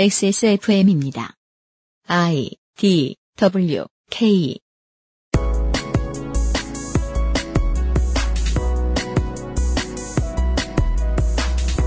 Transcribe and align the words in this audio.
XSFM입니다. 0.00 1.34
I 2.08 2.52
D 2.78 3.16
W 3.36 3.84
K 4.10 4.58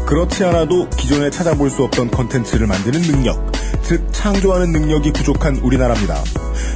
그렇지 0.05 0.43
않아도 0.43 0.87
기존에 0.91 1.31
찾아볼 1.31 1.71
수 1.71 1.83
없던 1.85 2.11
컨텐츠를 2.11 2.67
만드는 2.67 3.01
능력, 3.01 3.51
즉 3.81 4.07
창조하는 4.11 4.71
능력이 4.71 5.11
부족한 5.11 5.55
우리나라입니다. 5.55 6.23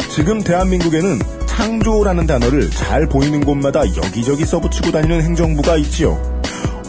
지금 0.09 0.41
대한민국에는 0.41 1.19
창조라는 1.45 2.25
단어를 2.25 2.71
잘 2.71 3.07
보이는 3.07 3.45
곳마다 3.45 3.81
여기저기 3.81 4.43
써붙이고 4.43 4.89
다니는 4.89 5.21
행정부가 5.21 5.77
있지요. 5.77 6.36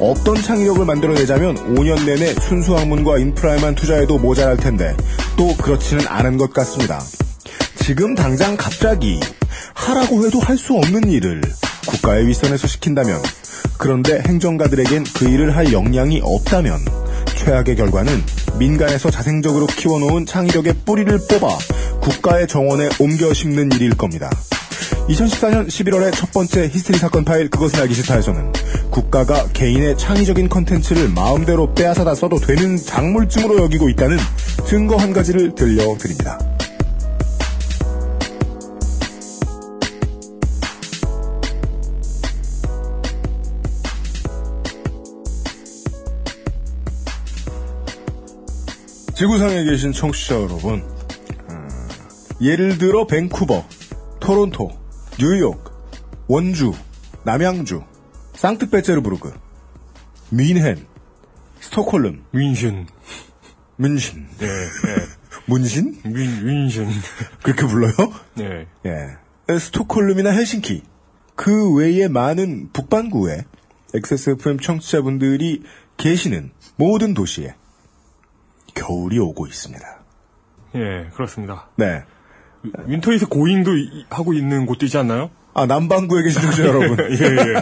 없던 0.01 0.37
창의력을 0.37 0.85
만들어내자면 0.85 1.75
5년 1.75 2.05
내내 2.05 2.35
순수 2.35 2.77
학문과 2.77 3.19
인프라에만 3.19 3.75
투자해도 3.75 4.19
모자랄 4.19 4.57
텐데 4.57 4.97
또 5.37 5.57
그렇지는 5.57 6.07
않은 6.07 6.37
것 6.39 6.53
같습니다. 6.53 7.01
지금 7.77 8.15
당장 8.15 8.57
갑자기 8.57 9.19
하라고 9.75 10.25
해도 10.27 10.41
할 10.41 10.59
수 10.59 10.75
없는 10.75 11.09
일을 11.11 11.41
국가의 11.87 12.27
윗선에서 12.27 12.67
시킨다면 12.67 13.21
그런데 13.79 14.21
행정가들에겐 14.27 15.05
그 15.15 15.29
일을 15.29 15.57
할 15.57 15.73
역량이 15.73 16.21
없다면 16.23 16.81
최악의 17.37 17.77
결과는 17.77 18.23
민간에서 18.59 19.11
자생적으로 19.11 19.67
키워놓은 19.67 20.27
창의력의 20.27 20.75
뿌리를 20.85 21.17
뽑아 21.29 21.49
국가의 22.01 22.49
정원에 22.49 22.89
옮겨 22.99 23.33
심는 23.33 23.71
일일 23.73 23.97
겁니다. 23.97 24.31
2014년 25.09 25.69
11월의 25.69 26.15
첫 26.15 26.31
번째 26.33 26.69
히스테리 26.69 26.99
사건 26.99 27.25
파일 27.25 27.49
그것은 27.49 27.81
알기 27.81 27.95
싫다에서는 27.95 28.53
국가가 28.91 29.49
개인의 29.55 29.97
창의적인 29.97 30.51
컨텐츠를 30.51 31.09
마음대로 31.09 31.73
빼앗아다 31.73 32.15
써도 32.15 32.37
되는 32.37 32.77
작물쯤으로 32.77 33.63
여기고 33.63 33.89
있다는 33.89 34.19
증거 34.67 34.97
한 34.97 35.15
가지를 35.15 35.55
들려드립니다. 35.55 36.39
지구상에 49.15 49.65
계신 49.65 49.93
청취자 49.93 50.37
여러분, 50.37 50.85
음, 51.49 51.69
예를 52.41 52.79
들어 52.79 53.05
밴쿠버, 53.07 53.65
토론토, 54.21 54.88
뉴욕, 55.21 55.61
원주, 56.29 56.75
남양주, 57.25 57.83
상트페테르부르크, 58.35 59.33
뮌헨, 60.31 60.87
스톡홀름, 61.59 62.25
윈신. 62.31 62.87
문신, 63.75 64.29
예, 64.43 64.47
예. 64.47 64.97
문신? 65.47 66.01
윈, 66.05 66.47
윈신. 66.47 66.87
그렇게 67.43 67.67
불러요? 67.67 67.95
예. 68.39 68.69
예. 68.87 69.59
스톡홀름이나 69.59 70.31
헬싱키, 70.31 70.85
그 71.35 71.75
외에 71.75 72.07
많은 72.07 72.71
북반구에 72.73 73.45
XSFM 73.95 74.61
청취자분들이 74.61 75.65
계시는 75.97 76.53
모든 76.77 77.15
도시에 77.15 77.57
겨울이 78.75 79.19
오고 79.19 79.49
있습니다. 79.49 79.85
예, 80.77 81.11
그렇습니다. 81.13 81.71
네. 81.75 82.05
winter 82.87 83.18
is 83.18 83.29
going도 83.29 83.77
이- 83.77 84.07
하고 84.11 84.33
있는 84.35 84.67
곳도 84.67 84.87
있지 84.87 84.97
않나요? 84.99 85.31
아, 85.55 85.67
남반구에 85.67 86.23
계신 86.23 86.41
청취자 86.43 86.67
여러분. 86.67 86.97
예, 86.99 87.25
예. 87.25 87.55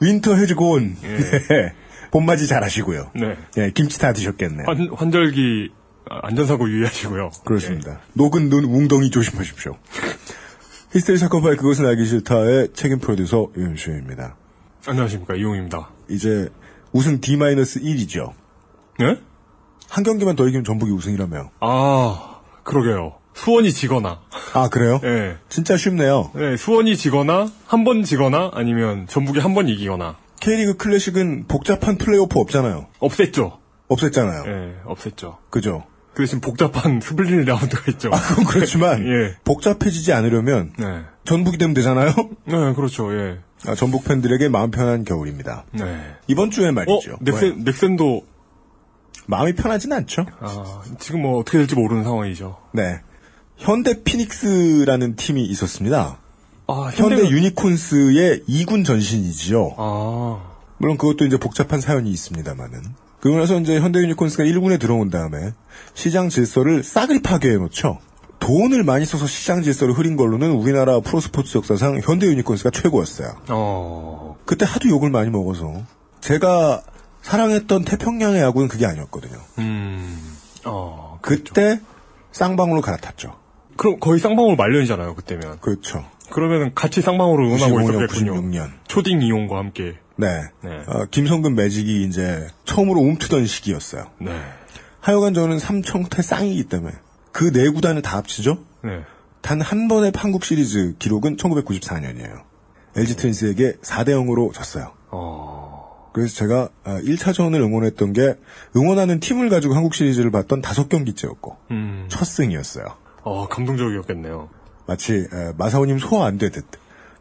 winter 0.00 0.34
has 0.34 0.57
gone. 0.57 0.96
예. 1.02 1.16
네. 1.18 1.74
봄맞이 2.10 2.46
잘 2.46 2.62
하시고요. 2.62 3.10
네. 3.16 3.36
예, 3.58 3.70
김치 3.72 3.98
다 3.98 4.12
드셨겠네. 4.12 4.64
환, 4.66 4.88
환절기 4.94 5.70
아, 6.10 6.20
안전사고 6.28 6.68
유의하시고요. 6.68 7.30
그렇습니다. 7.44 8.00
녹은 8.12 8.50
눈 8.50 8.64
웅덩이 8.64 9.10
조심하십시오. 9.10 9.76
히스테리 10.92 11.18
사건 11.18 11.42
파일 11.42 11.56
그것은 11.56 11.86
알기 11.86 12.06
싫다의 12.06 12.68
책임 12.74 12.98
프로듀서 13.00 13.48
윤수입니다. 13.56 14.36
예. 14.86 14.90
안녕하십니까. 14.90 15.34
이용입니다. 15.34 15.88
이제 16.08 16.48
우승 16.92 17.20
D-1이죠. 17.20 18.32
예? 19.02 19.18
한 19.88 20.04
경기만 20.04 20.36
더 20.36 20.46
이기면 20.46 20.64
전북이 20.64 20.92
우승이라며요. 20.92 21.50
아, 21.60 22.40
그러게요. 22.62 23.14
수원이 23.34 23.72
지거나. 23.72 24.20
아, 24.52 24.68
그래요? 24.68 25.00
예. 25.04 25.36
진짜 25.48 25.76
쉽네요. 25.76 26.30
네, 26.34 26.56
수원이 26.56 26.96
지거나, 26.96 27.48
한 27.66 27.84
번 27.84 28.02
지거나, 28.02 28.50
아니면 28.54 29.06
전북이 29.08 29.40
한 29.40 29.54
번 29.54 29.68
이기거나. 29.68 30.16
K리그 30.40 30.76
클래식은 30.76 31.46
복잡한 31.48 31.98
플레이오프 31.98 32.38
없잖아요. 32.38 32.86
없앴죠. 33.00 33.58
없앴잖아요. 33.88 34.46
예, 34.46 34.74
없앴죠. 34.86 35.36
그죠? 35.50 35.84
그 36.14 36.22
대신 36.22 36.40
복잡한 36.40 37.00
스플릿 37.02 37.44
라운드가 37.46 37.90
있죠. 37.92 38.10
아, 38.12 38.18
그건 38.20 38.44
그렇지만 38.44 39.02
예. 39.08 39.36
복잡해지지 39.44 40.12
않으려면 40.12 40.72
네. 40.78 41.02
전북이 41.24 41.58
되면 41.58 41.74
되잖아요. 41.74 42.12
네, 42.44 42.72
그렇죠. 42.74 43.12
예. 43.18 43.38
아, 43.66 43.74
전북 43.74 44.04
팬들에게 44.04 44.48
마음 44.48 44.70
편한 44.70 45.04
겨울입니다. 45.04 45.64
네. 45.72 46.14
이번 46.28 46.50
주에 46.50 46.68
어, 46.68 46.72
말이죠. 46.72 47.16
넥센, 47.20 47.64
넥센도, 47.64 48.22
마음이 49.26 49.54
편하진 49.54 49.92
않죠. 49.92 50.26
아, 50.40 50.82
지금 50.98 51.22
뭐 51.22 51.38
어떻게 51.40 51.58
될지 51.58 51.74
모르는 51.74 52.04
상황이죠. 52.04 52.58
네. 52.72 53.00
현대 53.56 54.02
피닉스라는 54.02 55.16
팀이 55.16 55.44
있었습니다. 55.46 56.18
아, 56.66 56.90
현대 56.94 57.16
현대는- 57.22 57.30
유니콘스의 57.30 58.42
2군 58.48 58.84
전신이지요. 58.84 59.74
아, 59.76 60.40
물론 60.78 60.96
그것도 60.96 61.24
이제 61.24 61.36
복잡한 61.36 61.80
사연이 61.80 62.10
있습니다만은. 62.10 62.82
그러고 63.20 63.38
나서 63.38 63.58
이제 63.58 63.78
현대 63.80 64.00
유니콘스가 64.00 64.44
1군에 64.44 64.78
들어온 64.78 65.08
다음에 65.10 65.52
시장 65.94 66.28
질서를 66.28 66.82
싸그리 66.82 67.22
파괴해 67.22 67.56
놓죠. 67.56 67.98
돈을 68.40 68.82
많이 68.84 69.06
써서 69.06 69.26
시장 69.26 69.62
질서를 69.62 69.94
흐린 69.94 70.16
걸로는 70.16 70.50
우리나라 70.52 71.00
프로스포츠 71.00 71.56
역사상 71.56 72.00
현대 72.04 72.26
유니콘스가 72.26 72.70
최고였어요. 72.70 73.34
어, 73.48 74.36
그때 74.44 74.66
하도 74.66 74.88
욕을 74.90 75.08
많이 75.08 75.30
먹어서 75.30 75.72
제가 76.20 76.82
사랑했던 77.22 77.84
태평양의 77.86 78.42
야구는 78.42 78.68
그게 78.68 78.84
아니었거든요. 78.84 79.38
음, 79.60 80.18
어, 80.66 81.18
그때 81.22 81.80
쌍방울로 82.32 82.82
갈아탔죠. 82.82 83.34
그럼 83.84 84.00
거의 84.00 84.18
쌍방울 84.18 84.56
말년이잖아요, 84.56 85.14
그때면. 85.14 85.58
그렇죠. 85.60 86.04
그러면은 86.30 86.72
같이 86.74 87.02
쌍방울을 87.02 87.44
응원하고 87.44 87.76
95년, 87.80 88.04
있었겠군요. 88.08 88.34
96년. 88.40 88.70
초딩 88.88 89.20
이용과 89.20 89.58
함께. 89.58 89.98
네. 90.16 90.26
네. 90.62 90.70
어, 90.86 91.04
김성근 91.10 91.54
매직이 91.54 92.02
이제 92.04 92.46
처음으로 92.64 93.00
움트던 93.00 93.46
시기였어요. 93.46 94.06
네. 94.20 94.32
하여간 95.00 95.34
저는 95.34 95.58
삼청태 95.58 96.22
쌍이기 96.22 96.64
때문에 96.64 96.94
그 97.32 97.52
네 97.52 97.68
구단을 97.68 98.00
다 98.00 98.16
합치죠. 98.16 98.58
네. 98.84 99.02
단 99.42 99.60
한 99.60 99.86
번의 99.88 100.12
한국 100.16 100.44
시리즈 100.46 100.94
기록은 100.98 101.36
1994년이에요. 101.36 102.40
LG 102.96 103.16
트윈스에게 103.16 103.72
4대 103.82 104.10
0으로 104.10 104.54
졌어요. 104.54 104.92
어, 105.10 106.08
그래서 106.14 106.34
제가 106.36 106.70
1차전을 106.86 107.56
응원했던 107.56 108.14
게 108.14 108.36
응원하는 108.76 109.20
팀을 109.20 109.50
가지고 109.50 109.74
한국 109.74 109.94
시리즈를 109.94 110.30
봤던 110.30 110.62
다섯 110.62 110.88
경기째였고 110.88 111.56
음, 111.72 112.06
첫 112.08 112.24
승이었어요. 112.24 112.86
어, 113.24 113.48
감동적이었겠네요. 113.48 114.48
마치 114.86 115.14
에, 115.14 115.52
마사오님 115.56 115.98
소화 115.98 116.26
안 116.26 116.38
되듯 116.38 116.64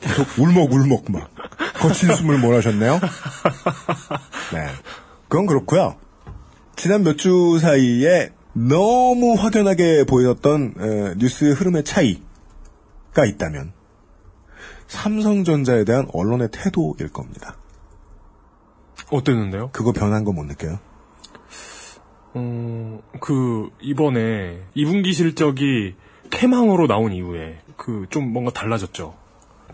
계속 0.02 0.28
울먹울먹 0.38 1.06
막 1.12 1.30
거친 1.76 2.14
숨을 2.14 2.38
몰아셨네요. 2.40 3.00
네, 4.54 4.68
그건 5.30 5.46
그렇고요. 5.46 5.96
지난 6.76 7.04
몇 7.04 7.16
주 7.18 7.58
사이에 7.60 8.32
너무 8.54 9.34
확연하게 9.36 10.04
보였던 10.06 10.74
에, 10.80 11.14
뉴스의 11.18 11.54
흐름의 11.54 11.84
차이가 11.86 13.26
있다면 13.26 13.72
삼성전자에 14.88 15.86
대한 15.86 16.08
언론의 16.14 16.50
태도일 16.52 17.10
겁니다. 17.10 17.56
어땠는데요? 19.10 19.70
그거 19.72 19.92
변한 19.92 20.24
거 20.24 20.32
못 20.34 20.44
느껴요? 20.46 20.80
어, 22.34 23.00
그, 23.20 23.70
이번에 23.82 24.62
2분기 24.76 25.14
실적이 25.14 25.96
캐망으로 26.30 26.88
나온 26.88 27.12
이후에 27.14 27.60
그 27.78 28.06
좀 28.10 28.32
뭔가 28.32 28.52
달라졌죠. 28.52 29.16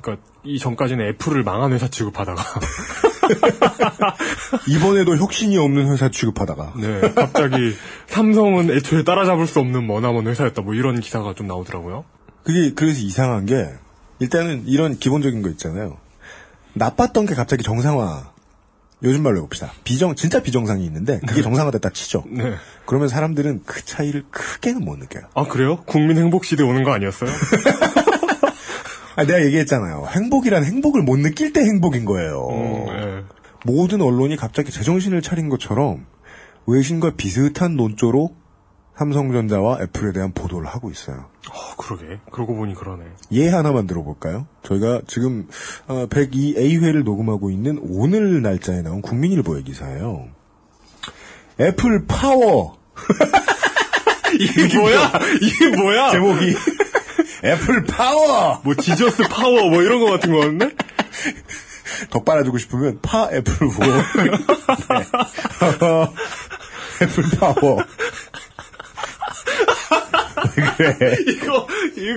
그러니까 0.01 0.24
이 0.44 0.57
전까지는 0.60 1.06
애플을 1.10 1.44
망한 1.44 1.74
회사 1.74 1.88
취급하다가 1.89 2.42
이번에도 4.68 5.18
혁신이 5.18 5.57
없는 5.57 5.92
회사 5.92 6.10
취급하다가 6.10 6.74
네, 6.78 7.01
갑자기 7.13 7.74
삼성은 8.07 8.69
애초에 8.72 9.04
따라잡을 9.04 9.45
수 9.48 9.60
없는 9.60 9.86
머나먼 9.88 10.28
회사였다 10.28 10.62
뭐 10.62 10.74
이런 10.74 11.00
기사가 11.01 11.34
좀 11.34 11.48
나오더라고요. 11.48 12.06
그게 12.44 12.74
그래서 12.74 13.01
이상한 13.01 13.45
게 13.45 13.68
일단은 14.19 14.63
이런 14.68 14.98
기본적인 14.98 15.42
거 15.42 15.50
있잖아요. 15.50 15.98
나빴던 16.74 17.25
게 17.25 17.36
갑자기 17.36 17.63
정상화. 17.63 18.31
요즘 19.04 19.24
말로 19.24 19.38
해봅시다. 19.38 19.72
비정 19.84 20.16
진짜 20.16 20.42
비정상이 20.42 20.84
있는데 20.86 21.19
그게 21.25 21.42
정상화됐다 21.42 21.90
치죠. 21.92 22.24
네. 22.30 22.56
그러면 22.86 23.07
사람들은 23.07 23.63
그 23.66 23.84
차이를 23.86 24.25
크게는 24.30 24.84
못 24.84 24.98
느껴요. 24.98 25.24
아 25.36 25.46
그래요? 25.46 25.84
국민 25.86 26.18
행복 26.18 26.44
시대 26.44 26.63
오는 26.63 26.84
거 26.84 26.92
아니었어요? 26.92 27.30
아, 29.16 29.25
내가 29.25 29.44
얘기했잖아요. 29.46 30.07
행복이란 30.12 30.63
행복을 30.63 31.01
못 31.04 31.18
느낄 31.18 31.51
때 31.51 31.62
행복인 31.62 32.06
거예요. 32.06 32.48
음, 32.51 32.86
네. 32.86 33.24
모든 33.66 34.01
언론이 34.01 34.38
갑자기 34.38 34.72
제정신을 34.72 35.22
차린 35.22 35.50
것처럼 35.50 36.06
외신과 36.68 37.13
비슷한 37.18 37.75
논조로 37.75 38.36
삼성전자와 39.00 39.80
애플에 39.81 40.12
대한 40.12 40.34
보도를 40.34 40.68
하고 40.68 40.92
있어요. 40.92 41.30
어, 41.50 41.75
그러게. 41.78 42.19
그러고 42.31 42.54
보니 42.54 42.75
그러네. 42.75 43.06
예 43.31 43.48
하나만 43.48 43.88
들어볼까요? 43.88 44.46
저희가 44.63 45.04
지금 45.07 45.48
102A회를 45.88 47.04
녹음하고 47.06 47.50
있는 47.50 47.80
오늘 47.81 48.42
날짜에 48.42 48.81
나온 48.81 49.01
국민일보의 49.01 49.63
기사예요. 49.63 50.28
애플 51.62 52.06
파워 52.07 52.78
이게 54.38 54.78
뭐야? 54.78 55.12
이게 55.42 55.69
뭐야? 55.78 56.10
제목이 56.12 56.56
애플 57.46 57.84
파워 57.86 58.60
뭐 58.66 58.75
지저스 58.75 59.24
파워 59.30 59.69
뭐 59.69 59.81
이런 59.81 60.01
거 60.01 60.12
같은 60.12 60.31
거였네? 60.34 60.72
더 62.10 62.24
빨아주고 62.24 62.57
싶으면 62.57 63.00
파 63.01 63.30
애플 63.31 63.66
워 63.66 63.74
네. 64.24 64.31
애플 67.01 67.24
파워 67.40 67.78
왜 67.78 67.84
그래 70.41 71.15
이거 71.27 71.68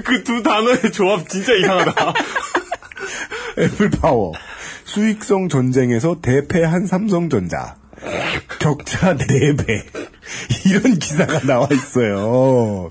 그 0.04 0.22
두 0.24 0.42
단어의 0.42 0.92
조합 0.92 1.28
진짜 1.28 1.52
이상하다. 1.54 2.12
애플 3.58 3.90
파워 3.90 4.32
수익성 4.84 5.48
전쟁에서 5.48 6.18
대패한 6.22 6.86
삼성전자 6.86 7.76
격차 8.58 9.14
4배 9.16 9.84
이런 10.66 10.98
기사가 10.98 11.40
나와 11.40 11.68
있어요. 11.72 12.90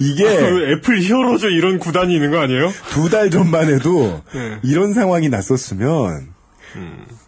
이게 0.00 0.24
그 0.24 0.72
애플 0.72 1.00
히어로즈 1.00 1.46
이런 1.46 1.78
구단이 1.78 2.14
있는 2.14 2.30
거 2.30 2.38
아니에요? 2.40 2.72
두 2.90 3.08
달 3.10 3.30
전만 3.30 3.68
해도 3.72 4.22
네. 4.34 4.58
이런 4.62 4.94
상황이 4.94 5.28
났었으면 5.28 6.28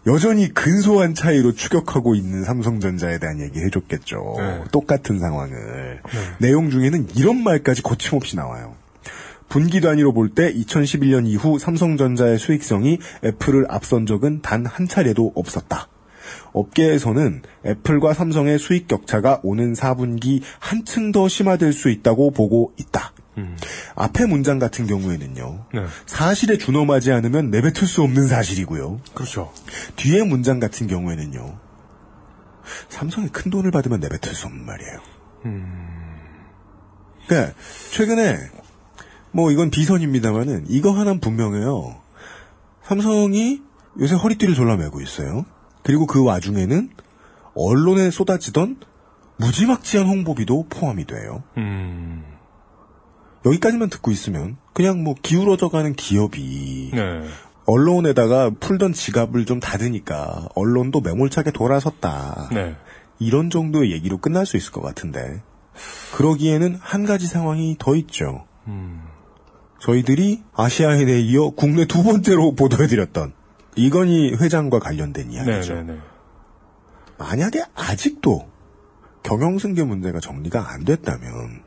여전히 0.07 0.53
근소한 0.53 1.13
차이로 1.13 1.53
추격하고 1.53 2.15
있는 2.15 2.43
삼성전자에 2.43 3.19
대한 3.19 3.39
얘기 3.39 3.59
해줬겠죠. 3.59 4.35
네. 4.37 4.63
똑같은 4.71 5.19
상황을. 5.19 6.01
내용 6.39 6.69
중에는 6.69 7.09
이런 7.15 7.43
말까지 7.43 7.81
거침없이 7.83 8.35
나와요. 8.35 8.75
분기 9.49 9.81
단위로 9.81 10.13
볼 10.13 10.29
때 10.33 10.53
2011년 10.53 11.27
이후 11.27 11.59
삼성전자의 11.59 12.39
수익성이 12.39 12.99
애플을 13.23 13.65
앞선 13.69 14.05
적은 14.05 14.41
단 14.41 14.65
한 14.65 14.87
차례도 14.87 15.33
없었다. 15.35 15.87
업계에서는 16.53 17.41
애플과 17.65 18.13
삼성의 18.13 18.59
수익 18.59 18.87
격차가 18.87 19.39
오는 19.43 19.73
4분기 19.73 20.41
한층 20.59 21.11
더 21.11 21.27
심화될 21.27 21.73
수 21.73 21.89
있다고 21.89 22.31
보고 22.31 22.73
있다. 22.77 23.11
앞의 23.95 24.27
문장 24.27 24.59
같은 24.59 24.87
경우에는요. 24.87 25.65
네. 25.73 25.85
사실에 26.05 26.57
준엄하지 26.57 27.11
않으면 27.11 27.49
내뱉을 27.49 27.87
수 27.87 28.01
없는 28.03 28.27
사실이고요. 28.27 29.01
그렇죠. 29.13 29.51
뒤에 29.95 30.23
문장 30.23 30.59
같은 30.59 30.87
경우에는요. 30.87 31.57
삼성이 32.89 33.29
큰 33.29 33.51
돈을 33.51 33.71
받으면 33.71 33.99
내뱉을 33.99 34.33
수 34.35 34.47
없는 34.47 34.65
말이에요. 34.65 34.99
그러니까 37.27 37.53
최근에 37.91 38.37
뭐 39.31 39.51
이건 39.51 39.69
비선입니다만은 39.69 40.65
이거 40.67 40.91
하나는 40.91 41.19
분명해요. 41.19 41.99
삼성이 42.83 43.61
요새 43.99 44.15
허리띠를 44.15 44.53
졸라매고 44.55 45.01
있어요. 45.01 45.45
그리고 45.83 46.05
그 46.05 46.23
와중에는 46.23 46.89
언론에 47.55 48.11
쏟아지던 48.11 48.77
무지막지한 49.37 50.05
홍보비도 50.07 50.67
포함이 50.69 51.05
돼요. 51.05 51.43
음. 51.57 52.23
여기까지만 53.45 53.89
듣고 53.89 54.11
있으면 54.11 54.57
그냥 54.73 55.03
뭐 55.03 55.15
기울어져가는 55.21 55.93
기업이 55.93 56.91
네. 56.93 57.23
언론에다가 57.65 58.51
풀던 58.59 58.93
지갑을 58.93 59.45
좀 59.45 59.59
닫으니까 59.59 60.49
언론도 60.55 61.01
매몰차게 61.01 61.51
돌아섰다. 61.51 62.49
네. 62.53 62.75
이런 63.19 63.49
정도의 63.49 63.91
얘기로 63.91 64.17
끝날 64.17 64.45
수 64.45 64.57
있을 64.57 64.71
것 64.71 64.81
같은데 64.81 65.41
그러기에는 66.15 66.77
한 66.79 67.05
가지 67.05 67.27
상황이 67.27 67.75
더 67.79 67.95
있죠. 67.95 68.45
음. 68.67 69.03
저희들이 69.79 70.43
아시아인에 70.53 71.19
이어 71.21 71.51
국내 71.51 71.85
두 71.85 72.03
번째로 72.03 72.53
보도해드렸던 72.55 73.33
이건희 73.75 74.35
회장과 74.35 74.79
관련된 74.79 75.31
이야기죠. 75.31 75.73
네네네. 75.75 75.99
만약에 77.17 77.63
아직도 77.75 78.49
경영승계 79.23 79.83
문제가 79.83 80.19
정리가 80.19 80.71
안 80.71 80.83
됐다면 80.83 81.63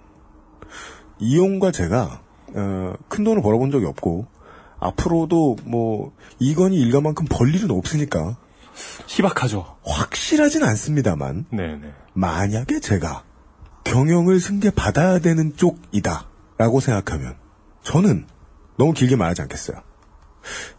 이용과 1.18 1.70
제가 1.70 2.20
어, 2.54 2.92
큰 3.08 3.24
돈을 3.24 3.42
벌어본 3.42 3.70
적이 3.70 3.86
없고 3.86 4.26
앞으로도 4.78 5.56
뭐 5.64 6.12
이건희 6.38 6.78
일가만큼 6.78 7.26
벌 7.28 7.54
일은 7.54 7.70
없으니까 7.70 8.36
희박하죠. 9.06 9.76
확실하진 9.84 10.64
않습니다만 10.64 11.46
네네. 11.50 11.92
만약에 12.12 12.80
제가 12.80 13.24
경영을 13.84 14.40
승계 14.40 14.70
받아야 14.70 15.18
되는 15.18 15.56
쪽이다라고 15.56 16.80
생각하면 16.80 17.36
저는 17.82 18.26
너무 18.76 18.92
길게 18.92 19.16
말하지 19.16 19.42
않겠어요. 19.42 19.78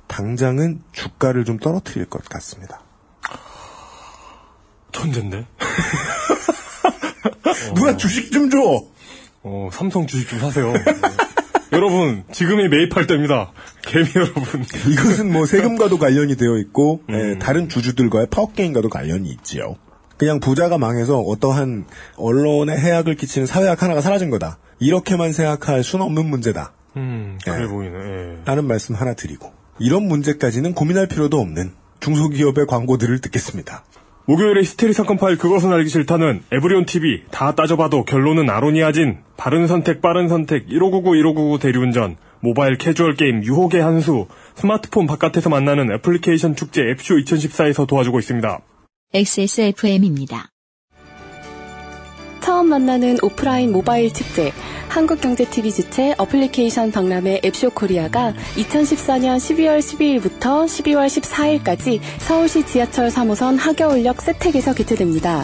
당장은 0.07 0.83
주가를 0.91 1.45
좀 1.45 1.57
떨어뜨릴 1.57 2.05
것 2.05 2.23
같습니다. 2.25 2.81
천재인데? 4.91 5.47
누가 7.75 7.97
주식 7.97 8.31
좀 8.31 8.49
줘! 8.49 8.57
어, 9.47 9.69
삼성 9.71 10.07
주식 10.07 10.27
좀 10.27 10.39
사세요. 10.39 10.74
네. 10.74 10.83
여러분, 11.71 12.24
지금이 12.31 12.68
매입할 12.68 13.06
때입니다. 13.06 13.51
개미 13.83 14.07
여러분. 14.15 14.44
이것은 14.92 15.31
뭐 15.31 15.45
세금과도 15.45 16.00
관련이 16.00 16.36
되어 16.36 16.57
있고 16.57 17.01
예, 17.09 17.38
다른 17.38 17.69
주주들과의 17.69 18.27
파워게임과도 18.31 18.89
관련이 18.89 19.30
있지요. 19.30 19.75
그냥 20.18 20.39
부자가 20.39 20.80
망해서 20.80 21.19
어떠한 21.19 21.86
언론에 22.15 22.75
해악을 22.75 23.15
끼치는 23.15 23.45
사회악 23.45 23.83
하나가 23.83 24.01
사라진 24.01 24.31
거다. 24.31 24.57
이렇게만 24.80 25.31
생각할 25.31 25.83
수는 25.83 26.06
없는 26.06 26.25
문제다. 26.25 26.74
음, 26.98 27.38
그래 27.44 27.63
예. 27.63 27.68
보이네. 27.68 27.95
예. 27.98 28.38
라는 28.45 28.65
말씀 28.65 28.95
하나 28.95 29.13
드리고 29.13 29.51
이런 29.77 30.07
문제까지는 30.07 30.74
고민할 30.74 31.07
필요도 31.07 31.38
없는 31.39 31.74
중소기업의 32.00 32.65
광고들을 32.65 33.19
듣겠습니다. 33.19 33.83
목요일에 34.27 34.62
히스테리 34.62 34.94
사건 34.94 35.18
파일 35.18 35.38
그것은 35.38 35.72
알기 35.72 35.89
싫다는 35.89 36.42
에브리온 36.51 36.86
TV 36.86 37.24
다 37.30 37.54
따져봐도 37.54 38.06
결론은 38.06 38.50
아로니아진 38.50 39.19
바른 39.38 39.68
선택 39.68 40.01
빠른 40.01 40.27
선택 40.30 40.68
1599 40.68 41.16
1599 41.16 41.60
대리운전 41.60 42.18
모바일 42.39 42.77
캐주얼 42.77 43.16
게임 43.16 43.44
유혹의 43.44 43.81
한수 43.81 44.27
스마트폰 44.56 45.06
바깥에서 45.06 45.50
만나는 45.50 45.92
애플리케이션 45.92 46.56
축제 46.56 46.81
앱쇼 46.81 47.18
2014에서 47.18 47.88
도와주고 47.88 48.18
있습니다. 48.19 48.60
XSFM입니다. 49.13 50.50
처음 52.45 52.69
만나는 52.69 53.18
오프라인 53.24 53.71
모바일 53.71 54.13
축제 54.13 54.53
한국경제TV 54.89 55.72
주최 55.72 56.13
어플리케이션 56.19 56.91
박람회 56.91 57.41
앱쇼 57.43 57.72
코리아가 57.72 58.36
2014년 58.55 59.38
12월 59.38 59.79
12일부터 59.79 60.67
12월 60.67 61.08
14일까지 61.08 62.00
서울시 62.19 62.63
지하철 62.63 63.10
3호선 63.10 63.58
학여울역 63.57 64.22
세택에서 64.22 64.75
개최됩니다. 64.75 65.43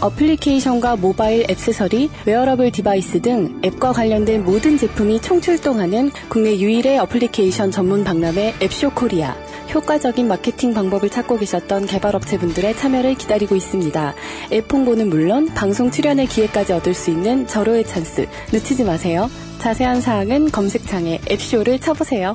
어플리케이션과 0.00 0.96
모바일 0.96 1.44
액세서리, 1.48 2.10
wearable 2.26 2.70
device 2.72 3.22
등 3.22 3.60
앱과 3.64 3.92
관련된 3.92 4.44
모든 4.44 4.78
제품이 4.78 5.20
총출동하는 5.20 6.10
국내 6.28 6.58
유일의 6.58 6.98
어플리케이션 6.98 7.70
전문 7.70 8.04
박람회 8.04 8.54
앱쇼 8.62 8.90
코리아. 8.90 9.36
효과적인 9.72 10.26
마케팅 10.26 10.74
방법을 10.74 11.10
찾고 11.10 11.38
계셨던 11.38 11.86
개발업체분들의 11.86 12.76
참여를 12.76 13.14
기다리고 13.14 13.54
있습니다. 13.54 14.14
앱 14.52 14.72
홍보는 14.72 15.08
물론 15.08 15.46
방송 15.54 15.90
출연의 15.90 16.26
기회까지 16.26 16.72
얻을 16.72 16.92
수 16.92 17.10
있는 17.10 17.46
절호의 17.46 17.86
찬스 17.86 18.26
놓치지 18.52 18.84
마세요. 18.84 19.30
자세한 19.58 20.00
사항은 20.00 20.50
검색창에 20.50 21.20
앱쇼를 21.30 21.78
쳐보세요. 21.78 22.34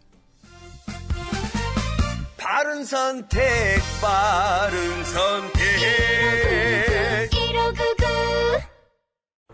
바른 2.37 2.83
선택, 2.83 3.41
바른 4.01 5.03
선택. 5.03 5.61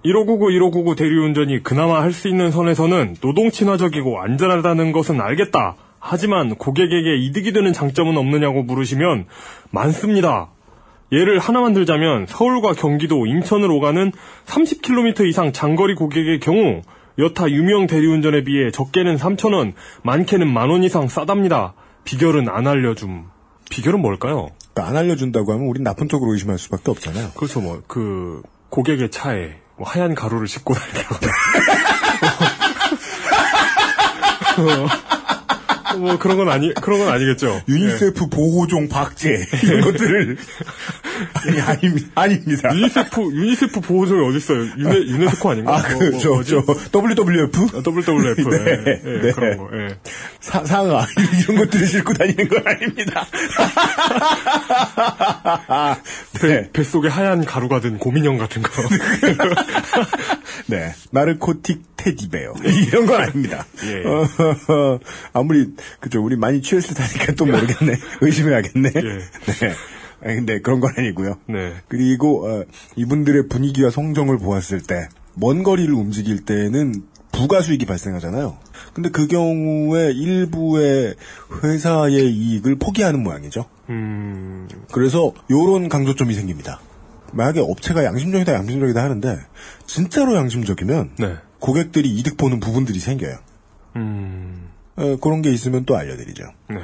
1599, 0.03 0.51
1599 0.51 0.96
대리운전이 0.96 1.63
그나마 1.63 2.01
할 2.01 2.12
수 2.13 2.27
있는 2.29 2.51
선에서는 2.51 3.17
노동 3.22 3.51
친화적이고 3.51 4.22
안전하다는 4.22 4.91
것은 4.93 5.19
알겠다. 5.19 5.75
하지만 6.00 6.55
고객에게 6.55 7.17
이득이 7.17 7.51
되는 7.51 7.74
장점은 7.74 8.17
없느냐고 8.17 8.63
물으시면 8.63 9.25
많습니다. 9.72 10.50
예를 11.12 11.39
하나만 11.39 11.74
들자면 11.74 12.25
서울과 12.27 12.74
경기도, 12.74 13.25
인천을 13.25 13.69
오가는 13.72 14.12
30km 14.46 15.27
이상 15.27 15.51
장거리 15.51 15.96
고객의 15.96 16.39
경우 16.39 16.81
여타 17.19 17.50
유명 17.50 17.88
대리운전에 17.88 18.43
비해 18.43 18.71
적게는 18.71 19.17
3,000원, 19.17 19.74
많게는 20.03 20.47
만원 20.51 20.83
이상 20.83 21.07
싸답니다. 21.07 21.74
비결은 22.03 22.47
안 22.50 22.67
알려줌. 22.67 23.25
비결은 23.69 24.01
뭘까요? 24.01 24.50
그러니까 24.74 24.89
안 24.89 24.97
알려준다고 24.97 25.53
하면 25.53 25.67
우린 25.67 25.83
나쁜 25.83 26.07
쪽으로 26.07 26.33
의심할 26.33 26.57
수밖에 26.57 26.91
없잖아요. 26.91 27.31
그렇죠, 27.31 27.59
뭐, 27.59 27.81
그, 27.88 28.41
고객의 28.69 29.12
차에 29.12 29.55
뭐 29.77 29.88
하얀 29.88 30.15
가루를 30.15 30.47
싣고 30.47 30.74
다니거나. 30.74 31.31
어, 35.98 36.00
뭐 36.00 36.20
그런 36.20 36.38
건 36.38 36.50
아니, 36.50 36.74
그런 36.74 37.00
건 37.00 37.10
아니겠죠. 37.10 37.62
유니세프 37.68 38.30
보호종 38.30 38.88
박제 38.88 39.46
이런 39.63 39.82
것들을 39.82 40.38
예, 41.56 41.62
아니, 41.62 41.80
아닙니다. 42.16 42.70
예. 42.72 42.77
유니세프, 42.77 43.22
유니세프 43.22 43.82
보호종이 43.82 44.25
어딨어요? 44.27 44.68
유네, 44.77 44.96
유네스코 45.08 45.51
아닌가? 45.51 45.77
아, 45.77 45.80
뭐, 45.80 45.88
그, 46.00 46.04
뭐, 46.06 46.20
저, 46.20 46.30
뭐지? 46.30 46.51
저, 46.51 46.63
WWF? 47.00 47.68
아, 47.74 47.82
WWF. 47.84 48.50
네, 48.50 48.84
예, 48.86 49.01
예, 49.06 49.22
네. 49.22 49.32
그런 49.32 49.58
거, 49.58 49.70
예. 49.74 49.98
사, 50.39 50.63
상아, 50.63 51.06
이런 51.42 51.58
것들을 51.58 51.88
싣고 51.88 52.13
다니는 52.13 52.48
건 52.48 52.63
아닙니다. 52.66 53.27
네. 56.42 56.70
뱃속에 56.72 57.08
하얀 57.08 57.46
가루가 57.46 57.80
든 57.80 57.98
고민형 57.98 58.38
같은 58.38 58.62
거. 58.62 58.70
네. 60.68 60.94
나르코틱 61.12 61.82
테디베어. 61.98 62.54
이런 62.63 63.06
건 63.06 63.22
아닙니다. 63.22 63.66
예. 63.86 64.04
어, 64.08 64.25
아무리, 65.34 65.68
그죠. 66.00 66.24
우리 66.24 66.36
많이 66.36 66.62
취했을 66.62 66.96
테니까 66.96 67.34
또 67.34 67.46
모르겠네. 67.46 67.96
의심해야겠네. 68.22 68.91
예. 68.96 69.01
네. 69.60 69.74
아니, 70.24 70.36
근데 70.36 70.62
그런 70.62 70.79
건 70.79 70.94
아니고요. 70.98 71.38
네. 71.48 71.74
그리고, 71.88 72.48
어, 72.48 72.63
이분들의 72.96 73.48
분위기와 73.50 73.91
성정을 73.91 74.39
보았을 74.39 74.82
때, 74.82 75.10
먼 75.36 75.63
거리를 75.63 75.94
움직일 75.94 76.44
때는 76.44 77.03
부가 77.32 77.62
수익이 77.62 77.86
발생하잖아요. 77.86 78.58
근데 78.94 79.10
그 79.10 79.27
경우에 79.27 80.12
일부의 80.12 81.15
회사의 81.63 82.34
이익을 82.34 82.77
포기하는 82.77 83.22
모양이죠. 83.22 83.65
음, 83.89 84.67
그래서 84.91 85.34
요런 85.51 85.88
강조점이 85.88 86.34
생깁니다. 86.34 86.79
만약에 87.34 87.60
업체가 87.60 88.03
양심적이다 88.06 88.53
양심적이다 88.53 89.03
하는데 89.03 89.38
진짜로 89.86 90.36
양심적이면 90.36 91.12
네. 91.20 91.36
고객들이 91.60 92.10
이득 92.10 92.38
보는 92.38 92.60
부분들이 92.60 93.00
생겨요. 93.00 93.38
음, 93.98 94.66
어, 94.98 95.16
그런 95.18 95.42
게 95.42 95.51
있으면 95.51 95.86
또 95.86 95.96
알려드리죠. 95.96 96.44
네. 96.70 96.77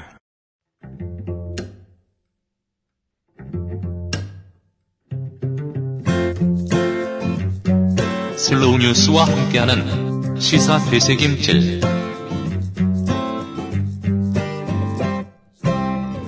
슬로우 8.37 8.77
뉴스와 8.77 9.25
함께하는 9.25 10.39
시사 10.39 10.77
되새김질. 10.91 11.81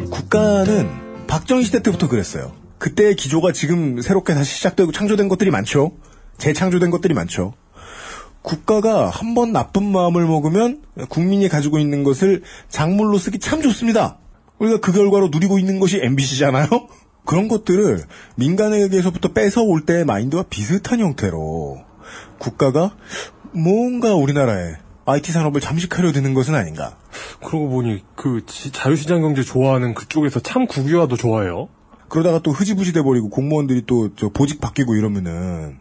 국가는 0.10 1.28
박정희 1.28 1.66
시대 1.66 1.84
때부터 1.84 2.08
그랬어요. 2.08 2.56
그때의 2.80 3.16
기조가 3.16 3.52
지금 3.52 4.02
새롭게 4.02 4.34
다시 4.34 4.56
시작되고 4.56 4.92
창조된 4.92 5.28
것들이 5.28 5.52
많죠. 5.52 5.92
재창조된 6.38 6.90
것들이 6.90 7.14
많죠. 7.14 7.54
국가가 8.46 9.10
한 9.10 9.34
번 9.34 9.52
나쁜 9.52 9.92
마음을 9.92 10.26
먹으면 10.26 10.82
국민이 11.10 11.50
가지고 11.50 11.80
있는 11.80 12.04
것을 12.04 12.44
작물로 12.70 13.18
쓰기 13.18 13.40
참 13.40 13.62
좋습니다. 13.62 14.18
우리가 14.60 14.80
그 14.80 14.92
결과로 14.94 15.28
누리고 15.30 15.60
있는 15.60 15.80
것이 15.80 16.00
MBC잖아요? 16.02 16.68
그런 17.26 17.48
것들을 17.48 18.04
민간에게서부터 18.36 19.34
뺏어올 19.34 19.82
때의 19.86 20.06
마인드와 20.06 20.44
비슷한 20.50 21.00
형태로 21.00 21.80
국가가 22.38 22.96
뭔가 23.52 24.14
우리나라에 24.14 24.76
IT 25.08 25.32
산업을 25.32 25.60
잠식하려 25.60 26.12
드는 26.12 26.34
것은 26.34 26.56
아닌가. 26.56 26.98
그러고 27.44 27.70
보니 27.70 28.04
그 28.16 28.44
지- 28.46 28.72
자유시장 28.72 29.22
경제 29.22 29.44
좋아하는 29.44 29.94
그쪽에서 29.96 30.40
참 30.40 30.68
국유화도 30.68 31.18
좋아해요. 31.18 31.68
그러다가 32.10 32.40
또 32.40 32.52
흐지부지 32.52 32.94
돼버리고 32.94 33.30
공무원들이 33.30 33.86
또저 33.88 34.30
보직 34.30 34.62
바뀌고 34.62 34.96
이러면은 34.96 35.78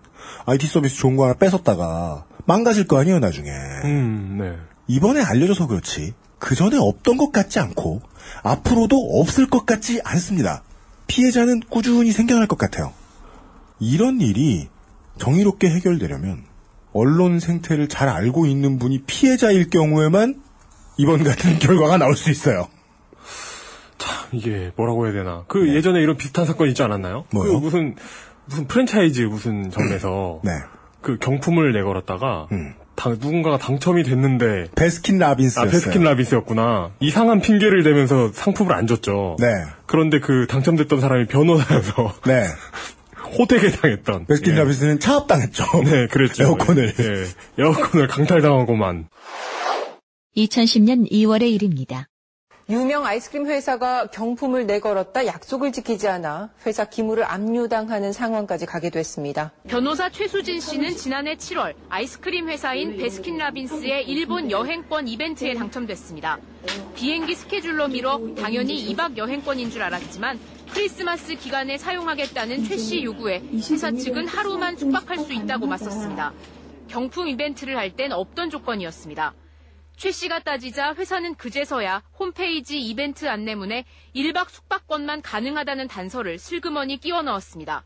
IT 0.47 0.66
서비스 0.66 0.97
좋은 0.97 1.16
거 1.16 1.25
하나 1.25 1.35
뺏었다가 1.35 2.25
망가질 2.46 2.86
거 2.86 2.98
아니에요 2.98 3.18
나중에. 3.18 3.50
음, 3.84 4.38
네. 4.40 4.56
이번에 4.86 5.22
알려져서 5.22 5.66
그렇지 5.66 6.14
그 6.38 6.54
전에 6.54 6.76
없던 6.78 7.16
것 7.16 7.32
같지 7.32 7.58
않고 7.58 8.02
앞으로도 8.42 8.96
없을 9.20 9.48
것 9.48 9.64
같지 9.66 10.00
않습니다. 10.04 10.62
피해자는 11.06 11.60
꾸준히 11.68 12.12
생겨날 12.12 12.46
것 12.46 12.58
같아요. 12.58 12.92
이런 13.80 14.20
일이 14.20 14.68
정의롭게 15.18 15.68
해결되려면 15.70 16.44
언론 16.92 17.40
생태를 17.40 17.88
잘 17.88 18.08
알고 18.08 18.46
있는 18.46 18.78
분이 18.78 19.02
피해자일 19.06 19.70
경우에만 19.70 20.42
이번 20.96 21.24
같은 21.24 21.58
결과가 21.58 21.98
나올 21.98 22.16
수 22.16 22.30
있어요. 22.30 22.68
이게 24.32 24.72
뭐라고 24.76 25.06
해야 25.06 25.14
되나. 25.14 25.44
그 25.48 25.68
예전에 25.74 26.00
이런 26.00 26.16
비슷한 26.16 26.44
사건 26.44 26.68
있지 26.68 26.82
않았나요? 26.82 27.24
네. 27.30 27.38
뭐요? 27.38 27.52
그 27.54 27.64
무슨, 27.64 27.94
무슨 28.46 28.66
프랜차이즈 28.66 29.22
무슨 29.22 29.70
점에서 29.70 30.40
네. 30.44 30.52
그 31.04 31.18
경품을 31.18 31.73
내걸었다가 31.73 32.49
음. 32.52 32.75
당- 32.96 33.12
누군가가 33.20 33.58
당첨이 33.58 34.02
됐는데 34.04 34.68
베스킨 34.75 35.18
라빈스였어요. 35.18 35.68
아, 35.68 35.70
베스킨 35.70 36.02
라빈스였구나. 36.02 36.92
이상한 37.00 37.40
핑계를 37.40 37.82
대면서 37.82 38.30
상품을 38.32 38.73
안 38.75 38.87
줬죠. 38.87 39.37
네. 39.38 39.46
그런데 39.87 40.18
그 40.20 40.46
당첨됐던 40.49 41.00
사람이 41.00 41.26
변호사여서 41.26 42.14
네. 42.26 42.46
호되게 43.38 43.70
당했던. 43.70 44.26
베스킨 44.26 44.54
예. 44.54 44.58
라빈스는 44.61 45.00
차압당했죠. 45.00 45.64
네, 45.84 46.06
그랬죠. 46.06 46.44
에어컨을. 46.44 46.94
예. 46.99 47.62
에어컨을 47.62 48.06
강탈당하고만. 48.06 49.08
2010년 50.37 51.11
2월의 51.11 51.50
일입니다. 51.52 52.08
유명 52.71 53.04
아이스크림 53.04 53.47
회사가 53.47 54.06
경품을 54.06 54.64
내걸었다 54.66 55.26
약속을 55.26 55.71
지키지 55.73 56.09
않아 56.09 56.49
회사 56.64 56.87
기물을 56.87 57.23
압류당하는 57.25 58.12
상황까지 58.14 58.64
가게 58.64 58.88
됐습니다. 58.88 59.52
변호사 59.68 60.09
최수진 60.09 60.61
씨는 60.61 60.97
지난해 60.97 61.35
7월 61.37 61.75
아이스크림 61.90 62.49
회사인 62.49 62.97
베스킨라빈스의 62.97 64.09
일본 64.09 64.50
여행권 64.50 65.09
이벤트에 65.09 65.52
당첨됐습니다. 65.52 66.38
비행기 66.94 67.35
스케줄로 67.35 67.87
미뤄 67.88 68.35
당연히 68.35 68.83
2박 68.94 69.18
여행권인 69.18 69.68
줄 69.71 69.83
알았지만 69.83 70.40
크리스마스 70.73 71.35
기간에 71.35 71.76
사용하겠다는 71.76 72.64
최 72.64 72.78
씨 72.78 73.04
요구에 73.04 73.42
회사 73.71 73.92
측은 73.92 74.26
하루만 74.26 74.76
숙박할 74.78 75.18
수 75.18 75.35
있다고 75.35 75.66
맞섰습니다. 75.66 76.33
경품 76.88 77.28
이벤트를 77.28 77.76
할 77.76 77.90
땐 77.94 78.12
없던 78.12 78.49
조건이었습니다. 78.49 79.35
최 79.96 80.10
씨가 80.10 80.40
따지자 80.40 80.94
회사는 80.94 81.34
그제서야 81.36 82.02
홈페이지 82.18 82.80
이벤트 82.80 83.28
안내문에 83.28 83.84
1박 84.14 84.48
숙박권만 84.48 85.22
가능하다는 85.22 85.88
단서를 85.88 86.38
슬그머니 86.38 86.98
끼워 86.98 87.22
넣었습니다. 87.22 87.84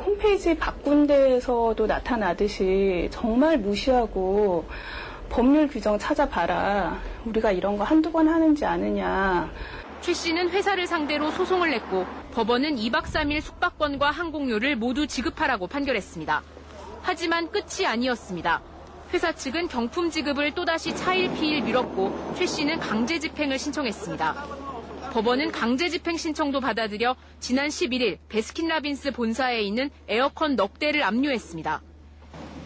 홈페이지 0.00 0.56
바꾼 0.56 1.06
데에서도 1.06 1.86
나타나듯이 1.86 3.08
정말 3.10 3.58
무시하고 3.58 4.66
법률 5.28 5.68
규정 5.68 5.98
찾아봐라. 5.98 7.00
우리가 7.26 7.52
이런 7.52 7.76
거 7.76 7.84
한두 7.84 8.10
번 8.10 8.28
하는지 8.28 8.64
아느냐. 8.64 9.50
최 10.00 10.12
씨는 10.14 10.50
회사를 10.50 10.86
상대로 10.86 11.30
소송을 11.30 11.70
냈고 11.70 12.06
법원은 12.32 12.76
2박 12.76 13.02
3일 13.04 13.40
숙박권과 13.40 14.10
항공료를 14.10 14.76
모두 14.76 15.06
지급하라고 15.06 15.66
판결했습니다. 15.66 16.42
하지만 17.02 17.50
끝이 17.50 17.86
아니었습니다. 17.86 18.62
회사 19.12 19.30
측은 19.32 19.68
경품 19.68 20.10
지급을 20.10 20.52
또다시 20.52 20.94
차일피일 20.96 21.62
미뤘고 21.62 22.34
최 22.36 22.46
씨는 22.46 22.80
강제 22.80 23.18
집행을 23.18 23.58
신청했습니다. 23.58 24.32
법원은 25.12 25.52
강제 25.52 25.90
집행 25.90 26.16
신청도 26.16 26.60
받아들여 26.60 27.14
지난 27.38 27.68
11일 27.68 28.16
베스킨라빈스 28.30 29.10
본사에 29.12 29.60
있는 29.60 29.90
에어컨 30.08 30.56
넉 30.56 30.78
대를 30.78 31.02
압류했습니다. 31.02 31.82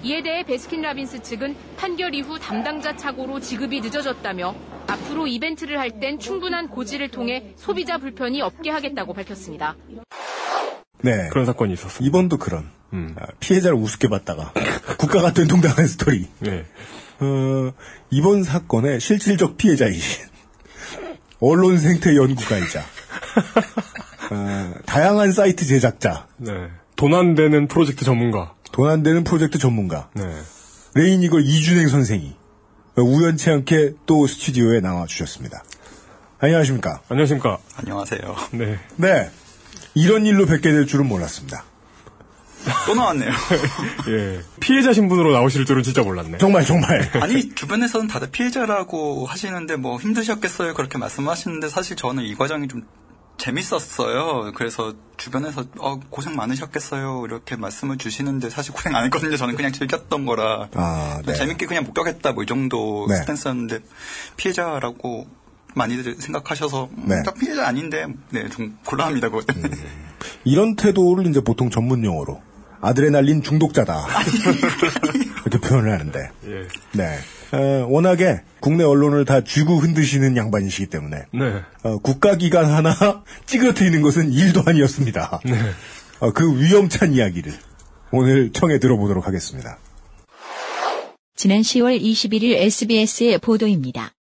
이에 0.04 0.22
대해 0.22 0.44
베스킨라빈스 0.44 1.22
측은 1.22 1.56
판결 1.76 2.14
이후 2.14 2.38
담당자 2.38 2.94
착오로 2.96 3.40
지급이 3.40 3.80
늦어졌다며 3.80 4.54
앞으로 4.86 5.26
이벤트를 5.26 5.80
할 5.80 5.98
땐 5.98 6.20
충분한 6.20 6.68
고지를 6.68 7.08
통해 7.08 7.54
소비자 7.56 7.98
불편이 7.98 8.40
없게 8.40 8.70
하겠다고 8.70 9.14
밝혔습니다. 9.14 9.74
네. 11.02 11.28
그런 11.30 11.46
사건이 11.46 11.72
있었어. 11.74 12.02
이번도 12.04 12.38
그런 12.38 12.70
음. 12.92 13.14
아, 13.18 13.26
피해자를 13.40 13.76
우습게 13.76 14.08
봤다가 14.08 14.52
국가가 14.98 15.32
된통당한 15.32 15.86
스토리. 15.86 16.26
네. 16.40 16.64
어, 17.20 17.72
이번 18.10 18.42
사건의 18.42 19.00
실질적 19.00 19.56
피해자이신 19.56 20.26
언론 21.40 21.78
생태 21.78 22.14
연구가이자 22.14 22.80
어, 24.30 24.74
다양한 24.86 25.32
사이트 25.32 25.64
제작자, 25.64 26.26
네. 26.38 26.52
돈안 26.96 27.34
되는 27.34 27.68
프로젝트 27.68 28.04
전문가. 28.04 28.54
돈안 28.72 29.02
되는 29.02 29.24
프로젝트 29.24 29.58
전문가 29.58 30.10
네. 30.14 30.24
레이니걸 30.94 31.42
이준행 31.42 31.88
선생이 31.88 32.34
우연치 32.96 33.50
않게 33.50 33.92
또 34.06 34.26
스튜디오에 34.26 34.80
나와 34.80 35.06
주셨습니다. 35.06 35.62
안녕하십니까? 36.38 37.02
안녕하십니까. 37.08 37.58
안녕하세요. 37.76 38.36
네. 38.52 38.78
네. 38.96 39.30
이런 39.96 40.26
일로 40.26 40.44
뵙게 40.46 40.70
될 40.70 40.86
줄은 40.86 41.06
몰랐습니다. 41.08 41.64
또 42.86 42.94
나왔네요. 42.94 43.30
예. 44.08 44.40
피해자 44.60 44.92
신분으로 44.92 45.32
나오실 45.32 45.64
줄은 45.64 45.82
진짜 45.82 46.02
몰랐네. 46.02 46.38
정말 46.38 46.64
정말. 46.64 47.10
아니 47.14 47.48
주변에서는 47.54 48.06
다들 48.06 48.30
피해자라고 48.30 49.24
하시는데 49.26 49.76
뭐 49.76 49.98
힘드셨겠어요 49.98 50.74
그렇게 50.74 50.98
말씀하시는데 50.98 51.68
사실 51.68 51.96
저는 51.96 52.24
이 52.24 52.34
과정이 52.34 52.68
좀 52.68 52.82
재밌었어요. 53.38 54.52
그래서 54.54 54.92
주변에서 55.16 55.64
어, 55.78 55.98
고생 56.10 56.36
많으셨겠어요 56.36 57.22
이렇게 57.26 57.56
말씀을 57.56 57.96
주시는데 57.98 58.50
사실 58.50 58.72
고생 58.74 58.94
안 58.96 59.04
했거든요. 59.04 59.36
저는 59.36 59.56
그냥 59.56 59.72
즐겼던 59.72 60.26
거라 60.26 60.68
아, 60.74 61.20
네. 61.24 61.34
재밌게 61.34 61.66
그냥 61.66 61.84
목격했다 61.84 62.32
뭐 62.32 62.42
이 62.42 62.46
정도 62.46 63.06
네. 63.08 63.16
스탠스였는데 63.16 63.78
피해자라고 64.36 65.26
많이들 65.76 66.16
생각하셔서 66.18 66.88
음, 66.96 67.04
네. 67.06 67.22
나 67.22 67.32
피해자 67.32 67.66
아닌데 67.68 68.06
네 68.30 68.48
좀 68.48 68.76
곤란합니다 68.84 69.28
그거 69.28 69.42
때문에. 69.42 69.74
이런 70.44 70.74
태도를 70.76 71.26
이제 71.26 71.40
보통 71.40 71.70
전문 71.70 72.04
용어로 72.04 72.40
아드레날린 72.80 73.42
중독자다. 73.42 74.06
이렇게 75.46 75.58
표현을 75.68 75.92
하는데. 75.92 76.30
예. 76.46 76.68
네. 76.92 77.18
에, 77.54 77.82
워낙에 77.82 78.40
국내 78.60 78.84
언론을 78.84 79.24
다 79.24 79.42
쥐고 79.44 79.76
흔드시는 79.78 80.36
양반이시기 80.36 80.86
때문에 80.86 81.24
네. 81.32 81.62
어, 81.82 81.98
국가기관 81.98 82.64
하나 82.66 83.22
찌그러뜨리는 83.46 84.02
것은 84.02 84.32
일도 84.32 84.62
아니었습니다. 84.66 85.40
네. 85.44 85.52
어, 86.20 86.32
그 86.32 86.58
위험찬 86.60 87.12
이야기를 87.12 87.52
오늘 88.12 88.50
청해 88.52 88.78
들어보도록 88.78 89.26
하겠습니다. 89.26 89.78
지난 91.36 91.60
10월 91.60 92.00
21일 92.00 92.54
SBS의 92.56 93.38
보도입니다. 93.38 94.12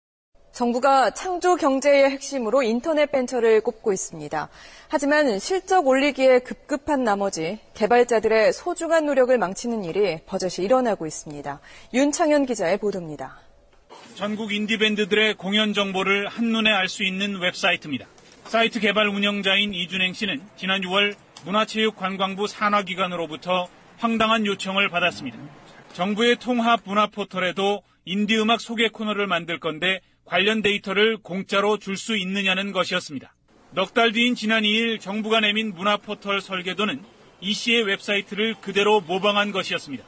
정부가 0.55 1.09
창조 1.09 1.57
경제의 1.57 2.09
핵심으로 2.11 2.63
인터넷 2.63 3.11
벤처를 3.11 3.59
꼽고 3.59 3.91
있습니다. 3.91 4.47
하지만 4.87 5.37
실적 5.37 5.85
올리기에 5.85 6.39
급급한 6.39 7.03
나머지 7.03 7.59
개발자들의 7.73 8.53
소중한 8.53 9.05
노력을 9.05 9.37
망치는 9.37 9.83
일이 9.83 10.19
버젓이 10.25 10.63
일어나고 10.63 11.05
있습니다. 11.07 11.59
윤창현 11.93 12.45
기자의 12.45 12.77
보도입니다. 12.77 13.37
전국 14.15 14.53
인디밴드들의 14.53 15.33
공연 15.33 15.73
정보를 15.73 16.29
한눈에 16.29 16.71
알 16.71 16.87
수 16.87 17.03
있는 17.03 17.41
웹사이트입니다. 17.41 18.07
사이트 18.45 18.79
개발 18.79 19.09
운영자인 19.09 19.73
이준행 19.73 20.13
씨는 20.13 20.41
지난 20.55 20.79
6월 20.79 21.15
문화체육관광부 21.43 22.47
산하기관으로부터 22.47 23.67
황당한 23.97 24.45
요청을 24.45 24.87
받았습니다. 24.87 25.37
정부의 25.91 26.37
통합 26.37 26.79
문화 26.85 27.07
포털에도 27.07 27.83
인디 28.05 28.37
음악 28.37 28.61
소개 28.61 28.87
코너를 28.87 29.27
만들 29.27 29.59
건데 29.59 29.99
관련 30.25 30.61
데이터를 30.61 31.17
공짜로 31.17 31.77
줄 31.77 31.97
수 31.97 32.17
있느냐는 32.17 32.71
것이었습니다. 32.71 33.33
넉 33.71 33.93
달 33.93 34.11
뒤인 34.11 34.35
지난 34.35 34.63
2일 34.63 34.99
정부가 34.99 35.39
내민 35.39 35.73
문화 35.73 35.97
포털 35.97 36.41
설계도는 36.41 37.01
이 37.41 37.53
씨의 37.53 37.83
웹사이트를 37.83 38.55
그대로 38.61 39.01
모방한 39.01 39.51
것이었습니다. 39.51 40.03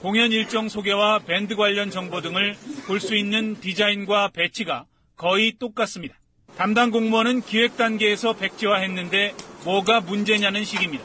공연 0.00 0.32
일정 0.32 0.68
소개와 0.68 1.20
밴드 1.20 1.56
관련 1.56 1.90
정보 1.90 2.20
등을 2.20 2.56
볼 2.86 3.00
수 3.00 3.14
있는 3.16 3.58
디자인과 3.60 4.28
배치가 4.28 4.84
거의 5.16 5.52
똑같습니다. 5.58 6.14
담당 6.58 6.90
공무원은 6.90 7.40
기획 7.42 7.76
단계에서 7.76 8.34
백지화했는데 8.34 9.34
뭐가 9.64 10.00
문제냐는 10.00 10.64
식입니다. 10.64 11.04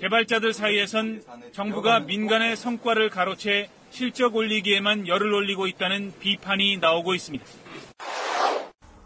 개발자들 0.00 0.54
사이에선 0.54 1.22
정부가 1.52 2.00
민간의 2.00 2.56
성과를 2.56 3.10
가로채 3.10 3.68
실적 3.90 4.34
올리기에만 4.36 5.06
열을 5.06 5.32
올리고 5.34 5.66
있다는 5.66 6.12
비판이 6.18 6.78
나오고 6.78 7.14
있습니다. 7.14 7.44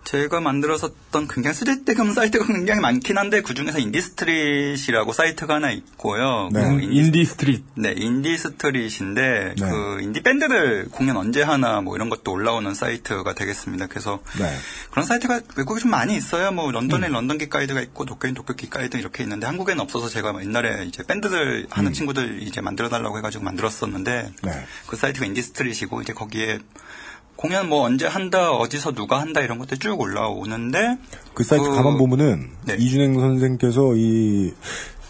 제가 0.05 0.41
만들었었던 0.41 1.29
굉장히 1.29 1.55
쓰잘데없는 1.55 2.13
사이트가 2.13 2.47
굉장히 2.47 2.81
많긴 2.81 3.19
한데 3.19 3.41
그 3.41 3.55
중에서 3.55 3.79
인디스트릿이라고 3.79 5.13
사이트가 5.13 5.55
하나 5.55 5.71
있고요. 5.73 6.51
네. 6.53 6.63
그 6.63 6.81
인디 6.83 7.25
스트릿. 7.25 7.65
네, 7.77 7.95
인디스트릿인데 7.97 9.55
네. 9.59 9.69
그 9.69 10.01
인디 10.03 10.23
밴드들 10.23 10.89
공연 10.91 11.17
언제 11.17 11.43
하나 11.43 11.81
뭐 11.81 11.97
이런 11.97 12.11
것도 12.11 12.33
올라오는 12.33 12.73
사이트가 12.75 13.35
되겠습니다. 13.35 13.87
그래서 13.87 14.21
네. 14.39 14.55
그런 14.91 15.07
사이트가 15.07 15.41
외국에 15.57 15.81
좀 15.81 15.91
많이 15.91 16.17
있어요. 16.17 16.53
뭐 16.53 16.71
런던에 16.71 17.09
런던 17.09 17.39
gig 17.39 17.49
guide가 17.49 17.81
있고 17.81 18.05
도쿄엔 18.05 18.35
도쿄 18.35 18.55
gig 18.55 18.69
guide 18.69 18.97
이렇게 18.99 19.23
있는데 19.23 19.47
한국에는 19.47 19.81
없어서 19.81 20.09
제가 20.09 20.35
옛날에 20.41 20.85
이제 20.85 21.03
밴드들 21.03 21.67
하는 21.71 21.93
친구들 21.93 22.43
이제 22.43 22.61
만들어 22.61 22.89
달라고 22.89 23.19
해가지고 23.19 23.43
만들었었는데 23.45 24.33
네. 24.43 24.67
그 24.87 24.97
사이트가 24.97 25.27
인디스트릿이고 25.27 26.03
이제 26.03 26.13
거기에 26.13 26.59
공연 27.37 27.69
뭐 27.69 27.83
언제 27.83 28.07
한다 28.07 28.53
어디서 28.53 28.93
누가 28.93 29.21
한다 29.21 29.41
이런 29.41 29.59
것들 29.59 29.79
쭉 29.79 30.01
올라오는데 30.01 30.99
그 31.35 31.45
사이트 31.45 31.65
그- 31.65 31.75
가만 31.75 31.99
보면은 31.99 32.51
네. 32.67 32.77
이준행 32.79 33.19
선생께서 33.19 33.95
이 33.97 34.53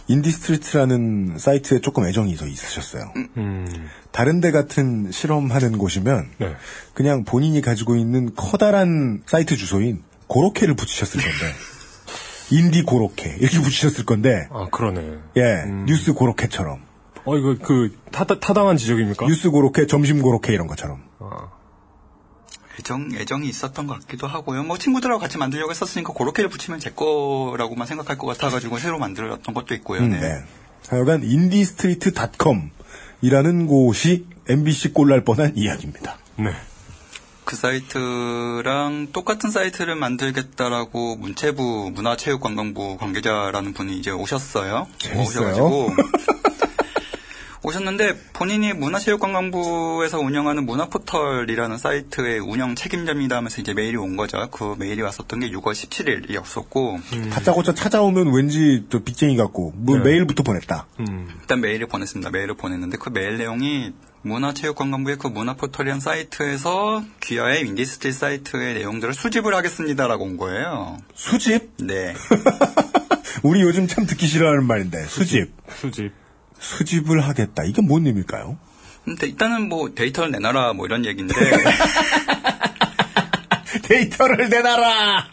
인디스트리트라는 0.08 1.38
사이트에 1.38 1.80
조금 1.80 2.04
애정이 2.06 2.36
더 2.36 2.46
있으셨어요. 2.46 3.10
음. 3.38 3.66
다른 4.12 4.40
데 4.40 4.50
같은 4.50 5.10
실험하는 5.10 5.78
곳이면 5.78 6.28
네. 6.38 6.54
그냥 6.92 7.24
본인이 7.24 7.60
가지고 7.60 7.96
있는 7.96 8.34
커다란 8.34 9.22
사이트 9.26 9.56
주소인 9.56 10.02
고로케를 10.26 10.74
붙이셨을 10.76 11.20
건데 11.20 11.54
인디 12.52 12.82
고로케 12.82 13.36
이렇게 13.40 13.58
붙이셨을 13.60 14.04
건데 14.04 14.46
아, 14.50 14.66
그러네. 14.70 15.18
예 15.38 15.64
뉴스 15.86 16.12
고로케처럼 16.12 16.80
어, 17.24 17.36
이거 17.38 17.56
그 17.62 17.96
타다, 18.12 18.38
타당한 18.40 18.76
지적입니까? 18.76 19.26
뉴스 19.26 19.50
고로케 19.50 19.86
점심 19.86 20.20
고로케 20.20 20.52
이런 20.52 20.66
것처럼 20.66 21.02
아, 21.20 21.48
애정 22.78 23.10
애정이 23.14 23.48
있었던 23.48 23.86
것 23.86 24.00
같기도 24.00 24.26
하고요. 24.26 24.62
뭐 24.64 24.78
친구들하고 24.78 25.20
같이 25.20 25.38
만들려고 25.38 25.70
했었으니까 25.70 26.12
고로케를 26.12 26.50
붙이면 26.50 26.80
제 26.80 26.90
거라고만 26.90 27.86
생각할 27.86 28.18
것 28.18 28.26
같아가지고 28.26 28.78
새로 28.78 28.98
만들었던 28.98 29.54
것도 29.54 29.74
있고요. 29.74 30.00
음, 30.00 30.10
네. 30.10 30.20
네. 30.20 30.44
하여간 30.88 31.22
인디스트리트.com 31.24 32.70
이라는 33.22 33.66
곳이 33.66 34.26
MBC 34.48 34.92
꼴날 34.92 35.24
뻔한 35.24 35.52
이야기입니다. 35.56 36.18
네. 36.36 36.52
그 37.44 37.56
사이트랑 37.56 39.08
똑같은 39.12 39.50
사이트를 39.50 39.94
만들겠다라고 39.96 41.16
문체부 41.16 41.92
문화체육관광부 41.94 42.96
관계자라는 42.98 43.74
분이 43.74 43.98
이제 43.98 44.10
오셨어요. 44.10 44.88
재밌어요. 44.98 45.22
오셔가지고 45.22 45.90
오셨는데 47.64 48.14
본인이 48.34 48.74
문화체육관광부에서 48.74 50.18
운영하는 50.18 50.66
문화포털이라는 50.66 51.78
사이트의 51.78 52.38
운영 52.40 52.74
책임자입니다 52.74 53.36
하면서 53.36 53.60
이제 53.60 53.72
메일이 53.72 53.96
온 53.96 54.16
거죠. 54.16 54.48
그 54.50 54.76
메일이 54.78 55.00
왔었던 55.00 55.40
게 55.40 55.50
6월 55.50 55.72
17일이었었고 55.72 57.30
다짜고짜 57.30 57.74
찾아오면 57.74 58.34
왠지 58.34 58.84
또 58.90 59.02
빚쟁이 59.02 59.36
같고 59.36 59.72
뭐 59.76 59.96
네. 59.96 60.04
메일부터 60.04 60.42
보냈다. 60.42 60.86
음. 61.00 61.28
일단 61.40 61.62
메일을 61.62 61.86
보냈습니다. 61.86 62.30
메일을 62.30 62.54
보냈는데 62.54 62.98
그 62.98 63.08
메일 63.08 63.38
내용이 63.38 63.92
문화체육관광부의 64.22 65.16
그 65.18 65.28
문화포털이란 65.28 66.00
사이트에서 66.00 67.02
귀하의 67.22 67.66
인디스트릿 67.66 68.12
사이트의 68.12 68.74
내용들을 68.74 69.14
수집을 69.14 69.54
하겠습니다라고 69.54 70.24
온 70.24 70.36
거예요. 70.36 70.98
수집? 71.14 71.72
네. 71.78 72.14
우리 73.42 73.60
요즘 73.62 73.86
참 73.86 74.06
듣기 74.06 74.26
싫어하는 74.26 74.66
말인데 74.66 75.04
수집. 75.06 75.52
수집. 75.80 76.23
수집을 76.64 77.20
하겠다. 77.20 77.62
이게 77.64 77.82
뭔 77.82 78.06
의미일까요? 78.06 78.56
근데 79.04 79.26
일단은 79.26 79.68
뭐 79.68 79.94
데이터를 79.94 80.30
내놔라 80.30 80.72
뭐 80.72 80.86
이런 80.86 81.04
얘기인데 81.04 81.34
데이터를 83.82 84.48
내놔라. 84.48 85.26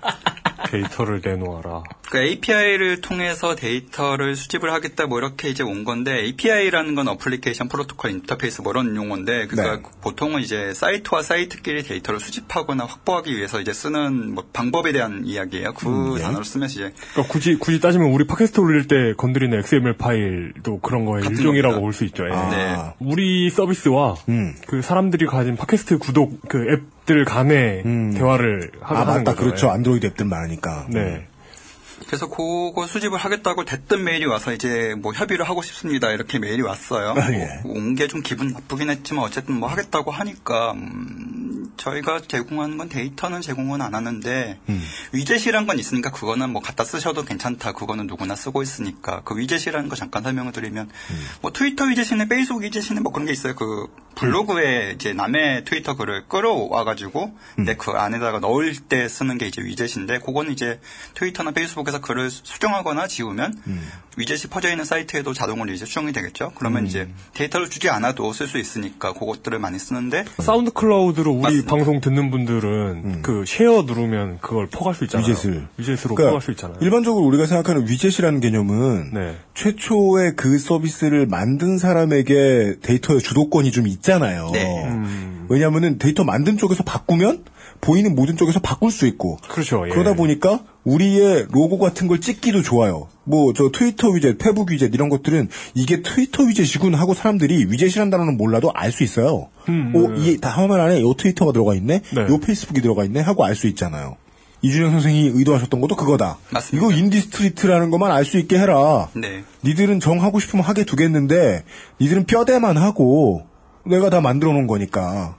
데이터를 0.69 1.21
내놓아라. 1.23 1.83
그 2.11 2.17
API를 2.17 2.99
통해서 2.99 3.55
데이터를 3.55 4.35
수집을 4.35 4.73
하겠다 4.73 5.07
뭐 5.07 5.17
이렇게 5.17 5.47
이제 5.47 5.63
온 5.63 5.85
건데 5.85 6.19
API라는 6.25 6.93
건 6.93 7.07
어플리케이션 7.07 7.69
프로토콜 7.69 8.11
인터페이스 8.11 8.63
뭐 8.63 8.73
이런 8.73 8.93
용어인데 8.97 9.47
그러니까 9.47 9.77
네. 9.77 9.95
보통은 10.01 10.41
이제 10.41 10.73
사이트와 10.73 11.23
사이트끼리 11.23 11.83
데이터를 11.83 12.19
수집하거나 12.19 12.83
확보하기 12.83 13.33
위해서 13.37 13.61
이제 13.61 13.71
쓰는 13.71 14.35
뭐 14.35 14.43
방법에 14.51 14.91
대한 14.91 15.21
이야기예요. 15.25 15.71
그 15.73 15.87
음, 15.87 16.17
예. 16.17 16.21
단어를 16.21 16.43
쓰면서 16.43 16.73
이제 16.73 16.93
그러니까 17.13 17.31
굳이, 17.31 17.55
굳이 17.55 17.79
따지면 17.79 18.09
우리 18.11 18.27
팟캐스트 18.27 18.59
올릴 18.59 18.89
때 18.89 19.13
건드리는 19.15 19.57
XML 19.59 19.95
파일도 19.95 20.81
그런 20.81 21.05
거의 21.05 21.23
일종이라고. 21.25 21.79
볼 21.79 21.93
수 21.93 22.03
있죠. 22.03 22.25
예. 22.27 22.33
아, 22.33 22.49
네. 22.49 22.93
우리 22.99 23.49
서비스와 23.49 24.15
음. 24.27 24.53
그 24.67 24.81
사람들이 24.81 25.27
가진 25.27 25.55
팟캐스트 25.55 25.97
구독 25.99 26.41
그 26.49 26.57
앱들 26.73 27.23
간의 27.23 27.83
음. 27.85 28.13
대화를 28.13 28.71
하는 28.81 29.01
아 29.01 29.05
맞다. 29.05 29.23
거죠. 29.31 29.37
그렇죠. 29.37 29.67
예. 29.67 29.71
안드로이드 29.71 30.07
앱들 30.07 30.25
많으니까. 30.25 30.87
네. 30.89 31.27
그래서 32.07 32.27
그거 32.27 32.87
수집을 32.87 33.17
하겠다고 33.17 33.65
됐던 33.65 34.03
메일이 34.03 34.25
와서 34.25 34.53
이제 34.53 34.95
뭐 34.97 35.13
협의를 35.13 35.47
하고 35.47 35.61
싶습니다 35.61 36.11
이렇게 36.11 36.39
메일이 36.39 36.61
왔어요. 36.61 37.13
아, 37.17 37.31
예. 37.31 37.61
온게 37.65 38.07
좀 38.07 38.21
기분 38.21 38.49
나쁘긴 38.49 38.89
했지만 38.89 39.23
어쨌든 39.23 39.59
뭐 39.59 39.69
하겠다고 39.69 40.11
하니까 40.11 40.71
음, 40.73 41.71
저희가 41.77 42.21
제공하는 42.27 42.77
건 42.77 42.89
데이터는 42.89 43.41
제공은 43.41 43.81
안 43.81 43.95
하는데 43.95 44.59
음. 44.69 44.83
위젯이란 45.13 45.67
건 45.67 45.79
있으니까 45.79 46.11
그거는 46.11 46.49
뭐 46.49 46.61
갖다 46.61 46.83
쓰셔도 46.83 47.23
괜찮다. 47.23 47.73
그거는 47.73 48.07
누구나 48.07 48.35
쓰고 48.35 48.61
있으니까 48.61 49.21
그 49.23 49.37
위젯이라는 49.37 49.89
거 49.89 49.95
잠깐 49.95 50.23
설명을 50.23 50.51
드리면 50.51 50.89
뭐 51.41 51.51
트위터 51.51 51.85
위젯이네 51.85 52.27
페이스북 52.27 52.63
위젯이네 52.63 53.01
뭐 53.01 53.11
그런 53.11 53.25
게 53.25 53.33
있어요. 53.33 53.55
그 53.55 53.87
블로그에 54.15 54.93
이제 54.95 55.13
남의 55.13 55.63
트위터 55.65 55.95
글을 55.95 56.27
끌어와 56.27 56.83
가지고 56.83 57.35
내그 57.57 57.91
안에다가 57.91 58.39
넣을 58.39 58.75
때 58.75 59.07
쓰는 59.07 59.37
게 59.37 59.47
이제 59.47 59.61
위젯인데 59.61 60.19
그거는 60.19 60.51
이제 60.51 60.79
트위터나 61.15 61.51
페이스북에 61.51 61.90
서 61.91 61.99
글을 61.99 62.29
수정하거나 62.29 63.07
지우면 63.07 63.55
위젯이 64.17 64.41
퍼져 64.49 64.69
있는 64.69 64.83
사이트에도 64.83 65.33
자동으로 65.33 65.71
이제 65.71 65.85
수정이 65.85 66.11
되겠죠. 66.11 66.51
그러면 66.55 66.85
이제 66.85 67.07
데이터를 67.33 67.69
주지 67.69 67.89
않아도 67.89 68.33
쓸 68.33 68.47
수 68.47 68.57
있으니까 68.57 69.13
그것들을 69.13 69.57
많이 69.59 69.79
쓰는데 69.79 70.25
사운드 70.39 70.71
클라우드로 70.71 71.31
우리 71.31 71.63
방송 71.63 72.01
듣는 72.01 72.29
분들은 72.29 73.21
그 73.21 73.45
share 73.47 73.83
누르면 73.83 74.39
그걸 74.41 74.67
퍼갈 74.67 74.93
수 74.93 75.05
있잖아요. 75.05 75.31
위젯을. 75.31 75.67
위젯으로 75.77 76.15
그러니까 76.15 76.25
퍼갈 76.25 76.41
수 76.41 76.51
있잖아요. 76.51 76.77
일반적으로 76.81 77.25
우리가 77.25 77.45
생각하는 77.45 77.87
위젯이라는 77.87 78.41
개념은 78.41 79.11
네. 79.13 79.37
최초의 79.53 80.35
그 80.35 80.57
서비스를 80.57 81.25
만든 81.27 81.77
사람에게 81.77 82.77
데이터의 82.81 83.21
주도권이 83.21 83.71
좀 83.71 83.87
있잖아요. 83.87 84.49
네. 84.51 84.85
음. 84.87 85.45
왜냐하면은 85.49 85.97
데이터 85.97 86.23
만든 86.23 86.57
쪽에서 86.57 86.83
바꾸면 86.83 87.45
보이는 87.81 88.15
모든 88.15 88.37
쪽에서 88.37 88.59
바꿀 88.59 88.91
수 88.91 89.07
있고 89.07 89.37
그렇죠. 89.49 89.83
예. 89.87 89.89
그러다 89.89 90.13
보니까 90.13 90.63
우리의 90.83 91.47
로고 91.51 91.77
같은 91.79 92.07
걸 92.07 92.21
찍기도 92.21 92.61
좋아요. 92.61 93.07
뭐 93.23 93.53
저 93.53 93.69
트위터 93.71 94.09
위젯, 94.09 94.37
페북 94.37 94.71
위젯 94.71 94.93
이런 94.93 95.09
것들은 95.09 95.49
이게 95.73 96.01
트위터 96.01 96.43
위젯이군 96.43 96.95
하고 96.95 97.13
사람들이 97.13 97.65
위젯이라는 97.69 98.09
단어는 98.09 98.37
몰라도 98.37 98.71
알 98.73 98.91
수 98.91 99.03
있어요. 99.03 99.49
음, 99.69 99.93
오, 99.95 100.09
네. 100.11 100.31
이 100.31 100.37
화면 100.41 100.79
안에 100.79 101.01
요 101.01 101.13
트위터가 101.13 101.51
들어가 101.53 101.73
있네, 101.75 102.01
네. 102.13 102.21
요 102.21 102.39
페이스북이 102.39 102.81
들어가 102.81 103.03
있네 103.03 103.19
하고 103.19 103.43
알 103.45 103.55
수 103.55 103.67
있잖아요. 103.67 104.15
이준영 104.63 104.91
선생이 104.91 105.31
의도하셨던 105.33 105.81
것도 105.81 105.95
그거다. 105.95 106.37
맞습니다. 106.51 106.87
이거 106.87 106.95
인디스트리트라는 106.95 107.89
것만 107.89 108.11
알 108.11 108.25
수 108.25 108.37
있게 108.37 108.59
해라. 108.59 109.09
네. 109.13 109.43
니들은 109.63 109.99
정하고 109.99 110.39
싶으면 110.39 110.63
하게 110.63 110.83
두겠는데 110.85 111.63
니들은 111.99 112.25
뼈대만 112.25 112.77
하고 112.77 113.43
내가 113.85 114.09
다 114.11 114.21
만들어 114.21 114.51
놓은 114.53 114.67
거니까 114.67 115.35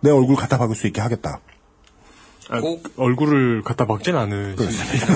내 0.00 0.10
얼굴 0.10 0.36
갖다 0.36 0.58
박을 0.58 0.76
수 0.76 0.86
있게 0.86 1.00
하겠다. 1.00 1.40
아, 2.52 2.60
얼굴을 2.96 3.62
갖다 3.62 3.86
박진 3.86 4.16
않으시 4.16 4.56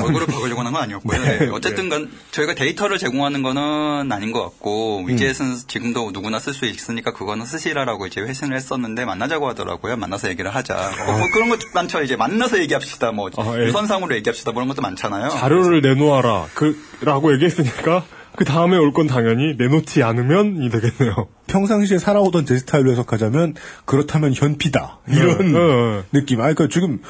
얼굴을 0.05 0.27
박으려고 0.27 0.61
하는 0.61 0.73
건 0.73 0.83
아니었고요. 0.83 1.21
네. 1.21 1.49
어쨌든 1.53 1.89
간 1.89 2.11
저희가 2.31 2.55
데이터를 2.55 2.99
제공하는 2.99 3.43
거는 3.43 4.11
아닌 4.11 4.33
것 4.33 4.43
같고 4.43 5.01
음. 5.01 5.09
위젯은 5.09 5.57
지금도 5.67 6.11
누구나 6.13 6.39
쓸 6.39 6.55
수 6.55 6.67
있으니까 6.67 7.13
그거는 7.13 7.47
쓰시라라고 7.47 8.07
이제 8.07 8.21
회신을 8.21 8.57
했었는데 8.57 9.05
만나자고 9.05 9.49
하더라고요. 9.49 9.97
만나서 9.97 10.29
얘기를 10.29 10.55
하자. 10.55 10.91
뭐, 11.07 11.19
뭐 11.19 11.27
그런 11.33 11.49
것 11.49 11.59
많죠. 11.75 12.03
이제 12.03 12.17
만나서 12.17 12.59
얘기합시다. 12.61 13.13
뭐 13.13 13.31
아, 13.37 13.55
예. 13.59 13.67
유선상으로 13.67 14.15
얘기합시다. 14.17 14.53
뭐 14.53 14.63
그런 14.63 14.69
것도 14.69 14.83
많잖아요. 14.83 15.31
자료를 15.31 15.81
내놓아라. 15.83 16.47
그, 16.55 16.81
라고 17.01 17.33
얘기했으니까, 17.35 18.05
그 18.37 18.45
다음에 18.45 18.77
올 18.77 18.93
건 18.93 19.07
당연히 19.07 19.55
내놓지 19.57 20.03
않으면이 20.03 20.71
되겠네요. 20.71 21.29
평상시에 21.47 21.99
살아오던 21.99 22.47
제 22.47 22.59
스타일로 22.59 22.91
해석하자면 22.93 23.55
그렇다면 23.85 24.33
현피다 24.35 24.99
이런 25.09 25.53
네, 25.53 25.59
네. 25.59 26.03
느낌. 26.13 26.41
아, 26.41 26.43
그러니까 26.45 26.69
지금 26.69 27.01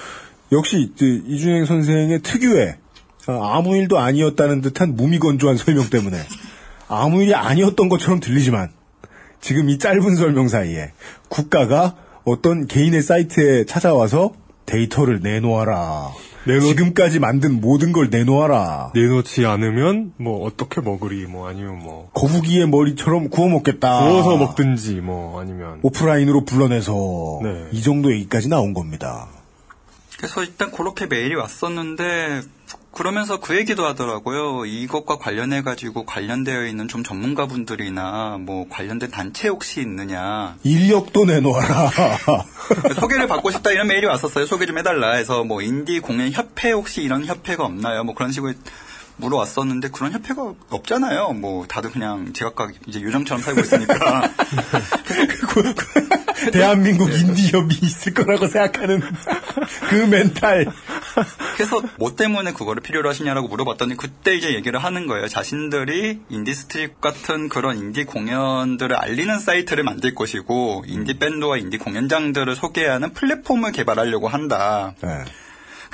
역시 0.52 0.92
이준행 0.98 1.64
선생의 1.64 2.20
특유의 2.22 2.76
어, 3.28 3.40
아무 3.44 3.76
일도 3.76 3.98
아니었다는 3.98 4.60
듯한 4.60 4.94
무미건조한 4.94 5.56
설명 5.56 5.90
때문에 5.90 6.16
아무 6.88 7.22
일이 7.22 7.34
아니었던 7.34 7.88
것처럼 7.88 8.20
들리지만 8.20 8.70
지금 9.40 9.68
이 9.68 9.78
짧은 9.78 10.14
설명 10.14 10.46
사이에 10.48 10.92
국가가 11.28 11.96
어떤 12.24 12.66
개인의 12.66 13.02
사이트에 13.02 13.64
찾아와서 13.64 14.32
데이터를 14.66 15.20
내놓아라. 15.22 16.10
지금까지 16.46 17.18
만든 17.18 17.60
모든 17.60 17.92
걸 17.92 18.08
내놓아라. 18.10 18.92
내놓지 18.94 19.44
않으면, 19.46 20.12
뭐, 20.16 20.46
어떻게 20.46 20.80
먹으리, 20.80 21.26
뭐, 21.26 21.48
아니면 21.48 21.78
뭐, 21.78 22.10
거북이의 22.14 22.68
머리처럼 22.68 23.28
구워 23.30 23.48
먹겠다. 23.48 24.06
구워서 24.06 24.36
먹든지, 24.36 24.94
뭐, 24.96 25.40
아니면. 25.40 25.80
오프라인으로 25.82 26.44
불러내서 26.44 27.40
네. 27.42 27.66
이 27.72 27.82
정도 27.82 28.12
얘기까지 28.12 28.48
나온 28.48 28.74
겁니다. 28.74 29.28
그래서 30.18 30.42
일단 30.42 30.70
그렇게 30.70 31.06
메일이 31.06 31.34
왔었는데 31.34 32.40
그러면서 32.96 33.38
그 33.38 33.54
얘기도 33.56 33.84
하더라고요. 33.84 34.64
이것과 34.64 35.18
관련해 35.18 35.60
가지고 35.60 36.06
관련되어 36.06 36.64
있는 36.64 36.88
좀 36.88 37.04
전문가분들이나 37.04 38.38
뭐 38.40 38.66
관련된 38.70 39.10
단체 39.10 39.48
혹시 39.48 39.82
있느냐 39.82 40.56
인력도 40.62 41.26
내놓아라. 41.26 41.90
소개를 42.98 43.28
받고 43.28 43.50
싶다 43.50 43.70
이런 43.70 43.86
메일이 43.88 44.06
왔었어요. 44.06 44.46
소개 44.46 44.64
좀 44.64 44.78
해달라 44.78 45.12
해서 45.12 45.44
뭐 45.44 45.60
인디 45.60 46.00
공연 46.00 46.32
협회 46.32 46.70
혹시 46.70 47.02
이런 47.02 47.26
협회가 47.26 47.66
없나요? 47.66 48.02
뭐 48.02 48.14
그런 48.14 48.32
식으로 48.32 48.54
물어왔었는데 49.18 49.90
그런 49.90 50.12
협회가 50.12 50.54
없잖아요. 50.70 51.34
뭐 51.34 51.66
다들 51.66 51.90
그냥 51.90 52.32
제각각 52.32 52.72
이제 52.86 53.02
요정처럼 53.02 53.42
살고 53.42 53.60
있으니까 53.60 54.30
대한민국 56.52 57.12
인디협이 57.12 57.78
있을 57.82 58.14
거라고 58.14 58.46
생각하는 58.46 59.00
그 59.88 59.94
멘탈. 59.94 60.66
그래서 61.56 61.82
뭐 61.98 62.14
때문에 62.14 62.52
그거를 62.52 62.82
필요로 62.82 63.08
하시냐라고 63.08 63.48
물어봤더니 63.48 63.96
그때 63.96 64.34
이제 64.34 64.54
얘기를 64.54 64.82
하는 64.82 65.06
거예요. 65.06 65.28
자신들이 65.28 66.20
인디스트리트 66.28 67.00
같은 67.00 67.48
그런 67.48 67.78
인디 67.78 68.04
공연들을 68.04 68.94
알리는 68.94 69.38
사이트를 69.38 69.84
만들 69.84 70.14
것이고 70.14 70.84
인디 70.86 71.18
밴드와 71.18 71.56
인디 71.56 71.78
공연장들을 71.78 72.54
소개하는 72.54 73.12
플랫폼을 73.12 73.72
개발하려고 73.72 74.28
한다. 74.28 74.94
네. 75.00 75.24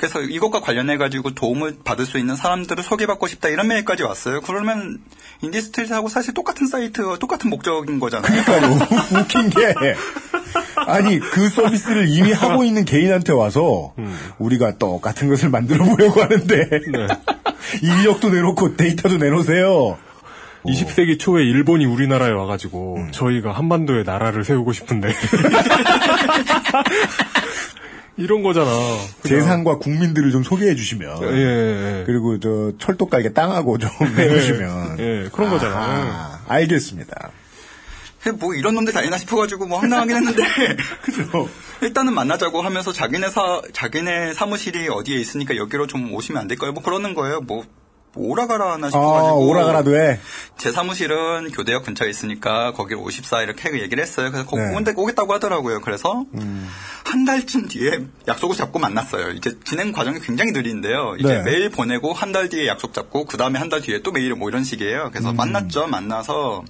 그래서 0.03 0.21
이것과 0.21 0.59
관련해 0.59 0.97
가지고 0.97 1.33
도움을 1.33 1.77
받을 1.85 2.05
수 2.05 2.17
있는 2.17 2.35
사람들을 2.35 2.83
소개받고 2.83 3.27
싶다 3.27 3.47
이런 3.47 3.69
메일까지 3.69 4.03
왔어요. 4.03 4.41
그러면 4.41 4.99
인디스트리트하고 5.41 6.09
사실 6.09 6.33
똑같은 6.33 6.67
사이트, 6.67 7.17
똑같은 7.19 7.49
목적인 7.49 8.01
거잖아요. 8.01 8.43
그러니까요. 8.43 8.79
웃긴 9.17 9.49
게 9.49 9.73
아니 10.75 11.19
그 11.19 11.47
서비스를 11.47 12.09
이미 12.09 12.33
하고 12.33 12.65
있는 12.65 12.83
개인한테 12.83 13.31
와서 13.31 13.93
우리가 14.39 14.77
똑같은 14.77 15.29
것을 15.29 15.47
만들어 15.47 15.85
보려고 15.85 16.21
하는데 16.21 16.69
인력도 17.81 18.29
내놓고 18.29 18.75
데이터도 18.75 19.19
내놓으세요. 19.19 19.97
20세기 20.65 21.17
초에 21.19 21.43
일본이 21.43 21.85
우리나라에 21.85 22.31
와가지고, 22.31 23.07
저희가 23.11 23.51
한반도에 23.51 24.03
나라를 24.03 24.45
세우고 24.45 24.71
싶은데. 24.71 25.11
이런 28.17 28.43
거잖아. 28.43 28.69
그냥. 29.21 29.39
재산과 29.39 29.77
국민들을 29.79 30.31
좀 30.31 30.43
소개해 30.43 30.75
주시면 30.75 31.23
예, 31.23 31.37
예. 31.99 32.03
그리고 32.05 32.39
저 32.39 32.71
철도 32.77 33.07
깔게 33.07 33.33
땅하고 33.33 33.77
좀 33.77 33.89
해주시면 34.17 34.99
예, 34.99 35.29
그런 35.31 35.49
거잖아. 35.49 35.75
아, 35.75 36.41
알겠습니다. 36.47 37.31
뭐 38.39 38.53
이런 38.53 38.73
놈들 38.75 38.93
다 38.93 39.01
있나 39.01 39.17
싶어가지고 39.17 39.65
뭐 39.65 39.79
황당하긴 39.79 40.15
했는데 40.15 40.43
그죠. 41.03 41.49
일단은 41.81 42.13
만나자고 42.13 42.61
하면서 42.61 42.93
자기네 42.93 43.29
사 43.29 43.61
자기네 43.73 44.33
사무실이 44.33 44.87
어디에 44.87 45.17
있으니까 45.17 45.57
여기로 45.57 45.87
좀 45.87 46.13
오시면 46.13 46.41
안 46.41 46.47
될까요? 46.47 46.71
뭐 46.71 46.81
그러는 46.81 47.15
거예요. 47.15 47.41
뭐, 47.41 47.57
뭐 47.57 47.65
오라가라 48.15 48.73
하나 48.73 48.87
아, 48.87 48.89
싶어가지고 48.89 49.47
오라가라도 49.47 49.95
해. 49.99 50.19
제 50.57 50.71
사무실은 50.71 51.51
교대역 51.51 51.83
근처에 51.85 52.09
있으니까 52.09 52.71
거기 52.73 52.93
54 52.93 53.41
이렇게 53.41 53.71
얘기를 53.81 54.01
했어요. 54.01 54.29
그래서 54.31 54.45
거기 54.47 54.61
네. 54.61 54.69
음. 54.77 54.83
오겠다고 54.95 55.33
하더라고요. 55.33 55.81
그래서 55.81 56.25
한 57.05 57.25
달쯤 57.25 57.67
뒤에 57.69 57.99
약속을 58.27 58.55
잡고 58.55 58.79
만났어요. 58.79 59.31
이제 59.31 59.57
진행 59.63 59.91
과정이 59.91 60.19
굉장히 60.19 60.51
느린데요. 60.51 61.15
이제 61.19 61.27
네. 61.27 61.41
메일 61.43 61.69
보내고 61.69 62.13
한 62.13 62.31
달 62.33 62.49
뒤에 62.49 62.67
약속 62.67 62.93
잡고 62.93 63.25
그 63.25 63.37
다음에 63.37 63.59
한 63.59 63.69
달 63.69 63.81
뒤에 63.81 64.01
또 64.03 64.11
메일 64.11 64.33
뭐 64.35 64.49
이런 64.49 64.63
식이에요. 64.63 65.09
그래서 65.11 65.31
음. 65.31 65.35
만났죠. 65.35 65.87
만나서 65.87 66.63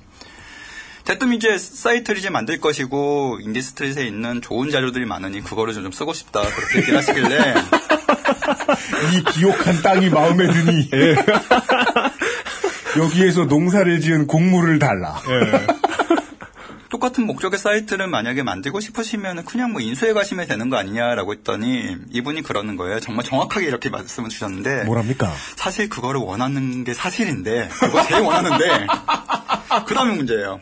대뜸 1.06 1.34
이제 1.34 1.58
사이트를 1.58 2.17
이제 2.19 2.29
만들 2.29 2.62
것이고 2.62 3.39
인디스트리트에 3.41 4.06
있는 4.08 4.41
좋은 4.41 4.69
자료들이 4.71 5.06
많으니 5.06 5.41
그거를 5.41 5.73
좀 5.73 5.91
쓰고 5.91 6.13
싶다 6.13 6.41
그렇게 6.41 6.79
얘기를 6.79 6.97
하시길래 6.97 7.53
이 9.13 9.23
비옥한 9.34 9.82
땅이 9.82 10.10
마음에 10.10 10.47
드니 10.47 10.89
여기에서 12.97 13.45
농사를 13.45 13.99
지은 14.01 14.27
곡물을 14.27 14.79
달라. 14.79 15.15
똑같은 16.89 17.25
목적의 17.25 17.58
사이트를 17.58 18.08
만약에 18.08 18.43
만들고 18.43 18.79
싶으시면 18.79 19.45
그냥 19.45 19.71
뭐 19.71 19.82
인수해 19.82 20.13
가시면 20.13 20.47
되는 20.47 20.69
거 20.69 20.77
아니냐라고 20.77 21.34
했더니 21.34 21.97
이분이 22.12 22.43
그러는 22.43 22.77
거예요. 22.77 22.99
정말 22.99 23.25
정확하게 23.25 23.65
이렇게 23.65 23.89
말씀을 23.89 24.29
주셨는데 24.29 24.84
뭐랍니까? 24.84 25.34
사실 25.56 25.89
그거를 25.89 26.21
원하는 26.21 26.84
게 26.84 26.93
사실인데 26.93 27.69
그거 27.79 28.03
제일 28.03 28.21
원하는데 28.21 28.88
그 29.88 29.95
다음에 29.95 30.15
문제예요. 30.15 30.60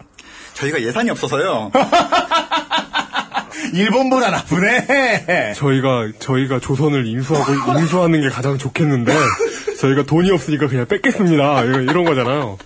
저희가 0.54 0.82
예산이 0.82 1.10
없어서요. 1.10 1.72
일본보다 3.74 4.30
나쁘네. 4.32 5.54
저희가 5.56 6.10
저희가 6.20 6.60
조선을 6.60 7.06
인수하고 7.08 7.80
인수하는 7.80 8.22
게 8.22 8.30
가장 8.30 8.58
좋겠는데 8.58 9.14
저희가 9.80 10.04
돈이 10.04 10.32
없으니까 10.32 10.68
그냥 10.68 10.88
뺏겠습니다. 10.88 11.64
이런, 11.64 11.84
이런 11.84 12.04
거잖아요. 12.06 12.58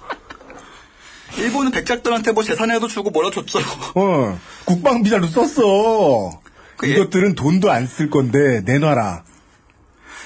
일본은 1.37 1.71
백작들한테 1.71 2.31
뭐 2.31 2.43
재산에도 2.43 2.87
주고 2.87 3.09
뭐라 3.09 3.29
줬죠. 3.29 3.59
어, 3.95 4.39
국방비자로 4.65 5.27
썼어. 5.27 6.39
이것들은 6.83 7.35
돈도 7.35 7.71
안 7.71 7.87
쓸 7.87 8.09
건데 8.09 8.61
내놔라. 8.65 9.23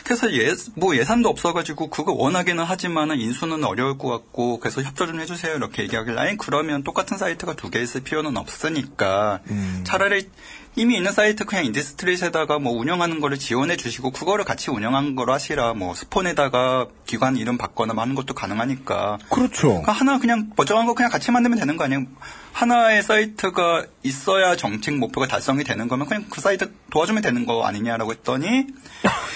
그래서 0.09 0.33
예, 0.33 0.55
뭐 0.73 0.95
예산도 0.95 1.29
없어가지고 1.29 1.91
그거 1.91 2.13
원하기는 2.13 2.63
하지만은 2.63 3.19
인수는 3.19 3.63
어려울 3.63 3.99
것 3.99 4.07
같고 4.09 4.59
그래서 4.59 4.81
협조 4.81 5.05
좀 5.05 5.19
해주세요. 5.19 5.55
이렇게 5.55 5.83
얘기하길래 5.83 6.19
아니 6.19 6.35
그러면 6.35 6.81
똑같은 6.83 7.15
사이트가 7.15 7.53
두 7.53 7.69
개 7.69 7.79
있을 7.79 8.01
필요는 8.01 8.35
없으니까 8.35 9.41
차라리 9.83 10.27
이미 10.75 10.95
있는 10.95 11.11
사이트 11.11 11.45
그냥 11.45 11.65
인디스트리트에다가 11.65 12.59
뭐 12.59 12.73
운영하는 12.73 13.19
거를 13.19 13.37
지원해 13.37 13.75
주시고 13.75 14.11
그거를 14.11 14.45
같이 14.45 14.71
운영한 14.71 15.15
거로 15.15 15.33
하시라 15.33 15.73
뭐 15.73 15.93
스폰에다가 15.93 16.87
기관 17.05 17.37
이름 17.37 17.57
바꿔나 17.57 17.93
뭐 17.93 18.01
하는 18.01 18.15
것도 18.15 18.33
가능하니까 18.33 19.17
그렇죠. 19.29 19.67
그러니까 19.67 19.91
하나 19.91 20.19
그냥 20.19 20.51
멀쩡한 20.55 20.85
거 20.85 20.93
그냥 20.93 21.11
같이 21.11 21.31
만들면 21.31 21.59
되는 21.59 21.75
거 21.75 21.83
아니에요? 21.83 22.05
하나의 22.53 23.03
사이트가 23.03 23.85
있어야 24.03 24.55
정책 24.55 24.95
목표가 24.95 25.27
달성이 25.27 25.63
되는 25.63 25.87
거면 25.87 26.07
그냥 26.07 26.25
그 26.29 26.41
사이트 26.41 26.71
도와주면 26.91 27.21
되는 27.21 27.45
거 27.45 27.63
아니냐라고 27.65 28.11
했더니 28.11 28.67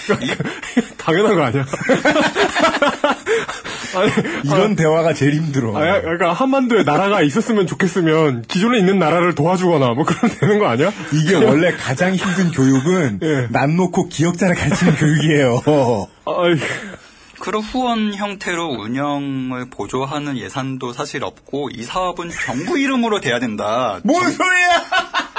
당연한 0.98 1.34
거 1.36 1.42
아니야? 1.42 1.66
아니, 3.96 4.10
이런 4.44 4.74
대화가 4.74 5.14
제일 5.14 5.34
힘들어. 5.34 5.76
아, 5.76 6.00
그러니까 6.00 6.32
한반도에 6.32 6.82
나라가 6.82 7.22
있었으면 7.22 7.66
좋겠으면 7.66 8.42
기존에 8.42 8.78
있는 8.78 8.98
나라를 8.98 9.34
도와주거나 9.34 9.94
뭐 9.94 10.04
그러면 10.04 10.36
되는 10.38 10.58
거 10.58 10.66
아니야? 10.66 10.92
이게 11.24 11.34
원래 11.36 11.72
가장 11.76 12.14
힘든 12.14 12.50
교육은 12.50 13.20
난 13.50 13.76
놓고 13.76 14.08
기억자를 14.08 14.54
가르치는 14.54 14.96
교육이에요. 14.96 15.62
그런 17.40 17.62
후원 17.62 18.14
형태로 18.14 18.68
운영을 18.68 19.68
보조하는 19.68 20.38
예산도 20.38 20.92
사실 20.92 21.24
없고 21.24 21.70
이 21.72 21.82
사업은 21.82 22.30
정부 22.46 22.78
이름으로 22.78 23.20
돼야 23.20 23.38
된다. 23.38 24.00
뭔 24.04 24.30
소리야? 24.30 24.84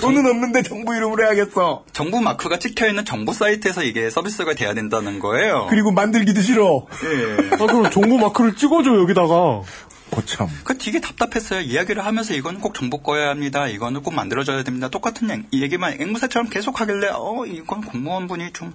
돈은 0.00 0.24
없는데 0.26 0.62
정부 0.62 0.94
이름으로 0.94 1.24
해야겠어. 1.24 1.84
정부 1.92 2.20
마크가 2.20 2.58
찍혀 2.58 2.86
있는 2.86 3.04
정부 3.04 3.34
사이트에서 3.34 3.82
이게 3.82 4.10
서비스가 4.10 4.54
돼야 4.54 4.72
된다는 4.72 5.18
거예요. 5.18 5.66
그리고 5.68 5.90
만들기도 5.90 6.40
싫어. 6.40 6.86
예. 7.04 7.50
아, 7.54 7.66
그럼 7.66 7.90
정부 7.90 8.16
마크를 8.16 8.54
찍어줘 8.54 8.94
여기다가. 9.00 9.62
거참. 10.10 10.48
그 10.64 10.76
되게 10.78 11.00
답답했어요. 11.00 11.60
이야기를 11.60 12.04
하면서 12.04 12.34
이거는 12.34 12.60
꼭 12.60 12.74
정보 12.74 13.02
꺼야 13.02 13.28
합니다. 13.30 13.66
이거는 13.68 14.02
꼭 14.02 14.14
만들어져야 14.14 14.62
됩니다. 14.64 14.88
똑같은 14.88 15.30
얘- 15.30 15.42
이 15.50 15.62
얘기만 15.62 16.00
앵무새처럼 16.00 16.48
계속 16.50 16.80
하길래 16.80 17.08
어 17.12 17.44
이건 17.46 17.82
공무원분이 17.82 18.52
좀 18.52 18.74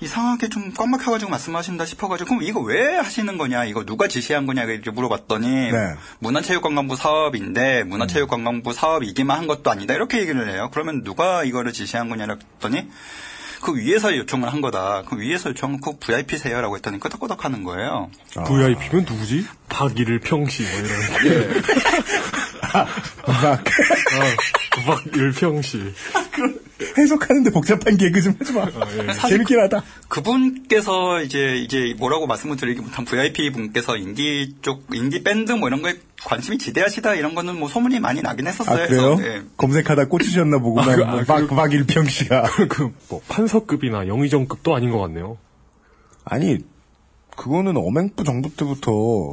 이상하게 0.00 0.48
좀 0.50 0.72
꽉 0.76 0.88
막혀가지고 0.90 1.30
말씀하신다 1.30 1.86
싶어가지고 1.86 2.28
그럼 2.28 2.42
이거 2.42 2.60
왜 2.60 2.96
하시는 2.96 3.38
거냐 3.38 3.64
이거 3.64 3.84
누가 3.84 4.08
지시한 4.08 4.44
거냐 4.46 4.64
이렇게 4.64 4.90
물어봤더니 4.90 5.46
네. 5.72 5.94
문화체육관광부 6.18 6.96
사업인데 6.96 7.84
문화체육관광부 7.84 8.72
사업이기만 8.74 9.38
한 9.38 9.46
것도 9.46 9.70
아니다 9.70 9.94
이렇게 9.94 10.18
얘기를 10.20 10.50
해요. 10.52 10.68
그러면 10.72 11.02
누가 11.02 11.44
이거를 11.44 11.72
지시한 11.72 12.08
거냐라고 12.10 12.40
했더니 12.56 12.88
그 13.66 13.76
위에서 13.76 14.16
요청을 14.16 14.52
한 14.52 14.60
거다. 14.60 15.02
그 15.08 15.18
위에서 15.18 15.50
요청은 15.50 15.80
그 15.80 15.98
VIP세요라고 15.98 16.76
했더니 16.76 17.00
끄덕끄덕 17.00 17.44
하는 17.44 17.64
거예요. 17.64 18.12
VIP면 18.34 19.06
누구지? 19.06 19.44
박일을 19.68 20.20
평시 20.20 20.62
뭐 20.62 20.70
이런. 20.72 21.62
막 23.26 23.64
박일 24.86 25.32
평시. 25.32 25.92
해석하는데 26.98 27.50
복잡한 27.50 27.96
개그 27.96 28.22
좀 28.22 28.34
하지 28.38 28.52
마. 28.52 28.66
사실 29.12 29.28
재밌긴 29.38 29.60
하다. 29.60 29.82
그분께서 30.08 31.20
이제 31.22 31.56
이제 31.56 31.94
뭐라고 31.98 32.26
말씀을 32.26 32.56
드리기 32.56 32.80
못한 32.80 33.04
VIP 33.04 33.50
분께서 33.52 33.96
인디 33.96 34.54
쪽 34.62 34.84
인디 34.92 35.22
밴드 35.22 35.52
뭐 35.52 35.68
이런 35.68 35.82
거에 35.82 35.94
관심이 36.24 36.58
지대하시다 36.58 37.14
이런 37.14 37.34
거는 37.34 37.58
뭐 37.58 37.68
소문이 37.68 38.00
많이 38.00 38.22
나긴 38.22 38.46
했었어요. 38.46 38.84
아 38.84 38.86
그래요? 38.86 39.18
예. 39.20 39.42
검색하다 39.56 40.06
꽂히셨나 40.08 40.58
보구나. 40.58 40.92
아, 40.92 40.96
그- 40.96 41.02
뭐 41.02 41.20
아, 41.20 41.24
박, 41.24 41.40
그- 41.48 41.54
박일평 41.54 42.04
씨가. 42.06 42.42
그, 42.68 42.90
뭐, 43.08 43.20
판서급이나 43.28 44.06
영의정급도 44.06 44.74
아닌 44.74 44.90
것 44.90 44.98
같네요. 45.00 45.36
아니 46.24 46.58
그거는 47.36 47.76
어맹부 47.76 48.24
정부 48.24 48.48
때부터 48.56 48.90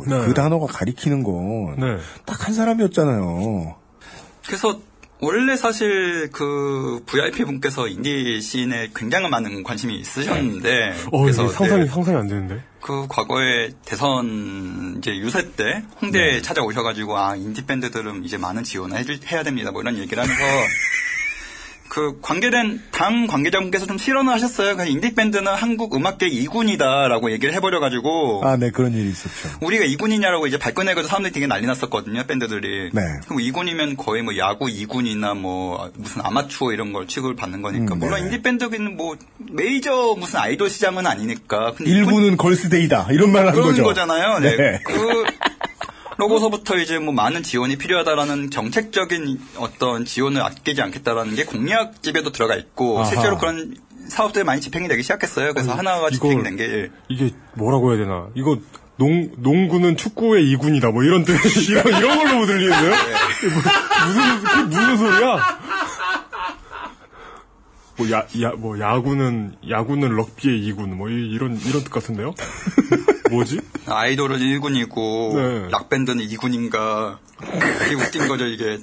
네. 0.08 0.26
그 0.26 0.34
단어가 0.34 0.66
가리키는 0.68 1.24
건딱 1.24 1.80
네. 1.80 1.98
한 2.28 2.54
사람이었잖아요. 2.54 3.76
그래서 4.46 4.80
원래 5.24 5.56
사실 5.56 6.30
그 6.32 7.02
VIP 7.06 7.46
분께서 7.46 7.88
인디 7.88 8.42
씬에 8.42 8.92
굉장히 8.94 9.30
많은 9.30 9.64
관심이 9.64 9.98
있으셨는데 9.98 10.96
어, 11.12 11.22
그래서 11.22 11.48
상상이, 11.48 11.84
네, 11.84 11.88
상상이 11.88 12.18
안 12.18 12.28
되는데. 12.28 12.62
그 12.82 13.08
과거에 13.08 13.70
대선 13.86 14.96
이제 14.98 15.16
유세 15.16 15.54
때 15.54 15.84
홍대에 16.02 16.42
찾아오셔가지고 16.42 17.18
아 17.18 17.36
인디 17.38 17.66
밴드들은 17.66 18.26
이제 18.26 18.38
많은 18.38 18.64
지원을 18.64 18.98
해줄, 18.98 19.20
해야 19.32 19.44
됩니다. 19.44 19.72
뭐 19.72 19.82
이런 19.82 19.98
얘기를 19.98 20.22
하면서 20.22 20.44
그 21.94 22.18
관계된 22.24 22.82
당 22.90 23.28
관계자분께서 23.28 23.86
좀 23.86 24.00
실언을 24.00 24.34
하셨어요. 24.34 24.76
그냥 24.76 24.90
인디 24.92 25.14
밴드는 25.14 25.46
한국 25.46 25.96
음악계 25.96 26.28
2군이다라고 26.28 27.30
얘기를 27.32 27.54
해버려 27.54 27.80
가지고 27.80 28.42
아, 28.44 28.58
네 28.58 28.72
그런 28.72 28.94
일이 28.94 29.10
있었죠. 29.10 29.60
우리가 29.62 29.86
2군이냐라고 29.86 30.48
이제 30.48 30.58
발끈해가지고 30.58 31.08
사람들이 31.08 31.32
되게 31.32 31.46
난리 31.46 31.68
났었거든요, 31.68 32.24
밴드들이. 32.26 32.90
네. 32.94 33.02
그럼 33.28 33.44
2군이면 33.44 33.96
거의 33.98 34.24
뭐 34.24 34.36
야구 34.38 34.66
2군이나 34.66 35.38
뭐 35.38 35.92
무슨 35.96 36.24
아마추어 36.26 36.74
이런 36.74 36.94
걸 36.94 37.06
취급을 37.06 37.36
받는 37.36 37.62
거니까. 37.62 37.94
음, 37.94 38.00
물론 38.00 38.20
네. 38.20 38.26
인디 38.26 38.42
밴드는 38.42 38.98
뭐 38.98 39.16
메이저 39.38 40.16
무슨 40.18 40.40
아이돌 40.40 40.72
시장은 40.72 41.06
아니니까. 41.06 41.74
근데 41.78 41.92
일부는 41.92 42.38
걸스데이다 42.38 43.10
이런 43.12 43.32
말을 43.32 43.50
한 43.50 43.54
그런 43.54 43.68
거죠. 43.68 43.84
거잖아요. 43.84 44.40
네. 44.40 44.58
네. 44.58 44.80
그 44.84 45.26
로고서부터 46.18 46.78
이제 46.78 47.00
뭐 47.00 47.14
많은 47.14 47.44
지원이 47.44 47.78
필요하다라는 47.78 48.52
정책적인 48.52 49.40
어떤 49.58 50.06
지원을 50.06 50.42
아끼지 50.42 50.82
않겠다라는 50.82 51.36
게 51.36 51.46
공약 51.46 52.02
집에도 52.04 52.32
들어가 52.32 52.56
있고 52.56 53.00
아하. 53.00 53.10
실제로 53.10 53.38
그런 53.38 53.76
사업들이 54.10 54.44
많이 54.44 54.62
집행이 54.62 54.88
되기 54.88 55.02
시작했어요. 55.02 55.54
그래서 55.54 55.74
하나가 55.74 56.10
집행이 56.10 56.34
이걸- 56.34 56.44
된게 56.44 56.90
이게 57.10 57.32
뭐라고 57.56 57.92
해야 57.92 58.00
되나. 58.00 58.28
이거 58.36 58.58
농, 58.98 59.32
농구는 59.38 59.98
축구의 59.98 60.50
이군이다뭐 60.52 61.04
이런 61.04 61.24
뜻, 61.26 61.34
이런, 61.70 61.88
이런 61.88 62.18
걸로 62.18 62.38
못 62.40 62.46
들리는데요? 62.46 62.92
무슨, 64.06 64.44
그게 64.44 64.64
무슨 64.66 64.98
소리야? 64.98 65.60
뭐, 67.96 68.12
야, 68.12 68.26
야, 68.42 68.52
뭐, 68.58 68.80
야구는, 68.80 69.56
야구는 69.70 70.16
럭비의 70.16 70.60
이군 70.66 70.98
뭐 70.98 71.10
이- 71.10 71.14
이런, 71.32 71.60
이런 71.66 71.84
뜻 71.84 71.90
같은데요? 71.92 72.34
뭐지? 73.30 73.60
아이돌은 73.88 74.40
1군이고 74.40 75.36
네. 75.36 75.70
락밴드는 75.70 76.26
2군인가 76.28 77.18
되게 77.80 77.96
웃긴 77.96 78.28
거죠 78.28 78.46
이게 78.46 78.80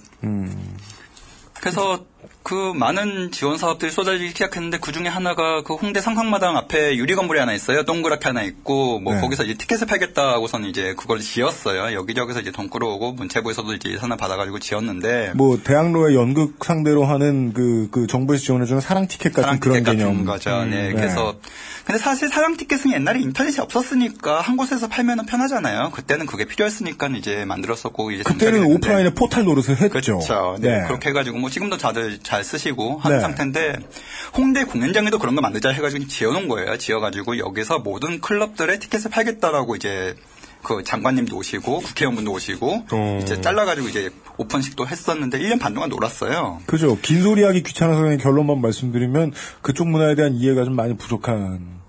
그래서 1.60 2.04
그 2.42 2.72
많은 2.74 3.30
지원 3.32 3.58
사업들이 3.58 3.90
쏟아지기 3.90 4.30
시작했는데 4.30 4.78
그 4.78 4.92
중에 4.92 5.08
하나가 5.08 5.62
그 5.62 5.74
홍대 5.74 6.00
상상마당 6.00 6.56
앞에 6.56 6.96
유리 6.96 7.14
건물이 7.14 7.38
하나 7.38 7.52
있어요. 7.52 7.84
동그랗게 7.84 8.28
하나 8.28 8.42
있고 8.42 8.98
뭐 8.98 9.14
네. 9.14 9.20
거기서 9.20 9.44
이제 9.44 9.54
티켓을 9.54 9.86
팔겠다 9.86 10.32
하고서는 10.32 10.68
이제 10.68 10.94
그걸 10.96 11.20
지었어요. 11.20 11.94
여기저기서 11.94 12.40
이제 12.40 12.50
돈 12.50 12.70
끌어오고 12.70 13.12
문체부에서도 13.12 13.74
이제 13.74 13.90
예산을 13.90 14.16
받아가지고 14.16 14.58
지었는데 14.58 15.32
뭐 15.34 15.58
대학로의 15.62 16.16
연극 16.16 16.64
상대로 16.64 17.04
하는 17.04 17.52
그, 17.52 17.88
그 17.90 18.06
정부에서 18.06 18.42
지원해주는 18.42 18.80
사랑 18.80 19.06
티켓 19.06 19.30
같은 19.30 19.42
사랑 19.42 19.60
그런 19.60 19.76
티켓 19.78 19.96
개념. 19.96 20.24
거죠. 20.24 20.50
음, 20.62 20.70
네. 20.70 20.92
그래서 20.92 21.34
근데 21.84 21.98
사실 21.98 22.28
사랑 22.28 22.56
티켓은 22.56 22.92
옛날에 22.92 23.20
인터넷이 23.20 23.60
없었으니까 23.60 24.40
한 24.40 24.56
곳에서 24.56 24.88
팔면은 24.88 25.26
편하잖아요. 25.26 25.90
그때는 25.92 26.26
그게 26.26 26.46
필요했으니까 26.46 27.08
이제 27.16 27.44
만들었었고 27.44 28.12
이제 28.12 28.22
그때는. 28.22 28.64
오프라인에 28.64 29.14
포탈 29.14 29.44
노릇을 29.44 29.80
했죠. 29.80 29.88
그렇죠. 29.88 30.56
네. 30.60 30.84
그렇게 30.86 31.10
해가지고 31.10 31.38
뭐 31.38 31.50
지금도 31.50 31.76
다들 31.76 32.18
잘 32.30 32.44
쓰시고 32.44 32.98
하는 32.98 33.16
네. 33.16 33.22
상태인데 33.22 33.76
홍대 34.36 34.62
공연장에도 34.62 35.18
그런 35.18 35.34
거 35.34 35.40
만들자 35.40 35.70
해가지고 35.70 36.06
지어놓은 36.06 36.46
거예요. 36.46 36.78
지어가지고 36.78 37.38
여기서 37.38 37.80
모든 37.80 38.20
클럽들의 38.20 38.78
티켓을 38.78 39.10
팔겠다라고 39.10 39.74
이제 39.74 40.14
그 40.62 40.84
장관님도 40.84 41.36
오시고 41.36 41.80
국회의원분도 41.80 42.30
오시고 42.30 42.86
어. 42.92 43.18
이제 43.20 43.40
잘라가지고 43.40 43.88
이제 43.88 44.10
오픈식도 44.36 44.86
했었는데 44.86 45.40
1년 45.40 45.58
반 45.58 45.74
동안 45.74 45.88
놀았어요. 45.88 46.60
그죠. 46.66 46.96
긴 47.02 47.20
소리 47.22 47.42
하기 47.42 47.64
귀찮아서 47.64 48.02
그냥 48.02 48.18
결론만 48.18 48.60
말씀드리면 48.60 49.32
그쪽 49.60 49.88
문화에 49.88 50.14
대한 50.14 50.34
이해가 50.34 50.62
좀 50.62 50.76
많이 50.76 50.96
부족한. 50.96 51.80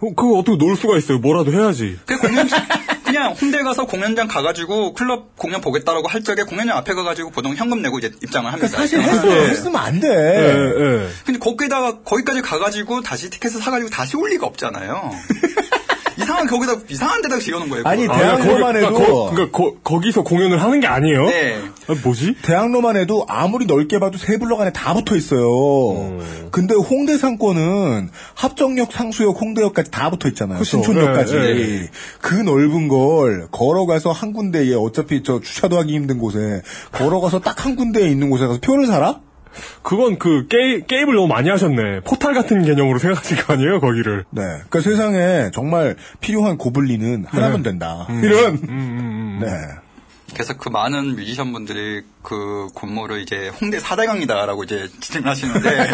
어, 0.00 0.14
그거 0.14 0.38
어떻게 0.38 0.58
놀 0.58 0.76
수가 0.76 0.98
있어요? 0.98 1.20
뭐라도 1.20 1.54
해야지. 1.54 1.98
그 2.04 2.18
공연 2.18 2.46
그냥 3.16 3.32
홍대 3.32 3.62
가서 3.62 3.86
공연장 3.86 4.28
가가지고 4.28 4.92
클럽 4.92 5.36
공연 5.36 5.62
보겠다라고 5.62 6.06
할 6.06 6.22
적에 6.22 6.42
공연장 6.42 6.76
앞에 6.76 6.92
가가지고 6.92 7.30
보통 7.30 7.54
현금 7.54 7.80
내고 7.80 7.98
이제 7.98 8.10
입장을 8.22 8.52
합니다. 8.52 8.68
사실 8.68 8.98
네. 8.98 9.06
했어, 9.06 9.26
했으면 9.26 9.76
안 9.76 10.00
돼. 10.00 10.08
예, 10.08 10.82
예. 10.82 11.08
근데 11.24 11.38
거기다가 11.38 12.00
거기까지 12.02 12.42
가가지고 12.42 13.00
다시 13.00 13.30
티켓을 13.30 13.62
사가지고 13.62 13.88
다시 13.88 14.18
올 14.18 14.28
리가 14.28 14.46
없잖아요. 14.46 15.12
이상한 16.18 16.46
거기다 16.46 16.76
이상한 16.88 17.20
데다가 17.22 17.40
지어놓은 17.40 17.68
거예요. 17.68 17.84
아니, 17.86 18.02
그걸. 18.06 18.18
대학로만 18.18 18.72
그러니까 18.74 18.88
해도. 19.02 19.14
거, 19.14 19.30
그러니까 19.30 19.58
거, 19.58 19.74
거기서 19.84 20.22
공연을 20.22 20.62
하는 20.62 20.80
게 20.80 20.86
아니에요? 20.86 21.26
네. 21.26 21.60
아, 21.88 21.94
뭐지? 22.02 22.36
대학로만 22.42 22.96
해도 22.96 23.26
아무리 23.28 23.66
넓게 23.66 23.98
봐도 23.98 24.16
세 24.16 24.38
블럭 24.38 24.60
안에 24.60 24.72
다 24.72 24.94
붙어 24.94 25.14
있어요. 25.16 25.92
음. 25.92 26.48
근데 26.50 26.74
홍대 26.74 27.18
상권은 27.18 28.08
합정역, 28.34 28.92
상수역, 28.92 29.40
홍대역까지 29.40 29.90
다 29.90 30.08
붙어 30.10 30.28
있잖아요. 30.28 30.58
그쵸. 30.58 30.82
신촌역까지. 30.82 31.34
네, 31.34 31.54
네. 31.54 31.90
그 32.22 32.34
넓은 32.34 32.88
걸 32.88 33.48
걸어가서 33.50 34.12
한 34.12 34.32
군데에 34.32 34.74
어차피 34.74 35.22
저 35.22 35.40
주차도 35.40 35.76
하기 35.78 35.92
힘든 35.94 36.18
곳에 36.18 36.62
걸어가서 36.92 37.40
딱 37.40 37.56
한 37.66 37.74
군데에 37.74 38.08
있는 38.08 38.30
곳에 38.30 38.46
가서 38.46 38.60
표를 38.60 38.86
사라? 38.86 39.18
그건 39.82 40.18
그 40.18 40.46
게, 40.48 40.84
게임을 40.86 41.14
너무 41.14 41.28
많이 41.28 41.48
하셨네. 41.48 42.00
포탈 42.00 42.34
같은 42.34 42.64
개념으로 42.64 42.98
생각하실 42.98 43.44
거 43.44 43.54
아니에요, 43.54 43.80
거기를. 43.80 44.24
네. 44.30 44.42
그러니까 44.42 44.80
세상에 44.80 45.50
정말 45.52 45.96
필요한 46.20 46.56
고블린은 46.58 47.26
하나면 47.26 47.62
네. 47.62 47.70
된다. 47.70 48.06
음. 48.10 48.22
이런. 48.24 48.54
음, 48.68 49.38
네. 49.42 49.48
그래서 50.32 50.54
그 50.56 50.68
많은 50.68 51.16
뮤지션 51.16 51.52
분들이 51.52 52.02
그 52.22 52.68
군무를 52.74 53.22
이제 53.22 53.50
홍대 53.60 53.78
사대강이다라고 53.78 54.64
이제 54.64 54.88
지칭을 55.00 55.28
하시는데 55.28 55.88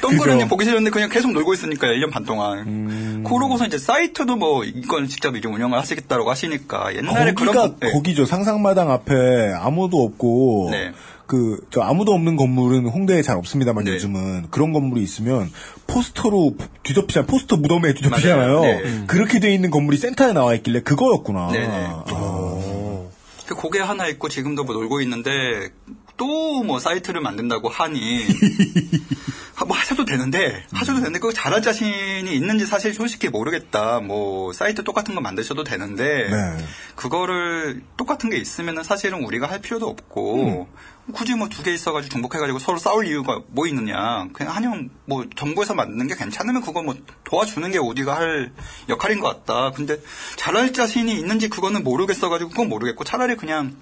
똥그러니. 0.00 0.48
보기 0.48 0.64
싫었는데 0.64 0.90
그냥 0.90 1.08
계속 1.08 1.32
놀고 1.32 1.52
있으니까 1.54 1.86
1년 1.88 2.10
반 2.10 2.24
동안. 2.24 2.58
음. 2.66 3.24
그러고서 3.26 3.66
이제 3.66 3.78
사이트도 3.78 4.36
뭐 4.36 4.64
이건 4.64 5.06
직접 5.08 5.36
이제 5.36 5.46
운영을 5.46 5.78
하시겠다라고 5.78 6.30
하시니까 6.30 6.96
옛날에 6.96 7.34
거기가 7.34 7.52
그런 7.52 7.76
네. 7.78 7.92
거기죠. 7.92 8.24
상상마당 8.24 8.90
앞에 8.90 9.52
아무도 9.54 10.02
없고 10.02 10.68
네. 10.72 10.92
그 11.30 11.60
저 11.70 11.80
아무도 11.82 12.12
없는 12.12 12.34
건물은 12.36 12.86
홍대에 12.86 13.22
잘 13.22 13.36
없습니다만 13.36 13.84
네. 13.84 13.92
요즘은 13.92 14.48
그런 14.50 14.72
건물이 14.72 15.00
있으면 15.02 15.50
포스터로 15.86 16.56
뒤덮이잖아요. 16.82 17.26
포스터 17.28 17.56
무덤에 17.56 17.94
뒤덮이잖아요. 17.94 18.60
네. 18.62 19.04
그렇게 19.06 19.38
돼 19.38 19.54
있는 19.54 19.70
건물이 19.70 19.96
센터에 19.98 20.32
나와 20.32 20.54
있길래 20.54 20.80
그거였구나. 20.82 21.52
네네. 21.52 21.68
아. 21.68 23.06
그 23.46 23.54
고개 23.54 23.78
하나 23.80 24.06
있고 24.08 24.28
지금도 24.28 24.64
뭐 24.64 24.74
놀고 24.74 25.00
있는데 25.02 25.70
또 26.16 26.40
뭐 26.62 26.78
사이트를 26.78 27.20
만든다고 27.22 27.68
하니 27.70 27.98
하- 29.54 29.64
뭐 29.64 29.74
하셔도 29.76 30.04
되는데 30.04 30.62
하셔도 30.72 30.98
되는데 30.98 31.18
그거 31.18 31.32
잘할 31.32 31.62
자신이 31.62 32.34
있는지 32.34 32.66
사실 32.66 32.92
솔직히 32.92 33.28
모르겠다. 33.28 34.00
뭐 34.00 34.52
사이트 34.52 34.84
똑같은 34.84 35.14
거 35.14 35.20
만드셔도 35.22 35.64
되는데 35.64 36.28
네. 36.28 36.64
그거를 36.96 37.82
똑같은 37.96 38.28
게 38.30 38.36
있으면은 38.36 38.82
사실은 38.82 39.24
우리가 39.24 39.48
할 39.48 39.60
필요도 39.60 39.88
없고 39.88 40.68
굳이 41.12 41.34
뭐 41.34 41.48
두 41.48 41.62
개 41.62 41.72
있어가지고 41.72 42.10
중복해가지고 42.12 42.58
서로 42.58 42.78
싸울 42.78 43.06
이유가 43.06 43.40
뭐 43.48 43.66
있느냐. 43.66 44.28
그냥 44.32 44.54
한영 44.54 44.88
뭐 45.06 45.24
정부에서 45.36 45.74
만드는 45.74 46.06
게 46.08 46.14
괜찮으면 46.16 46.62
그거 46.62 46.82
뭐 46.82 46.94
도와주는 47.24 47.70
게 47.70 47.78
우리가 47.78 48.16
할 48.16 48.52
역할인 48.88 49.20
것 49.20 49.44
같다. 49.44 49.70
근데 49.72 49.96
잘할 50.36 50.72
자신이 50.72 51.12
있는지 51.14 51.48
그거는 51.48 51.84
모르겠어가지고 51.84 52.50
그건 52.50 52.68
모르겠고 52.68 53.04
차라리 53.04 53.36
그냥 53.36 53.76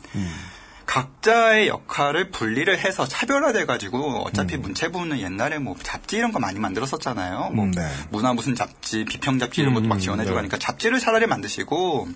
각자의 0.86 1.68
역할을 1.68 2.30
분리를 2.30 2.78
해서 2.78 3.06
차별화돼가지고 3.06 4.22
어차피 4.24 4.56
문체부는 4.56 5.20
옛날에 5.20 5.58
뭐 5.58 5.76
잡지 5.82 6.16
이런 6.16 6.32
거 6.32 6.38
많이 6.38 6.58
만들었었잖아요. 6.58 7.50
뭐 7.52 7.66
음, 7.66 7.72
네. 7.72 7.86
문화 8.10 8.32
무슨 8.32 8.54
잡지, 8.54 9.04
비평 9.04 9.38
잡지 9.38 9.60
이런 9.60 9.74
것도 9.74 9.86
막 9.86 10.00
지원해주고 10.00 10.34
네. 10.34 10.38
하니까 10.38 10.56
잡지를 10.56 10.98
차라리 10.98 11.26
만드시고 11.26 12.08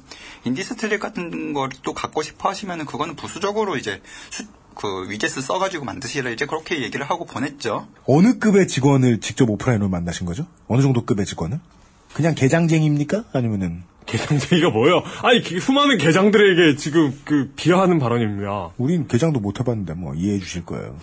인디스트리트 0.44 0.98
같은 0.98 1.52
걸 1.52 1.75
또 1.75 1.92
갖고 1.92 2.22
싶어 2.22 2.48
하시면은 2.48 2.86
그거는 2.86 3.14
부수적으로 3.14 3.76
이제 3.76 4.00
수- 4.30 4.44
그 4.74 5.08
위젯을 5.10 5.42
써가지고 5.42 5.84
만드시라 5.84 6.30
이제 6.30 6.46
그렇게 6.46 6.82
얘기를 6.82 7.04
하고 7.08 7.24
보냈죠. 7.26 7.88
어느 8.06 8.38
급의 8.38 8.68
직원을 8.68 9.20
직접 9.20 9.48
오프라인으로 9.50 9.88
만나신 9.88 10.26
거죠? 10.26 10.46
어느 10.68 10.82
정도 10.82 11.04
급의 11.04 11.26
직원을? 11.26 11.60
그냥 12.14 12.34
개장쟁입니까? 12.34 13.24
아니면은 13.32 13.82
개장쟁이가 14.04 14.70
뭐예요? 14.70 15.02
아니, 15.22 15.40
기- 15.42 15.60
수많은 15.60 15.96
개장들에게 15.96 16.76
지금 16.76 17.18
그 17.24 17.52
비하하는 17.56 17.98
발언입니다. 18.00 18.70
우린 18.76 19.06
개장도 19.06 19.38
못 19.40 19.60
해봤는데 19.60 19.94
뭐 19.94 20.14
이해해 20.14 20.40
주실 20.40 20.64
거예요. 20.66 20.98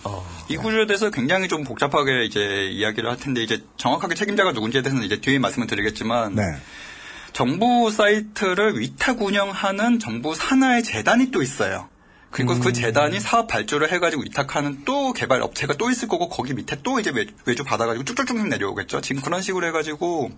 이 0.48 0.56
구조에 0.56 0.86
대해서 0.86 1.10
굉장히 1.10 1.48
좀 1.48 1.64
복잡하게 1.64 2.24
이제 2.26 2.68
이야기를 2.70 3.08
할 3.10 3.16
텐데 3.16 3.42
이제 3.42 3.64
정확하게 3.78 4.14
책임자가 4.14 4.52
누군지에 4.52 4.82
대해서는 4.82 5.04
이제 5.06 5.18
뒤에 5.20 5.38
말씀을 5.38 5.66
드리겠지만 5.66 6.34
네. 6.34 6.42
정부 7.32 7.90
사이트를 7.90 8.78
위탁 8.78 9.22
운영하는 9.22 9.98
정부 9.98 10.34
산하의 10.34 10.82
재단이 10.82 11.30
또 11.30 11.42
있어요. 11.42 11.88
그리고 12.30 12.58
그 12.60 12.72
재단이 12.72 13.18
사업 13.18 13.48
발주를 13.48 13.90
해가지고 13.92 14.22
위탁하는 14.22 14.82
또 14.84 15.12
개발 15.12 15.42
업체가 15.42 15.74
또 15.74 15.90
있을 15.90 16.06
거고 16.06 16.28
거기 16.28 16.54
밑에 16.54 16.76
또 16.84 17.00
이제 17.00 17.10
외- 17.10 17.26
외주 17.44 17.64
받아가지고 17.64 18.04
쭉쭉쭉 18.04 18.46
내려오겠죠. 18.48 19.00
지금 19.00 19.20
그런 19.20 19.42
식으로 19.42 19.66
해가지고 19.66 20.30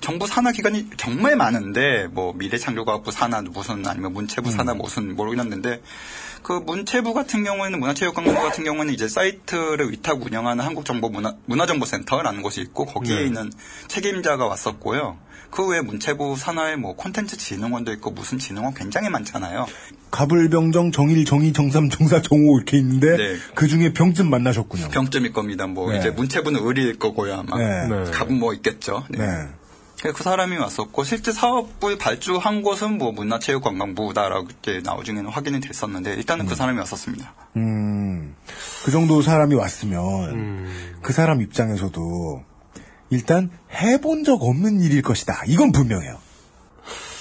정부 0.00 0.26
산하 0.26 0.50
기관이 0.50 0.90
정말 0.96 1.36
많은데 1.36 2.08
뭐 2.10 2.32
미래창조과학부 2.34 3.12
산하 3.12 3.40
무슨 3.42 3.86
아니면 3.86 4.12
문체부 4.14 4.50
산하 4.50 4.74
무슨 4.74 5.14
모르겠는데 5.14 5.80
그 6.42 6.52
문체부 6.54 7.14
같은 7.14 7.44
경우에는 7.44 7.78
문화체육관광부 7.78 8.40
같은 8.42 8.64
경우에는 8.64 8.92
이제 8.92 9.06
사이트를 9.06 9.90
위탁 9.92 10.20
운영하는 10.24 10.64
한국정보 10.64 11.08
문화 11.08 11.34
문화정보센터라는 11.46 12.42
곳이 12.42 12.60
있고 12.62 12.84
거기에 12.86 13.16
네. 13.20 13.26
있는 13.26 13.52
책임자가 13.86 14.46
왔었고요. 14.46 15.18
그 15.50 15.66
외에 15.66 15.80
문체부 15.80 16.36
산하에 16.36 16.76
뭐 16.76 16.94
콘텐츠 16.94 17.36
진흥원도 17.36 17.92
있고 17.94 18.10
무슨 18.10 18.38
진흥원 18.38 18.74
굉장히 18.74 19.08
많잖아요. 19.08 19.66
가불병정 20.10 20.92
정일 20.92 21.24
정의 21.24 21.52
정삼 21.52 21.90
정사 21.90 22.22
정오 22.22 22.58
이렇게 22.58 22.78
있는데 22.78 23.16
네. 23.16 23.36
그 23.54 23.68
중에 23.68 23.92
병쯤 23.92 24.30
만나셨군요. 24.30 24.88
병점일 24.88 25.32
겁니다. 25.32 25.66
뭐 25.66 25.92
네. 25.92 25.98
이제 25.98 26.10
문체부는 26.10 26.60
의리일 26.64 26.98
거고요 26.98 27.34
아마. 27.34 27.58
네. 27.58 27.88
네. 27.88 28.10
갑은 28.10 28.38
뭐 28.38 28.54
있겠죠. 28.54 29.04
네. 29.10 29.18
네. 29.18 29.48
그래서 30.00 30.16
그 30.16 30.22
사람이 30.22 30.56
왔었고 30.56 31.02
실제 31.02 31.32
사업을 31.32 31.98
발주한 31.98 32.62
곳은 32.62 32.98
뭐 32.98 33.10
문화체육관광부다라고 33.10 34.48
이제 34.62 34.80
나중에는 34.84 35.28
확인이 35.28 35.60
됐었는데 35.60 36.14
일단은 36.14 36.46
그 36.46 36.54
사람이 36.54 36.78
왔었습니다. 36.78 37.34
음, 37.56 38.36
그 38.84 38.92
정도 38.92 39.22
사람이 39.22 39.56
왔으면 39.56 40.68
그 41.02 41.12
사람 41.12 41.42
입장에서도 41.42 42.44
일단 43.10 43.50
해본 43.72 44.24
적 44.24 44.42
없는 44.42 44.80
일일 44.80 45.02
것이다. 45.02 45.42
이건 45.46 45.72
분명해요. 45.72 46.18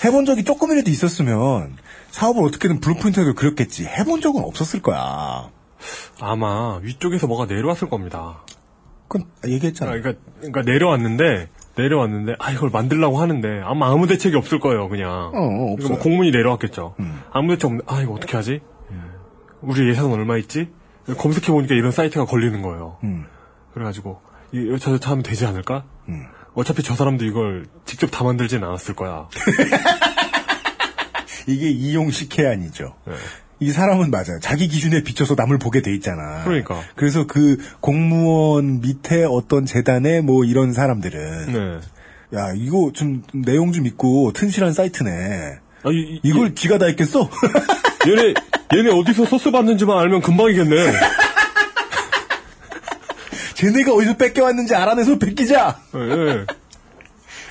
해본 0.06 0.26
적이 0.26 0.43
조금이라도 0.43 0.89
있었으면 0.89 1.76
사업을 2.12 2.43
어떻게든 2.43 2.80
blueprint로 2.79 3.33
그렸겠지. 3.36 3.86
해본 3.86 4.21
적은 4.21 4.43
없었을 4.43 4.82
거야. 4.82 5.50
아마 6.19 6.78
위쪽에서 6.78 7.28
뭐가 7.28 7.45
내려왔을 7.45 7.89
겁니다. 7.89 8.43
그건 9.08 9.28
얘기했잖아. 9.47 9.91
아, 9.91 9.95
그러니까, 9.95 10.21
그러니까 10.38 10.62
내려왔는데, 10.63 11.50
내려왔는데, 11.78 12.36
아, 12.39 12.52
이걸 12.52 12.69
만들려고 12.69 13.19
하는데, 13.19 13.62
아마 13.63 13.89
아무 13.89 14.08
대책이 14.08 14.36
없을 14.36 14.60
거예요, 14.60 14.89
그냥. 14.89 15.10
어, 15.10 15.30
어, 15.30 15.32
그러니까 15.32 15.73
없어요. 15.73 15.89
뭐 15.89 16.00
공문이 16.00 16.32
내려왔겠죠. 16.32 16.95
음. 17.00 17.21
아무 17.32 17.54
대책 17.54 17.65
없는데, 17.65 17.86
아, 17.88 18.02
이거 18.02 18.13
어떻게 18.13 18.36
하지? 18.36 18.62
우리 19.62 19.89
예산 19.89 20.06
얼마 20.06 20.38
있지? 20.38 20.69
검색해 21.17 21.52
보니까 21.52 21.73
이런 21.73 21.91
사이트가 21.91 22.26
걸리는 22.26 22.62
거예요. 22.62 22.97
음. 23.04 23.26
그래가지고, 23.73 24.19
이, 24.51 24.77
저, 24.79 24.97
저 24.97 25.12
하면 25.12 25.23
되지 25.23 25.45
않을까? 25.45 25.83
음. 26.10 26.25
어차피 26.53 26.81
저 26.81 26.95
사람도 26.95 27.25
이걸 27.25 27.65
직접 27.86 28.07
다 28.07 28.23
만들진 28.23 28.63
않았을 28.63 28.95
거야. 28.95 29.27
이게 31.47 31.69
이용식 31.69 32.38
해안이죠. 32.38 32.95
네. 33.05 33.13
이 33.60 33.71
사람은 33.71 34.12
맞아요. 34.12 34.39
자기 34.41 34.67
기준에 34.67 35.03
비춰서 35.03 35.36
남을 35.36 35.57
보게 35.57 35.81
돼 35.81 35.93
있잖아. 35.93 36.43
그러니까. 36.43 36.81
그래서 36.95 37.25
그 37.25 37.57
공무원 37.79 38.81
밑에 38.81 39.23
어떤 39.23 39.65
재단에 39.65 40.21
뭐 40.21 40.45
이런 40.45 40.73
사람들은 40.73 41.53
네. 41.53 42.38
야 42.38 42.51
이거 42.55 42.91
좀 42.93 43.23
내용 43.33 43.71
좀 43.71 43.86
있고 43.86 44.31
튼실한 44.33 44.73
사이트네. 44.73 45.60
아, 45.83 45.89
이, 45.91 46.15
이, 46.15 46.19
이걸 46.23 46.53
지가 46.53 46.77
다 46.77 46.86
했겠어? 46.88 47.29
얘네, 48.07 48.33
얘네 48.75 48.91
어디서 48.91 49.25
소스 49.25 49.51
받는지만 49.51 49.97
알면 49.97 50.21
금방이겠네. 50.21 50.75
쟤네가 53.57 53.91
어디서 53.91 54.17
뺏겨왔는지 54.17 54.75
알아내서 54.75 55.17
뺏기자! 55.17 55.79
예, 55.95 56.45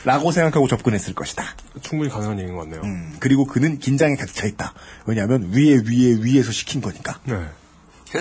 라고 0.05 0.31
생각하고 0.31 0.69
접근했을 0.69 1.15
것이다. 1.15 1.45
충분히 1.83 2.09
가능한 2.09 2.39
얘기인 2.39 2.55
것 2.55 2.63
같네요. 2.63 2.81
음, 2.83 3.17
그리고 3.19 3.45
그는 3.45 3.81
긴장에 3.81 4.15
가득 4.15 4.33
차 4.33 4.47
있다. 4.47 4.73
왜냐하면 5.07 5.51
위에 5.53 5.83
위에 5.85 6.19
위에서 6.23 6.53
시킨 6.53 6.81
거니까. 6.81 7.19
네. 7.25 7.35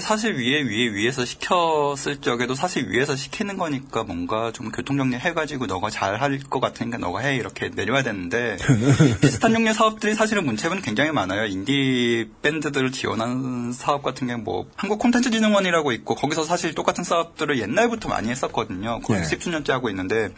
사실 0.02 0.34
위에 0.36 0.62
위에 0.64 0.94
위에서 0.94 1.24
시켰을 1.26 2.18
적에도 2.22 2.54
사실 2.56 2.90
위에서 2.90 3.16
시키는 3.16 3.56
거니까 3.58 4.04
뭔가 4.04 4.52
좀 4.52 4.72
교통정리 4.72 5.16
해가지고 5.16 5.68
너가 5.68 5.90
잘 5.90 6.16
할 6.22 6.40
것 6.50 6.60
같으니까 6.60 6.98
너가 6.98 7.20
해 7.20 7.36
이렇게 7.36 7.70
내려야 7.70 8.04
되는데 8.04 8.58
비슷한 9.22 9.54
종류의 9.54 9.74
사업들이 9.74 10.14
사실은 10.16 10.46
문체부는 10.46 10.82
굉장히 10.82 11.12
많아요. 11.12 11.46
인디 11.46 12.28
밴드들을 12.42 12.92
지원하는 12.92 13.72
사업 13.72 14.04
같은 14.04 14.28
게 14.28 14.36
뭐 14.36 14.66
한국 14.76 15.00
콘텐츠진흥원이라고 15.00 15.92
있고 15.94 16.16
거기서 16.16 16.44
사실 16.44 16.74
똑같은 16.76 17.04
사업들을 17.06 17.60
옛날부터 17.60 18.10
많이 18.10 18.30
했었거든요. 18.30 19.00
거의 19.02 19.22
네. 19.22 19.28
10주년째 19.38 19.70
하고 19.70 19.90
있는데 19.90 20.30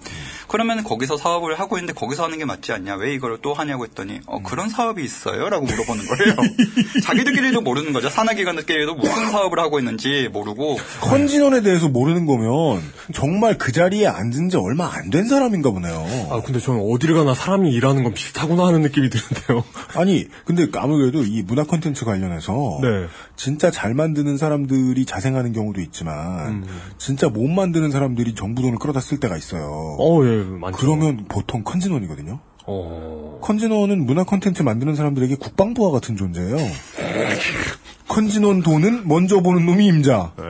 그러면 0.47 0.83
거기서 0.83 1.17
사업을 1.17 1.60
하고 1.60 1.77
있는데 1.77 1.93
거기서 1.93 2.23
하는 2.25 2.38
게 2.38 2.45
맞지 2.45 2.71
않냐? 2.73 2.95
왜 2.95 3.13
이걸 3.13 3.39
또 3.41 3.53
하냐고 3.55 3.86
했더니 3.86 4.19
어, 4.27 4.41
그런 4.43 4.69
사업이 4.69 5.03
있어요? 5.03 5.49
라고 5.49 5.65
물어보는 5.65 6.05
거예요. 6.05 6.36
자기들끼리도 7.03 7.62
모르는 7.62 7.91
거죠. 7.93 8.10
산하기관들끼리도 8.10 8.93
무슨 8.95 9.31
사업 9.31 9.37
을 9.38 9.60
하고 9.60 9.80
있는지 9.80 10.30
모르고 10.34 10.78
컨진원에 11.02 11.62
대해서 11.62 11.88
모르는 11.88 12.26
거면 12.26 12.82
정말 13.13 13.58
그 13.58 13.71
자리에 13.71 14.08
앉은 14.08 14.50
지 14.50 14.58
얼마 14.58 14.86
안 14.94 15.10
된 15.10 15.27
사람인가 15.27 15.71
보네요. 15.71 16.06
아, 16.31 16.42
근데 16.42 16.60
저는 16.60 16.81
어디를 16.92 17.15
가나 17.15 17.33
사람이 17.33 17.71
일하는 17.71 18.04
건 18.04 18.13
비슷하구나 18.13 18.65
하는 18.67 18.81
느낌이 18.81 19.10
드는데요. 19.10 19.63
아니, 19.96 20.27
근데 20.46 20.67
아무래도 20.75 21.23
이 21.23 21.44
문화 21.44 21.63
콘텐츠 21.63 22.04
관련해서 22.04 22.79
네. 22.81 23.06
진짜 23.38 23.71
잘 23.71 23.94
만드는 23.94 24.38
사람들이 24.38 25.06
자생하는 25.06 25.54
경우도 25.54 25.79
있지만 25.81 26.48
음. 26.48 26.65
진짜 26.98 27.29
못 27.29 27.48
만드는 27.48 27.90
사람들이 27.92 28.35
정부 28.35 28.62
돈을 28.63 28.79
끌어다 28.79 29.00
쓸 29.00 29.19
때가 29.19 29.38
있어요. 29.38 29.96
어, 30.00 30.25
예, 30.25 30.44
많죠. 30.44 30.77
그러면 30.77 31.25
보통 31.29 31.63
콘진원이거든요. 31.63 32.40
어. 32.65 33.40
콘진원은 33.42 34.06
문화 34.06 34.23
콘텐츠 34.25 34.62
만드는 34.62 34.96
사람들에게 34.96 35.35
국방부와 35.35 35.92
같은 35.92 36.17
존재예요. 36.17 36.58
콘진원 38.08 38.62
돈은 38.62 39.08
먼저 39.08 39.41
보는 39.41 39.65
놈이 39.65 39.85
임자. 39.87 40.33
네. 40.37 40.43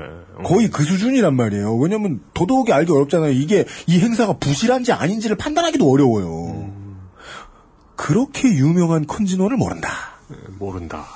거의 0.43 0.69
그 0.69 0.83
수준이란 0.83 1.35
말이에요. 1.35 1.75
왜냐면 1.77 2.21
더더욱이 2.33 2.71
알기 2.71 2.91
어렵잖아요. 2.91 3.31
이게 3.31 3.65
이 3.87 3.99
행사가 3.99 4.33
부실한지 4.33 4.91
아닌지를 4.91 5.35
판단하기도 5.35 5.89
어려워요. 5.89 6.71
그렇게 7.95 8.47
유명한 8.49 9.07
콘진원을 9.07 9.57
모른다. 9.57 9.89
모른다. 10.59 11.07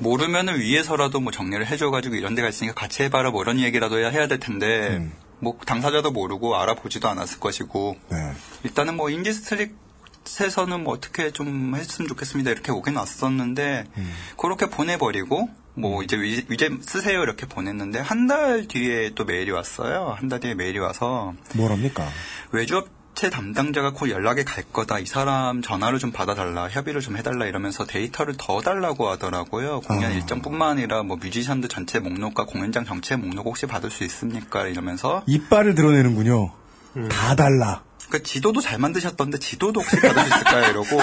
모르면은 0.00 0.58
위에서라도 0.58 1.20
뭐 1.20 1.30
정리를 1.30 1.64
해줘가지고 1.64 2.16
이런 2.16 2.34
데가 2.34 2.48
있으니까 2.48 2.74
같이 2.74 3.04
해봐라 3.04 3.30
뭐 3.30 3.42
이런 3.42 3.60
얘기라도 3.60 3.98
해야, 3.98 4.08
해야 4.08 4.26
될 4.26 4.40
텐데 4.40 4.96
음. 4.96 5.12
뭐 5.38 5.56
당사자도 5.64 6.10
모르고 6.10 6.56
알아보지도 6.56 7.08
않았을 7.08 7.38
것이고 7.38 7.96
네. 8.10 8.32
일단은 8.64 8.96
뭐 8.96 9.10
인디스트리트에서는 9.10 10.84
뭐 10.84 10.94
어떻게 10.94 11.30
좀 11.32 11.74
했으면 11.74 12.08
좋겠습니다 12.08 12.50
이렇게 12.50 12.70
오긴 12.72 12.96
왔었는데 12.96 13.84
음. 13.96 14.12
그렇게 14.38 14.66
보내버리고 14.66 15.48
뭐 15.74 16.02
이제 16.02 16.16
위- 16.20 16.44
이제 16.50 16.70
쓰세요 16.82 17.22
이렇게 17.22 17.46
보냈는데 17.46 17.98
한 18.00 18.26
달 18.26 18.66
뒤에 18.68 19.10
또 19.14 19.24
메일이 19.24 19.50
왔어요 19.50 20.14
한 20.18 20.28
달 20.28 20.40
뒤에 20.40 20.54
메일이 20.54 20.78
와서 20.78 21.34
뭐랍니까? 21.54 22.06
외주업체 22.52 23.30
담당자가 23.30 23.92
곧 23.92 24.10
연락이 24.10 24.44
갈 24.44 24.64
거다. 24.72 24.98
이 24.98 25.06
사람 25.06 25.62
전화를 25.62 25.98
좀 25.98 26.12
받아달라. 26.12 26.68
협의를 26.68 27.00
좀 27.00 27.16
해달라. 27.16 27.46
이러면서 27.46 27.84
데이터를 27.86 28.34
더 28.38 28.60
달라고 28.60 29.08
하더라고요. 29.10 29.80
공연 29.80 30.10
아. 30.10 30.14
일정뿐만 30.14 30.70
아니라 30.70 31.02
뭐 31.02 31.16
뮤지션들 31.16 31.68
전체 31.68 31.98
목록과 31.98 32.44
공연장 32.46 32.84
전체 32.84 33.16
목록 33.16 33.46
혹시 33.46 33.66
받을 33.66 33.90
수 33.90 34.04
있습니까? 34.04 34.66
이러면서 34.66 35.22
이빨을 35.26 35.74
드러내는군요. 35.74 36.52
음. 36.96 37.08
다 37.08 37.34
달라. 37.34 37.82
그 38.12 38.22
지도도 38.22 38.60
잘 38.60 38.78
만드셨던데 38.78 39.38
지도도 39.38 39.80
혹시 39.80 39.96
있을까요? 39.96 40.68
이러고 40.68 40.86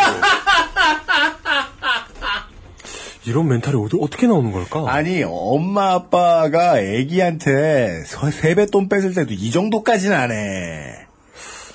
이런 3.26 3.48
멘탈이 3.48 3.76
어디- 3.78 3.98
어떻게 4.00 4.28
나오는 4.28 4.52
걸까? 4.52 4.86
아니 4.94 5.24
엄마 5.26 5.94
아빠가 5.94 6.80
애기한테 6.80 8.04
서- 8.06 8.30
세뱃돈 8.30 8.90
뺏을 8.90 9.16
때도 9.16 9.34
이 9.34 9.50
정도까지는 9.50 10.16
안 10.16 10.32
해. 10.32 11.08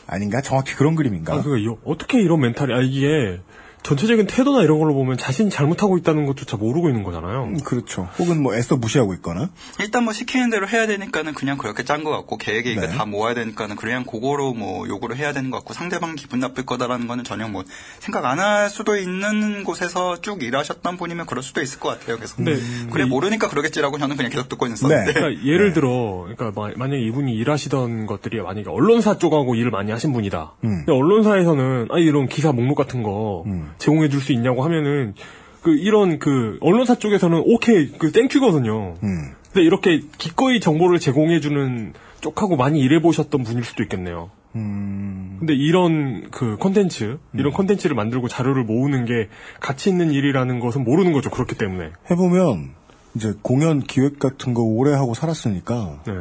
아닌가? 0.06 0.40
정확히 0.40 0.74
그런 0.76 0.94
그림인가? 0.94 1.34
아, 1.34 1.42
그러니까 1.42 1.72
이- 1.72 1.76
어떻게 1.84 2.20
이런 2.20 2.40
멘탈이, 2.40 2.72
아, 2.72 2.78
이게 2.80 3.40
전체적인 3.84 4.26
태도나 4.26 4.62
이런 4.62 4.78
걸로 4.78 4.94
보면 4.94 5.18
자신이 5.18 5.50
잘못하고 5.50 5.98
있다는 5.98 6.24
것조차 6.26 6.56
모르고 6.56 6.88
있는 6.88 7.02
거잖아요. 7.04 7.44
음, 7.44 7.60
그렇죠. 7.60 8.08
혹은 8.18 8.42
뭐 8.42 8.54
애써 8.56 8.76
무시하고 8.76 9.12
있거나. 9.14 9.50
일단 9.78 10.04
뭐 10.04 10.12
시키는 10.14 10.48
대로 10.50 10.66
해야 10.66 10.86
되니까는 10.86 11.34
그냥 11.34 11.58
그렇게 11.58 11.84
짠 11.84 12.02
것 12.02 12.10
같고 12.10 12.38
계획에 12.38 12.72
이거 12.72 12.80
네. 12.80 12.88
다 12.88 13.04
모아야 13.04 13.34
되니까는 13.34 13.76
그냥 13.76 14.04
그거로 14.04 14.54
뭐 14.54 14.88
요구를 14.88 15.16
해야 15.18 15.32
되는 15.34 15.50
것 15.50 15.58
같고 15.58 15.74
상대방 15.74 16.14
기분 16.16 16.40
나쁠 16.40 16.64
거다라는 16.66 17.06
거는 17.06 17.24
전혀 17.24 17.46
뭐 17.46 17.62
생각 18.00 18.24
안 18.24 18.34
할 18.40 18.68
수도 18.70 18.96
있는 18.96 19.62
곳에서 19.64 20.20
쭉 20.20 20.42
일하셨던 20.42 20.96
분이면 20.96 21.26
그럴 21.26 21.42
수도 21.42 21.60
있을 21.62 21.78
것 21.78 21.90
같아요. 21.90 22.16
그래서 22.16 22.34
근데 22.36 22.56
그래 22.90 23.04
이- 23.04 23.06
모르니까 23.08 23.48
그러겠지라고 23.48 23.98
저는 23.98 24.16
그냥 24.16 24.30
계속 24.32 24.48
듣고 24.48 24.66
있었는데 24.66 25.12
그러니까 25.12 25.44
예를 25.44 25.72
들어, 25.74 26.26
그러니까 26.34 26.52
마- 26.60 26.72
만약에 26.74 27.00
이분이 27.02 27.32
일하시던 27.34 28.06
것들이 28.06 28.40
만약에 28.40 28.68
언론사 28.68 29.18
쪽하고 29.18 29.54
일을 29.54 29.70
많이 29.70 29.92
하신 29.92 30.12
분이다. 30.14 30.54
음. 30.64 30.84
근데 30.86 30.92
언론사에서는 30.92 31.88
아 31.90 31.98
이런 31.98 32.28
기사 32.28 32.50
목록 32.52 32.76
같은 32.76 33.02
거 33.02 33.44
제공해 33.78 34.08
줄 34.08 34.20
수 34.20 34.32
있냐고 34.32 34.62
하면은 34.64 35.14
그 35.62 35.74
이런 35.76 36.18
그 36.18 36.58
언론사 36.60 36.96
쪽에서는 36.96 37.42
오케이 37.46 37.90
그 37.92 38.12
thank 38.12 38.35
you거든요. 38.35 38.94
음. 39.02 39.32
근데 39.52 39.64
이렇게 39.64 40.00
기꺼이 40.18 40.60
정보를 40.60 40.98
제공해 40.98 41.40
주는 41.40 41.92
쪽하고 42.20 42.56
많이 42.56 42.80
일해 42.80 43.00
보셨던 43.00 43.44
분일 43.44 43.64
수도 43.64 43.82
있겠네요. 43.82 44.30
음. 44.56 45.36
근데 45.38 45.54
이런 45.54 46.30
그 46.30 46.56
컨텐츠, 46.58 47.18
이런 47.34 47.52
컨텐츠를 47.52 47.96
만들고 47.96 48.28
자료를 48.28 48.64
모으는 48.64 49.04
게 49.04 49.28
가치 49.60 49.90
있는 49.90 50.10
일이라는 50.10 50.60
것은 50.60 50.84
모르는 50.84 51.12
거죠. 51.12 51.30
그렇기 51.30 51.56
때문에. 51.56 51.90
해보면 52.10 52.70
이제 53.14 53.34
공연 53.42 53.80
기획 53.80 54.18
같은 54.18 54.54
거 54.54 54.62
오래 54.62 54.92
하고 54.92 55.14
살았으니까 55.14 56.02
네. 56.06 56.12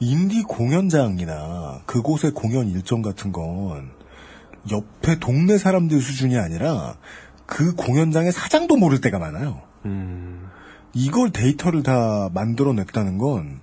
인디 0.00 0.42
공연장이나 0.42 1.82
그곳의 1.86 2.32
공연 2.32 2.68
일정 2.68 3.02
같은 3.02 3.32
건 3.32 3.90
옆에 4.70 5.18
동네 5.18 5.58
사람들 5.58 6.00
수준이 6.00 6.36
아니라 6.38 6.96
그 7.46 7.74
공연장의 7.74 8.32
사장도 8.32 8.76
모를 8.76 9.00
때가 9.00 9.18
많아요. 9.18 9.62
음. 9.86 10.48
이걸 10.94 11.30
데이터를 11.32 11.82
다 11.82 12.28
만들어냈다는 12.32 13.18
건 13.18 13.60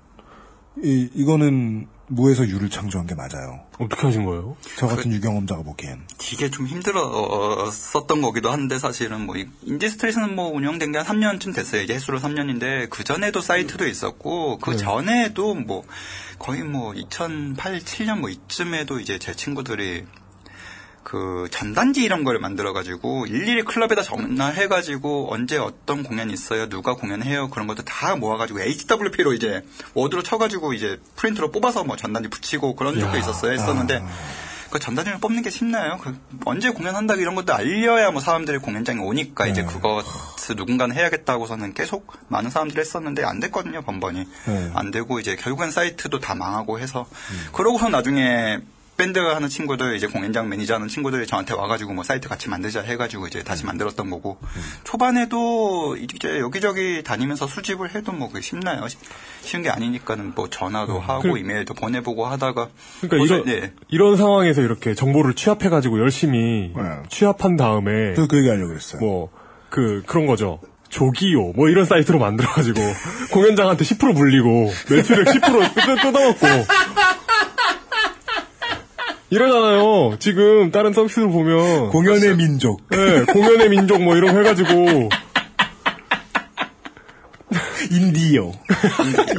이, 0.84 1.10
이거는 1.14 1.88
무에서 2.08 2.48
유를 2.48 2.70
창조한 2.70 3.08
게 3.08 3.16
맞아요. 3.16 3.62
어떻게 3.80 4.04
하신 4.06 4.26
거예요? 4.26 4.56
저 4.78 4.86
같은 4.88 5.12
유경험자가 5.12 5.64
보기엔. 5.64 6.02
되게 6.20 6.52
좀 6.52 6.68
힘들었었던 6.68 8.22
거기도 8.22 8.52
한데 8.52 8.78
사실은 8.78 9.26
뭐 9.26 9.36
이- 9.38 9.48
인디스트리스는 9.64 10.36
뭐 10.36 10.50
운영된 10.50 10.92
게 10.92 11.00
한 11.00 11.06
3년쯤 11.20 11.56
됐어요. 11.56 11.82
이제 11.82 11.96
횟수로 11.96 12.20
3년인데 12.20 12.90
그 12.92 13.04
전에도 13.04 13.42
사이트도 13.42 13.88
있었고 13.88 14.60
그 14.60 14.72
네. 14.72 14.78
전에도 14.78 15.56
뭐 15.56 15.84
거의 16.38 16.64
뭐 16.64 16.94
2008, 16.94 17.80
7년 17.80 18.20
뭐 18.20 18.30
이쯤에도 18.30 19.00
이제 19.00 19.18
제 19.18 19.34
친구들이 19.34 20.06
그 21.06 21.48
전단지 21.52 22.04
이런 22.04 22.24
걸 22.24 22.40
만들어가지고 22.40 23.28
일일이 23.28 23.62
클럽에다 23.62 24.02
전화해가지고 24.02 25.32
언제 25.32 25.56
어떤 25.56 26.02
공연 26.02 26.32
있어요, 26.32 26.68
누가 26.68 26.96
공연해요 26.96 27.52
그런 27.52 27.68
것도 27.68 27.84
다 27.84 28.16
모아가지고 28.16 28.62
HWP로 28.62 29.34
이제 29.34 29.64
워드로 29.94 30.24
쳐가지고 30.24 30.74
이제 30.74 31.00
프린트로 31.16 31.52
뽑아서 31.52 31.84
뭐 31.84 31.96
전단지 31.96 32.28
붙이고 32.28 32.76
그런 32.76 33.00
적도 33.00 33.18
야. 33.18 33.20
있었어요. 33.20 33.52
했었는데 33.52 34.04
그 34.72 34.80
전단지를 34.80 35.20
뽑는 35.20 35.44
게 35.44 35.52
쉽나요? 35.52 36.00
그 36.02 36.18
언제 36.44 36.72
공연한다 36.72 37.14
이런 37.14 37.36
것도 37.36 37.54
알려야 37.54 38.10
뭐 38.10 38.20
사람들이 38.20 38.58
공연장에 38.58 39.00
오니까 39.00 39.46
이제 39.46 39.64
그것을 39.64 40.56
누군가는 40.56 40.96
해야겠다고서는 40.96 41.76
계속 41.76 42.12
많은 42.30 42.50
사람들이 42.50 42.82
했었는데 42.82 43.24
안 43.24 43.40
됐거든요 43.40 43.84
번번이 43.84 44.26
네. 44.48 44.72
안 44.74 44.90
되고 44.90 45.20
이제 45.20 45.36
결국엔 45.36 45.70
사이트도 45.70 46.20
다 46.20 46.34
망하고 46.34 46.80
해서 46.80 47.06
그러고서 47.54 47.90
나중에 47.90 48.60
밴드 48.98 49.20
하는 49.20 49.50
친구들 49.50 49.96
이제 49.98 50.08
공연장 50.08 50.48
매니저 50.48 50.76
하는 50.76 50.88
친구들이 50.88 51.28
저한테 51.28 51.54
와가지고 51.54 51.94
뭐 51.94 52.04
사이트 52.06 52.30
같이 52.30 52.50
만들자 52.50 52.82
해가지고 52.82 53.28
이제 53.28 53.44
다시 53.44 53.66
만들었던 53.66 54.10
거고 54.10 54.38
초반에도 54.86 55.98
이제 55.98 56.40
여기저기 56.40 57.04
다니면서 57.04 57.46
수집을 57.48 57.94
해도 57.94 58.14
뭐 58.14 58.30
그게 58.30 58.42
쉽나요? 58.42 58.88
쉬- 58.88 58.98
쉬운 59.42 59.64
게 59.64 59.70
아니니까는 59.70 60.32
뭐 60.36 60.50
전화도 60.50 61.00
하고 61.00 61.34
그- 61.34 61.38
이메일도 61.38 61.74
보내보고 61.74 62.26
하다가 62.26 62.70
그러니까 63.02 63.26
이런 63.26 63.46
네. 63.46 63.74
이런 63.90 64.16
상황에서 64.16 64.62
이렇게 64.62 64.96
정보를 64.96 65.34
취합해가지고 65.36 66.00
열심히 66.00 66.74
취합한 67.10 67.58
다음에 67.58 68.14
저그 68.16 68.38
얘기 68.38 68.48
하려고 68.50 68.70
그랬어요. 68.70 69.02
뭐 69.02 69.30
그 69.70 70.04
그런 70.06 70.26
거죠. 70.26 70.62
요기요 70.88 71.52
뭐 71.58 71.68
이런 71.68 71.84
사이트로 71.84 72.18
만들어가지고 72.20 72.80
공연장한테 73.34 73.84
10% 73.84 74.14
물리고 74.14 74.72
매출액 74.90 75.28
10% 75.28 75.74
뜯- 75.74 76.02
뜯어먹고 76.02 76.48
이러잖아요. 79.30 80.18
지금 80.20 80.72
다른 80.72 80.94
서비스를 80.94 81.30
보면 81.30 81.90
공연의 81.90 82.36
민족. 82.38 82.82
네, 82.90 83.24
공연의 83.26 83.70
민족 83.70 84.02
뭐 84.04 84.16
이런 84.16 84.34
거 84.34 84.40
해가지고 84.40 85.10
인디요. 87.92 88.52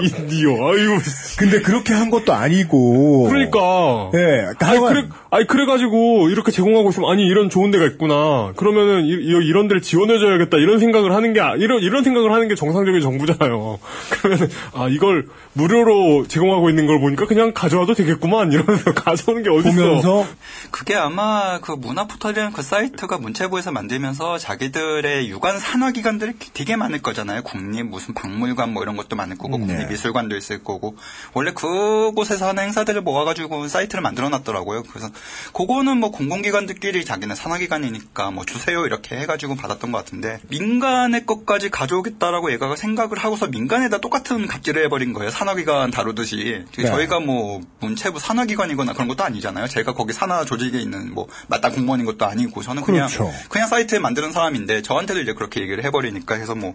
인디요. 0.01 0.51
아이고. 0.53 0.99
근데 1.39 1.61
그렇게 1.61 1.93
한 1.93 2.11
것도 2.11 2.33
아니고. 2.33 3.25
그러니까. 3.29 4.11
예. 4.15 4.47
아니, 4.61 4.79
하여간- 4.79 4.89
그래, 4.89 5.09
아니, 5.37 5.47
그래가지고, 5.47 6.31
이렇게 6.31 6.51
제공하고 6.51 6.89
있으면, 6.91 7.11
아니, 7.11 7.27
이런 7.27 7.51
좋은 7.51 7.71
데가 7.71 7.85
있구나. 7.85 8.53
그러면은, 8.57 9.05
이, 9.05 9.11
이- 9.11 9.47
이런 9.47 9.69
데를 9.69 9.83
지원해줘야겠다. 9.83 10.57
이런 10.57 10.79
생각을 10.79 11.13
하는 11.13 11.35
게, 11.35 11.41
아- 11.41 11.55
이런, 11.57 11.81
이런 11.83 12.03
생각을 12.05 12.33
하는 12.33 12.49
게 12.49 12.55
정상적인 12.55 13.01
정부잖아요. 13.03 13.79
그러면은, 14.11 14.49
아, 14.73 14.89
이걸 14.89 15.27
무료로 15.53 16.27
제공하고 16.29 16.71
있는 16.71 16.87
걸 16.87 17.01
보니까 17.01 17.27
그냥 17.27 17.53
가져와도 17.55 17.93
되겠구만. 17.95 18.51
이러면서 18.53 18.93
가져오는 18.95 19.43
게 19.43 19.51
어딨어. 19.51 19.73
보면서 19.73 20.27
그게 20.71 20.95
아마 20.95 21.59
그 21.61 21.73
문화포털이라는 21.73 22.53
그 22.53 22.63
사이트가 22.63 23.19
문체부에서 23.19 23.73
만들면서 23.73 24.39
자기들의 24.39 25.29
유관 25.29 25.59
산하 25.59 25.91
기관들이 25.93 26.33
되게 26.55 26.77
많을 26.77 27.01
거잖아요. 27.03 27.43
국립 27.43 27.85
무슨 27.87 28.15
박물관 28.15 28.73
뭐 28.73 28.83
이런 28.83 28.97
것도 28.97 29.17
많을 29.17 29.39
거고 29.39 29.59
네. 29.59 29.67
국립미술관도 29.67 30.37
있을 30.37 30.63
거고 30.63 30.97
원래 31.33 31.53
그곳에서 31.53 32.49
하는 32.49 32.65
행사들을 32.65 33.01
모아가지고 33.03 33.69
사이트를 33.69 34.03
만들어놨더라고요. 34.03 34.83
그래서 34.91 35.09
그거는 35.53 35.99
뭐 35.99 36.11
공공기관들끼리 36.11 37.05
자기는 37.05 37.35
산하기관이니까 37.35 38.31
뭐 38.31 38.45
주세요 38.45 38.85
이렇게 38.87 39.17
해가지고 39.17 39.57
받았던 39.57 39.93
것 39.93 39.99
같은데 39.99 40.39
민간의 40.49 41.27
것까지 41.27 41.71
가져오겠다라고 41.71 42.53
얘가 42.53 42.75
생각을 42.77 43.19
하고서 43.19 43.47
민간에다 43.47 43.99
똑같은 43.99 44.47
갑질을 44.47 44.85
해버린 44.85 45.13
거예요. 45.13 45.31
산하기관 45.31 45.91
다루듯이 45.91 46.65
네. 46.77 46.87
저희가 46.87 47.21
뭐 47.21 47.61
문체부 47.81 48.19
산하기관이거나 48.21 48.93
그런 48.93 49.09
것도 49.09 49.25
아니잖아요. 49.25 49.67
제가 49.69 49.95
거기 49.95 50.13
산하 50.13 50.45
조직에 50.45 50.79
있는 50.79 51.15
뭐 51.15 51.27
마땅 51.49 51.73
공무원인 51.73 52.05
것도 52.07 52.27
아니고 52.27 52.63
저는 52.63 52.83
그냥 52.83 53.09
그렇죠. 53.09 53.33
그냥 53.49 53.69
사이트 53.69 53.95
만드는 53.97 54.33
사람인데 54.33 54.83
저한테도 54.83 55.21
이제 55.21 55.33
그렇게 55.33 55.61
얘기를 55.61 55.85
해버리니까 55.85 56.35
해서 56.35 56.55
뭐 56.55 56.75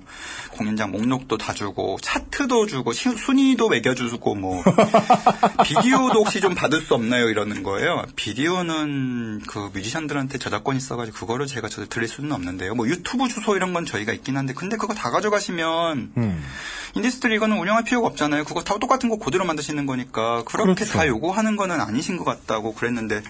공연장 0.51 0.91
목록도 0.91 1.37
다 1.37 1.53
주고 1.53 1.97
차트도 2.01 2.65
주고 2.67 2.93
시- 2.93 3.15
순위도 3.15 3.69
매겨주고 3.69 4.35
뭐 4.35 4.63
비디오도 5.63 6.19
혹시 6.19 6.41
좀 6.41 6.55
받을 6.55 6.81
수 6.81 6.93
없나요 6.93 7.29
이러는 7.29 7.63
거예요. 7.63 8.05
비 8.15 8.30
디오는 8.33 9.41
그 9.47 9.69
뮤지션들한테 9.73 10.37
저작권 10.37 10.75
있어가지고 10.75 11.17
그거를 11.17 11.47
제가 11.47 11.69
저 11.69 11.85
드릴 11.85 12.07
수는 12.07 12.31
없는데요. 12.31 12.75
뭐 12.75 12.87
유튜브 12.87 13.27
주소 13.27 13.55
이런 13.55 13.73
건 13.73 13.85
저희가 13.85 14.13
있긴 14.13 14.37
한데 14.37 14.53
근데 14.53 14.77
그거 14.77 14.93
다 14.93 15.11
가져가시면 15.11 16.11
음. 16.17 16.43
인디스트릿 16.95 17.35
이거는 17.35 17.57
운영할 17.57 17.83
필요가 17.83 18.07
없잖아요. 18.07 18.43
그거 18.43 18.61
다 18.61 18.77
똑같은 18.79 19.09
거 19.09 19.17
그대로 19.17 19.45
만드시는 19.45 19.85
거니까 19.85 20.43
그렇게 20.45 20.73
그렇죠. 20.73 20.93
다 20.93 21.07
요구하는 21.07 21.55
거는 21.55 21.79
아니신 21.79 22.17
것 22.17 22.25
같다고 22.25 22.73
그랬는데 22.73 23.21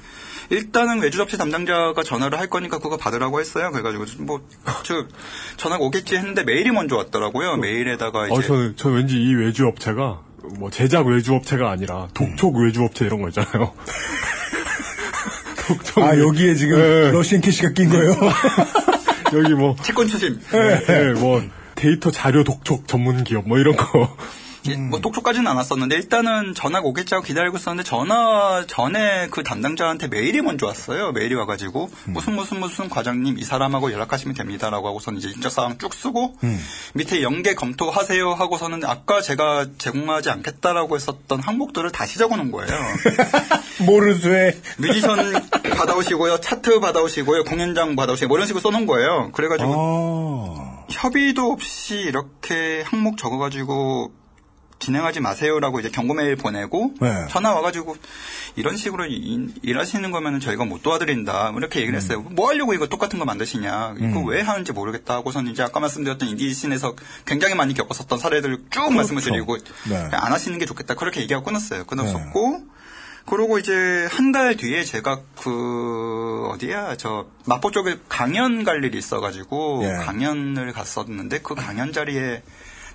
일단은 0.49 0.99
외주 0.99 1.17
업체 1.17 1.37
담당자가 1.37 2.03
전화를 2.03 2.39
할 2.39 2.47
거니까 2.47 2.79
그거 2.79 2.97
받으라고 2.97 3.39
했어요. 3.39 3.71
그래가지고 3.71 4.23
뭐 4.23 4.41
저 4.83 5.05
전화가 5.57 5.83
오겠지 5.83 6.15
했는데 6.15 6.43
메일이 6.43 6.71
먼저 6.71 6.97
왔더라고요. 6.97 7.57
메일에다가 7.57 8.27
이제 8.27 8.33
어, 8.35 8.41
저는, 8.41 8.73
저 8.75 8.89
왠지 8.89 9.15
이 9.17 9.33
외주 9.35 9.67
업체가, 9.67 10.21
뭐, 10.57 10.69
제작 10.69 11.07
외주 11.07 11.33
업체가 11.33 11.69
아니라, 11.69 12.07
독촉 12.13 12.57
외주 12.57 12.83
업체 12.83 13.05
이런 13.05 13.21
거 13.21 13.29
있잖아요. 13.29 13.73
독촉. 15.75 16.03
아, 16.03 16.17
여기에 16.17 16.55
지금 16.55 16.77
네. 16.77 17.11
러시앤캐시가 17.11 17.69
낀 17.71 17.89
거예요? 17.89 18.15
여기 19.33 19.53
뭐, 19.53 19.75
채권 19.81 20.07
추심. 20.07 20.39
네, 20.51 20.85
네, 20.85 21.13
뭐, 21.13 21.41
데이터 21.75 22.11
자료 22.11 22.43
독촉 22.43 22.87
전문 22.87 23.23
기업, 23.23 23.47
뭐 23.47 23.57
이런 23.57 23.75
거. 23.75 24.15
예, 24.67 24.75
뭐 24.75 24.99
독촉까지는 24.99 25.47
않았었는데 25.47 25.95
일단은 25.95 26.53
전화가 26.53 26.87
오겠지 26.87 27.13
하고 27.15 27.25
기다리고 27.25 27.57
있었는데 27.57 27.87
전화 27.87 28.63
전에 28.67 29.27
그 29.31 29.43
담당자한테 29.43 30.07
메일이 30.07 30.41
먼저 30.41 30.67
왔어요. 30.67 31.11
메일이 31.11 31.35
와가지고 31.35 31.89
무슨 32.07 32.35
무슨 32.35 32.59
무슨 32.59 32.89
과장님 32.89 33.39
이 33.39 33.43
사람하고 33.43 33.91
연락하시면 33.91 34.35
됩니다라고 34.35 34.87
하고서는 34.87 35.19
이제 35.19 35.29
인적 35.29 35.51
사항 35.51 35.77
쭉 35.77 35.93
쓰고 35.93 36.37
밑에 36.93 37.23
연계 37.23 37.55
검토하세요 37.55 38.33
하고서는 38.33 38.85
아까 38.85 39.21
제가 39.21 39.67
제공하지 39.77 40.29
않겠다라고 40.29 40.95
했었던 40.95 41.39
항목들을 41.41 41.91
다시 41.91 42.19
적어놓은 42.19 42.51
거예요. 42.51 42.71
모르쇠. 43.85 44.59
뮤지션 44.77 45.17
받아오시고요, 45.75 46.39
차트 46.39 46.79
받아오시고요, 46.79 47.43
공연장 47.45 47.95
받아오시고 47.95 48.27
뭐 48.27 48.37
이런 48.37 48.47
식으로 48.47 48.61
써놓은 48.61 48.85
거예요. 48.85 49.31
그래가지고 49.33 49.73
아. 49.75 50.85
협의도 50.89 51.51
없이 51.51 51.95
이렇게 51.95 52.83
항목 52.85 53.17
적어가지고 53.17 54.20
진행하지 54.81 55.21
마세요라고 55.21 55.79
이제 55.79 55.89
경고 55.89 56.13
메일 56.13 56.35
보내고 56.35 56.95
네. 56.99 57.25
전화 57.29 57.53
와가지고 57.53 57.95
이런 58.57 58.75
식으로 58.75 59.05
일- 59.05 59.53
일하시는 59.61 60.11
거면은 60.11 60.39
저희가 60.41 60.65
못 60.65 60.81
도와드린다 60.83 61.51
뭐 61.51 61.59
이렇게 61.59 61.79
얘기를 61.79 61.95
했어요. 61.97 62.21
뭐 62.21 62.49
하려고 62.49 62.73
이거 62.73 62.87
똑같은 62.87 63.17
거 63.19 63.23
만드시냐 63.25 63.95
이거 63.97 64.19
음. 64.21 64.27
왜 64.27 64.41
하는지 64.41 64.73
모르겠다 64.73 65.13
하고서는 65.13 65.51
이제 65.51 65.63
아까 65.63 65.79
말씀드렸던 65.79 66.27
인디신에서 66.27 66.95
굉장히 67.25 67.55
많이 67.55 67.73
겪었었던 67.73 68.19
사례들을 68.19 68.63
쭉 68.71 68.93
말씀을 68.93 69.21
드리고 69.21 69.57
네. 69.89 70.09
안 70.11 70.33
하시는 70.33 70.57
게 70.57 70.65
좋겠다 70.65 70.95
그렇게 70.95 71.21
얘기하고 71.21 71.45
끊었어요. 71.45 71.85
끊었었고 71.85 72.63
그러고 73.27 73.59
이제 73.59 74.07
한 74.11 74.31
달 74.31 74.57
뒤에 74.57 74.83
제가 74.83 75.21
그 75.39 76.47
어디야 76.51 76.95
저 76.97 77.27
마포 77.45 77.69
쪽에 77.71 77.97
강연 78.09 78.63
갈 78.63 78.83
일이 78.83 78.97
있어가지고 78.97 79.81
예. 79.83 80.03
강연을 80.05 80.71
갔었는데 80.73 81.39
그 81.41 81.53
강연 81.53 81.93
자리에 81.93 82.41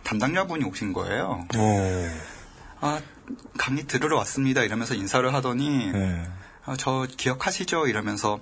담당자분이 0.07 0.65
오신 0.65 0.93
거예요. 0.93 1.45
오. 1.57 2.09
아 2.81 3.01
강의 3.59 3.85
들으러 3.87 4.17
왔습니다 4.19 4.63
이러면서 4.63 4.95
인사를 4.95 5.35
하더니 5.35 5.91
네. 5.91 6.23
아, 6.65 6.77
저 6.79 7.07
기억하시죠 7.17 7.87
이러면서 7.89 8.39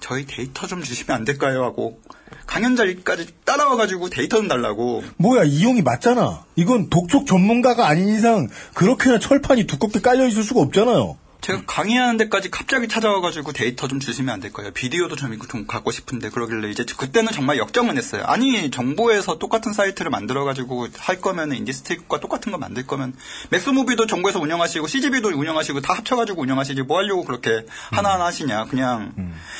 저희 0.00 0.26
데이터 0.26 0.66
좀 0.66 0.82
주시면 0.82 1.16
안 1.16 1.24
될까요 1.24 1.64
하고 1.64 2.00
강연 2.46 2.76
자리까지 2.76 3.28
따라와가지고 3.44 4.10
데이터 4.10 4.36
좀 4.36 4.48
달라고 4.48 5.02
뭐야, 5.16 5.44
이용이 5.44 5.82
맞잖아. 5.82 6.44
이건 6.54 6.90
독촉 6.90 7.26
전문가가 7.26 7.88
아닌 7.88 8.08
이상 8.08 8.48
그렇게나 8.74 9.18
철판이 9.18 9.66
두껍게 9.66 10.00
깔려 10.00 10.26
있을 10.26 10.42
수가 10.42 10.60
없잖아요. 10.60 11.16
제가 11.40 11.62
강의하는 11.66 12.16
데까지 12.16 12.50
갑자기 12.50 12.88
찾아와가지고 12.88 13.52
데이터 13.52 13.86
좀 13.88 14.00
주시면 14.00 14.32
안 14.34 14.40
될까요? 14.40 14.70
비디오도 14.72 15.16
좀, 15.16 15.32
이거 15.32 15.46
좀 15.46 15.66
갖고 15.66 15.90
싶은데 15.90 16.30
그러길래 16.30 16.70
이제 16.70 16.84
그때는 16.84 17.32
정말 17.32 17.58
역정을 17.58 17.96
냈어요. 17.96 18.24
아니 18.26 18.70
정부에서 18.70 19.38
똑같은 19.38 19.72
사이트를 19.72 20.10
만들어가지고 20.10 20.88
할 20.98 21.20
거면 21.20 21.52
인디스트릿과 21.52 22.20
똑같은 22.20 22.52
거 22.52 22.58
만들 22.58 22.86
거면 22.86 23.14
맥스무비도 23.50 24.06
정부에서 24.06 24.40
운영하시고 24.40 24.86
CGV도 24.86 25.28
운영하시고 25.28 25.80
다 25.82 25.94
합쳐가지고 25.94 26.42
운영하시지 26.42 26.82
뭐 26.82 26.98
하려고 26.98 27.24
그렇게 27.24 27.64
하나하나 27.92 28.26
하시냐 28.26 28.64
그냥 28.64 29.12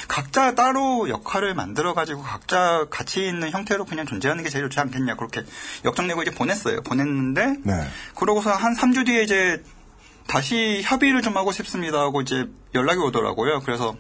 각자 0.09 0.55
따로 0.55 1.09
역할을 1.09 1.55
만들어가지고 1.55 2.23
각자 2.23 2.87
가치 2.91 3.27
있는 3.27 3.51
형태로 3.51 3.85
그냥 3.85 4.07
존재하는 4.07 4.43
게 4.43 4.51
제일 4.51 4.65
좋지 4.65 4.81
않겠냐 4.81 5.17
그렇게 5.17 5.45
역정내고 5.85 6.23
이제 6.23 6.31
보냈어요. 6.33 6.83
보냈는데 6.83 7.57
네. 7.63 7.89
그러고서 8.15 8.53
한 8.53 8.75
3주 8.75 9.07
뒤에 9.07 9.23
이제 9.23 9.63
다시 10.27 10.83
협의를 10.83 11.23
좀 11.23 11.37
하고 11.37 11.53
싶습니다 11.53 12.01
하고 12.01 12.21
이제 12.21 12.49
연락이 12.75 13.01
오더라고요. 13.01 13.61
그래서 13.61 13.97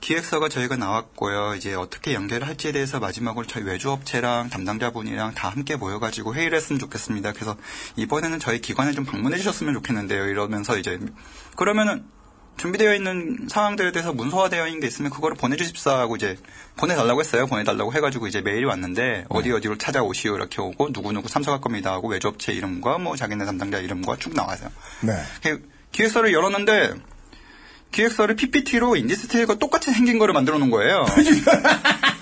기획서가 0.00 0.48
저희가 0.48 0.76
나왔고요. 0.76 1.54
이제 1.56 1.74
어떻게 1.74 2.14
연결을 2.14 2.46
할지에 2.46 2.72
대해서 2.72 2.98
마지막으로 3.00 3.46
저희 3.46 3.64
외주업체랑 3.64 4.48
담당자분이랑 4.48 5.34
다 5.34 5.50
함께 5.50 5.76
모여가지고 5.76 6.34
회의를 6.34 6.56
했으면 6.56 6.78
좋겠습니다. 6.78 7.32
그래서 7.32 7.56
이번에는 7.96 8.38
저희 8.40 8.60
기관에 8.60 8.92
좀 8.92 9.04
방문해 9.04 9.36
주셨으면 9.36 9.74
좋겠는데요. 9.74 10.26
이러면서 10.26 10.78
이제 10.78 10.98
그러면은 11.56 12.04
준비되어 12.56 12.94
있는 12.94 13.46
상황들에 13.48 13.90
대해서 13.92 14.12
문서화되어 14.12 14.66
있는 14.66 14.80
게 14.80 14.86
있으면 14.86 15.10
그거를 15.10 15.36
보내주십사 15.36 15.98
하고 15.98 16.16
이제 16.16 16.36
보내달라고 16.76 17.20
했어요. 17.20 17.46
보내달라고 17.46 17.94
해가지고 17.94 18.26
이제 18.26 18.42
메일이 18.42 18.64
왔는데 18.64 19.24
어디 19.30 19.50
어디로 19.50 19.78
찾아오시오 19.78 20.34
이렇게 20.36 20.60
오고 20.60 20.90
누구누구 20.92 21.28
참석할 21.28 21.60
겁니다 21.60 21.92
하고 21.92 22.08
외주업체 22.08 22.52
이름과 22.52 22.98
뭐 22.98 23.16
자기네 23.16 23.46
담당자 23.46 23.78
이름과 23.78 24.16
쭉 24.18 24.34
나와요. 24.34 24.58
네. 25.02 25.12
그 25.42 25.68
기획서를 25.92 26.32
열었는데 26.32 26.94
기획서를 27.92 28.36
PPT로 28.36 28.96
인디스트릿과 28.96 29.54
똑같이 29.54 29.90
생긴 29.92 30.18
거를 30.18 30.34
만들어 30.34 30.58
놓은 30.58 30.70
거예요. 30.70 31.06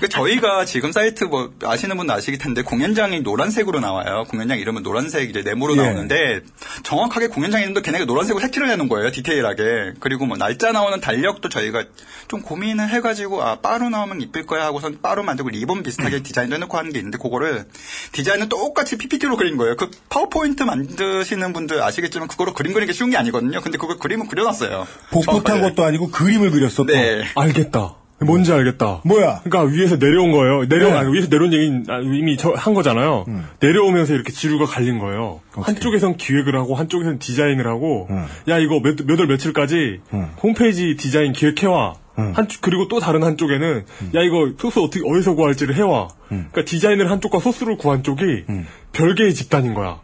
그 0.00 0.08
저희가 0.08 0.64
지금 0.64 0.92
사이트 0.92 1.24
뭐 1.24 1.52
아시는 1.62 1.96
분은 1.96 2.14
아실 2.14 2.38
텐데 2.38 2.62
공연장이 2.62 3.20
노란색으로 3.20 3.80
나와요. 3.80 4.24
공연장 4.28 4.58
이름은 4.58 4.82
노란색 4.82 5.30
이제 5.30 5.42
네모로 5.42 5.76
예. 5.76 5.82
나오는데 5.82 6.40
정확하게 6.84 7.28
공연장 7.28 7.60
이름도 7.62 7.82
걔네가 7.82 8.04
노란색으로 8.04 8.40
색칠을 8.40 8.70
해놓은 8.70 8.88
거예요. 8.88 9.10
디테일하게. 9.10 9.94
그리고 10.00 10.26
뭐 10.26 10.36
날짜 10.36 10.72
나오는 10.72 11.00
달력도 11.00 11.48
저희가 11.48 11.84
좀 12.28 12.42
고민을 12.42 12.88
해가지고 12.88 13.42
아 13.42 13.60
바로 13.60 13.88
나오면 13.88 14.20
이쁠 14.22 14.46
거야 14.46 14.64
하고선 14.64 14.98
바로 15.02 15.22
만들고 15.22 15.50
리본 15.50 15.82
비슷하게 15.82 16.22
디자인도 16.22 16.54
해놓고 16.56 16.76
하는 16.76 16.92
게 16.92 16.98
있는데 16.98 17.18
그거를 17.18 17.66
디자인은 18.12 18.48
똑같이 18.48 18.96
PPT로 18.96 19.36
그린 19.36 19.56
거예요. 19.56 19.76
그 19.76 19.90
파워포인트 20.08 20.62
만드시는 20.62 21.52
분들 21.52 21.82
아시겠지만 21.82 22.28
그거로 22.28 22.54
그림 22.54 22.72
그리는 22.72 22.86
게 22.86 22.92
쉬운 22.92 23.10
게 23.10 23.16
아니거든요. 23.16 23.60
근데 23.60 23.78
그걸 23.78 23.98
그림을 23.98 24.28
그려놨어요. 24.28 24.86
복붙한. 25.10 25.58
것도 25.60 25.84
아니고 25.84 26.10
그림을 26.10 26.50
그렸어. 26.50 26.84
또. 26.84 26.86
네. 26.86 27.24
알겠다. 27.34 27.97
뭔지 28.20 28.52
알겠다. 28.52 29.00
뭐야? 29.04 29.40
그러니까 29.44 29.72
위에서 29.72 29.96
내려온 29.96 30.32
거예요. 30.32 30.68
내려 30.68 30.90
네. 30.90 30.96
아니 30.96 31.12
위에서 31.12 31.28
내려온 31.30 31.52
얘기는 31.52 31.84
아, 31.88 32.00
이미 32.00 32.36
저, 32.36 32.50
한 32.50 32.74
거잖아요. 32.74 33.24
내려오면서 33.60 34.14
이렇게 34.14 34.32
지류가 34.32 34.64
갈린 34.66 34.98
거예요. 34.98 35.40
한쪽에선 35.52 36.16
기획을 36.16 36.56
하고 36.56 36.74
한쪽에선 36.74 37.18
디자인을 37.20 37.66
하고 37.66 38.08
야 38.48 38.58
이거 38.58 38.80
몇, 38.80 38.96
몇월 39.04 39.26
며칠까지 39.28 40.00
홈페이지 40.42 40.96
디자인 40.96 41.32
기획해와. 41.32 41.94
한 42.16 42.48
그리고 42.60 42.88
또 42.88 42.98
다른 42.98 43.22
한쪽에는 43.22 43.84
야 44.16 44.20
이거 44.22 44.50
소스 44.58 44.80
어떻게 44.80 45.08
어디서 45.08 45.34
구할지를 45.34 45.76
해와. 45.76 46.08
그러니까 46.28 46.64
디자인을 46.64 47.08
한쪽과 47.12 47.38
소스를 47.38 47.76
구한 47.76 48.02
쪽이 48.02 48.44
별개의 48.92 49.34
집단인 49.34 49.74
거야. 49.74 50.00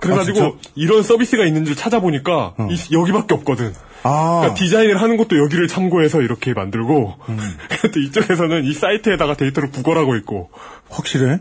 그래가지고 0.00 0.40
아? 0.44 0.52
이런 0.74 1.02
서비스가 1.04 1.46
있는 1.46 1.64
줄 1.64 1.76
찾아보니까 1.76 2.54
이- 2.70 2.94
여기밖에 2.94 3.34
없거든. 3.36 3.72
아. 4.04 4.40
그러니까 4.40 4.54
디자인을 4.54 5.00
하는 5.02 5.16
것도 5.16 5.38
여기를 5.38 5.66
참고해서 5.66 6.20
이렇게 6.20 6.54
만들고 6.54 7.14
또 7.92 8.00
이쪽에서는 8.00 8.64
이 8.64 8.72
사이트에다가 8.72 9.34
데이터를 9.34 9.70
구걸하고 9.70 10.14
있고 10.16 10.50
확실해? 10.88 11.40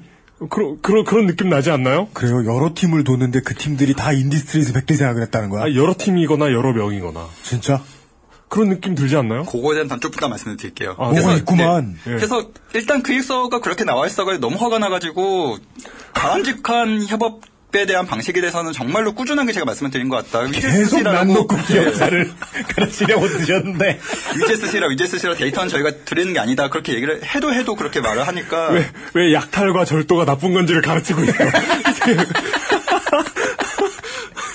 그런 0.49 0.82
그런 0.82 1.05
그런 1.05 1.28
느낌 1.28 1.49
나지 1.49 1.72
않나요? 1.72 2.07
그래요. 2.14 2.45
여러 2.45 2.72
팀을 2.74 3.03
뒀는데 3.03 3.41
그 3.41 3.53
팀들이 3.53 3.93
다 3.93 4.11
인디스트리에서 4.11 4.74
백대 4.74 4.95
생각을 4.95 5.22
했다는 5.24 5.49
거야? 5.49 5.64
아, 5.64 5.74
여러 5.74 5.93
팀이거나 5.97 6.51
여러 6.51 6.74
명이거나 6.74 7.28
진짜? 7.43 7.82
그런 8.49 8.70
느낌 8.70 8.93
들지 8.93 9.16
않나요? 9.16 9.45
그거에 9.45 9.74
대한 9.74 9.88
단쪽부터 9.88 10.30
말씀을 10.30 10.57
드릴게요. 10.57 10.91
아, 10.99 11.05
뭐가 11.05 11.11
그래서, 11.14 11.38
있구만. 11.38 11.93
네. 12.05 12.16
그래서 12.16 12.49
일단 12.74 13.01
기획서가 13.01 13.61
그렇게 13.61 13.84
나와 13.84 14.05
있어가지고 14.05 14.41
너무 14.47 14.64
화가 14.64 14.80
나가지고 14.80 15.57
바람직한 16.14 17.07
협업 17.07 17.41
에 17.76 17.88
대한 17.88 18.06
방식에 18.06 18.40
대해서는 18.40 18.72
정말로 18.72 19.14
꾸준하게 19.14 19.52
제가 19.52 19.66
말씀을 19.66 19.90
드린 19.90 20.08
것 20.08 20.18
같다. 20.32 20.46
계속 20.52 21.02
난 21.02 21.28
놓고 21.28 21.58
기억사를 21.66 22.32
그러시려고 22.76 23.28
드셨는데. 23.28 24.00
위제스 24.36 24.68
씨라 24.70 24.88
위제스 24.90 25.18
씨라 25.18 25.34
데이터는 25.34 25.70
저희가 25.70 25.92
드리는 26.06 26.34
게 26.34 26.40
아니다. 26.40 26.70
그렇게 26.70 26.94
얘기를 26.94 27.22
해도 27.26 27.52
해도 27.52 27.74
그렇게 27.76 28.00
말을 28.00 28.28
하니까 28.28 28.70
왜, 28.70 28.90
왜 29.16 29.34
약탈과 29.34 29.86
절도가 29.86 30.26
나쁜 30.26 30.54
건지를 30.54 30.84
가르치고 30.84 31.24
있어요. 31.24 31.50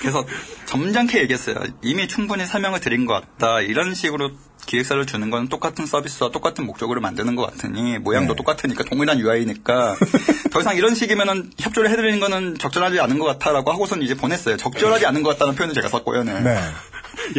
그래서 0.09 0.25
점잖게 0.65 1.21
얘기했어요. 1.21 1.55
이미 1.83 2.07
충분히 2.07 2.45
설명을 2.45 2.79
드린 2.79 3.05
것 3.05 3.13
같다. 3.13 3.61
이런 3.61 3.93
식으로 3.93 4.31
기획서를 4.65 5.05
주는 5.05 5.29
건 5.29 5.47
똑같은 5.47 5.85
서비스와 5.85 6.31
똑같은 6.31 6.65
목적으로 6.65 6.99
만드는 6.99 7.35
것 7.35 7.45
같으니 7.45 7.97
모양도 7.99 8.35
똑같으니까 8.35 8.83
동일한 8.83 9.19
UI니까 9.19 9.95
더 10.51 10.61
이상 10.61 10.75
이런 10.75 10.95
식이면은 10.95 11.51
협조를 11.59 11.89
해드리는 11.91 12.19
거는 12.19 12.57
적절하지 12.57 12.99
않은 12.99 13.19
것 13.19 13.25
같다라고 13.25 13.71
하고선 13.71 14.01
이제 14.01 14.15
보냈어요. 14.15 14.57
적절하지 14.57 15.05
않은 15.05 15.23
것 15.23 15.31
같다는 15.31 15.55
표현을 15.55 15.75
제가 15.75 15.87
썼고요. 15.89 16.23
네. 16.23 16.39
네. 16.41 16.55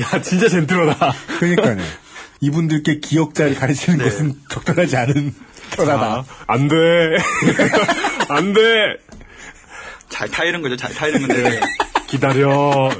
야, 0.00 0.22
진짜 0.22 0.48
젠틀하다. 0.48 1.12
그러니까요. 1.40 1.78
이분들께 2.40 3.00
기억자를 3.00 3.54
가르치는 3.54 3.98
네. 3.98 4.04
것은 4.04 4.40
적절하지 4.48 4.96
않은 4.96 5.34
편하다. 5.72 6.06
아, 6.06 6.24
안 6.46 6.68
돼. 6.68 6.76
안 8.28 8.52
돼. 8.52 8.60
잘 10.08 10.28
타이른 10.28 10.62
거죠, 10.62 10.76
잘 10.76 10.92
타이른 10.92 11.20
건데. 11.26 11.60
기다려. 12.11 12.90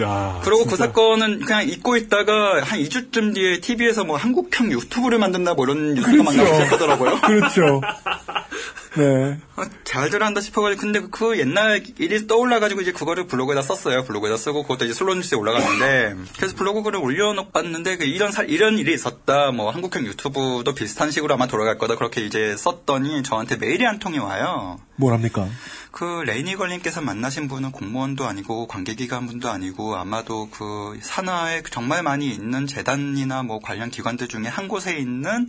야. 0.00 0.40
그리고 0.44 0.64
그 0.64 0.70
진짜. 0.70 0.86
사건은 0.86 1.40
그냥 1.40 1.68
잊고 1.68 1.96
있다가 1.96 2.62
한 2.62 2.78
2주쯤 2.80 3.34
뒤에 3.34 3.60
TV에서 3.60 4.04
뭐 4.04 4.16
한국형 4.16 4.70
유튜브를 4.70 5.18
만든다 5.18 5.54
뭐 5.54 5.64
이런 5.64 5.94
뉴스가 5.94 6.22
막 6.22 6.36
나오기 6.36 6.54
시작하더라고요. 6.54 7.20
그렇죠. 7.20 7.80
네. 8.96 9.38
어, 9.56 9.62
잘들 9.84 10.22
한다 10.22 10.40
싶어가지고 10.40 10.80
근데 10.80 11.00
그 11.10 11.38
옛날 11.38 11.82
일이 11.98 12.26
떠올라가지고 12.26 12.80
이제 12.80 12.92
그거를 12.92 13.26
블로그에다 13.26 13.60
썼어요. 13.62 14.04
블로그에다 14.04 14.36
쓰고 14.36 14.62
그것도 14.62 14.86
이제 14.86 14.94
슬로뉴스에 14.94 15.36
올라갔는데 15.38 16.16
그래서 16.36 16.56
블로그 16.56 16.82
글을 16.82 16.98
올려놓았는데 16.98 17.98
그 17.98 18.04
이런 18.04 18.32
사- 18.32 18.42
이런 18.44 18.78
일이 18.78 18.94
있었다. 18.94 19.50
뭐 19.52 19.70
한국형 19.70 20.06
유튜브도 20.06 20.74
비슷한 20.74 21.10
식으로 21.10 21.34
아마 21.34 21.46
돌아갈 21.46 21.76
거다. 21.78 21.96
그렇게 21.96 22.22
이제 22.24 22.56
썼더니 22.56 23.22
저한테 23.22 23.56
메일이 23.56 23.84
한 23.84 23.98
통이 23.98 24.18
와요. 24.18 24.80
뭘 24.96 25.12
합니까? 25.12 25.46
그 25.90 26.22
레이니걸님께서 26.26 27.00
만나신 27.00 27.48
분은 27.48 27.72
공무원도 27.72 28.24
아니고 28.26 28.66
관계기관분도 28.68 29.48
아니고 29.48 29.96
아마도 29.96 30.48
그 30.50 30.98
산하에 31.02 31.62
정말 31.70 32.02
많이 32.02 32.28
있는 32.30 32.66
재단이나 32.66 33.42
뭐 33.42 33.58
관련 33.60 33.90
기관들 33.90 34.28
중에 34.28 34.44
한 34.46 34.68
곳에 34.68 34.96
있는 34.98 35.48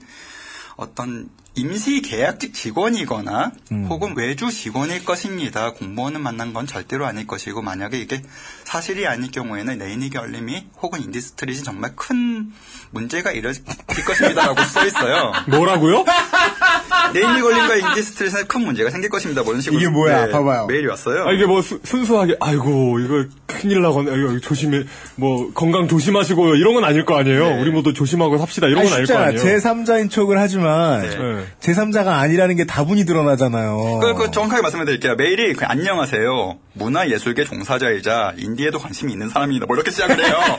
어떤 0.75 1.29
임시 1.55 2.01
계약직 2.01 2.53
직원이거나 2.53 3.51
혹은 3.89 4.13
외주 4.15 4.49
직원일 4.51 5.03
것입니다. 5.03 5.71
공무원을 5.73 6.19
만난 6.19 6.53
건 6.53 6.65
절대로 6.67 7.05
아닐 7.05 7.27
것이고 7.27 7.61
만약에 7.61 7.97
이게 7.99 8.21
사실이 8.63 9.05
아닐 9.07 9.29
경우에는 9.31 9.77
레이니걸님이 9.79 10.67
혹은 10.81 11.01
인디스트릿이 11.01 11.63
정말 11.63 11.91
큰 11.95 12.51
문제가 12.91 13.31
일어질 13.31 13.63
것입니다라고 14.05 14.61
써 14.63 14.85
있어요. 14.85 15.33
뭐라고요? 15.49 16.05
레이니걸님과 17.13 17.75
인디스트릿에 17.75 18.43
큰 18.43 18.61
문제가 18.61 18.89
생길 18.89 19.09
것입니다. 19.09 19.41
뭐 19.43 19.51
이런 19.51 19.61
식으로 19.61 19.79
이게 19.81 19.89
뭐야? 19.89 20.27
네, 20.27 20.31
봐봐요. 20.31 20.67
메일이 20.67 20.87
왔어요. 20.87 21.27
아, 21.27 21.31
이게 21.33 21.45
뭐 21.45 21.61
수- 21.61 21.79
순수하게 21.83 22.37
아이고 22.39 22.99
이거 22.99 23.25
큰일 23.47 23.81
나거나 23.81 24.11
이거 24.15 24.39
조심해 24.39 24.83
뭐 25.15 25.51
건강 25.53 25.87
조심하시고 25.87 26.55
이런 26.55 26.75
건 26.75 26.83
아닐 26.85 27.03
거 27.05 27.17
아니에요. 27.17 27.59
우리 27.59 27.71
모두 27.71 27.93
조심하고 27.93 28.37
삽시다 28.37 28.67
이런 28.67 28.83
건 28.83 28.93
아닐 28.93 29.05
거. 29.07 29.17
아니에요. 29.17 29.41
제3자인 29.43 30.09
척을 30.11 30.39
하지만 30.39 31.01
네. 31.01 31.38
제3자가 31.61 32.07
아니라는 32.07 32.55
게 32.55 32.65
다분히 32.65 33.05
드러나잖아요. 33.05 33.99
그, 34.01 34.13
그 34.15 34.31
정확하게 34.31 34.61
말씀드릴게요. 34.61 35.15
메일이 35.15 35.53
그 35.53 35.65
안녕하세요. 35.65 36.57
문화예술계 36.73 37.45
종사자이자 37.45 38.33
인디에도 38.37 38.79
관심이 38.79 39.11
있는 39.11 39.29
사람입니다. 39.29 39.65
뭐 39.65 39.75
이렇게 39.75 39.91
시작을 39.91 40.23
해요. 40.25 40.37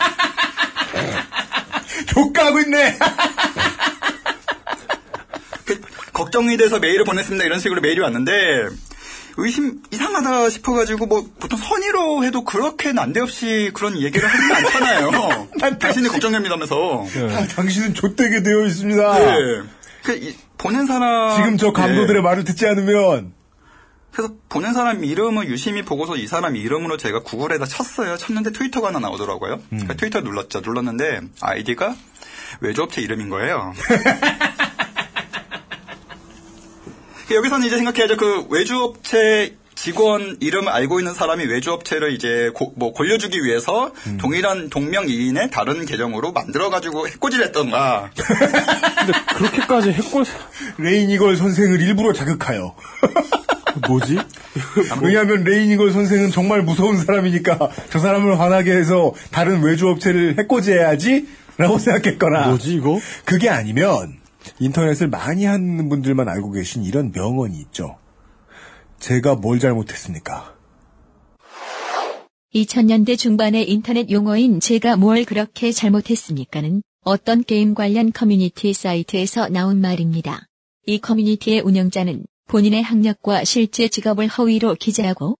조카하고 2.07 2.61
있네. 2.61 2.99
그, 5.65 5.81
걱정이 6.13 6.57
돼서 6.57 6.79
메일을 6.79 7.05
보냈습니다. 7.05 7.45
이런 7.45 7.61
식으로 7.61 7.81
메일이 7.81 8.01
왔는데 8.01 8.33
의심 9.37 9.81
이상하다 9.93 10.51
싶어가지고 10.51 11.07
뭐 11.07 11.27
보통 11.39 11.59
선의로 11.59 12.25
해도 12.25 12.45
그렇게 12.45 12.93
난데없이 12.93 13.71
그런 13.75 14.01
얘기를 14.01 14.29
하지는 14.29 14.57
않잖아요. 14.57 15.49
당신이 15.79 16.09
걱정됩니다면서. 16.09 17.07
아, 17.31 17.47
당신은 17.55 17.95
좆되게 17.95 18.43
되어 18.43 18.67
있습니다. 18.67 19.19
네. 19.19 19.35
그 20.03 20.17
이- 20.17 20.37
보낸 20.61 20.87
사람 20.87 21.37
지금 21.37 21.57
저 21.57 21.73
감도들의 21.73 22.15
네. 22.15 22.21
말을 22.21 22.45
듣지 22.45 22.67
않으면 22.67 23.33
그래서 24.13 24.35
보낸 24.49 24.75
사람 24.75 25.05
이름을 25.05 25.49
유심히 25.49 25.83
보고서 25.83 26.17
이 26.17 26.27
사람 26.27 26.57
이름으로 26.57 26.97
제가 26.97 27.23
구글에다 27.23 27.65
쳤어요. 27.65 28.17
쳤는데 28.17 28.51
트위터가 28.53 28.89
하나 28.89 28.99
나오더라고요. 28.99 29.61
그러니까 29.71 29.95
트위터 29.95 30.21
눌렀죠. 30.21 30.61
눌렀는데 30.61 31.21
아이디가 31.41 31.95
외주업체 32.61 33.01
이름인 33.01 33.29
거예요. 33.31 33.73
그 37.29 37.35
여기서는 37.37 37.67
이제 37.67 37.77
생각해야죠. 37.77 38.17
그 38.17 38.47
외주업체 38.51 39.57
직원 39.83 40.37
이름을 40.41 40.69
알고 40.69 41.01
있는 41.01 41.15
사람이 41.15 41.47
외주업체를 41.47 42.13
이제 42.13 42.51
고, 42.55 42.75
뭐 42.77 42.93
골려주기 42.93 43.43
위해서 43.43 43.93
동일한 44.19 44.69
동명이인의 44.69 45.51
다른 45.51 45.87
계정으로 45.87 46.33
만들어가지고 46.33 47.09
해코지를 47.09 47.47
했던가. 47.47 48.11
그렇게까지 49.39 49.93
했고 49.93 50.25
레이니걸 50.77 51.37
선생을 51.39 51.81
일부러 51.81 52.13
자극하여. 52.13 52.75
뭐지? 53.89 54.19
왜냐하면 55.01 55.45
레이니걸 55.45 55.93
선생은 55.93 56.31
정말 56.31 56.61
무서운 56.61 56.99
사람이니까 56.99 57.71
저 57.89 57.99
사람을 57.99 58.39
화나게 58.39 58.73
해서 58.73 59.15
다른 59.31 59.63
외주업체를 59.63 60.37
해코지해야지 60.39 61.27
라고 61.57 61.79
생각했거나 61.79 62.49
뭐지 62.49 62.75
이거? 62.75 63.01
그게 63.25 63.49
아니면 63.49 64.19
인터넷을 64.59 65.09
많이 65.09 65.47
하는 65.47 65.89
분들만 65.89 66.29
알고 66.29 66.53
계신 66.53 66.85
이런 66.85 67.13
명언이 67.15 67.57
있죠. 67.61 67.97
제가 69.01 69.35
뭘 69.35 69.59
잘못했습니까? 69.59 70.55
2000년대 72.55 73.17
중반의 73.17 73.71
인터넷 73.71 74.11
용어인 74.11 74.61
제가 74.61 74.97
뭘 74.97 75.25
그렇게 75.25 75.73
잘못했습니까는 75.73 76.83
어떤 77.03 77.43
게임 77.43 77.75
관련 77.75 78.13
커뮤니티 78.13 78.75
사이트에서 78.75 79.49
나온 79.49 79.81
말입니다. 79.81 80.47
이 80.87 80.99
커뮤니티의 80.99 81.61
운영자는 81.61 82.27
본인의 82.49 82.83
학력과 82.83 83.45
실제 83.45 83.89
직업을 83.89 84.29
허위로 84.29 84.75
기재하고 84.75 85.37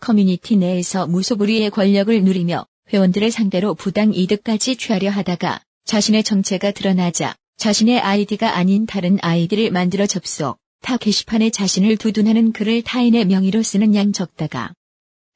커뮤니티 0.00 0.56
내에서 0.56 1.06
무소불위의 1.06 1.70
권력을 1.70 2.24
누리며 2.24 2.66
회원들을 2.92 3.30
상대로 3.30 3.74
부당 3.74 4.12
이득까지 4.12 4.76
취하려 4.76 5.10
하다가 5.10 5.62
자신의 5.84 6.24
정체가 6.24 6.72
드러나자 6.72 7.36
자신의 7.56 8.00
아이디가 8.00 8.56
아닌 8.56 8.86
다른 8.86 9.18
아이디를 9.20 9.70
만들어 9.70 10.06
접속, 10.06 10.58
타 10.82 10.96
게시판에 10.96 11.50
자신을 11.50 11.96
두둔하는 11.96 12.52
글을 12.52 12.82
타인의 12.82 13.26
명의로 13.26 13.62
쓰는 13.62 13.94
양 13.94 14.12
적다가 14.12 14.72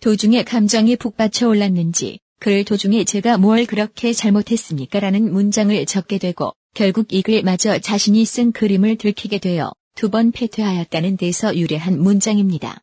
도중에 0.00 0.42
감정이 0.44 0.96
북받쳐 0.96 1.48
올랐는지 1.48 2.18
글 2.40 2.64
도중에 2.64 3.04
제가 3.04 3.38
뭘 3.38 3.64
그렇게 3.64 4.12
잘못했습니까? 4.12 5.00
라는 5.00 5.32
문장을 5.32 5.86
적게 5.86 6.18
되고 6.18 6.52
결국 6.74 7.12
이 7.12 7.22
글마저 7.22 7.78
자신이 7.78 8.24
쓴 8.24 8.52
글임을 8.52 8.96
들키게 8.96 9.38
되어 9.38 9.72
두 9.94 10.10
번 10.10 10.32
패퇴하였다는 10.32 11.16
데서 11.16 11.56
유래한 11.56 12.00
문장입니다. 12.00 12.80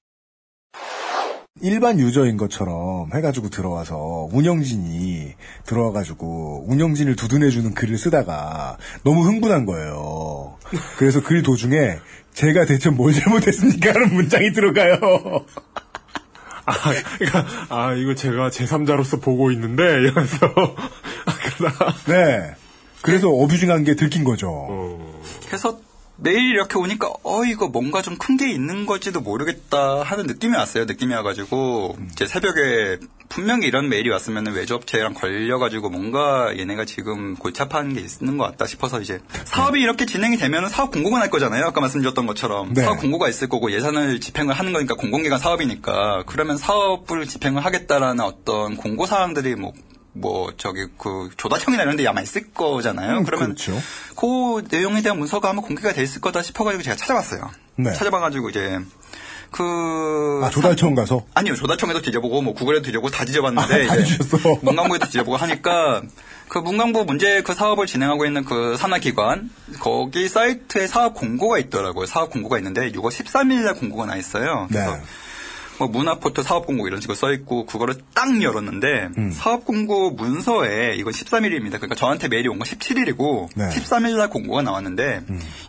일반 1.61 1.99
유저인 1.99 2.37
것처럼 2.37 3.13
해가지고 3.13 3.49
들어와서 3.49 4.29
운영진이 4.31 5.33
들어와가지고 5.65 6.65
운영진을 6.67 7.15
두둔해주는 7.17 7.73
글을 7.73 7.97
쓰다가 7.97 8.77
너무 9.03 9.25
흥분한 9.27 9.65
거예요. 9.65 10.57
그래서 10.97 11.21
글 11.21 11.43
도중에 11.43 11.97
제가 12.33 12.65
대체 12.65 12.89
뭘 12.89 13.13
잘못했습니까? 13.13 13.89
하는 13.93 14.13
문장이 14.13 14.51
들어가요. 14.53 14.97
아, 16.65 16.73
그러니까 17.17 17.45
아 17.69 17.93
이거 17.93 18.13
제가 18.15 18.49
제3자로서 18.49 19.21
보고 19.21 19.51
있는데 19.51 19.83
이러면서 19.83 20.47
아, 21.25 21.33
그러다 21.57 21.93
네. 22.05 22.55
그래서 23.01 23.29
어뷰징한 23.29 23.83
게 23.83 23.95
들킨 23.95 24.23
거죠. 24.23 24.99
그래서 25.47 25.79
매일 26.23 26.51
이렇게 26.53 26.77
오니까 26.77 27.09
어 27.23 27.43
이거 27.45 27.67
뭔가 27.67 28.01
좀 28.01 28.17
큰 28.17 28.37
게 28.37 28.51
있는 28.51 28.85
걸지도 28.85 29.21
모르겠다 29.21 30.03
하는 30.03 30.25
느낌이 30.27 30.55
왔어요. 30.55 30.85
느낌이 30.85 31.13
와가지고 31.15 31.97
제 32.15 32.27
새벽에 32.27 32.99
분명히 33.29 33.65
이런 33.67 33.89
메일이 33.89 34.09
왔으면 34.09 34.45
외주업체랑 34.47 35.13
걸려가지고 35.15 35.89
뭔가 35.89 36.55
얘네가 36.57 36.85
지금 36.85 37.35
골치 37.35 37.61
아파하는 37.61 37.93
게 37.95 38.01
있는 38.01 38.37
것 38.37 38.43
같다 38.45 38.67
싶어서 38.67 39.01
이제 39.01 39.19
사업이 39.45 39.81
이렇게 39.81 40.05
진행이 40.05 40.37
되면 40.37 40.69
사업 40.69 40.91
공고가 40.91 41.17
날 41.19 41.29
거잖아요. 41.29 41.65
아까 41.65 41.81
말씀드렸던 41.81 42.27
것처럼 42.27 42.73
네. 42.73 42.83
사업 42.83 42.99
공고가 42.99 43.27
있을 43.29 43.49
거고 43.49 43.71
예산을 43.71 44.19
집행을 44.19 44.53
하는 44.53 44.73
거니까 44.73 44.95
공공기관 44.95 45.39
사업이니까 45.39 46.23
그러면 46.27 46.57
사업을 46.57 47.25
집행을 47.25 47.63
하겠다라는 47.65 48.23
어떤 48.23 48.75
공고 48.77 49.05
사항들이 49.05 49.55
뭐 49.55 49.71
뭐 50.13 50.51
저기 50.57 50.87
그 50.97 51.29
조다청이나 51.37 51.83
이런 51.83 51.95
데 51.95 52.05
아마 52.07 52.21
있을 52.21 52.51
거잖아요. 52.53 53.19
음, 53.19 53.23
그러면 53.23 53.55
그렇죠. 53.55 53.79
그 54.15 54.63
내용에 54.69 55.01
대한 55.01 55.17
문서가 55.17 55.49
아마 55.49 55.61
공개가 55.61 55.93
돼 55.93 56.03
있을 56.03 56.21
거다 56.21 56.41
싶어가지고 56.41 56.83
제가 56.83 56.95
찾아봤어요. 56.95 57.49
네. 57.77 57.93
찾아봐가지고 57.93 58.49
이제 58.49 58.79
그 59.51 60.41
아, 60.43 60.49
조달청 60.49 60.95
가서? 60.95 61.25
아니요 61.33 61.55
조달청에도 61.55 62.01
뒤져보고 62.01 62.41
뭐 62.41 62.53
구글에도 62.53 62.85
뒤져보고 62.85 63.11
다 63.11 63.25
뒤져봤는데 63.25 63.85
아, 63.85 63.87
다 63.87 63.95
뒤졌어. 63.97 64.37
문광부에도 64.61 65.05
뒤져보고 65.07 65.37
하니까 65.37 66.01
그 66.47 66.57
문광부 66.57 67.05
문제 67.05 67.41
그 67.41 67.53
사업을 67.53 67.85
진행하고 67.85 68.25
있는 68.25 68.43
그 68.43 68.75
산하기관 68.77 69.49
거기 69.79 70.27
사이트에 70.27 70.87
사업 70.87 71.15
공고가 71.15 71.57
있더라고요. 71.59 72.05
사업 72.05 72.29
공고가 72.29 72.57
있는데 72.57 72.91
6월 72.91 73.09
13일날 73.09 73.77
공고가 73.79 74.05
나 74.05 74.15
있어요. 74.17 74.67
그래서 74.69 74.95
네. 74.97 75.01
뭐 75.81 75.87
문화포트 75.87 76.43
사업 76.43 76.67
공고 76.67 76.87
이런 76.87 77.01
식으로 77.01 77.15
써 77.15 77.31
있고 77.33 77.65
그거를 77.65 77.95
딱 78.13 78.41
열었는데 78.41 79.09
음. 79.17 79.31
사업 79.31 79.65
공고 79.65 80.11
문서에 80.11 80.93
이건 80.95 81.11
13일입니다. 81.13 81.71
그러니까 81.77 81.95
저한테 81.95 82.27
메일이 82.27 82.47
온 82.47 82.59
건 82.59 82.67
17일이고 82.67 83.49
네. 83.55 83.63
음. 83.65 83.69
13일 83.69 84.15
날 84.17 84.29
공고가 84.29 84.61
나왔는데 84.61 85.21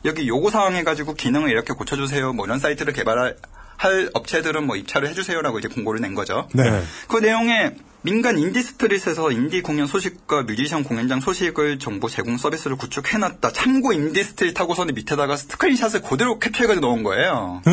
여기 0.05 0.29
요구 0.29 0.51
사항 0.51 0.75
해가지고 0.77 1.15
기능을 1.15 1.49
이렇게 1.51 1.73
고쳐주세요. 1.73 2.35
뭐 2.35 2.45
이런 2.45 2.59
사이트를 2.59 2.93
개발할 2.93 3.37
할 3.79 4.11
업체들은 4.15 4.65
뭐 4.67 4.77
입찰을 4.77 5.09
해주세요라고 5.09 5.59
이제 5.59 5.69
공고를 5.69 6.01
낸 6.01 6.15
거죠. 6.15 6.47
네. 6.55 6.83
그 7.09 7.17
내용에 7.17 7.75
민간 8.03 8.39
인디스트릿에서 8.39 9.33
인디 9.33 9.61
공연 9.63 9.87
소식과 9.87 10.43
뮤지션 10.43 10.85
공연장 10.85 11.21
소식을 11.21 11.79
정보 11.79 12.09
제공 12.09 12.37
서비스를 12.37 12.77
구축해놨다. 12.77 13.53
참고 13.53 13.93
인디스트릿 13.93 14.61
하고서는 14.61 14.95
밑에다가 14.95 15.37
스크린샷을 15.37 16.03
그대로 16.03 16.39
캡처해가지고 16.39 16.87
넣은 16.87 17.03
거예요. 17.03 17.63
에? 17.67 17.71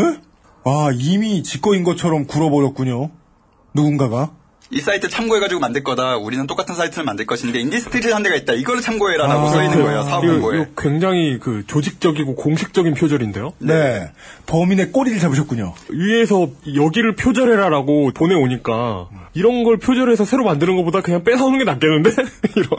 아, 0.64 0.90
이미 0.94 1.44
지꺼인 1.44 1.84
것처럼 1.84 2.26
굴어버렸군요. 2.26 3.10
누군가가. 3.74 4.32
이 4.72 4.82
사이트 4.82 5.10
참고해가지고 5.10 5.60
만들 5.60 5.84
거다. 5.84 6.18
우리는 6.18 6.46
똑같은 6.46 6.76
사이트를 6.76 7.04
만들 7.04 7.26
것인데 7.26 7.60
인디스트릿이란 7.60 8.22
데가 8.22 8.36
있다. 8.36 8.54
이거를 8.54 8.82
참고해라라고 8.82 9.50
써 9.50 9.64
있는 9.64 9.82
거예요. 9.82 10.04
사업 10.04 10.24
아, 10.24 10.28
공고에. 10.28 10.62
이거 10.62 10.66
굉장히 10.78 11.40
그 11.40 11.64
조직적이고 11.66 12.36
공식적인 12.36 12.94
표절인데요. 12.94 13.54
네. 13.58 14.12
범인의 14.46 14.92
꼬리를 14.92 15.20
잡으셨군요. 15.20 15.74
위에서 15.90 16.50
여기를 16.76 17.16
표절해라라고 17.16 18.12
보내 18.14 18.36
오니까 18.36 19.08
이런 19.34 19.64
걸 19.64 19.78
표절해서 19.78 20.26
새로 20.26 20.44
만드는 20.44 20.76
것보다 20.78 21.02
그냥 21.02 21.24
뺏어오는 21.24 21.60
게 21.60 21.66
낫겠는데? 21.66 22.10
이런. 22.56 22.70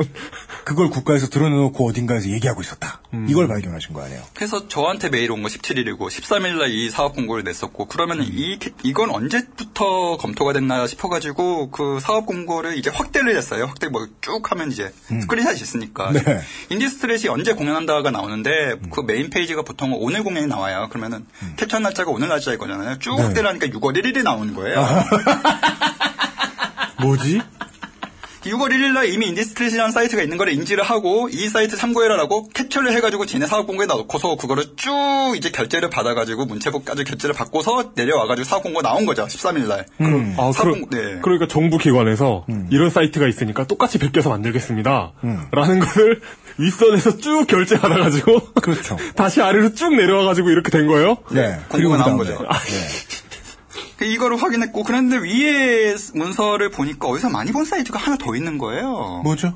그걸 0.65 0.91
국가에서 0.91 1.29
드러내놓고 1.29 1.89
어딘가에서 1.89 2.29
얘기하고 2.31 2.61
있었다. 2.61 3.01
음. 3.15 3.27
이걸 3.29 3.49
발견하신 3.49 3.95
거 3.95 4.03
아니에요. 4.03 4.23
그래서 4.35 4.69
저한테 4.69 5.09
메일 5.09 5.31
온거 5.33 5.49
17일이고 5.49 5.99
13일날 5.99 6.71
이 6.71 6.91
사업 6.91 7.15
공고를 7.15 7.45
냈었고 7.45 7.87
그러면 7.87 8.23
이 8.23 8.59
이건 8.83 9.11
언제부터 9.11 10.17
검토가 10.17 10.53
됐나 10.53 10.87
싶어가지고 10.87 11.71
그 11.71 11.99
사업 12.01 12.27
공고를 12.27 12.77
이제 12.77 12.91
확대를 12.91 13.37
했어요. 13.37 13.65
확대 13.67 13.89
뭐 13.89 14.09
쭉 14.21 14.51
하면 14.51 14.71
이제 14.71 14.93
스크린샷이 15.09 15.61
있으니까 15.61 16.13
네. 16.13 16.41
인디스트릿이 16.69 17.29
언제 17.29 17.53
공연한다가 17.55 18.11
나오는데 18.11 18.75
그 18.91 19.01
메인 19.01 19.31
페이지가 19.31 19.63
보통 19.63 19.93
오늘 19.95 20.23
공연이 20.23 20.47
나와요. 20.47 20.89
그러면은 20.91 21.25
캡처 21.57 21.79
날짜가 21.79 22.11
오늘 22.11 22.29
날짜일 22.29 22.59
거잖아요. 22.59 22.99
쭉 22.99 23.17
네. 23.17 23.23
확대를 23.23 23.49
하니까 23.49 23.67
6월 23.69 23.97
1일이 23.97 24.23
나오는 24.23 24.55
거예요. 24.55 24.85
뭐지? 27.01 27.41
6월 28.45 28.71
1일 28.71 28.93
날 28.95 29.07
이미 29.11 29.27
인디스트릿이라는 29.29 29.93
사이트가 29.93 30.23
있는 30.23 30.39
걸 30.39 30.49
인지를 30.49 30.83
하고 30.83 31.29
이 31.31 31.49
사이트 31.49 31.77
참고해라라고 31.77 32.49
캡처를 32.49 32.93
해가지고 32.93 33.27
지네 33.27 33.47
사업 33.47 33.67
공고에 33.67 33.85
넣고서 33.85 34.37
그거를 34.37 34.65
쭉 34.77 35.35
이제 35.37 35.51
결재를 35.51 35.91
받아가지고 35.91 36.47
문체부까지 36.47 37.05
결재를 37.05 37.35
받고서 37.35 37.93
내려와가지고 37.95 38.45
사업 38.45 38.63
공고 38.63 38.81
나온 38.81 39.05
거죠. 39.05 39.27
13일 39.27 39.69
날. 39.69 39.85
음. 40.01 40.35
아, 40.39 40.53
그러, 40.57 40.73
공고, 40.73 40.89
네. 40.89 41.19
그러니까 41.21 41.49
정부 41.49 41.77
기관에서 41.77 42.47
이런 42.71 42.89
사이트가 42.89 43.29
있으니까 43.29 43.65
똑같이 43.65 43.99
베껴서 43.99 44.31
만들겠습니다. 44.31 45.13
라는 45.51 45.81
것을 45.81 46.23
윗선에서 46.59 47.19
쭉 47.19 47.47
결재 47.47 47.79
받아가지고. 47.79 48.53
그렇죠. 48.55 48.97
다시 49.17 49.43
아래로 49.43 49.75
쭉 49.75 49.95
내려와가지고 49.95 50.51
이렇게 50.51 50.71
된 50.71 50.87
거예요? 50.87 51.19
네. 51.31 51.59
공고가 51.69 51.99
나온. 51.99 52.17
거죠. 52.17 52.43
아, 52.49 52.59
그 52.59 53.30
이거를 54.03 54.43
확인했고 54.43 54.83
그런데 54.83 55.17
위에 55.17 55.95
문서를 56.15 56.71
보니까 56.71 57.09
어디서 57.09 57.31
많이 57.31 57.53
본 57.53 57.65
사이트가 57.65 57.99
하나 57.99 58.17
더 58.17 58.35
있는 58.37 58.59
거예요. 58.59 59.21
뭐죠? 59.25 59.55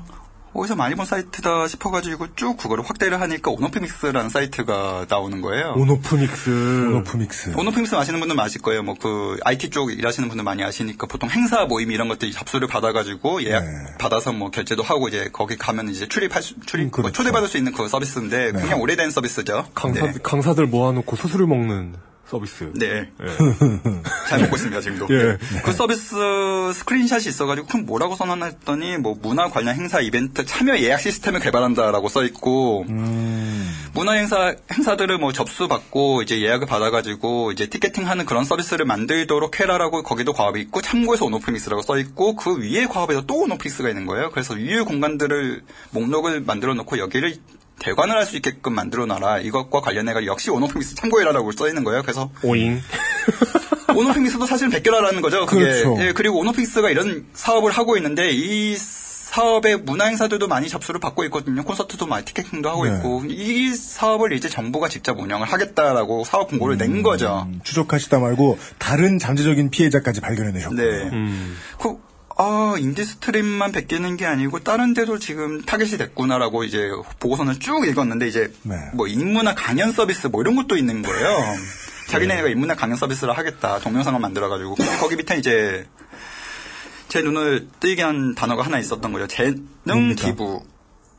어디서 0.55 0.77
많이 0.77 0.95
본 0.95 1.05
사이트다 1.05 1.67
싶어가지고 1.67 2.27
쭉 2.37 2.55
그거를 2.55 2.85
확대를 2.85 3.19
하니까 3.19 3.51
온오프믹스라는 3.51 4.29
사이트가 4.29 5.05
나오는 5.09 5.41
거예요. 5.41 5.73
온오프믹스. 5.75 6.87
온오프믹스. 6.87 7.53
온오프믹스 7.57 7.95
아시는 7.95 8.21
분들 8.21 8.39
아실 8.39 8.61
거예요. 8.61 8.81
뭐 8.81 8.95
그 8.97 9.37
IT 9.43 9.69
쪽 9.69 9.91
일하시는 9.91 10.29
분들 10.29 10.45
많이 10.45 10.63
아시니까 10.63 11.07
보통 11.07 11.29
행사 11.29 11.65
모임 11.65 11.91
이런 11.91 12.07
것들 12.07 12.31
접수를 12.31 12.69
받아가지고 12.69 13.43
예약 13.43 13.65
네. 13.65 13.69
받아서 13.99 14.31
뭐 14.31 14.49
결제도 14.49 14.81
하고 14.81 15.09
이제 15.09 15.29
거기 15.33 15.57
가면 15.57 15.89
이제 15.89 16.07
출입할 16.07 16.41
수, 16.41 16.55
출입 16.65 16.85
음, 16.85 16.91
그렇죠. 16.91 17.01
뭐 17.09 17.11
초대받을 17.11 17.49
수 17.49 17.57
있는 17.57 17.73
그 17.73 17.89
서비스인데 17.89 18.53
네. 18.53 18.61
그냥 18.61 18.79
오래된 18.79 19.11
서비스죠. 19.11 19.67
강사, 19.75 20.05
네. 20.05 20.13
강사들 20.23 20.67
모아놓고 20.67 21.17
수수료 21.17 21.47
먹는 21.47 21.95
서비스. 22.27 22.71
네. 22.73 22.85
예. 23.21 23.25
잘 24.27 24.39
먹고 24.41 24.55
있습니다, 24.55 24.81
지금도. 24.81 25.07
예. 25.11 25.37
그 25.63 25.71
서비스 25.71 26.15
스크린샷이 26.73 27.27
있어가지고, 27.27 27.67
그럼 27.67 27.85
뭐라고 27.85 28.15
써놨나 28.15 28.47
했더니, 28.47 28.97
뭐, 28.97 29.15
문화 29.21 29.49
관련 29.49 29.75
행사 29.75 29.99
이벤트 29.99 30.43
참여 30.43 30.79
예약 30.79 31.01
시스템을 31.01 31.39
개발한다라고 31.39 32.09
써있고, 32.09 32.85
문화 33.93 34.13
행사, 34.13 34.55
행사들을 34.73 35.17
뭐 35.19 35.33
접수받고, 35.33 36.23
이제 36.23 36.41
예약을 36.41 36.65
받아가지고, 36.65 37.51
이제 37.51 37.67
티켓팅 37.67 38.07
하는 38.07 38.25
그런 38.25 38.43
서비스를 38.43 38.85
만들도록 38.85 39.59
해라라고 39.59 40.01
거기도 40.01 40.33
과업이 40.33 40.59
있고, 40.61 40.81
참고해서 40.81 41.25
온오프믹스라고 41.25 41.83
써있고, 41.83 42.35
그 42.35 42.57
위에 42.59 42.87
과업에서 42.87 43.21
또 43.27 43.41
온오프믹스가 43.41 43.89
있는 43.89 44.07
거예요. 44.07 44.31
그래서 44.31 44.55
위의 44.55 44.83
공간들을, 44.83 45.61
목록을 45.91 46.41
만들어 46.41 46.73
놓고, 46.73 46.97
여기를 46.97 47.35
대관을 47.79 48.15
할 48.15 48.25
수 48.25 48.35
있게끔 48.37 48.73
만들어 48.73 49.05
놔라. 49.05 49.39
이것과 49.39 49.81
관련해가 49.81 50.25
역시 50.25 50.49
오노프믹스 50.49 50.95
참고해라라고 50.95 51.51
써 51.51 51.67
있는 51.67 51.83
거예요. 51.83 52.01
그래서 52.01 52.31
오잉. 52.43 52.81
오노픽스도 53.95 54.45
사실은 54.45 54.71
베껴라라는 54.71 55.21
거죠. 55.21 55.45
그게. 55.45 55.63
그렇죠. 55.65 55.95
예, 55.99 56.11
그리고 56.13 56.39
오노픽스가 56.39 56.89
이런 56.89 57.25
사업을 57.33 57.71
하고 57.71 57.95
있는데 57.97 58.31
이 58.31 58.75
사업의 58.77 59.77
문화 59.81 60.05
행사들도 60.05 60.47
많이 60.47 60.69
접수를 60.69 60.99
받고 60.99 61.23
있거든요. 61.25 61.63
콘서트도 61.63 62.05
많이 62.07 62.25
티켓팅도 62.25 62.69
하고 62.69 62.85
네. 62.87 62.95
있고 62.95 63.23
이 63.27 63.69
사업을 63.75 64.33
이제 64.33 64.47
정부가 64.49 64.87
직접 64.87 65.19
운영을 65.19 65.47
하겠다라고 65.47 66.23
사업 66.23 66.49
공고를 66.49 66.77
낸 66.77 67.03
거죠. 67.03 67.47
추적하시다 67.63 68.19
말고 68.19 68.57
다른 68.77 69.19
잠재적인 69.19 69.69
피해자까지 69.71 70.21
발견해내셨고. 70.21 70.75
네. 70.75 70.83
음. 71.11 71.57
그, 71.79 71.97
아, 72.37 72.75
인디스트릿만 72.77 73.71
베끼는 73.71 74.17
게 74.17 74.25
아니고 74.25 74.59
다른 74.59 74.93
데도 74.93 75.19
지금 75.19 75.61
타겟이 75.61 75.97
됐구나라고 75.97 76.65
이제 76.65 76.89
보고서는 77.19 77.59
쭉 77.59 77.87
읽었는데 77.87 78.27
이제 78.27 78.51
네. 78.63 78.75
뭐 78.93 79.07
인문학 79.07 79.55
강연 79.55 79.91
서비스 79.91 80.27
뭐 80.27 80.41
이런 80.41 80.55
것도 80.55 80.75
있는 80.75 81.01
거예요. 81.01 81.37
자기네가 82.09 82.49
인문학 82.49 82.75
강연 82.75 82.97
서비스를 82.97 83.37
하겠다. 83.37 83.79
동영상을 83.79 84.19
만들어가지고. 84.19 84.75
근데 84.75 84.97
거기 84.97 85.15
밑에 85.15 85.37
이제 85.37 85.87
제 87.07 87.21
눈을 87.21 87.67
뜨이게 87.79 88.03
한 88.03 88.35
단어가 88.35 88.63
하나 88.63 88.79
있었던 88.79 89.11
거죠. 89.11 89.27
재능 89.27 89.65
뭡니까? 89.83 90.25
기부. 90.27 90.63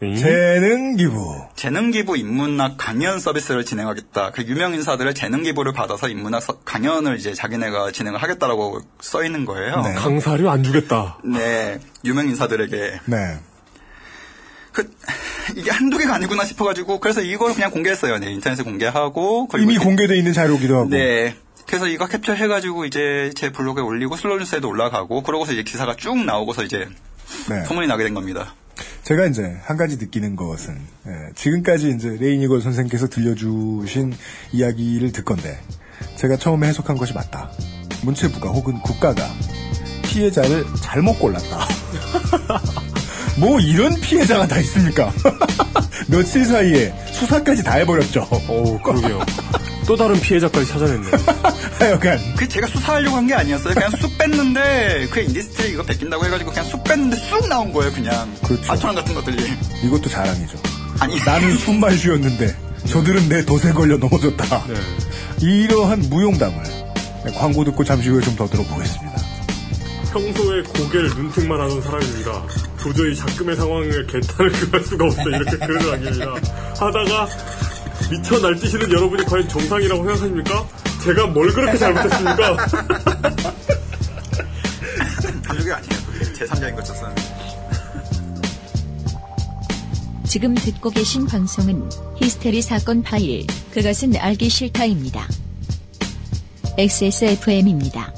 재능 0.00 0.96
기부. 0.96 1.46
재능 1.56 1.90
기부 1.90 2.16
인문학 2.18 2.74
강연 2.76 3.18
서비스를 3.18 3.64
진행하겠다. 3.64 4.32
그 4.32 4.42
유명 4.42 4.74
인사들의 4.74 5.14
재능 5.14 5.42
기부를 5.42 5.72
받아서 5.72 6.08
인문학 6.08 6.42
서- 6.42 6.58
강연을 6.64 7.16
이제 7.18 7.32
자기네가 7.32 7.92
진행을 7.92 8.22
하겠다라고 8.22 8.80
써 9.00 9.24
있는 9.24 9.46
거예요. 9.46 9.80
네. 9.82 9.94
강사료 9.94 10.50
안 10.50 10.62
주겠다. 10.62 11.18
네, 11.24 11.78
유명 12.04 12.28
인사들에게 12.28 13.00
네. 13.06 13.38
그 14.72 14.90
이게 15.56 15.70
한두 15.70 15.96
개가 15.96 16.14
아니구나 16.16 16.44
싶어가지고 16.44 17.00
그래서 17.00 17.22
이걸 17.22 17.54
그냥 17.54 17.70
공개했어요. 17.70 18.18
네, 18.18 18.30
인터넷에 18.32 18.62
공개하고 18.64 19.48
이미 19.58 19.78
공개돼 19.78 20.14
있는 20.18 20.34
자료기도 20.34 20.76
하고. 20.76 20.88
네. 20.90 21.34
그래서 21.66 21.88
이거 21.88 22.06
캡처해가지고 22.06 22.84
이제 22.84 23.30
제 23.34 23.50
블로그에 23.50 23.82
올리고 23.82 24.16
슬로우뉴스에도 24.16 24.68
올라가고 24.68 25.22
그러고서 25.22 25.52
이제 25.52 25.62
기사가 25.62 25.96
쭉 25.96 26.16
나오고서 26.22 26.62
이제 26.64 26.86
네. 27.48 27.64
소문이 27.64 27.86
나게 27.86 28.04
된 28.04 28.12
겁니다. 28.12 28.54
제가 29.02 29.26
이제 29.26 29.56
한 29.62 29.76
가지 29.76 29.96
느끼는 29.96 30.36
것은 30.36 30.78
예, 31.06 31.32
지금까지 31.34 31.90
이제 31.96 32.16
레이니걸 32.20 32.60
선생께서 32.60 33.08
들려주신 33.08 34.12
이야기를 34.52 35.12
듣건데 35.12 35.58
제가 36.16 36.36
처음에 36.36 36.68
해석한 36.68 36.96
것이 36.96 37.12
맞다. 37.14 37.50
문체부가 38.02 38.50
혹은 38.50 38.80
국가가 38.80 39.26
피해자를 40.02 40.64
잘못 40.82 41.18
골랐다. 41.18 41.66
뭐 43.38 43.60
이런 43.60 43.94
피해자가 44.00 44.46
다 44.46 44.58
있습니까? 44.60 45.12
며칠 46.08 46.44
사이에 46.44 46.94
수사까지 47.12 47.62
다 47.62 47.74
해버렸죠. 47.74 48.26
오, 48.48 48.78
그러게요. 48.80 49.20
또 49.86 49.96
다른 49.96 50.20
피해자까지 50.20 50.66
찾아냈네. 50.66 51.10
하여간 51.78 52.18
그 52.36 52.48
제가 52.48 52.66
수사하려고 52.66 53.16
한 53.16 53.26
게 53.26 53.34
아니었어요. 53.34 53.74
그냥 53.74 53.90
쑥 53.92 54.16
뺐는데 54.18 55.08
그 55.10 55.20
인디스트릿 55.20 55.72
이거 55.72 55.82
베낀다고 55.82 56.24
해가지고 56.26 56.50
그냥 56.50 56.64
쑥 56.68 56.82
뺐는데 56.84 57.16
쑥 57.16 57.48
나온 57.48 57.72
거예요. 57.72 57.92
그냥 57.92 58.32
그렇죠. 58.44 58.72
알토란 58.72 58.94
같은 58.96 59.14
것들이. 59.14 59.36
이것도 59.84 60.08
자랑이죠. 60.08 60.58
아니 61.00 61.16
나는 61.24 61.56
쉬었는데 61.96 62.56
저들은 62.86 63.28
내 63.28 63.44
덫에 63.44 63.72
걸려 63.72 63.96
넘어졌다. 63.96 64.64
네. 64.68 64.74
이러한 65.40 66.00
무용담을 66.08 66.62
광고 67.36 67.64
듣고 67.64 67.82
잠시 67.84 68.08
후에 68.08 68.20
좀 68.22 68.36
더 68.36 68.46
들어보겠습니다. 68.46 69.16
평소에 70.12 70.62
고개를 70.62 71.08
눈팅만 71.10 71.60
하던 71.60 71.82
사람입니다. 71.82 72.42
도저히 72.80 73.14
작금의 73.16 73.56
상황을 73.56 74.06
개탄을 74.06 74.52
그할 74.52 74.84
수가 74.84 75.04
없어 75.06 75.22
이렇게 75.28 75.56
글을 75.66 75.90
남깁니다. 75.90 76.26
하다가 76.78 77.28
미쳐 78.10 78.38
날뛰시는 78.38 78.90
여러분이 78.92 79.24
과연 79.24 79.48
정상이라고 79.48 80.04
생각하십니까? 80.04 80.68
제가 81.02 81.26
뭘 81.28 81.52
그렇게 81.52 81.76
잘못했습니까? 81.78 82.56
그게 85.48 85.72
아니에요. 85.72 85.92
제 86.34 86.44
3자인 86.44 86.76
것처럼. 86.76 87.14
지금 90.24 90.54
듣고 90.54 90.90
계신 90.90 91.26
방송은 91.26 91.88
히스테리 92.16 92.60
사건 92.62 93.02
파일, 93.02 93.46
그것은 93.72 94.16
알기 94.16 94.48
싫다입니다. 94.48 95.26
XSFM입니다. 96.78 98.12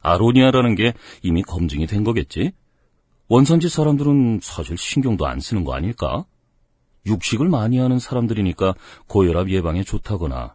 아로니아라는 0.00 0.74
게 0.74 0.92
이미 1.22 1.42
검증이 1.42 1.86
된 1.86 2.02
거겠지? 2.02 2.52
원산지 3.32 3.70
사람들은 3.70 4.40
사실 4.42 4.76
신경도 4.76 5.26
안 5.26 5.40
쓰는 5.40 5.64
거 5.64 5.72
아닐까? 5.72 6.26
육식을 7.06 7.48
많이 7.48 7.78
하는 7.78 7.98
사람들이니까 7.98 8.74
고혈압 9.06 9.48
예방에 9.48 9.84
좋다거나 9.84 10.54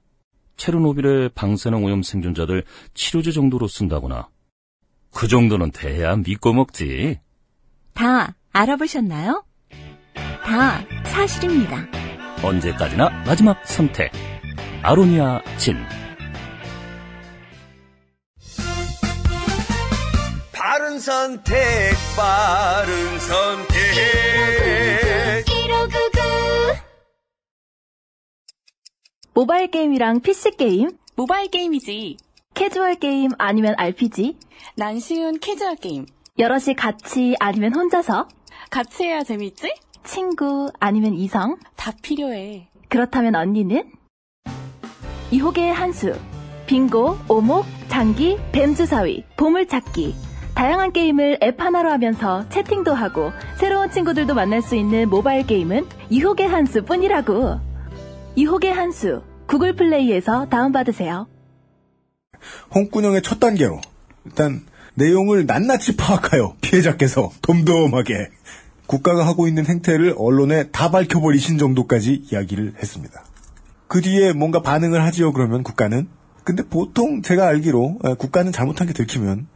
체르노빌의 0.58 1.30
방사능 1.34 1.84
오염 1.84 2.04
생존자들 2.04 2.66
치료제 2.94 3.32
정도로 3.32 3.68
쓴다거나. 3.68 4.30
그 5.12 5.28
정도는 5.28 5.72
돼야 5.72 6.16
믿고 6.18 6.54
먹지. 6.54 7.20
다 7.96 8.36
알아보셨나요? 8.54 9.44
다 10.46 10.86
사실입니다. 11.06 11.84
언제까지나 12.44 13.10
마지막 13.26 13.66
선택. 13.66 14.12
아로니아 14.84 15.42
진. 15.58 15.78
선택, 21.00 21.56
바른 22.16 23.20
선택. 23.20 23.78
모바일 29.34 29.70
게임이랑 29.70 30.22
PC 30.22 30.58
게임? 30.58 30.90
모바일 31.16 31.52
게임이지. 31.52 32.18
캐주얼 32.56 32.96
게임 32.96 33.30
아니면 33.38 33.76
RPG? 33.78 34.36
난 34.76 35.00
쉬운 35.00 35.40
캐주얼 35.40 35.76
게임. 35.76 36.08
여럿이 36.40 36.74
같이 36.76 37.36
아니면 37.40 37.76
혼자서? 37.76 38.28
같이 38.72 39.04
해야 39.04 39.24
재밌지? 39.24 39.76
친구 40.04 40.72
아니면 40.80 41.14
이성? 41.14 41.58
다 41.76 41.92
필요해. 42.02 42.70
그렇다면 42.90 43.36
언니는? 43.36 43.92
이호계의 45.30 45.72
한수. 45.72 46.20
빙고, 46.66 47.18
오목, 47.30 47.66
장기, 47.90 48.38
뱀주사위, 48.52 49.24
보물찾기. 49.38 50.27
다양한 50.58 50.92
게임을 50.92 51.38
앱 51.44 51.62
하나로 51.62 51.92
하면서 51.92 52.50
채팅도 52.50 52.92
하고 52.92 53.32
새로운 53.60 53.92
친구들도 53.92 54.34
만날 54.34 54.64
수 54.64 54.76
있는 54.76 55.08
모바일 55.08 55.46
게임은 55.46 55.86
이호계 56.10 56.46
한수 56.46 56.84
뿐이라고. 56.84 57.60
이호계 58.36 58.72
한수. 58.72 59.22
구글 59.46 59.76
플레이에서 59.76 60.48
다운받으세요. 60.50 61.28
홍군형의 62.74 63.22
첫 63.22 63.40
단계로 63.40 63.80
일단 64.26 64.66
내용을 64.96 65.46
낱낱이 65.46 65.96
파악하여 65.96 66.56
피해자께서 66.62 67.30
덤덤하게 67.44 68.30
국가가 68.88 69.28
하고 69.28 69.48
있는 69.48 69.64
행태를 69.64 70.16
언론에 70.18 70.70
다 70.72 70.90
밝혀버리신 70.90 71.60
정도까지 71.60 72.24
이야기를 72.32 72.78
했습니다. 72.82 73.24
그 73.88 74.02
뒤에 74.02 74.34
뭔가 74.34 74.64
반응을 74.64 75.04
하지요 75.04 75.34
그러면 75.34 75.62
국가는 75.62 76.08
근데 76.44 76.64
보통 76.64 77.22
제가 77.22 77.46
알기로 77.48 78.00
에, 78.06 78.14
국가는 78.16 78.52
잘못한 78.52 78.88
게 78.88 78.94
들키면 78.94 79.48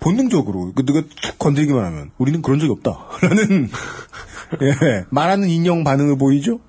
본능적으로 0.00 0.72
그 0.74 0.84
누가 0.84 1.02
툭 1.02 1.38
건드리기만 1.38 1.84
하면 1.84 2.10
우리는 2.18 2.42
그런 2.42 2.58
적이 2.58 2.72
없다라는 2.72 3.70
예, 4.62 5.04
말하는 5.10 5.48
인형 5.48 5.84
반응을 5.84 6.18
보이죠? 6.18 6.60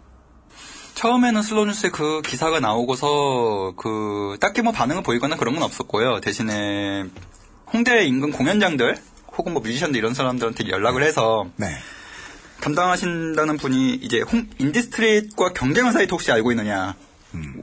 처음에는 0.94 1.42
슬로뉴스에 1.42 1.90
그 1.90 2.22
기사가 2.22 2.60
나오고서 2.60 3.74
그 3.76 4.38
딱히 4.40 4.62
뭐 4.62 4.72
반응을 4.72 5.02
보이거나 5.02 5.36
그런 5.36 5.56
건 5.56 5.64
없었고요. 5.64 6.20
대신에 6.20 7.06
홍대 7.74 8.06
인근 8.06 8.32
공연장들 8.32 8.98
혹은 9.38 9.54
뭐 9.54 9.62
뮤지션들 9.62 9.98
이런 9.98 10.14
사람들한테 10.14 10.70
연락을 10.70 11.02
해서 11.02 11.48
네. 11.56 11.68
담당하신다는 12.60 13.58
분이 13.58 13.96
이제 13.96 14.22
홍 14.22 14.48
인디스트리트과 14.60 15.54
경쟁한 15.54 15.94
사이트 15.94 16.12
혹시 16.12 16.32
알고 16.32 16.52
있느냐? 16.52 16.96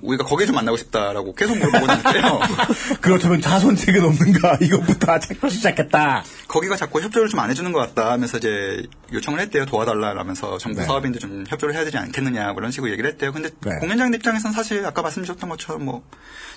우리가 0.03 0.25
거기에 0.25 0.47
좀 0.47 0.55
만나고 0.55 0.77
싶다라고 0.77 1.35
계속 1.35 1.57
물어보는데요. 1.59 2.41
그렇다면 3.01 3.41
자손책은 3.41 4.05
없는가 4.05 4.59
이것부터 4.61 5.19
찾기 5.19 5.51
시작했다. 5.51 6.25
거기가 6.47 6.77
자꾸 6.77 7.01
협조를 7.01 7.29
좀 7.29 7.39
안 7.39 7.51
해주는 7.51 7.71
것 7.73 7.79
같다 7.79 8.11
하면서 8.11 8.37
이제 8.39 8.83
요청을 9.13 9.39
했대요. 9.41 9.65
도와달라라면서 9.67 10.59
정부 10.59 10.81
네. 10.81 10.87
사업인데 10.87 11.19
좀 11.21 11.45
협조를 11.49 11.75
해야 11.75 11.85
되지 11.85 11.97
않겠느냐 11.99 12.53
그런 12.55 12.71
식으로 12.73 12.91
얘기를 12.91 13.09
했대요. 13.11 13.33
근데 13.33 13.51
네. 13.61 13.77
공연장 13.81 14.13
입장에서는 14.13 14.53
사실 14.55 14.85
아까 14.85 15.03
말씀드렸던 15.03 15.49
것처럼 15.49 15.85
뭐 15.85 16.03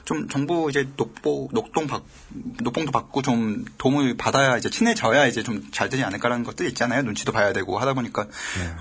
좀 0.06 0.28
정부 0.30 0.68
이제 0.70 0.88
녹보 0.98 1.50
녹동 1.52 1.88
받 1.88 2.02
녹봉도 2.62 2.92
받고 2.92 3.22
좀 3.22 3.66
도움을 3.78 4.18
받아야 4.18 4.58
이제 4.58 4.70
친해져야 4.70 5.28
이제 5.28 5.44
좀 5.44 5.62
잘 5.72 5.90
되지 5.90 6.04
않을까라는 6.04 6.44
것도 6.44 6.66
있잖아요. 6.66 7.02
눈치도 7.04 7.32
봐야 7.32 7.54
되고 7.54 7.78
하다 7.80 7.94
보니까. 7.94 8.28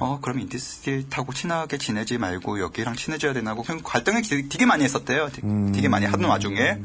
어 0.01 0.19
그럼 0.21 0.41
인디스트릿하고 0.41 1.33
친하게 1.33 1.79
지내지 1.79 2.19
말고 2.19 2.61
여기랑 2.61 2.97
친해져야 2.97 3.33
되나고 3.33 3.63
그냥 3.63 3.81
갈등을 3.85 4.23
되게, 4.23 4.49
되게 4.49 4.67
많이 4.67 4.85
했었대요. 4.85 5.29
되게, 5.33 5.47
되게 5.73 5.89
많이 5.89 6.07
하는 6.07 6.29
와중에. 6.29 6.79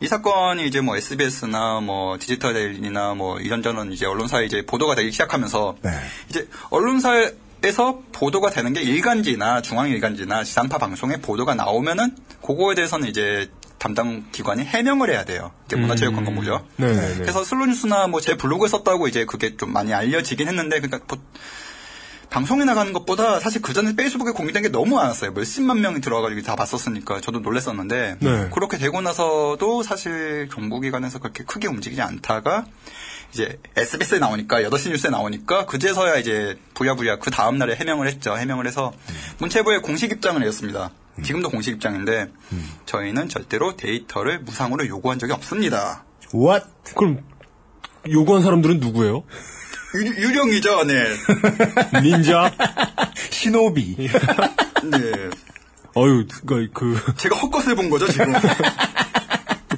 이 0.00 0.06
사건이 0.08 0.66
이제 0.66 0.80
뭐 0.80 0.96
SBS나 0.96 1.80
뭐 1.80 2.18
디지털 2.18 2.52
데일리나 2.52 3.14
뭐 3.14 3.38
이런저런 3.40 3.92
이제 3.92 4.06
언론사에 4.06 4.44
이제 4.44 4.62
보도가 4.66 4.94
되기 4.94 5.10
시작하면서 5.12 5.76
이제 6.28 6.48
언론사에 6.70 7.32
서 7.72 8.00
보도가 8.12 8.50
되는 8.50 8.72
게 8.72 8.82
일간지나 8.82 9.62
중앙일간지나 9.62 10.44
지상파 10.44 10.78
방송에 10.78 11.16
보도가 11.18 11.54
나오면은 11.54 12.14
그거에 12.44 12.74
대해서는 12.74 13.08
이제 13.08 13.50
담당 13.78 14.24
기관이 14.32 14.62
해명을 14.64 15.10
해야 15.10 15.24
돼요. 15.24 15.50
이제 15.66 15.76
문화체육관광부죠. 15.76 16.66
네네네. 16.76 17.14
그래서 17.16 17.44
슬로뉴스나 17.44 18.06
뭐 18.06 18.20
제 18.20 18.36
블로그에 18.36 18.68
썼다고 18.68 19.08
이제 19.08 19.24
그게 19.26 19.56
좀 19.56 19.72
많이 19.72 19.92
알려지긴 19.92 20.48
했는데 20.48 20.80
그러니까 20.80 21.00
보- 21.06 21.20
방송에 22.30 22.64
나가는 22.64 22.92
것보다 22.92 23.38
사실 23.38 23.62
그 23.62 23.72
전에 23.72 23.94
페이스북에 23.94 24.32
공개된 24.32 24.62
게 24.62 24.68
너무 24.70 24.96
많았어요. 24.96 25.32
몇십만 25.32 25.80
명이 25.80 26.00
들어와가지고 26.00 26.42
다 26.42 26.56
봤었으니까 26.56 27.20
저도 27.20 27.40
놀랐었는데 27.40 28.16
네. 28.20 28.48
그렇게 28.52 28.76
되고 28.78 29.00
나서도 29.00 29.82
사실 29.84 30.48
정부기관에서 30.52 31.20
그렇게 31.20 31.44
크게 31.44 31.68
움직이지 31.68 32.02
않다가 32.02 32.64
이제 33.34 33.58
SBS에 33.76 34.20
나오니까 34.20 34.62
8시 34.62 34.90
뉴스에 34.90 35.10
나오니까 35.10 35.66
그제서야 35.66 36.16
이제 36.18 36.56
부랴부랴 36.74 37.18
그 37.18 37.32
다음 37.32 37.58
날에 37.58 37.74
해명을 37.74 38.06
했죠. 38.06 38.38
해명을 38.38 38.66
해서 38.66 38.92
문체부의 39.38 39.82
공식 39.82 40.12
입장을 40.12 40.40
내었습니다. 40.40 40.90
지금도 41.22 41.50
공식 41.50 41.72
입장인데 41.72 42.28
저희는 42.86 43.28
절대로 43.28 43.76
데이터를 43.76 44.38
무상으로 44.40 44.86
요구한 44.86 45.18
적이 45.18 45.32
없습니다. 45.32 46.04
What? 46.32 46.66
그럼 46.94 47.24
요구한 48.08 48.42
사람들은 48.42 48.78
누구예요? 48.78 49.24
유, 49.96 50.06
유령이죠, 50.06 50.84
네. 50.84 51.04
닌자? 52.02 52.52
시노비. 53.30 53.96
네. 54.90 55.30
어유, 55.96 56.26
그, 56.46 56.68
그, 56.72 57.00
제가 57.16 57.36
헛것을 57.36 57.76
본 57.76 57.90
거죠, 57.90 58.08
지금. 58.08 58.32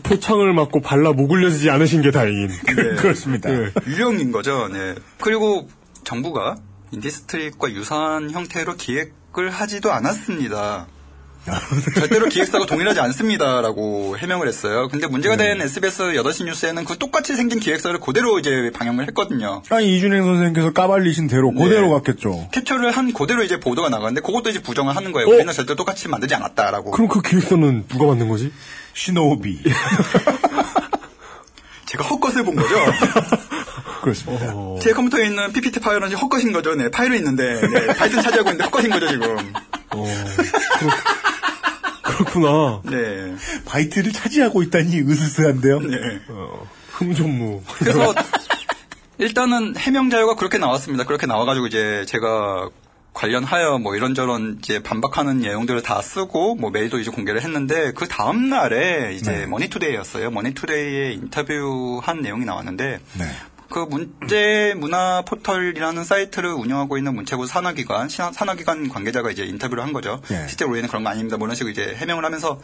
그 0.06 0.14
표창을 0.14 0.52
맞고 0.52 0.80
발라 0.80 1.12
목 1.12 1.30
울려지지 1.30 1.70
않으신 1.70 2.02
게 2.02 2.10
다행인. 2.10 2.48
네. 2.48 2.74
그렇습니다. 2.96 3.50
네. 3.50 3.70
유령인 3.86 4.32
거죠, 4.32 4.68
네. 4.68 4.94
그리고 5.20 5.68
정부가 6.04 6.56
인디스트리트과 6.92 7.72
유사한 7.72 8.30
형태로 8.30 8.76
기획을 8.76 9.50
하지도 9.50 9.92
않았습니다. 9.92 10.86
절대로 11.94 12.26
기획사가 12.26 12.66
동일하지 12.66 12.98
않습니다라고 12.98 14.18
해명을 14.18 14.48
했어요. 14.48 14.88
근데 14.88 15.06
문제가 15.06 15.36
된 15.36 15.60
SBS 15.62 16.02
8시 16.14 16.44
뉴스에는 16.44 16.84
그 16.84 16.98
똑같이 16.98 17.36
생긴 17.36 17.60
기획사를 17.60 17.98
그대로 18.00 18.40
이제 18.40 18.72
방영을 18.74 19.06
했거든요. 19.08 19.62
아니 19.70 19.96
이준행 19.96 20.24
선생님께서 20.24 20.72
까발리신 20.72 21.28
대로 21.28 21.52
그대로 21.52 21.90
갔겠죠. 21.90 22.48
캡처를 22.50 22.90
한 22.90 23.12
그대로 23.12 23.44
이제 23.44 23.60
보도가 23.60 23.90
나가는데 23.90 24.22
그것도 24.22 24.50
이제 24.50 24.60
부정을 24.60 24.96
하는 24.96 25.12
거예요. 25.12 25.28
우리는 25.28 25.52
절대 25.52 25.76
똑같이 25.76 26.08
만들지 26.08 26.34
않았다라고. 26.34 26.90
그럼 26.90 27.08
그 27.08 27.22
기획서는 27.22 27.86
누가 27.86 28.06
만든 28.06 28.28
거지? 28.28 28.52
시노비. 28.96 29.62
제가 31.84 32.04
헛것을 32.04 32.44
본 32.44 32.56
거죠. 32.56 32.74
그렇습니다. 34.02 34.54
제 34.80 34.92
컴퓨터에 34.92 35.26
있는 35.26 35.52
PPT 35.52 35.80
파일은 35.80 36.12
헛것인 36.14 36.52
거죠. 36.52 36.74
네, 36.74 36.90
파일은 36.90 37.18
있는데 37.18 37.60
네, 37.60 37.86
바이트 37.94 38.22
차지하고 38.22 38.50
있는데 38.50 38.64
헛것인 38.64 38.90
거죠 38.90 39.08
지금. 39.08 39.52
그렇 42.02 42.24
구나. 42.24 42.80
네. 42.84 43.34
바이트를 43.66 44.12
차지하고 44.12 44.62
있다니 44.62 45.00
으스스한데요. 45.00 45.80
네. 45.80 46.20
흠전무. 46.92 47.62
그래서 47.78 48.14
일단은 49.18 49.76
해명 49.76 50.08
자료가 50.08 50.36
그렇게 50.36 50.56
나왔습니다. 50.56 51.04
그렇게 51.04 51.26
나와가지고 51.26 51.66
이제 51.66 52.06
제가 52.08 52.70
관련하여 53.16 53.78
뭐 53.78 53.96
이런저런 53.96 54.58
이제 54.62 54.82
반박하는 54.82 55.38
내용들을 55.38 55.82
다 55.82 56.02
쓰고 56.02 56.54
뭐 56.56 56.68
메일도 56.70 56.98
이제 57.00 57.10
공개를 57.10 57.40
했는데 57.42 57.92
그 57.92 58.06
다음 58.06 58.50
날에 58.50 59.14
이제 59.14 59.30
네. 59.32 59.46
머니투데이였어요. 59.46 60.30
머니투데이에 60.30 61.12
인터뷰한 61.12 62.20
내용이 62.20 62.44
나왔는데 62.44 63.00
네. 63.18 63.24
그 63.70 63.78
문제 63.80 64.74
문화 64.76 65.22
포털이라는 65.22 66.04
사이트를 66.04 66.50
운영하고 66.52 66.98
있는 66.98 67.14
문체부 67.16 67.46
산하기관 67.46 68.10
시- 68.10 68.18
산하기관 68.18 68.88
관계자가 68.90 69.30
이제 69.30 69.44
인터뷰를 69.44 69.82
한 69.82 69.92
거죠. 69.94 70.20
네. 70.28 70.46
실제 70.46 70.66
우리는 70.66 70.86
그런 70.86 71.02
거 71.02 71.08
아닙니다. 71.10 71.36
뭐 71.38 71.46
이런 71.48 71.56
식으로 71.56 71.70
이제 71.72 71.94
해명을 71.96 72.22
하면서 72.24 72.60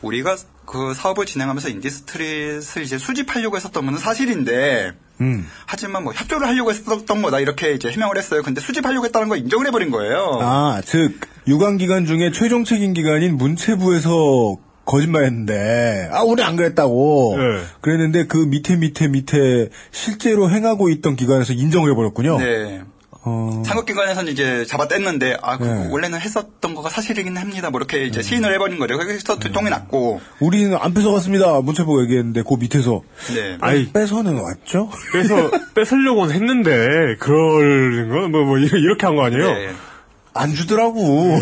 우리가 0.00 0.36
그 0.64 0.94
사업을 0.94 1.26
진행하면서 1.26 1.68
인디스트릿을 1.68 2.62
이제 2.82 2.96
수집하려고 2.98 3.56
했었던 3.56 3.84
건 3.84 3.98
사실인데 3.98 4.92
음. 5.20 5.46
하지만 5.66 6.04
뭐 6.04 6.12
협조를 6.12 6.46
하려고 6.46 6.70
했었던 6.70 7.22
거다 7.22 7.40
이렇게 7.40 7.72
이제 7.72 7.90
해명을 7.90 8.16
했어요. 8.16 8.42
근데 8.42 8.60
수집하려고 8.60 9.06
했다는 9.06 9.28
걸 9.28 9.38
인정을 9.38 9.66
해버린 9.66 9.90
거예요. 9.90 10.38
아, 10.40 10.80
즉 10.84 11.20
유관 11.46 11.78
기관 11.78 12.06
중에 12.06 12.30
최종 12.32 12.64
책임 12.64 12.92
기관인 12.92 13.36
문체부에서 13.36 14.56
거짓말했는데 14.84 16.08
아 16.12 16.22
우리 16.22 16.42
안 16.42 16.56
그랬다고 16.56 17.36
네. 17.38 17.62
그랬는데 17.80 18.26
그 18.26 18.38
밑에 18.38 18.76
밑에 18.76 19.08
밑에 19.08 19.68
실제로 19.92 20.50
행하고 20.50 20.88
있던 20.88 21.16
기관에서 21.16 21.52
인정을 21.52 21.90
해버렸군요. 21.92 22.38
네. 22.38 22.82
어. 23.22 23.62
상급기관에서는 23.66 24.32
이제 24.32 24.64
잡아 24.66 24.88
뗐는데 24.88 25.38
아 25.42 25.58
그거 25.58 25.70
네. 25.70 25.88
원래는 25.90 26.18
했었던 26.20 26.74
거가 26.74 26.88
사실이긴 26.88 27.36
합니다. 27.36 27.68
뭐 27.70 27.78
이렇게 27.78 28.06
이제 28.06 28.22
시인을 28.22 28.52
해버린 28.54 28.78
거죠. 28.78 28.96
그래서 28.96 29.38
두통이 29.38 29.68
났고 29.68 30.20
우리는 30.40 30.74
안 30.80 30.94
뺏어갔습니다. 30.94 31.60
문체부가 31.60 32.02
얘기했는데 32.04 32.42
그 32.48 32.54
밑에서 32.54 33.02
네. 33.34 33.58
아이. 33.60 33.92
뺏어는 33.92 34.40
왔죠? 34.40 34.90
뺏어 35.12 35.50
뺏으려고는 35.74 36.34
했는데 36.34 37.16
그럴 37.18 38.08
건뭐 38.08 38.44
뭐 38.44 38.58
이렇게 38.58 39.06
한 39.06 39.16
거 39.16 39.24
아니에요? 39.24 39.52
네. 39.52 39.70
안 40.32 40.54
주더라고. 40.54 41.38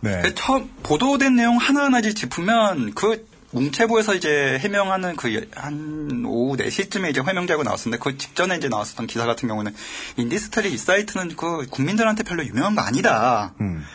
네. 0.00 0.20
그 0.22 0.32
처음 0.36 0.70
보도된 0.84 1.34
내용 1.36 1.56
하나하나 1.56 2.00
짚으면 2.00 2.92
그 2.94 3.26
문체부에서 3.50 4.14
이제 4.14 4.58
해명하는 4.60 5.16
그 5.16 5.28
한 5.54 6.24
오후 6.26 6.56
4시쯤에 6.56 7.10
이제 7.10 7.20
해명자료 7.20 7.62
나왔었는데 7.62 8.02
그 8.02 8.18
직전에 8.18 8.56
이제 8.56 8.68
나왔었던 8.68 9.06
기사 9.06 9.24
같은 9.26 9.48
경우는 9.48 9.74
인디스트릿 10.16 10.72
이 10.72 10.76
사이트는 10.76 11.36
그 11.36 11.66
국민들한테 11.70 12.22
별로 12.24 12.44
유명한 12.44 12.74
거 12.74 12.82
아니다. 12.82 13.54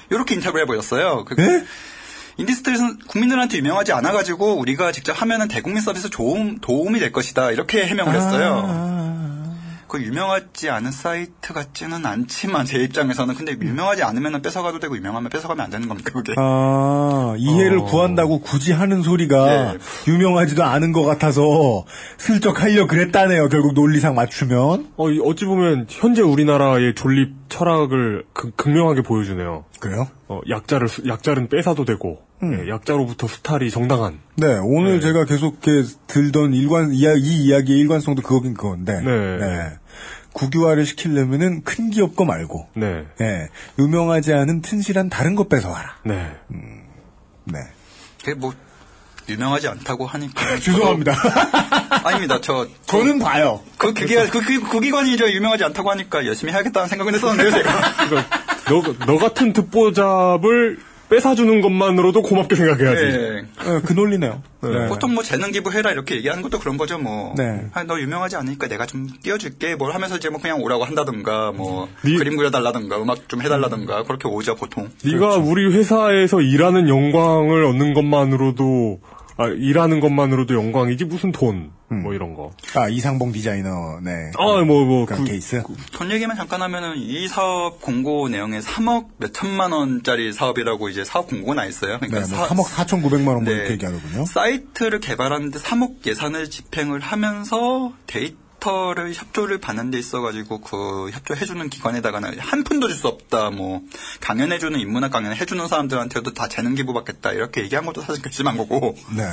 이렇게 0.09 0.35
인터뷰를 0.35 0.63
해버렸어요. 0.63 1.25
그 1.25 1.65
인디스트릿은 2.37 2.99
국민들한테 3.07 3.57
유명하지 3.57 3.91
않아가지고 3.93 4.57
우리가 4.57 4.91
직접 4.91 5.13
하면은 5.21 5.47
대국민 5.47 5.81
서비스 5.81 6.09
도움, 6.09 6.57
도움이 6.59 6.99
될 6.99 7.11
것이다. 7.11 7.51
이렇게 7.51 7.85
해명을 7.85 8.15
했어요. 8.15 9.42
그 9.93 10.01
유명하지 10.01 10.71
않은 10.71 10.89
사이트 10.91 11.53
같지는 11.53 12.03
않지만 12.03 12.65
제 12.65 12.79
입장에서는 12.79 13.35
근데 13.35 13.51
유명하지 13.51 14.01
않으면 14.01 14.41
뺏어가도 14.41 14.79
되고 14.79 14.97
유명하면 14.97 15.29
뺏어가면 15.29 15.63
안 15.65 15.69
되는 15.69 15.87
겁니까 15.87 16.09
그게? 16.13 16.33
아, 16.35 17.35
이해를 17.37 17.77
어. 17.77 17.83
구한다고 17.83 18.41
굳이 18.41 18.71
하는 18.73 19.03
소리가 19.03 19.73
네. 19.73 19.77
유명하지도 20.07 20.63
않은 20.63 20.93
것 20.93 21.03
같아서 21.03 21.85
슬쩍 22.17 22.63
하려 22.63 22.87
그랬다네요. 22.87 23.49
결국 23.49 23.75
논리상 23.75 24.15
맞추면. 24.15 24.87
어, 24.97 25.09
이- 25.11 25.19
어찌 25.23 25.45
보면 25.45 25.85
현재 25.89 26.23
우리나라의 26.23 26.95
존립 26.95 27.35
철학을 27.49 28.23
극, 28.33 28.57
극명하게 28.57 29.03
보여주네요. 29.03 29.65
그래요? 29.79 30.07
어, 30.27 30.41
약자를 30.49 30.87
수- 30.87 31.07
약자는 31.07 31.49
뺏어도 31.49 31.85
되고 31.85 32.19
예, 32.41 32.67
약자로부터 32.67 33.27
수탈이 33.27 33.69
정당한. 33.69 34.19
네, 34.35 34.57
오늘 34.63 34.99
제가 34.99 35.23
계속 35.25 35.61
들던 36.07 36.53
일관, 36.53 36.91
이야, 36.91 37.13
이 37.13 37.45
이야기의 37.45 37.79
일관성도 37.79 38.21
그거긴 38.21 38.53
그건데. 38.53 38.99
네. 38.99 39.69
국유화를 40.33 40.85
시키려면은 40.85 41.63
큰 41.63 41.89
기업 41.89 42.15
거 42.15 42.25
말고. 42.25 42.67
네. 42.75 43.05
예, 43.21 43.47
유명하지 43.79 44.33
않은 44.33 44.61
튼실한 44.61 45.09
다른 45.09 45.35
거 45.35 45.47
뺏어와라. 45.47 45.97
네. 46.03 46.31
네. 47.45 47.59
그게 48.19 48.33
뭐 48.33 48.53
유명하지 49.29 49.67
않다고 49.67 50.05
하니까 50.05 50.57
죄송합니다. 50.59 51.15
아닙니다. 52.03 52.39
저 52.41 52.67
저는 52.85 53.19
봐요. 53.19 53.61
그, 53.77 53.93
그, 53.93 54.05
기관, 54.05 54.29
그, 54.29 54.41
그, 54.41 54.61
그 54.61 54.79
기관이 54.79 55.15
저 55.17 55.29
유명하지 55.29 55.63
않다고 55.63 55.91
하니까 55.91 56.25
열심히 56.25 56.51
해야겠다는 56.51 56.89
생각은 56.89 57.13
했었는데요, 57.13 57.51
제가. 57.51 58.25
너, 58.67 59.05
너 59.05 59.17
같은 59.17 59.53
듣보잡을 59.53 60.79
뺏어주는 61.13 61.61
것만으로도 61.61 62.23
고맙게 62.23 62.55
생각해야지. 62.55 63.01
네. 63.03 63.41
어, 63.59 63.81
그 63.85 63.93
논리네요. 63.93 64.41
네. 64.61 64.87
보통 64.87 65.13
뭐 65.13 65.23
재능 65.23 65.51
기부해라 65.51 65.91
이렇게 65.91 66.15
얘기하는 66.15 66.41
것도 66.41 66.59
그런 66.59 66.77
거죠, 66.77 66.97
뭐. 66.97 67.35
네. 67.37 67.65
아, 67.73 67.83
너 67.83 67.99
유명하지 67.99 68.35
않으니까 68.35 68.67
내가 68.67 68.85
좀 68.85 69.07
띄워줄게. 69.21 69.75
뭘 69.75 69.93
하면서 69.93 70.17
이제 70.17 70.29
뭐 70.29 70.41
그냥 70.41 70.61
오라고 70.61 70.85
한다든가, 70.85 71.51
뭐 71.51 71.87
네. 72.03 72.15
그림 72.15 72.35
그려달라든가, 72.35 73.01
음악 73.01 73.29
좀 73.29 73.41
해달라든가 73.41 74.03
그렇게 74.03 74.27
오죠, 74.27 74.55
보통. 74.55 74.89
네가 75.03 75.37
우리 75.37 75.71
회사에서 75.71 76.41
일하는 76.41 76.89
영광을 76.89 77.63
얻는 77.65 77.93
것만으로도 77.93 79.01
아, 79.37 79.47
일하는 79.47 79.99
것만으로도 79.99 80.53
영광이지 80.53 81.05
무슨 81.05 81.31
돈 81.31 81.71
뭐 82.01 82.13
이런 82.13 82.33
거. 82.33 82.51
아, 82.75 82.89
이상봉 82.89 83.31
디자이너, 83.31 83.99
네. 84.01 84.31
아, 84.37 84.43
뭐, 84.63 84.85
뭐, 84.85 85.05
그런 85.05 85.23
그- 85.23 85.29
케이스. 85.29 85.61
돈 85.91 86.09
얘기만 86.11 86.35
잠깐 86.35 86.61
하면은 86.61 86.95
이 86.97 87.27
사업 87.27 87.81
공고 87.81 88.29
내용에 88.29 88.59
3억 88.59 89.07
몇 89.17 89.33
천만 89.33 89.71
원짜리 89.71 90.33
사업이라고 90.33 90.89
이제 90.89 91.03
사업 91.03 91.27
공고가 91.27 91.53
나 91.55 91.65
있어요. 91.65 91.99
네, 92.01 92.07
그러니까 92.07 92.35
뭐 92.35 92.47
사- 92.47 92.53
3억 92.55 93.01
4,900만 93.03 93.27
원뭐 93.27 93.43
네. 93.43 93.51
이렇게 93.51 93.71
얘기하더군요. 93.73 94.25
사이트를 94.25 94.99
개발하는데 94.99 95.59
3억 95.59 96.05
예산을 96.07 96.49
집행을 96.49 96.99
하면서 96.99 97.93
데이터 98.07 98.42
를 98.95 99.13
협조를 99.13 99.57
받는 99.59 99.91
데 99.91 99.99
있어가지고 99.99 100.61
그 100.61 101.09
협조해주는 101.11 101.67
기관에다가는 101.69 102.39
한 102.39 102.63
푼도 102.63 102.87
줄 102.87 102.95
수 102.97 103.07
없다. 103.09 103.49
뭐 103.49 103.81
강연해주는 104.21 104.79
인문학 104.79 105.11
강연 105.11 105.35
해주는 105.35 105.67
사람들한테도 105.67 106.33
다 106.33 106.47
재능 106.47 106.73
기부받겠다. 106.75 107.33
이렇게 107.33 107.61
얘기한 107.63 107.85
것도 107.85 108.01
사실 108.01 108.21
괘씸한 108.23 108.55
거고. 108.57 108.95
네. 109.17 109.23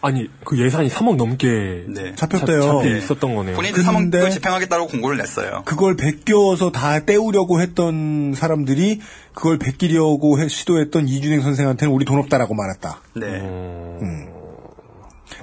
아니 0.00 0.28
그 0.44 0.58
예산이 0.58 0.88
3억 0.88 1.14
넘게 1.14 1.84
네. 1.88 2.14
잡혔대요. 2.16 2.60
잡, 2.62 2.66
잡혀 2.78 2.82
네. 2.90 2.98
있었던 2.98 3.34
거네요. 3.36 3.54
본인들 3.54 3.84
근데- 3.84 4.18
3억을 4.20 4.32
집행하겠다고 4.32 4.86
공고를 4.88 5.16
냈어요. 5.18 5.62
그걸 5.64 5.94
베껴서 5.94 6.72
다 6.72 7.04
떼우려고 7.04 7.60
했던 7.60 8.34
사람들이 8.34 9.00
그걸 9.34 9.58
베끼려고 9.58 10.40
해- 10.40 10.48
시도했던 10.48 11.06
이준행 11.06 11.42
선생한테는 11.42 11.94
우리 11.94 12.04
돈 12.04 12.18
없다라고 12.18 12.54
말했다. 12.54 13.00
네. 13.14 13.26
음. 13.26 14.31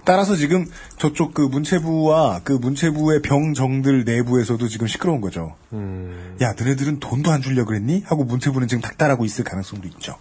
따라서 0.04 0.36
지금 0.36 0.66
저쪽 0.98 1.34
그 1.34 1.42
문체부와 1.42 2.42
그 2.44 2.54
문체부의 2.54 3.22
병정들 3.22 4.04
내부에서도 4.06 4.68
지금 4.68 4.88
시끄러운 4.88 5.22
거죠. 5.22 5.56
음. 5.74 6.38
야, 6.42 6.54
너네들은 6.58 7.00
돈도 7.00 7.32
안 7.32 7.42
주려고 7.42 7.70
그랬니? 7.70 8.04
하고 8.06 8.24
문체부는 8.24 8.68
지금 8.68 8.82
닥달하고 8.82 9.26
있을 9.26 9.44
가능성도 9.44 9.88
있죠. 9.90 10.16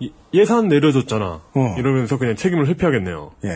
이- 0.00 0.12
예산 0.34 0.68
내려줬잖아. 0.68 1.24
어. 1.54 1.74
이러면서 1.78 2.18
그냥 2.18 2.36
책임을 2.36 2.68
회피하겠네요. 2.68 3.32
예. 3.44 3.50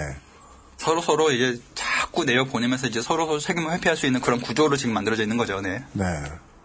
서로 0.77 1.01
서로 1.01 1.31
이제 1.31 1.61
자꾸 1.75 2.25
내어 2.25 2.45
보내면서 2.45 2.89
이제 2.89 3.01
서로 3.01 3.27
서로 3.27 3.39
책임을 3.39 3.73
회피할 3.75 3.97
수 3.97 4.07
있는 4.07 4.21
그런 4.21 4.41
구조로 4.41 4.77
지금 4.77 4.95
만들어져 4.95 5.23
있는 5.23 5.37
거죠. 5.37 5.61
네. 5.61 5.85
네. 5.93 6.05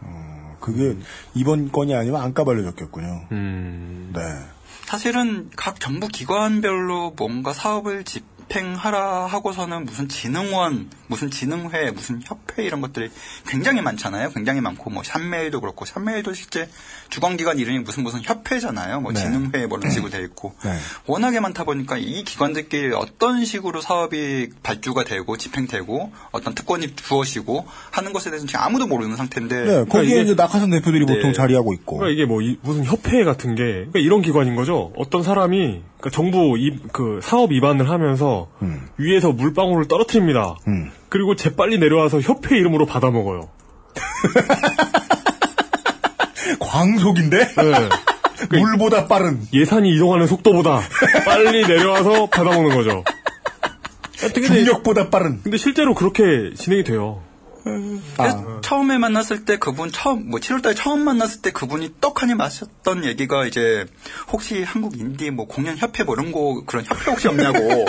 음, 0.04 0.54
그게 0.60 0.96
이번 1.36 1.72
건이 1.72 1.94
아니면 1.96 2.22
안 2.22 2.34
까발려졌겠군요. 2.34 3.28
음. 3.32 4.12
네. 4.16 4.22
사실은 4.86 5.50
각 5.56 5.80
정부 5.80 6.08
기관별로 6.08 7.14
뭔가 7.18 7.54
사업을 7.54 8.04
집 8.06 8.24
행하라 8.56 9.26
하고서는 9.28 9.86
무슨 9.86 10.08
진흥원, 10.08 10.90
무슨 11.08 11.30
진흥회, 11.30 11.92
무슨 11.92 12.22
협회 12.24 12.64
이런 12.64 12.82
것들이 12.82 13.10
굉장히 13.48 13.82
많잖아요. 13.82 14.30
굉장히 14.32 14.62
많고 14.62 14.90
뭐 14.90 15.04
샵메일도 15.04 15.62
그렇고 15.62 15.86
샵메일도 15.86 16.34
실제 16.34 16.70
주관기관 17.10 17.60
이름이 17.60 17.80
무슨 17.80 18.04
무슨 18.04 18.22
협회잖아요. 18.24 19.02
뭐 19.02 19.12
네. 19.12 19.20
진흥회 19.22 19.68
뭐 19.68 19.78
이런 19.80 19.92
식으로 19.92 20.10
돼 20.10 20.22
있고 20.24 20.54
네. 20.64 20.78
워낙에 21.06 21.40
많다 21.40 21.64
보니까 21.64 21.98
이 21.98 22.24
기관들끼리 22.24 22.94
어떤 22.94 23.46
식으로 23.46 23.82
사업이 23.82 24.50
발주가 24.64 25.04
되고 25.04 25.38
집행되고 25.38 26.12
어떤 26.32 26.56
특권이 26.56 26.96
주어지고 26.96 27.66
하는 27.92 28.14
것에 28.14 28.30
대해서는 28.30 28.48
지금 28.48 28.62
아무도 28.64 28.88
모르는 28.88 29.16
상태인데 29.18 29.56
네, 29.56 29.66
거기에 29.66 29.86
그러니까 29.86 30.02
이게- 30.04 30.22
이제 30.22 30.34
낙하산 30.36 30.70
대표들이 30.70 31.06
네. 31.06 31.16
보통 31.16 31.34
자리하고 31.34 31.74
있고. 31.74 31.98
그러니까 31.98 32.14
이게 32.14 32.26
뭐 32.26 32.42
이- 32.42 32.58
무슨 32.62 32.84
협회 32.86 33.24
같은 33.24 33.56
게 33.56 33.64
그러니까 33.64 34.00
이런 34.00 34.22
기관인 34.22 34.56
거죠. 34.56 34.92
어떤 34.98 35.24
사람이 35.24 35.82
그러니까 36.00 36.10
정부 36.12 36.58
이, 36.60 36.78
그 36.94 37.20
사업 37.24 37.52
위반을 37.52 37.90
하면서 37.90 38.37
음. 38.62 38.88
위에서 38.98 39.32
물방울을 39.32 39.88
떨어뜨립니다. 39.88 40.56
음. 40.68 40.92
그리고 41.10 41.36
재빨리 41.36 41.80
내려와서 41.80 42.22
협회 42.22 42.58
이름으로 42.58 42.86
받아 42.86 43.10
먹어요. 43.10 43.50
광속인데? 46.60 47.38
네. 47.38 47.90
물보다 48.52 49.08
빠른. 49.08 49.42
예산이 49.52 49.90
이동하는 49.96 50.28
속도보다 50.28 50.82
빨리 51.26 51.68
내려와서 51.68 52.28
받아 52.28 52.52
먹는 52.52 52.76
거죠. 52.76 53.04
중력보다 54.18 55.10
빠른. 55.10 55.42
근데 55.42 55.58
실제로 55.58 55.94
그렇게 55.94 56.54
진행이 56.56 56.84
돼요. 56.84 57.24
그래서 58.16 58.62
처음에 58.62 58.98
만났을 58.98 59.46
때 59.46 59.58
그분 59.58 59.92
처음 59.92 60.30
뭐 60.30 60.40
7월달에 60.40 60.76
처음 60.76 61.04
만났을 61.04 61.42
때 61.42 61.52
그분이 61.52 61.96
떡하니 62.00 62.36
마셨던 62.36 63.06
얘기가 63.06 63.46
이제 63.46 63.86
혹시 64.32 64.64
한국 64.64 64.98
인디 64.98 65.32
뭐 65.32 65.48
공연 65.48 65.78
협회 65.78 66.04
뭐 66.04 66.16
이런 66.16 66.32
거 66.32 66.64
그런 66.66 66.86
협회 66.86 67.12
혹시 67.12 67.28
없냐고 67.28 67.60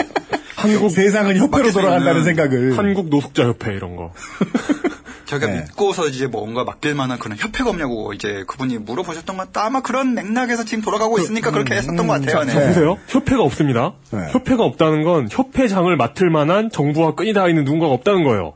한국 0.59 0.91
세상은 0.91 1.37
협회로 1.37 1.49
맡길 1.51 1.73
수 1.73 1.81
돌아간다는 1.81 2.25
생각을. 2.25 2.77
한국 2.77 3.09
노숙자 3.09 3.45
협회 3.45 3.73
이런 3.75 3.95
거. 3.95 4.13
저희가 5.25 5.47
네. 5.47 5.61
믿고서 5.61 6.09
이제 6.09 6.27
뭔가 6.27 6.65
맡길 6.65 6.95
만한 6.95 7.19
그런 7.19 7.37
협회가 7.39 7.71
없냐고 7.71 8.13
이제 8.15 8.45
그분이 8.47 8.79
물어보셨던 8.79 9.37
것 9.37 9.47
같다 9.47 9.67
아마 9.67 9.83
그런 9.83 10.15
맥락에서 10.15 10.65
지금 10.65 10.83
돌아가고 10.83 11.19
있으니까 11.19 11.51
그렇게 11.51 11.75
했었던 11.75 12.07
것 12.07 12.15
같아요. 12.15 12.47
자, 12.47 12.59
네. 12.59 12.67
보세요. 12.67 12.97
협회가 13.09 13.43
없습니다. 13.43 13.93
네. 14.11 14.19
협회가 14.31 14.65
없다는 14.65 15.05
건 15.05 15.29
협회장을 15.31 15.95
맡을 15.97 16.31
만한 16.31 16.71
정부와 16.71 17.15
끈이 17.15 17.35
닿아 17.35 17.49
있는 17.49 17.65
누군가가 17.65 17.93
없다는 17.93 18.25
거예요. 18.25 18.55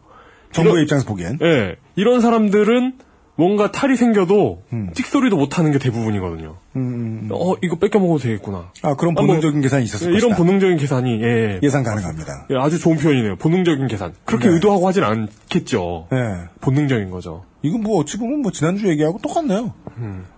정부의 0.53 0.83
입장에서 0.83 1.07
보기엔. 1.07 1.39
예. 1.43 1.77
이런 1.95 2.21
사람들은 2.21 2.95
뭔가 3.35 3.73
탈이 3.73 3.97
생겨도 3.97 4.63
음. 4.73 4.91
찍소리도 4.95 5.37
못하는 5.37 5.73
게 5.73 5.79
대부분이거든요. 5.79 6.57
음, 6.77 6.81
음. 6.81 7.29
어 7.33 7.55
이거 7.63 7.77
뺏겨 7.77 7.99
먹어도 7.99 8.19
되겠구나. 8.21 8.71
아, 8.83 8.95
그런 8.95 9.13
아, 9.13 9.21
뭐, 9.21 9.27
본능적인 9.27 9.61
계산이 9.63 9.85
있었을 9.85 10.13
예. 10.13 10.17
이런 10.17 10.35
본능적인 10.35 10.77
계산이 10.77 11.23
예, 11.23 11.61
예상 11.63 11.83
가능합니다. 11.83 12.47
예, 12.51 12.57
아주 12.57 12.79
좋은 12.79 12.97
표현이네요. 12.97 13.37
본능적인 13.37 13.87
계산. 13.89 14.13
그렇게 14.25 14.49
네. 14.49 14.55
의도하고 14.55 14.87
하진 14.87 15.05
않겠죠. 15.05 16.09
예. 16.13 16.49
본능적인 16.61 17.11
거죠. 17.11 17.45
이건 17.63 17.81
뭐 17.83 18.01
어찌 18.01 18.19
보면 18.19 18.43
뭐 18.43 18.53
지난주 18.53 18.89
얘기하고 18.89 19.19
똑같네요. 19.23 19.73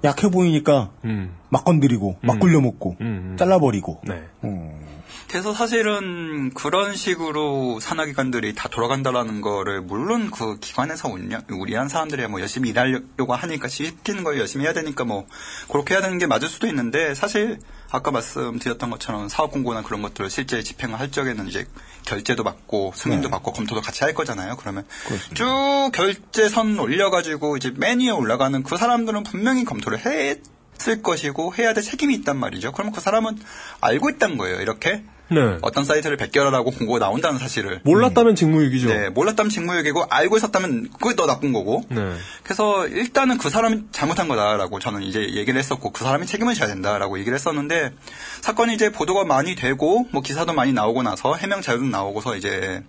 약해 0.04 0.30
보이니까 0.30 0.90
음. 1.04 1.34
막 1.48 1.64
건드리고 1.64 2.16
막 2.20 2.34
음. 2.34 2.40
굴려먹고 2.40 2.96
음, 3.00 3.30
음. 3.32 3.36
잘라버리고. 3.38 4.00
네. 4.06 4.22
음. 5.24 5.28
그래서 5.28 5.52
사실은 5.52 6.50
그런 6.54 6.94
식으로 6.94 7.80
산하기관들이 7.80 8.54
다 8.54 8.68
돌아간다라는 8.68 9.40
거를 9.40 9.80
물론 9.80 10.30
그 10.30 10.58
기관에서 10.60 11.08
우리 11.50 11.74
한 11.74 11.88
사람들이 11.88 12.26
뭐 12.28 12.40
열심히 12.40 12.70
일하려고 12.70 13.34
하니까 13.34 13.68
시키는 13.68 14.24
걸 14.24 14.38
열심히 14.38 14.64
해야 14.64 14.72
되니까 14.72 15.04
뭐 15.04 15.26
그렇게 15.70 15.94
해야 15.94 16.02
되는 16.02 16.18
게 16.18 16.26
맞을 16.26 16.48
수도 16.48 16.66
있는데 16.68 17.14
사실 17.14 17.58
아까 17.90 18.10
말씀드렸던 18.10 18.90
것처럼 18.90 19.28
사업 19.28 19.50
공고나 19.50 19.82
그런 19.82 20.02
것들을 20.02 20.30
실제 20.30 20.62
집행을 20.62 20.98
할 20.98 21.10
적에는 21.10 21.48
이제 21.48 21.66
결제도 22.04 22.44
받고 22.44 22.92
승인도 22.94 23.28
네. 23.28 23.30
받고 23.30 23.52
검토도 23.52 23.80
같이 23.80 24.04
할 24.04 24.14
거잖아요. 24.14 24.56
그러면 24.56 24.84
쭉 25.34 25.90
결제선 25.92 26.78
올려가지고 26.78 27.56
이제 27.56 27.72
맨 27.76 28.00
위에 28.00 28.10
올라가는 28.10 28.62
그 28.62 28.76
사람들은 28.76 29.22
분명히 29.22 29.64
검토를 29.64 30.00
했을 30.00 31.02
것이고 31.02 31.54
해야 31.54 31.72
될 31.72 31.82
책임이 31.82 32.14
있단 32.16 32.36
말이죠. 32.36 32.72
그러면 32.72 32.92
그 32.92 33.00
사람은 33.00 33.38
알고 33.80 34.10
있단 34.10 34.38
거예요. 34.38 34.60
이렇게 34.60 35.04
네. 35.30 35.58
어떤 35.62 35.84
사이트를 35.84 36.16
베껴라라고 36.16 36.70
공고가 36.70 36.98
나온다는 36.98 37.38
사실을. 37.38 37.80
몰랐다면 37.84 38.34
직무유기죠. 38.34 38.88
네, 38.88 39.08
몰랐다면 39.10 39.50
직무유기고 39.50 40.06
알고 40.10 40.36
있었다면 40.36 40.90
그게 41.00 41.16
더 41.16 41.26
나쁜 41.26 41.52
거고. 41.52 41.84
네. 41.88 42.12
그래서 42.42 42.86
일단은 42.88 43.38
그 43.38 43.50
사람이 43.50 43.84
잘못한 43.92 44.28
거다라고 44.28 44.78
저는 44.78 45.02
이제 45.02 45.20
얘기를 45.20 45.58
했었고 45.58 45.90
그 45.92 46.04
사람이 46.04 46.26
책임을 46.26 46.54
져야 46.54 46.68
된다라고 46.68 47.18
얘기를 47.18 47.34
했었는데 47.34 47.92
사건이 48.42 48.74
이제 48.74 48.90
보도가 48.90 49.24
많이 49.24 49.54
되고 49.54 50.06
뭐 50.12 50.22
기사도 50.22 50.52
많이 50.52 50.72
나오고 50.72 51.02
나서 51.02 51.34
해명 51.34 51.62
자료도 51.62 51.84
나오고서 51.84 52.36
이제 52.36 52.82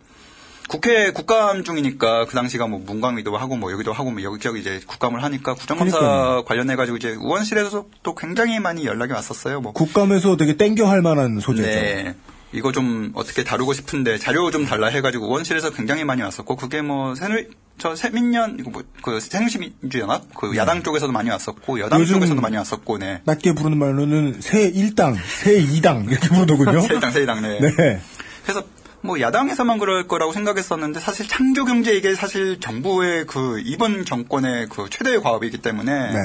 국회 0.68 1.12
국감 1.12 1.64
중이니까 1.64 2.26
그 2.26 2.36
당시가 2.36 2.68
뭐 2.68 2.80
문광위도 2.80 3.36
하고 3.38 3.56
뭐 3.56 3.72
여기도 3.72 3.94
하고 3.94 4.12
뭐 4.12 4.24
여기저기 4.24 4.60
이제 4.60 4.82
국감을 4.86 5.24
하니까 5.24 5.54
국정감사. 5.54 6.44
관련해 6.46 6.76
가지고 6.76 6.98
이제 6.98 7.10
의원실에서 7.10 7.86
또 8.04 8.16
굉장히 8.16 8.60
많이 8.60 8.86
연락이 8.86 9.14
왔었어요. 9.14 9.62
뭐 9.62 9.74
국감에서 9.74 10.38
되게 10.38 10.58
땡겨 10.58 10.88
할 10.88 11.02
만한 11.02 11.40
소재죠. 11.40 11.68
네. 11.68 12.16
이거 12.52 12.72
좀 12.72 13.12
어떻게 13.16 13.44
다루고 13.44 13.74
싶은데 13.74 14.18
자료 14.18 14.50
좀 14.50 14.66
달라 14.66 14.88
해가지고 14.88 15.28
원실에서 15.30 15.72
굉장히 15.72 16.06
많이 16.06 16.22
왔었고 16.22 16.56
그게 16.56 16.82
뭐 16.82 17.14
새누리 17.14 17.50
저 17.78 17.96
새민년 17.96 18.58
이거 18.60 18.72
뭐그 18.72 19.20
새누리민주연합 19.20 20.34
그 20.34 20.56
야당 20.56 20.82
쪽에서도 20.82 21.12
많이 21.12 21.30
왔었고 21.30 21.80
여당 21.82 22.06
쪽에서도 22.06 22.40
많이 22.40 22.56
왔었고 22.56 22.98
네. 22.98 23.22
낮게 23.26 23.54
부르는 23.54 23.78
말로는 23.78 24.38
새 24.40 24.72
1당, 24.72 25.18
새 25.26 25.62
2당 25.62 26.10
이렇게 26.10 26.30
부르더군요. 26.30 26.80
새당 26.88 27.12
새당 27.12 27.42
네. 27.42 27.60
네. 27.60 28.02
그래서 28.44 28.64
뭐 29.06 29.20
야당에서만 29.22 29.78
그럴 29.80 30.08
거라고 30.08 30.34
생각했었는데 30.34 31.00
사실 31.00 31.28
창조 31.28 31.66
경제 31.66 31.94
이게 31.94 32.16
사실 32.16 32.60
정부의 32.60 33.26
그 33.26 33.62
이번 33.64 34.06
정권의 34.06 34.68
그 34.70 34.90
최대의 34.90 35.22
과업이기 35.22 35.60
때문에 35.60 35.92
네. 36.14 36.20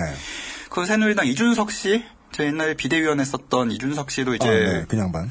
그 0.71 0.87
새누리당 0.87 1.27
이준석 1.27 1.71
씨, 1.71 2.05
저 2.33 2.45
옛날에 2.45 2.75
비대위원 2.75 3.21
했었던 3.21 3.71
이준석 3.71 4.11
씨도 4.11 4.35
이제 4.37 4.49
아, 4.49 4.53
네. 4.53 4.85
그냥 4.89 5.13
반. 5.13 5.31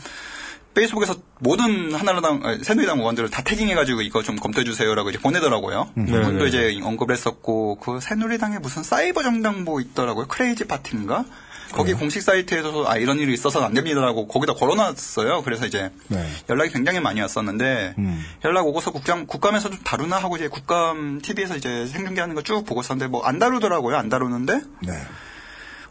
페이스북에서 0.74 1.16
모든 1.40 1.94
하나라당 1.94 2.42
아니, 2.44 2.64
새누리당 2.64 3.00
의원들을 3.00 3.30
다 3.30 3.42
태깅해가지고 3.42 4.02
이거 4.02 4.22
좀 4.22 4.36
검토해 4.36 4.64
주세요라고 4.64 5.10
이제 5.10 5.20
보내더라고요. 5.20 5.90
음. 5.98 6.06
그분도 6.06 6.44
네, 6.44 6.48
이제 6.48 6.80
언급을 6.84 7.14
했었고 7.16 7.78
그 7.78 8.00
새누리당에 8.00 8.60
무슨 8.60 8.84
사이버 8.84 9.24
정당부 9.24 9.82
있더라고요. 9.82 10.28
크레이지 10.28 10.66
파티인가? 10.66 11.26
거기 11.72 11.94
공식 11.94 12.22
사이트에서 12.22 12.86
아 12.88 12.98
이런 12.98 13.20
일이 13.20 13.34
있어서는 13.34 13.68
안 13.68 13.74
됩니다라고 13.74 14.28
거기다 14.28 14.54
걸어놨어요. 14.54 15.44
그래서 15.44 15.66
이제 15.66 15.92
네. 16.08 16.28
연락이 16.50 16.72
굉장히 16.72 17.00
많이 17.00 17.22
왔었는데 17.22 17.96
음. 17.98 18.26
연락 18.46 18.68
오고서 18.68 18.92
국장 18.92 19.26
국감에서 19.28 19.70
좀 19.70 19.80
다루나 19.84 20.18
하고 20.18 20.36
이제 20.36 20.48
국감 20.48 21.22
TV에서 21.22 21.56
이제 21.58 21.86
생중계하는 21.88 22.36
거 22.36 22.42
쭉 22.42 22.66
보고 22.66 22.82
있었는데 22.82 23.10
뭐 23.10 23.22
안 23.26 23.38
다루더라고요. 23.38 23.96
안 23.98 24.10
다루는데 24.10 24.62
네. 24.82 24.94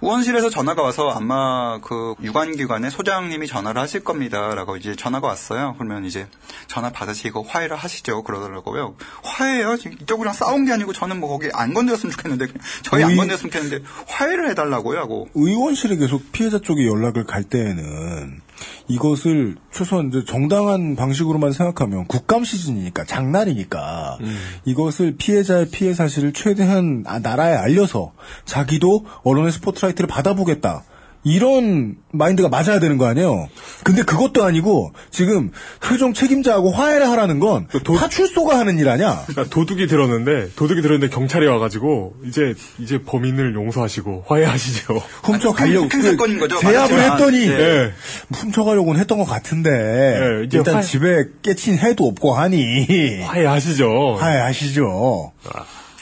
의원실에서 0.01 0.51
전화가 0.51 0.83
와서 0.83 1.11
아마 1.11 1.79
그 1.83 2.15
유관기관의 2.23 2.91
소장님이 2.91 3.47
전화를 3.49 3.81
하실 3.83 4.05
겁니다라고 4.05 4.77
이제 4.77 4.95
전화가 4.95 5.27
왔어요. 5.27 5.75
그러면 5.79 6.05
이제 6.05 6.29
전화 6.69 6.91
받으시고 6.91 7.43
화해를 7.43 7.77
하시죠. 7.77 8.23
그러더라고요. 8.23 8.95
화해요? 9.25 9.75
이쪽이랑 9.75 10.33
싸운 10.35 10.65
게 10.67 10.73
아니고 10.73 10.93
저는 10.93 11.19
뭐 11.21 11.29
거기 11.31 11.49
안 11.53 11.75
건드렸으면 11.75 12.13
좋겠는데 12.13 12.47
저희 12.83 13.03
안 13.03 13.11
의- 13.11 13.17
건드렸으면 13.17 13.51
좋겠는데 13.51 13.85
화해를 14.07 14.49
해달라고요 14.51 14.99
하고 14.99 15.29
의원실에 15.35 15.97
계속 15.97 16.31
피해자 16.33 16.59
쪽에 16.61 16.87
연락을 16.87 17.25
갈 17.25 17.43
때에는 17.45 18.41
이것을 18.89 19.57
최소한 19.73 20.09
이제 20.09 20.25
정당한 20.25 20.97
방식으로만 20.97 21.53
생각하면 21.53 22.07
국감 22.07 22.45
시즌이니까 22.45 23.05
장날이니까 23.05 24.19
이것을 24.65 25.17
피해자의 25.17 25.69
피해 25.71 25.95
사실을 25.95 26.33
최대한 26.33 27.05
아, 27.07 27.19
나라에 27.19 27.55
알려서 27.55 28.13
자기도 28.45 29.05
언론의 29.23 29.53
스포트라이트를 29.53 30.09
받아보겠다. 30.09 30.85
이런 31.29 31.97
마인드가 32.11 32.49
맞아야 32.49 32.81
되는 32.81 32.97
거 32.99 33.07
아니에요? 33.07 33.49
근데 33.85 34.03
그것도 34.03 34.43
아니고 34.45 34.93
지금 35.11 35.51
최종 35.87 36.15
책임자하고 36.15 36.71
화해를 36.73 37.09
하라는 37.11 37.39
건 37.39 37.69
파출소가 37.69 38.59
하는 38.59 38.79
일 38.79 38.89
아니야? 38.89 39.25
그러니까 39.27 39.55
도둑이 39.55 39.87
들었는데 39.87 40.51
도둑이 40.57 40.81
들었는데 40.83 41.15
경찰이 41.15 41.47
와가지고 41.47 42.15
이제 42.27 42.55
이제 42.79 43.03
범인을 43.03 43.55
용서하시고 43.55 44.25
화해하시죠. 44.27 44.95
훔쳐가려고 45.25 45.89
폭행 45.89 46.03
사건인 46.03 46.39
거죠. 46.39 46.59
제압을. 46.61 46.99
했더니 46.99 47.47
네. 47.47 47.93
훔쳐가려고는 48.33 49.01
했던 49.01 49.19
것 49.19 49.25
같은데 49.25 49.71
네, 49.71 50.45
이제 50.47 50.59
일단 50.59 50.77
화- 50.77 50.83
집에 50.83 51.25
깨친 51.43 51.79
해도 51.79 52.07
없고 52.07 52.35
하니 52.35 53.21
화해하시죠. 53.23 54.17
화해하시죠. 54.19 55.33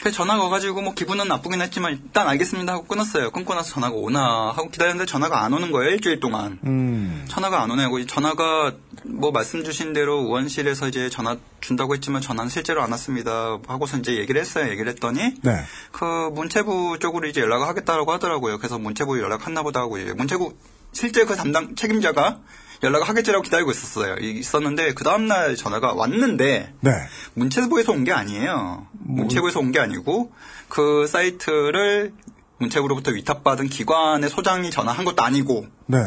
그 0.07 0.11
전화가 0.11 0.43
와가지고 0.43 0.81
뭐 0.81 0.93
기분은 0.93 1.27
나쁘긴 1.27 1.61
했지만 1.61 1.91
일단 1.91 2.29
알겠습니다 2.29 2.71
하고 2.71 2.85
끊었어요. 2.85 3.29
끊고 3.31 3.53
나서 3.53 3.73
전화가 3.73 3.93
오나 3.93 4.53
하고 4.55 4.69
기다렸는데 4.69 5.05
전화가 5.05 5.43
안 5.43 5.53
오는 5.53 5.69
거예요 5.69 5.91
일주일 5.91 6.21
동안. 6.21 6.59
음. 6.63 7.25
전화가 7.27 7.61
안 7.61 7.71
오네요. 7.71 8.05
전화가 8.05 8.73
뭐 9.03 9.31
말씀 9.31 9.65
주신 9.65 9.91
대로 9.91 10.19
의원실에서 10.21 10.87
이제 10.87 11.09
전화 11.09 11.35
준다고 11.59 11.93
했지만 11.93 12.21
전화는 12.21 12.49
실제로 12.49 12.81
안 12.81 12.91
왔습니다. 12.91 13.57
하고서 13.67 13.97
이제 13.97 14.15
얘기를 14.15 14.39
했어요. 14.39 14.69
얘기를 14.71 14.89
했더니 14.89 15.33
네. 15.41 15.65
그 15.91 16.29
문체부 16.33 16.99
쪽으로 17.01 17.27
이제 17.27 17.41
연락을 17.41 17.67
하겠다라고 17.67 18.13
하더라고요. 18.13 18.59
그래서 18.59 18.79
문체부 18.79 19.19
연락했나 19.19 19.61
보다 19.61 19.81
하고 19.81 19.97
이제 19.97 20.13
문체부 20.13 20.53
실제 20.93 21.25
그 21.25 21.35
담당 21.35 21.75
책임자가 21.75 22.39
연락을 22.83 23.07
하겠지라고 23.07 23.41
기다리고 23.43 23.71
있었어요. 23.71 24.15
이- 24.19 24.37
있었는데 24.39 24.93
그 24.93 25.03
다음 25.03 25.27
날 25.27 25.55
전화가 25.55 25.93
왔는데 25.93 26.73
네. 26.81 26.91
문체부에서 27.33 27.91
온 27.91 28.03
게 28.03 28.11
아니에요. 28.11 28.87
문체부에서 28.99 29.59
온 29.59 29.71
게 29.71 29.79
아니고 29.79 30.31
그 30.69 31.07
사이트를 31.07 32.13
문체부로부터 32.59 33.11
위탁받은 33.11 33.69
기관의 33.69 34.29
소장이 34.29 34.69
전화한 34.71 35.05
것도 35.05 35.23
아니고 35.23 35.65
네. 35.87 35.97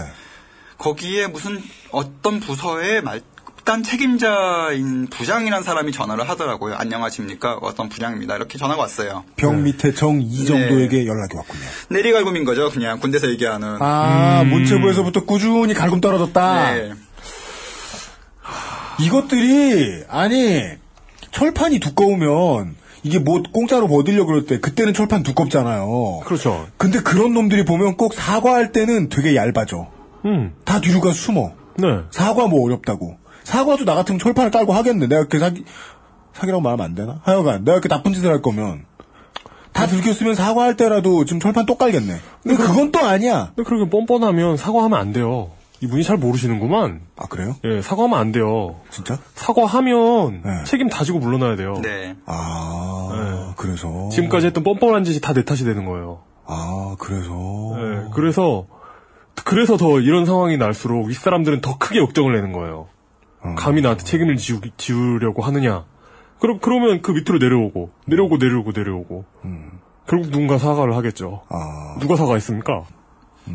거기에 0.79 1.27
무슨 1.27 1.63
어떤 1.91 2.41
부서의 2.41 3.03
말 3.03 3.21
단 3.65 3.83
책임자인 3.83 5.07
부장이라는 5.09 5.63
사람이 5.63 5.93
전화를 5.93 6.29
하더라고요. 6.29 6.75
안녕하십니까? 6.77 7.59
어떤 7.63 7.89
부장입니다. 7.89 8.37
이렇게 8.37 8.59
전화가 8.59 8.83
왔어요. 8.83 9.25
병 9.37 9.63
밑에 9.63 9.93
정이 9.93 10.29
네. 10.29 10.45
정도에게 10.45 11.07
연락이 11.07 11.37
왔군요. 11.37 11.61
내리갈굼인 11.91 12.45
거죠. 12.45 12.71
그냥 12.71 12.99
군대에서 13.01 13.29
얘기하는. 13.31 13.77
아 13.81 14.45
문체부에서부터 14.45 15.25
꾸준히 15.25 15.75
갈굼 15.75 16.01
떨어졌다. 16.01 16.75
네. 16.75 16.93
이것들이 19.01 20.05
아니 20.09 20.63
철판이 21.31 21.79
두꺼우면 21.81 22.77
이게 23.03 23.19
뭐 23.19 23.43
공짜로 23.53 23.87
뭐 23.87 24.01
얻으려 24.01 24.25
그럴 24.27 24.47
때 24.47 24.59
그때는 24.59 24.95
철판 24.95 25.23
두껍잖아요. 25.23 26.21
그렇죠. 26.25 26.67
근데 26.77 27.01
그런 27.01 27.33
놈들이 27.35 27.65
보면 27.65 27.97
꼭 27.97 28.15
사과할 28.15 28.73
때는 28.73 29.09
되게 29.09 29.37
얇아져. 29.37 29.89
음. 30.25 30.55
다 30.65 30.81
뒤로 30.81 31.01
가 31.01 31.13
숨어. 31.13 31.53
네. 31.79 31.87
사과 32.11 32.47
뭐 32.47 32.65
어렵다고. 32.67 33.17
사과도 33.51 33.85
나 33.85 33.95
같으면 33.95 34.19
철판을 34.19 34.51
깔고 34.51 34.73
하겠는데 34.73 35.09
내가 35.09 35.21
이렇게 35.21 35.39
사기 35.39 35.65
사기라고 36.33 36.63
말하면 36.63 36.85
안 36.87 36.95
되나? 36.95 37.21
하여간 37.25 37.65
내가 37.65 37.75
이렇게 37.79 37.89
나쁜 37.89 38.13
짓을 38.13 38.31
할 38.31 38.41
거면 38.41 38.85
다 39.73 39.87
들켰으면 39.87 40.35
사과할 40.35 40.77
때라도 40.77 41.25
지금 41.25 41.41
철판 41.41 41.67
또 41.67 41.77
깔겠네. 41.77 42.15
근데 42.43 42.57
그건 42.57 42.93
또 42.93 43.01
아니야. 43.01 43.53
근데 43.55 43.69
그렇게 43.69 43.91
뻔뻔하면 43.91 44.57
사과하면 44.57 44.99
안 44.99 45.13
돼요. 45.13 45.51
이분이 45.81 46.03
잘 46.05 46.17
모르시는구만. 46.19 47.01
아 47.17 47.27
그래요? 47.27 47.57
예, 47.65 47.81
사과하면 47.81 48.19
안 48.19 48.33
돼요. 48.33 48.77
진짜? 48.91 49.19
사과하면 49.35 50.43
네. 50.45 50.65
책임 50.67 50.89
다지고 50.89 51.19
물러나야 51.21 51.57
돼요. 51.57 51.75
네. 51.83 52.17
아 52.27 53.55
그래서 53.57 54.09
지금까지 54.11 54.47
했던 54.47 54.63
뻔뻔한 54.63 55.05
짓이 55.05 55.21
다 55.21 55.33
내 55.33 55.45
탓이 55.45 55.65
되는 55.65 55.85
거예요. 55.87 56.21
아 56.47 56.97
그래서 56.99 57.31
예, 57.79 58.09
그래서 58.15 58.67
그래서 59.45 59.77
더 59.77 60.01
이런 60.01 60.27
상황이 60.27 60.57
날수록 60.57 61.07
윗사람들은 61.07 61.61
더 61.63 61.79
크게 61.79 61.99
역정을 62.01 62.35
내는 62.35 62.53
거예요. 62.53 62.89
어. 63.43 63.55
감히 63.57 63.83
나한테 63.83 64.05
책임을 64.05 64.37
지우, 64.37 64.61
지우려고 64.77 65.43
하느냐. 65.43 65.85
그럼, 66.39 66.59
그러면 66.61 67.03
그 67.03 67.13
밑으로 67.13 67.39
내려오고, 67.39 67.91
내려오고, 68.07 68.37
내려오고, 68.39 68.73
내려오고. 68.73 69.25
결국 70.07 70.31
누군가 70.31 70.59
사과를 70.59 70.97
하겠죠. 70.97 71.43
음. 71.51 71.57
아, 71.57 71.99
누가 72.01 72.17
사과했습니까? 72.17 72.87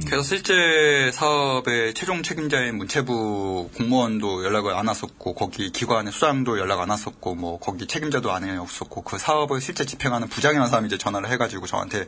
그래서 0.05 0.23
실제 0.23 1.11
사업의 1.13 1.93
최종 1.93 2.21
책임자인 2.21 2.77
문체부 2.77 3.69
공무원도 3.77 4.43
연락을 4.43 4.73
안 4.73 4.87
왔었고 4.87 5.35
거기 5.35 5.71
기관의 5.71 6.11
수장도 6.11 6.59
연락 6.59 6.81
안 6.81 6.89
왔었고 6.89 7.35
뭐 7.35 7.59
거기 7.59 7.87
책임자도 7.87 8.31
안에 8.31 8.57
없었고 8.57 9.03
그 9.03 9.17
사업을 9.17 9.61
실제 9.61 9.85
집행하는 9.85 10.27
부장이라는 10.27 10.69
사람이 10.69 10.87
이제 10.87 10.97
전화를 10.97 11.29
해가지고 11.29 11.67
저한테 11.67 12.07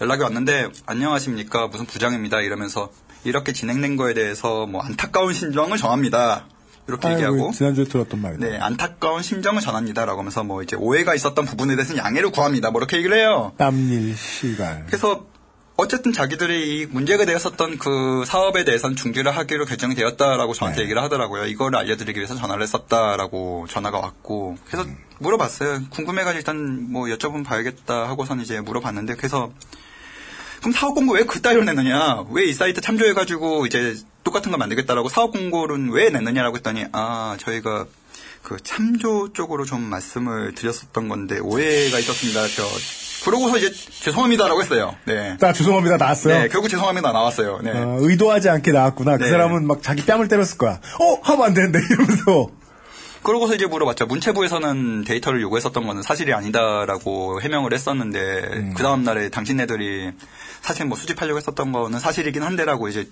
연락이 0.00 0.22
왔는데 0.22 0.70
안녕하십니까 0.86 1.68
무슨 1.68 1.86
부장입니다 1.86 2.40
이러면서 2.40 2.90
이렇게 3.24 3.52
진행된 3.52 3.96
거에 3.96 4.14
대해서 4.14 4.66
뭐 4.66 4.82
안타까운 4.82 5.32
심정을 5.32 5.76
정합니다. 5.76 6.46
이렇게 6.88 7.08
아이고, 7.08 7.20
얘기하고 7.20 7.52
지난주에 7.52 7.84
들었던 7.84 8.20
말이다. 8.20 8.46
네, 8.46 8.58
안타까운 8.58 9.22
심정을 9.22 9.60
전합니다라고 9.60 10.18
하면서 10.18 10.42
뭐 10.42 10.62
이제 10.62 10.76
오해가 10.76 11.14
있었던 11.14 11.44
부분에 11.44 11.76
대해서는 11.76 12.02
양해를 12.02 12.30
구합니다. 12.30 12.70
뭐 12.70 12.80
이렇게 12.80 12.96
얘기를 12.96 13.16
해요. 13.16 13.52
땀일 13.56 14.16
시간. 14.16 14.84
그래서 14.86 15.26
어쨌든 15.76 16.12
자기들이 16.12 16.80
이 16.80 16.86
문제가 16.86 17.24
되었었던 17.24 17.78
그 17.78 18.24
사업에 18.26 18.64
대해서는 18.64 18.94
중지를 18.94 19.36
하기로 19.36 19.64
결정이 19.64 19.94
되었다라고 19.94 20.52
저한테 20.52 20.78
네. 20.78 20.82
얘기를 20.84 21.02
하더라고요. 21.02 21.46
이걸 21.46 21.74
알려드리기 21.74 22.18
위해서 22.18 22.34
전화를 22.34 22.62
했었다라고 22.62 23.66
전화가 23.68 23.98
왔고 23.98 24.56
그래서 24.66 24.84
음. 24.84 24.96
물어봤어요. 25.18 25.80
궁금해가지고 25.90 26.38
일단 26.38 26.92
뭐 26.92 27.06
여쭤보면 27.06 27.44
봐야겠다 27.44 28.08
하고선 28.08 28.40
이제 28.40 28.60
물어봤는데 28.60 29.14
그래서 29.14 29.50
그럼 30.62 30.72
사업 30.72 30.94
공고 30.94 31.12
왜 31.14 31.24
그따위로 31.24 31.64
냈느냐? 31.64 32.24
왜 32.30 32.46
이 32.48 32.52
사이트 32.54 32.80
참조해가지고 32.80 33.66
이제 33.66 33.96
똑같은 34.24 34.50
거 34.52 34.58
만들겠다라고 34.58 35.08
사업 35.08 35.32
공고를 35.32 35.90
왜 35.90 36.10
냈느냐라고 36.10 36.56
했더니 36.56 36.86
아 36.92 37.36
저희가 37.38 37.86
그 38.42 38.56
참조 38.62 39.32
쪽으로 39.32 39.64
좀 39.64 39.80
말씀을 39.82 40.54
드렸었던 40.54 41.08
건데 41.08 41.38
오해가 41.40 41.98
있었습니다. 41.98 42.46
저 42.48 42.64
그러고서 43.24 43.56
이제 43.58 43.70
죄송합니다라고 43.72 44.62
했어요. 44.62 44.96
네. 45.04 45.36
나 45.38 45.52
죄송합니다 45.52 45.96
나왔어요. 45.96 46.42
네, 46.42 46.48
결국 46.48 46.68
죄송합니다 46.68 47.12
나왔어요. 47.12 47.60
네. 47.62 47.70
어, 47.70 47.98
의도하지 48.00 48.48
않게 48.48 48.72
나왔구나. 48.72 49.16
그 49.18 49.24
네. 49.24 49.30
사람은 49.30 49.66
막 49.66 49.82
자기 49.82 50.04
뺨을 50.04 50.26
때렸을 50.28 50.58
거야. 50.58 50.80
어 51.00 51.20
하면 51.22 51.44
안 51.46 51.54
되는데 51.54 51.78
이러면서. 51.90 52.48
그러고서 53.22 53.54
이제 53.54 53.66
물어봤죠. 53.66 54.06
문체부에서는 54.06 55.04
데이터를 55.04 55.40
요구했었던 55.42 55.86
거는 55.86 56.02
사실이 56.02 56.32
아니다라고 56.34 57.40
해명을 57.40 57.72
했었는데 57.72 58.18
음. 58.52 58.74
그 58.76 58.82
다음 58.82 59.04
날에 59.04 59.28
당신네들이 59.28 60.10
사실 60.62 60.86
뭐 60.86 60.96
수집하려고 60.96 61.36
했었던 61.36 61.72
거는 61.72 61.98
사실이긴 61.98 62.42
한데라고 62.42 62.88
이제 62.88 63.08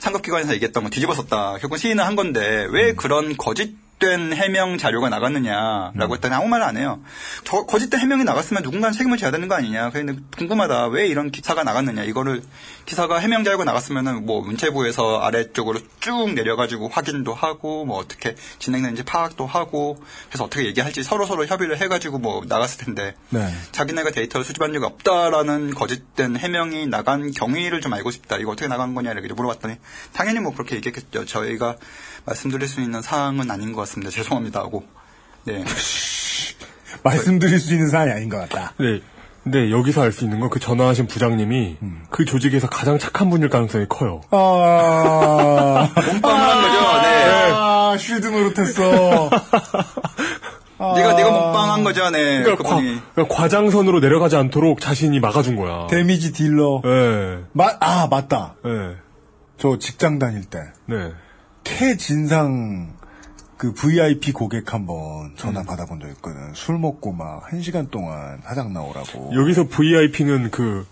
상급기관에서 0.00 0.54
얘기했던 0.54 0.84
거 0.84 0.90
뒤집었었다. 0.90 1.58
결국 1.58 1.78
시인은 1.78 2.04
한 2.04 2.16
건데 2.16 2.66
음. 2.66 2.74
왜 2.74 2.94
그런 2.94 3.36
거짓 3.36 3.74
된 4.00 4.32
해명 4.32 4.78
자료가 4.78 5.08
음. 5.08 5.10
나갔느냐라고 5.10 6.14
했더니 6.14 6.34
아무 6.34 6.48
말 6.48 6.60
안 6.62 6.76
해요. 6.76 7.00
저 7.44 7.64
거짓된 7.64 8.00
해명이 8.00 8.24
나갔으면 8.24 8.62
누군가는 8.62 8.92
책임을 8.92 9.16
져야 9.18 9.30
되는 9.30 9.46
거 9.48 9.54
아니냐. 9.54 9.90
근데 9.90 10.14
궁금하다. 10.36 10.88
왜 10.88 11.06
이런 11.06 11.30
기사가 11.30 11.64
나갔느냐. 11.64 12.04
이거를 12.04 12.42
기사가 12.86 13.18
해명 13.18 13.44
자료가 13.44 13.64
나갔으면은 13.64 14.26
뭐 14.26 14.42
문체부에서 14.42 15.20
아래쪽으로 15.20 15.80
쭉 16.00 16.32
내려가지고 16.34 16.88
확인도 16.88 17.32
하고 17.34 17.84
뭐 17.84 17.98
어떻게 17.98 18.34
진행되는지 18.58 19.04
파악도 19.04 19.46
하고 19.46 19.98
그래서 20.28 20.44
어떻게 20.44 20.66
얘기할지 20.66 21.02
서로 21.02 21.24
서로 21.26 21.46
협의를 21.46 21.78
해가지고 21.80 22.18
뭐 22.18 22.42
나갔을 22.46 22.84
텐데 22.84 23.14
네. 23.30 23.48
자기네가 23.72 24.10
데이터를 24.10 24.44
수집한 24.44 24.72
적이 24.72 24.86
없다라는 24.86 25.74
거짓된 25.74 26.36
해명이 26.36 26.86
나간 26.88 27.30
경위를 27.32 27.80
좀 27.80 27.92
알고 27.92 28.10
싶다. 28.10 28.36
이거 28.38 28.52
어떻게 28.52 28.68
나간 28.68 28.94
거냐 28.94 29.12
이렇게 29.12 29.32
물어봤더니 29.32 29.76
당연히 30.12 30.40
뭐 30.40 30.52
그렇게 30.52 30.76
얘기했겠죠. 30.76 31.26
저희가 31.26 31.76
말씀드릴 32.24 32.68
수 32.68 32.80
있는 32.80 33.02
사항은 33.02 33.50
아닌 33.50 33.72
것 33.72 33.80
같습니다. 33.82 34.10
죄송합니다 34.10 34.60
하고. 34.60 34.84
네. 35.44 35.64
말씀드릴 37.02 37.58
수 37.60 37.72
있는 37.72 37.88
사안이 37.88 38.10
아닌 38.10 38.28
것 38.28 38.38
같다. 38.38 38.72
네. 38.78 39.00
근데 39.42 39.70
여기서 39.70 40.02
알 40.02 40.12
수 40.12 40.24
있는 40.24 40.38
건 40.38 40.50
그 40.50 40.58
전화하신 40.60 41.06
부장님이 41.06 41.78
음. 41.80 42.02
그 42.10 42.24
조직에서 42.26 42.68
가장 42.68 42.98
착한 42.98 43.30
분일 43.30 43.48
가능성이 43.48 43.86
커요. 43.88 44.20
아. 44.30 45.88
몸빵을 45.94 46.40
한 46.42 46.62
거죠. 46.62 47.02
네. 47.02 47.50
아, 47.52 47.96
쉴드 47.98 48.26
노릇했어. 48.26 49.30
네가 50.78 51.12
네가 51.14 51.30
몸빵한 51.30 51.84
거죠. 51.84 52.10
네. 52.10 52.42
그러니까, 52.42 52.62
과, 52.68 52.76
그분이. 52.76 53.00
그러니까 53.14 53.34
과장선으로 53.34 54.00
내려가지 54.00 54.36
않도록 54.36 54.80
자신이 54.80 55.20
막아준 55.20 55.56
거야. 55.56 55.86
데미지 55.88 56.32
딜러. 56.32 56.80
네. 56.84 57.38
마, 57.52 57.70
아, 57.80 58.08
맞다. 58.10 58.54
네. 58.64 58.96
저 59.58 59.78
직장 59.78 60.18
다닐 60.18 60.44
때. 60.44 60.58
네. 60.86 61.12
태진상 61.64 62.94
그 63.56 63.72
VIP 63.74 64.32
고객 64.32 64.72
한번 64.72 65.26
음. 65.26 65.34
전화 65.36 65.62
받아본 65.62 66.00
적 66.00 66.08
있거든. 66.10 66.52
술 66.54 66.78
먹고 66.78 67.12
막 67.12 67.42
한 67.44 67.60
시간 67.62 67.88
동안 67.90 68.40
사장 68.44 68.72
나오라고. 68.72 69.32
여기서 69.34 69.68
VIP는 69.68 70.50
그 70.50 70.86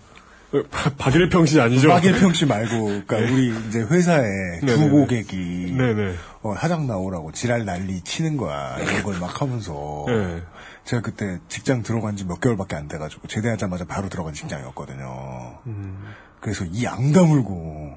바- 0.71 0.91
박일평 0.97 1.45
씨 1.45 1.59
아니죠? 1.61 1.89
박일평 1.89 2.33
씨 2.33 2.45
말고, 2.45 2.85
그러니까 3.05 3.19
네. 3.19 3.31
우리 3.31 3.67
이제 3.67 3.79
회사에 3.81 4.59
두 4.61 4.65
네네네. 4.65 4.89
고객이 4.89 5.75
네네. 5.77 6.15
어, 6.41 6.55
사장 6.59 6.87
나오라고 6.87 7.31
지랄 7.31 7.65
난리 7.65 8.01
치는 8.01 8.35
거야. 8.37 8.77
이런 8.79 9.03
걸 9.03 9.19
막 9.19 9.41
하면서. 9.41 10.05
네. 10.07 10.41
제가 10.85 11.01
그때 11.03 11.37
직장 11.49 11.83
들어간 11.83 12.15
지 12.17 12.25
몇 12.25 12.39
개월밖에 12.41 12.75
안 12.75 12.87
돼가지고 12.87 13.27
제대하자마자 13.27 13.85
바로 13.85 14.09
들어간 14.09 14.33
직장이었거든요. 14.33 15.59
음. 15.67 16.13
그래서 16.39 16.65
이안 16.65 17.11
다물고 17.13 17.95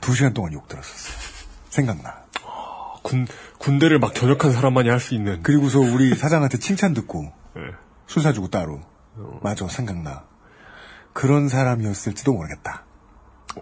두 0.00 0.14
시간 0.14 0.32
동안 0.32 0.52
욕 0.52 0.68
들었었어. 0.68 1.29
생각나. 1.70 2.24
군 3.02 3.26
군대를 3.58 3.98
막 3.98 4.14
전역한 4.14 4.52
사람만이 4.52 4.88
할 4.90 5.00
수 5.00 5.14
있는. 5.14 5.42
그리고서 5.42 5.80
우리 5.80 6.14
사장한테 6.14 6.58
칭찬 6.58 6.92
듣고 6.92 7.32
네. 7.56 7.62
술 8.06 8.22
사주고 8.22 8.48
따로. 8.48 8.80
맞아, 9.42 9.66
생각나. 9.68 10.24
그런 11.12 11.48
사람이었을지도 11.48 12.32
모르겠다. 12.32 12.84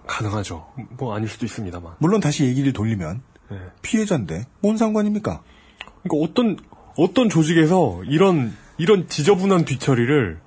가능하죠. 0.07 0.67
뭐 0.99 1.15
아닐 1.15 1.29
수도 1.29 1.47
있습니다만. 1.47 1.95
물론 1.99 2.21
다시 2.21 2.45
얘기를 2.45 2.73
돌리면 2.73 3.23
네. 3.51 3.59
피해자인데 3.83 4.45
뭔 4.61 4.77
상관입니까? 4.77 5.43
그러니까 6.03 6.25
어떤 6.25 6.57
어떤 6.97 7.29
조직에서 7.29 8.03
이런 8.05 8.55
이런 8.77 9.09
지저분한 9.09 9.65
뒤처리를 9.65 10.41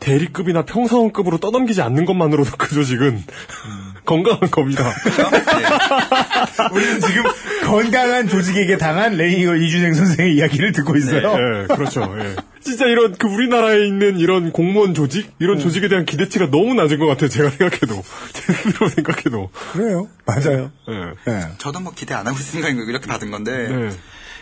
대리급이나 0.00 0.64
평사원급으로 0.64 1.38
떠넘기지 1.38 1.82
않는 1.82 2.04
것만으로도 2.06 2.52
그 2.58 2.74
조직은 2.74 3.22
건강한 4.06 4.50
겁니다. 4.50 4.84
우리는 6.72 7.00
지금 7.00 7.24
건강한 7.64 8.28
조직에게 8.28 8.78
당한 8.78 9.16
레이니걸 9.16 9.56
이준행 9.56 9.92
선생의 9.92 10.36
이야기를 10.36 10.72
듣고 10.72 10.96
있어요. 10.96 11.32
예, 11.34 11.66
그렇죠. 11.74 12.14
예. 12.18 12.36
진짜 12.60 12.86
이런 12.86 13.14
그 13.16 13.28
우리나라에 13.28 13.86
있는 13.86 14.18
이런 14.18 14.52
공무원 14.52 14.94
조직 14.94 15.32
이런 15.38 15.58
조직에 15.58 15.88
대한 15.88 16.06
기대치가 16.06 16.50
너무 16.50 16.74
낮은 16.74 16.98
것 16.98 17.06
같아요. 17.06 17.28
제가 17.28 17.50
생각해도 17.50 18.02
제 18.32 18.52
스스로 18.52 18.88
생각해도. 18.88 19.50
그래요. 19.72 20.08
맞아요. 20.24 20.70
예. 20.88 21.32
예. 21.32 21.48
저도 21.58 21.80
뭐 21.80 21.92
기대 21.94 22.14
안 22.14 22.26
하고 22.26 22.38
있으니까 22.38 22.68
이렇게 22.70 23.06
받은 23.06 23.30
건데. 23.30 23.90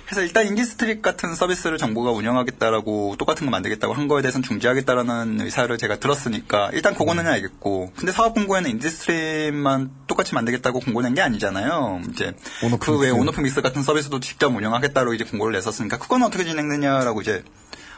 네. 0.05 0.07
그래서 0.07 0.23
일단 0.23 0.47
인기스트릿 0.47 1.01
같은 1.03 1.35
서비스를 1.35 1.79
정부가 1.79 2.11
운영하겠다라고 2.13 3.17
똑같은 3.19 3.47
거 3.47 3.51
만들겠다고 3.51 3.95
한 3.95 4.07
거에 4.07 4.23
대해서는 4.23 4.43
중지하겠다라는 4.43 5.41
의사를 5.41 5.77
제가 5.79 5.99
들었으니까 5.99 6.71
일단 6.75 6.95
그거는 6.95 7.27
알겠고 7.27 7.93
근데 7.97 8.13
사업 8.13 8.35
공고에는 8.35 8.71
인디스트릿만 8.71 9.91
똑같이 10.07 10.35
만들겠다고 10.35 10.81
공고 10.81 11.01
낸 11.03 11.15
게 11.15 11.21
아니잖아요. 11.23 12.03
이제 12.11 12.35
그 12.81 12.99
외에. 12.99 13.11
온오프 13.11 13.41
믹스 13.41 13.63
같은 13.63 13.83
서비스도 13.83 14.21
직접 14.21 14.55
운영하겠다로 14.55 15.15
이제 15.15 15.25
공고를 15.25 15.53
냈었으니까 15.55 15.99
그건 15.99 16.23
어떻게 16.25 16.45
진행되냐라고 16.45 17.21
이제 17.21 17.45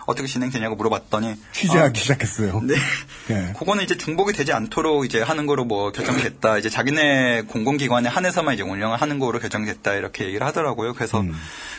어떻게 0.07 0.27
진행되냐고 0.29 0.77
물어봤더니 0.77 1.35
취재하기 1.53 2.01
시작했어요. 2.01 2.61
네. 2.65 2.75
예. 3.31 3.53
그거는 3.59 3.85
이제 3.85 3.97
중복이 3.97 4.33
되지 4.33 4.53
않도록 4.53 5.05
이제 5.05 5.21
하는 5.21 5.47
거로 5.47 5.65
뭐 5.65 5.93
결정이 5.93 6.23
됐다. 6.23 6.59
이제 6.59 6.69
자기네 6.71 7.43
공공기관에 7.43 8.09
한해서만 8.09 8.55
이제 8.55 8.63
운영을 8.63 8.97
하는 9.01 9.19
거로 9.19 9.39
결정이 9.39 9.67
됐다. 9.67 9.95
이렇게 9.95 10.25
얘기를 10.27 10.47
하더라고요. 10.47 10.95
그래서 10.95 11.21
음. 11.21 11.35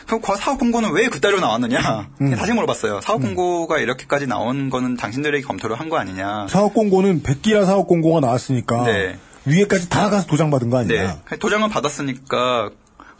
그럼 0.06 0.20
그 0.20 0.36
사업 0.36 0.58
공고는 0.58 0.92
왜 0.92 1.08
그따위로 1.08 1.40
나왔느냐? 1.40 2.08
다시 2.36 2.52
물어봤어요. 2.52 3.00
사업 3.00 3.20
공고가 3.22 3.78
이렇게까지 3.78 4.26
나온 4.26 4.70
거는 4.70 4.96
당신들에게 4.96 5.44
검토를 5.46 5.78
한 5.80 5.88
거 5.88 5.96
아니냐? 5.96 6.48
사업 6.50 6.74
공고는 6.74 7.22
백기라 7.22 7.64
사업 7.64 7.86
공고가 7.86 8.20
나왔으니까 8.20 8.84
네. 8.84 9.18
위에까지 9.46 9.88
다 9.88 10.10
가서 10.10 10.26
도장 10.26 10.50
받은 10.50 10.68
거 10.68 10.76
아니야? 10.76 11.18
네. 11.30 11.36
도장을 11.38 11.66
받았으니까 11.70 12.68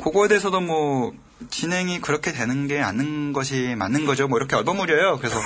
그거에 0.02 0.28
대해서도 0.28 0.60
뭐 0.60 1.12
진행이 1.50 2.00
그렇게 2.00 2.32
되는 2.32 2.66
게 2.66 2.80
아닌 2.80 3.32
것이 3.32 3.74
맞는 3.76 4.06
거죠. 4.06 4.28
뭐 4.28 4.38
이렇게 4.38 4.56
얼버무려요. 4.56 5.18
그래서 5.18 5.40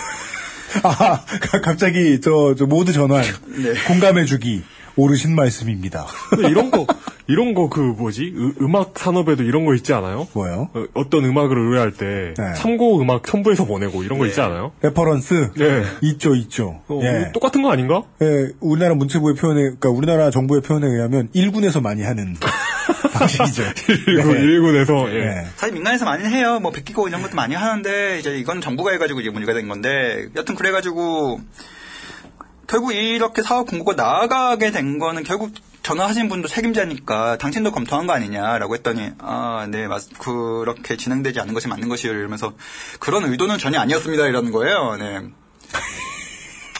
아, 0.82 1.24
갑자기 1.62 2.20
저, 2.20 2.55
저 2.56 2.66
모두 2.66 2.93
전환 2.93 3.23
네. 3.47 3.74
공감해주기 3.86 4.64
옳으신 4.97 5.34
말씀입니다. 5.35 6.06
근데 6.31 6.48
이런 6.48 6.70
거 6.70 6.86
이런 7.28 7.55
거 7.55 7.69
그 7.69 7.81
뭐지 7.81 8.35
음, 8.36 8.77
악 8.77 8.99
산업에도 8.99 9.43
이런 9.43 9.65
거 9.65 9.74
있지 9.74 9.93
않아요? 9.94 10.27
뭐요? 10.35 10.69
어, 10.94 11.09
떤 11.11 11.24
음악을 11.24 11.57
의뢰할 11.57 11.93
때 11.93 12.35
네. 12.36 12.55
참고 12.55 13.01
음악 13.01 13.24
첨부해서 13.27 13.65
보내고 13.65 14.03
이런 14.03 14.19
거 14.19 14.27
있지 14.27 14.40
않아요? 14.40 14.73
reference 14.82 15.51
네. 15.57 15.85
있죠, 16.03 16.35
있죠. 16.35 16.81
어, 16.89 17.01
예. 17.03 17.31
똑같은 17.32 17.62
거 17.62 17.70
아닌가? 17.70 18.03
예, 18.20 18.49
우리나라 18.61 18.94
문체부의 18.94 19.36
표현에, 19.36 19.61
그러니까 19.62 19.89
우리나라 19.90 20.31
정부의 20.31 20.61
표현에 20.62 20.86
의하면 20.86 21.28
일군에서 21.32 21.81
많이 21.81 22.03
하는 22.03 22.36
방식이죠. 23.15 23.62
일군, 24.09 24.35
네. 24.35 24.40
일군에서 24.40 25.15
예. 25.15 25.19
네. 25.24 25.47
사실 25.57 25.74
민간에서 25.74 26.05
많이 26.05 26.24
해요. 26.28 26.59
뭐 26.61 26.73
백기고 26.73 27.09
이런 27.09 27.23
것도 27.23 27.36
많이 27.36 27.55
하는데 27.55 28.19
이제 28.19 28.36
이건 28.36 28.61
정부가 28.61 28.90
해가지고 28.93 29.20
이제 29.20 29.31
문제가 29.31 29.55
된 29.55 29.69
건데 29.69 30.27
여튼 30.36 30.55
그래가지고 30.55 31.40
결국 32.73 32.94
이렇게 32.94 33.43
사업 33.43 33.66
공고가 33.66 33.94
나가게 34.03 34.70
된 34.70 34.99
거는 34.99 35.24
결국 35.24 35.53
전화하신 35.82 36.31
분도 36.31 36.49
책임자니까 36.49 37.36
당신도 37.36 37.70
검토한 37.70 38.07
거 38.07 38.15
아니냐라고 38.15 38.74
했더니 38.74 39.11
아 39.19 39.66
네 39.69 39.86
맞 39.89 40.03
그렇게 40.19 40.97
진행되지 40.97 41.39
않는 41.40 41.53
것이 41.53 41.69
맞는 41.69 41.90
것이에요 41.90 42.16
이러면서 42.16 42.55
그런 42.99 43.24
의도는 43.31 43.59
전혀 43.59 43.78
아니었습니다 43.78 44.27
이러는 44.27 44.53
거예요. 44.53 44.97
네. 44.97 45.19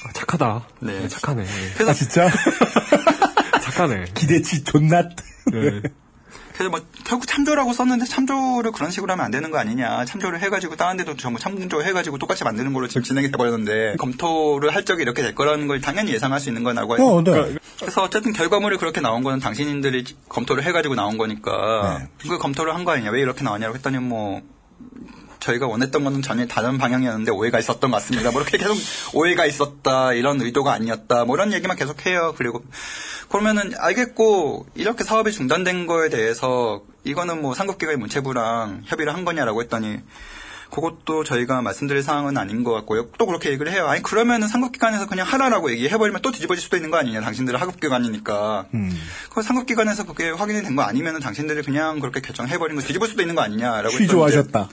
아, 0.05 0.13
착하다. 0.15 0.67
네. 0.81 1.09
착하네. 1.09 1.43
예. 1.43 1.73
그래서 1.75 1.91
아, 1.91 1.95
진짜? 1.95 2.31
착하네. 3.63 4.07
기대치 4.15 4.65
존나. 4.65 5.03
네. 5.53 5.83
그래서 6.63 6.71
뭐 6.71 6.81
결국 7.05 7.27
참조라고 7.27 7.73
썼는데 7.73 8.05
참조를 8.05 8.71
그런 8.71 8.91
식으로 8.93 9.13
하면 9.13 9.25
안 9.25 9.31
되는 9.33 9.51
거 9.51 9.59
아니냐. 9.59 10.05
참조를 10.05 10.41
해가지고 10.41 10.77
다른 10.77 10.97
데도 10.97 11.17
전부 11.17 11.41
참조 11.41 11.83
해가지고 11.83 12.19
똑같이 12.19 12.45
만드는 12.45 12.73
걸로 12.73 12.87
지금 12.87 13.03
진행이 13.03 13.31
돼버렸는데 13.33 13.97
검토를 13.99 14.73
할 14.75 14.85
적에 14.85 15.03
이렇게 15.03 15.23
될 15.23 15.35
거라는 15.35 15.67
걸 15.67 15.81
당연히 15.81 16.13
예상할 16.13 16.39
수 16.39 16.49
있는 16.49 16.63
거라고. 16.63 16.95
어, 16.95 17.23
네. 17.25 17.57
그래서 17.81 18.03
어쨌든 18.03 18.33
결과물이 18.33 18.77
그렇게 18.77 19.01
나온 19.01 19.25
거는 19.25 19.41
당신들이 19.41 20.05
검토를 20.29 20.63
해가지고 20.63 20.95
나온 20.95 21.19
거니까 21.19 21.99
네. 21.99 22.29
그 22.29 22.39
검토를 22.39 22.75
한 22.75 22.85
거 22.85 22.93
아니냐. 22.93 23.11
왜 23.11 23.21
이렇게 23.21 23.43
나왔냐고 23.45 23.75
했더니 23.75 23.99
뭐 23.99 24.41
저희가 25.43 25.67
원했던 25.67 26.05
거는 26.05 26.23
전혀 26.23 26.47
다른 26.47 26.79
방향이었는데 26.79 27.33
오해가 27.33 27.59
있었던 27.59 27.91
것 27.91 27.97
같습니다. 27.99 28.31
뭐 28.31 28.41
이렇게 28.41 28.59
계속 28.59 28.77
오해가 29.13 29.45
있었다 29.45 30.13
이런 30.13 30.41
의도가 30.41 30.73
아니었다 30.73 31.25
뭐 31.25 31.37
이런 31.37 31.53
얘기만 31.53 31.77
계속 31.77 32.07
해요. 32.07 32.35
그리고 32.39 32.63
그러면은 33.29 33.73
알겠고 33.77 34.67
이렇게 34.75 35.05
사업이 35.05 35.33
중단된 35.33 35.87
거에 35.87 36.09
대해서 36.09 36.83
이거는 37.05 37.43
뭐 37.43 37.55
상급기관의 37.55 37.99
문체부랑 37.99 38.83
협의를 38.87 39.15
한 39.15 39.25
거냐라고 39.25 39.63
했더니 39.63 39.99
그것도 40.73 41.23
저희가 41.25 41.61
말씀드릴 41.61 42.03
사항은 42.03 42.39
아닌 42.39 42.65
것 42.65 42.73
같고요. 42.73 43.09
또 43.19 43.27
그렇게 43.27 43.51
얘기를 43.51 43.71
해요. 43.71 43.87
아니 43.89 44.03
그러면은 44.03 44.49
상급기관에서 44.49 45.07
그냥 45.07 45.27
하라라고 45.27 45.71
얘기해버리면 45.71 46.23
또 46.23 46.33
뒤집어질 46.33 46.63
수도 46.63 46.77
있는 46.77 46.91
거 46.91 46.97
아니냐. 46.97 47.21
당신들은 47.21 47.61
하급기관이니까. 47.61 48.67
음. 48.73 48.91
그 49.31 49.43
상급기관에서 49.43 50.05
그게 50.05 50.31
확인이 50.31 50.63
된 50.63 50.73
거 50.75 50.83
아니면은 50.83 51.21
당신들이 51.21 51.63
그냥 51.63 52.01
그렇게 52.01 52.21
결정해버린 52.23 52.77
거 52.77 52.83
뒤집을 52.83 53.07
수도 53.07 53.21
있는 53.21 53.35
거 53.35 53.43
아니냐라고 53.43 53.91
취조하셨다. 53.91 54.69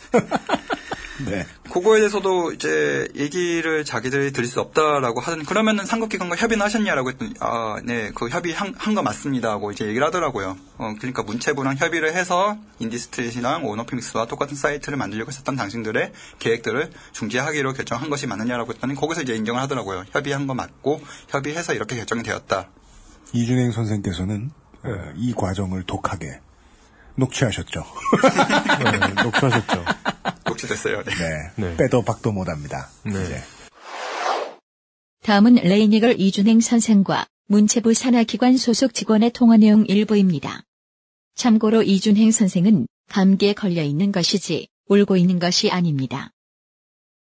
네. 1.25 1.45
그거에 1.71 1.99
대해서도 1.99 2.53
이제 2.53 3.07
얘기를 3.15 3.83
자기들이 3.85 4.31
드릴 4.31 4.47
수 4.49 4.59
없다라고 4.61 5.19
하더니 5.19 5.43
그러면은 5.45 5.85
상급기관과 5.85 6.35
협의는 6.35 6.65
하셨냐라고 6.65 7.09
했더니 7.09 7.33
아, 7.39 7.77
네, 7.83 8.11
그 8.15 8.29
협의 8.29 8.53
한 8.53 8.73
거 8.95 9.01
맞습니다 9.03 9.49
하고 9.51 9.71
이제 9.71 9.85
얘기를 9.85 10.05
하더라고요. 10.07 10.57
어, 10.77 10.93
그러니까 10.97 11.23
문체부랑 11.23 11.75
협의를 11.77 12.13
해서 12.15 12.57
인디스트릿이랑 12.79 13.65
오너피믹스와 13.65 14.25
똑같은 14.25 14.55
사이트를 14.55 14.97
만들려고 14.97 15.29
했었던 15.31 15.55
당신들의 15.55 16.11
계획들을 16.39 16.91
중지하기로 17.11 17.73
결정한 17.73 18.09
것이 18.09 18.25
맞느냐라고 18.27 18.73
했더니 18.73 18.95
거기서 18.95 19.21
이제 19.21 19.35
인정을 19.35 19.61
하더라고요. 19.61 20.05
협의한 20.11 20.47
거 20.47 20.53
맞고 20.53 21.01
협의해서 21.29 21.73
이렇게 21.73 21.95
결정이 21.97 22.23
되었다. 22.23 22.69
이준행 23.33 23.71
선생께서는 23.71 24.51
어, 24.83 24.89
이 25.15 25.33
과정을 25.33 25.83
독하게 25.83 26.39
녹취하셨죠. 27.15 27.83
네, 28.79 29.13
녹취하셨죠. 29.23 29.83
녹취됐어요. 30.69 31.03
네. 31.03 31.13
네. 31.55 31.77
빼도 31.77 32.03
박도 32.03 32.31
못합니다. 32.31 32.89
이제. 33.07 33.41
다음은 35.23 35.55
레이니걸 35.55 36.19
이준행 36.19 36.61
선생과 36.61 37.27
문체부 37.47 37.93
산하기관 37.93 38.57
소속 38.57 38.93
직원의 38.93 39.31
통화 39.31 39.57
내용 39.57 39.85
일부입니다. 39.85 40.63
참고로 41.35 41.83
이준행 41.83 42.31
선생은 42.31 42.87
감기에 43.09 43.53
걸려 43.53 43.83
있는 43.83 44.11
것이지 44.11 44.67
울고 44.87 45.17
있는 45.17 45.39
것이 45.39 45.71
아닙니다. 45.71 46.31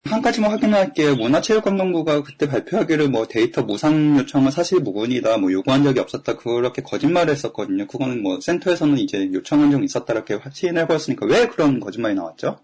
한 0.05 0.21
가지만 0.21 0.51
확인할게요. 0.51 1.15
문화체육관광부가 1.15 2.23
그때 2.23 2.47
발표하기를 2.47 3.09
뭐 3.09 3.27
데이터 3.27 3.63
무상 3.63 4.17
요청은 4.17 4.49
사실 4.49 4.79
무근이다, 4.79 5.37
뭐 5.37 5.51
요구한 5.51 5.83
적이 5.83 5.99
없었다, 5.99 6.37
그렇게 6.37 6.81
거짓말을 6.81 7.33
했었거든요. 7.33 7.85
그거는 7.85 8.23
뭐 8.23 8.39
센터에서는 8.39 8.97
이제 8.97 9.29
요청한 9.33 9.71
적이 9.71 9.83
있었다, 9.85 10.13
이렇게 10.13 10.35
확신해버렸으니까 10.35 11.25
왜 11.25 11.47
그런 11.47 11.81
거짓말이 11.81 12.15
나왔죠? 12.15 12.61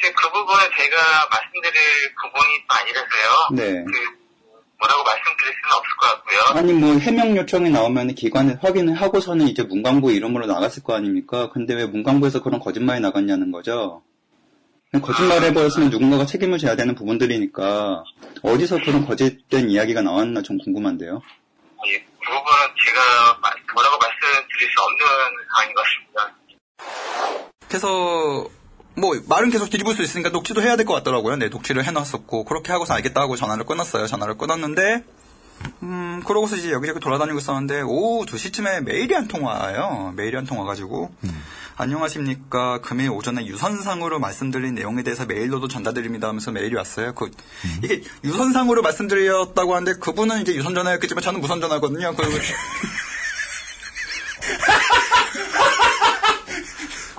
글쎄 0.00 0.12
그 0.16 0.30
부분은 0.30 0.60
제가 0.76 1.28
말씀드릴 1.30 1.80
부분이 2.22 2.64
또 2.68 2.74
아니라서요. 2.74 3.48
네. 3.52 3.84
뭐라고 4.78 5.04
말씀드릴 5.04 5.52
수는 5.52 5.76
없을 5.76 5.90
것 6.00 6.06
같고요. 6.08 6.40
아니 6.58 6.72
뭐 6.72 6.94
해명 6.98 7.36
요청이 7.36 7.68
나오면 7.70 8.14
기관에 8.14 8.56
확인을 8.62 8.94
하고서는 8.94 9.46
이제 9.48 9.62
문광부 9.62 10.10
이름으로 10.12 10.46
나갔을 10.46 10.82
거 10.82 10.94
아닙니까? 10.94 11.50
근데 11.50 11.74
왜 11.74 11.84
문광부에서 11.86 12.42
그런 12.42 12.60
거짓말이 12.60 13.00
나갔냐는 13.00 13.52
거죠. 13.52 14.02
거짓말 15.02 15.42
해버렸으면 15.44 15.90
누군가가 15.90 16.26
책임을 16.26 16.58
져야 16.58 16.74
되는 16.76 16.94
부분들이니까 16.94 18.02
어디서 18.42 18.78
그런 18.78 19.06
거짓된 19.06 19.70
이야기가 19.70 20.00
나왔나 20.02 20.42
좀 20.42 20.58
궁금한데요. 20.58 21.20
예, 21.86 21.98
그 21.98 22.24
부분은 22.24 22.74
제가 22.84 23.38
마- 23.40 23.50
뭐라고 23.74 23.98
말씀드릴 23.98 24.68
수 24.68 24.82
없는 24.82 25.06
상황인 25.54 25.74
것 25.74 25.84
같습니다. 25.84 26.36
그래서 27.68 28.48
뭐 29.00 29.16
말은 29.28 29.50
계속 29.50 29.70
뒤집을 29.70 29.94
수 29.94 30.02
있으니까 30.02 30.30
녹취도 30.30 30.62
해야 30.62 30.76
될 30.76 30.86
것 30.86 30.94
같더라고요. 30.94 31.36
네, 31.36 31.48
녹취를 31.48 31.84
해놨었고 31.84 32.44
그렇게 32.44 32.72
하고서 32.72 32.94
알겠다 32.94 33.20
하고 33.22 33.36
전화를 33.36 33.64
끊었어요. 33.64 34.06
전화를 34.06 34.36
끊었는데 34.36 35.04
음 35.82 36.22
그러고서 36.26 36.56
이제 36.56 36.70
여기저기 36.72 37.00
돌아다니고 37.00 37.38
있었는데 37.38 37.82
오후 37.82 38.24
2시쯤에 38.26 38.80
메일이 38.82 39.14
한통 39.14 39.44
와요. 39.44 40.12
메일이 40.16 40.36
한통 40.36 40.58
와가지고 40.60 41.10
안녕하십니까 41.76 42.80
금일 42.82 43.10
오전에 43.10 43.46
유선상으로 43.46 44.18
말씀드린 44.20 44.74
내용에 44.74 45.02
대해서 45.02 45.24
메일로도 45.26 45.68
전달드립니다 45.68 46.28
하면서 46.28 46.50
메일이 46.50 46.74
왔어요. 46.76 47.14
그 47.14 47.30
이게 47.82 48.02
유선상으로 48.24 48.82
말씀드렸다고 48.82 49.74
하는데 49.74 49.98
그분은 49.98 50.42
이제 50.42 50.54
유선 50.54 50.74
전화였겠지만 50.74 51.22
저는 51.22 51.40
무선 51.40 51.60
전화거든요. 51.60 52.14
그 52.16 52.22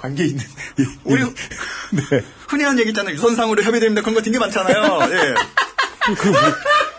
관계 0.01 0.25
있는. 0.25 0.43
우리 1.05 1.21
네. 1.21 2.23
흔히 2.47 2.63
하는 2.63 2.79
얘기 2.79 2.89
있잖아요. 2.89 3.13
유선상으로 3.13 3.61
협의됩니다. 3.61 4.01
그런 4.01 4.15
거 4.15 4.21
되게 4.21 4.39
많잖아요. 4.39 4.99
예. 5.11 5.35
그, 6.15 6.29
뭐, 6.29 6.39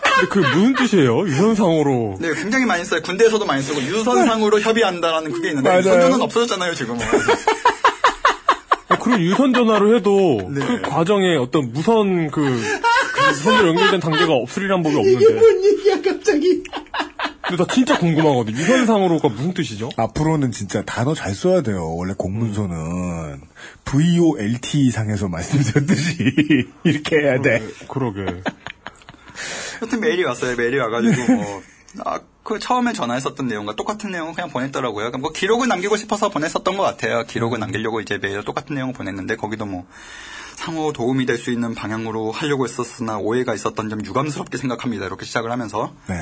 근데 0.02 0.28
그게 0.28 0.48
무슨 0.48 0.74
뜻이에요? 0.74 1.26
유선상으로. 1.26 2.18
네, 2.20 2.32
굉장히 2.34 2.64
많이 2.64 2.84
써요. 2.84 3.02
군대에서도 3.02 3.44
많이 3.44 3.62
쓰고 3.62 3.82
유선상으로 3.82 4.60
협의한다는 4.60 5.32
그게 5.32 5.48
있는데 5.48 5.68
맞아요. 5.68 5.80
유선전은 5.80 6.22
없어졌잖아요, 6.22 6.74
지금은. 6.74 7.04
아, 8.88 8.98
그럼 8.98 9.20
유선 9.20 9.52
전화로 9.52 9.96
해도 9.96 10.38
그 10.54 10.82
과정에 10.82 11.36
어떤 11.36 11.72
무선 11.72 12.30
그, 12.30 12.40
그 12.42 13.34
선으로 13.34 13.68
연결된 13.68 13.98
단계가 13.98 14.32
없으리란 14.32 14.82
법이 14.84 14.96
없는데. 14.96 15.32
뭔 15.32 15.64
얘기야, 15.64 16.00
갑자기. 16.02 16.62
근데 17.52 17.64
나 17.64 17.74
진짜 17.74 17.98
궁금하거든. 17.98 18.54
유선상으로가 18.54 19.28
무슨 19.28 19.52
뜻이죠? 19.52 19.90
앞으로는 19.96 20.52
진짜 20.52 20.82
단어 20.82 21.14
잘 21.14 21.34
써야 21.34 21.60
돼요. 21.60 21.94
원래 21.94 22.14
공문서는 22.16 23.42
VOLT 23.84 24.90
상에서 24.90 25.28
말씀드렸듯이 25.28 26.16
이렇게 26.84 27.16
해야 27.16 27.40
돼. 27.42 27.62
그러게. 27.88 28.24
하여튼 29.80 30.00
메일이 30.00 30.24
왔어요. 30.24 30.56
메일이 30.56 30.78
와가지고 30.78 31.32
뭐. 31.34 31.62
아, 32.06 32.20
그 32.42 32.58
처음에 32.58 32.94
전화했었던 32.94 33.46
내용과 33.46 33.76
똑같은 33.76 34.10
내용을 34.10 34.34
그냥 34.34 34.48
보냈더라고요. 34.48 35.10
그러니까 35.10 35.18
뭐 35.18 35.30
기록을 35.30 35.68
남기고 35.68 35.96
싶어서 35.98 36.30
보냈었던 36.30 36.76
것 36.78 36.82
같아요. 36.82 37.24
기록을 37.24 37.58
남기려고 37.58 38.00
이제 38.00 38.16
메일에 38.16 38.42
똑같은 38.44 38.74
내용을 38.74 38.94
보냈는데 38.94 39.36
거기도 39.36 39.66
뭐 39.66 39.86
상호 40.64 40.92
도움이 40.92 41.26
될 41.26 41.42
수 41.42 41.50
있는 41.50 41.74
방향으로 41.74 42.30
하려고 42.30 42.64
했었으나 42.64 43.18
오해가 43.18 43.52
있었던 43.52 43.88
점 43.88 44.04
유감스럽게 44.04 44.58
생각합니다. 44.58 45.06
이렇게 45.06 45.24
시작을 45.24 45.50
하면서 45.50 45.92
네. 46.08 46.14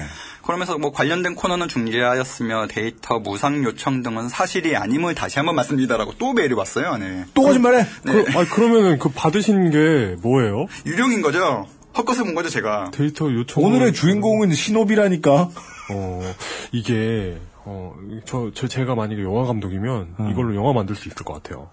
그러면서 0.43 0.79
뭐 0.79 0.93
관련된 0.93 1.35
코너는 1.35 1.69
중지하였으며 1.69 2.69
데이터 2.69 3.19
무상 3.19 3.63
요청 3.65 4.03
등은 4.03 4.31
사실이 4.31 4.77
아님을 4.77 5.15
다시 5.15 5.39
한번 5.39 5.57
말씀드리다라고 5.57 6.15
또 6.17 6.33
메일이 6.33 6.55
왔어요. 6.55 6.97
네. 6.97 7.27
또 7.35 7.43
거짓말해? 7.43 7.85
네. 8.05 8.13
그, 8.13 8.39
아니, 8.39 8.49
그러면은 8.49 8.99
그 8.99 9.11
받으신 9.11 9.71
게 9.71 10.17
뭐예요? 10.23 10.67
유령인 10.87 11.21
거죠. 11.21 11.67
헛것을 11.99 12.25
본 12.25 12.35
거죠, 12.35 12.49
제가. 12.49 12.93
데이터 12.93 13.31
요청. 13.31 13.63
오늘의 13.63 13.93
주인공은 13.93 14.55
신업이라니까. 14.55 15.51
어, 15.93 16.35
이게, 16.73 17.39
어, 17.65 17.95
저, 18.25 18.51
저, 18.55 18.69
제가 18.69 18.95
만약에 18.95 19.23
영화 19.23 19.45
감독이면 19.45 20.15
이걸로 20.31 20.55
영화 20.55 20.73
만들 20.73 20.97
수 20.97 21.09
있을 21.09 21.25
것 21.25 21.35
같아요. 21.35 21.69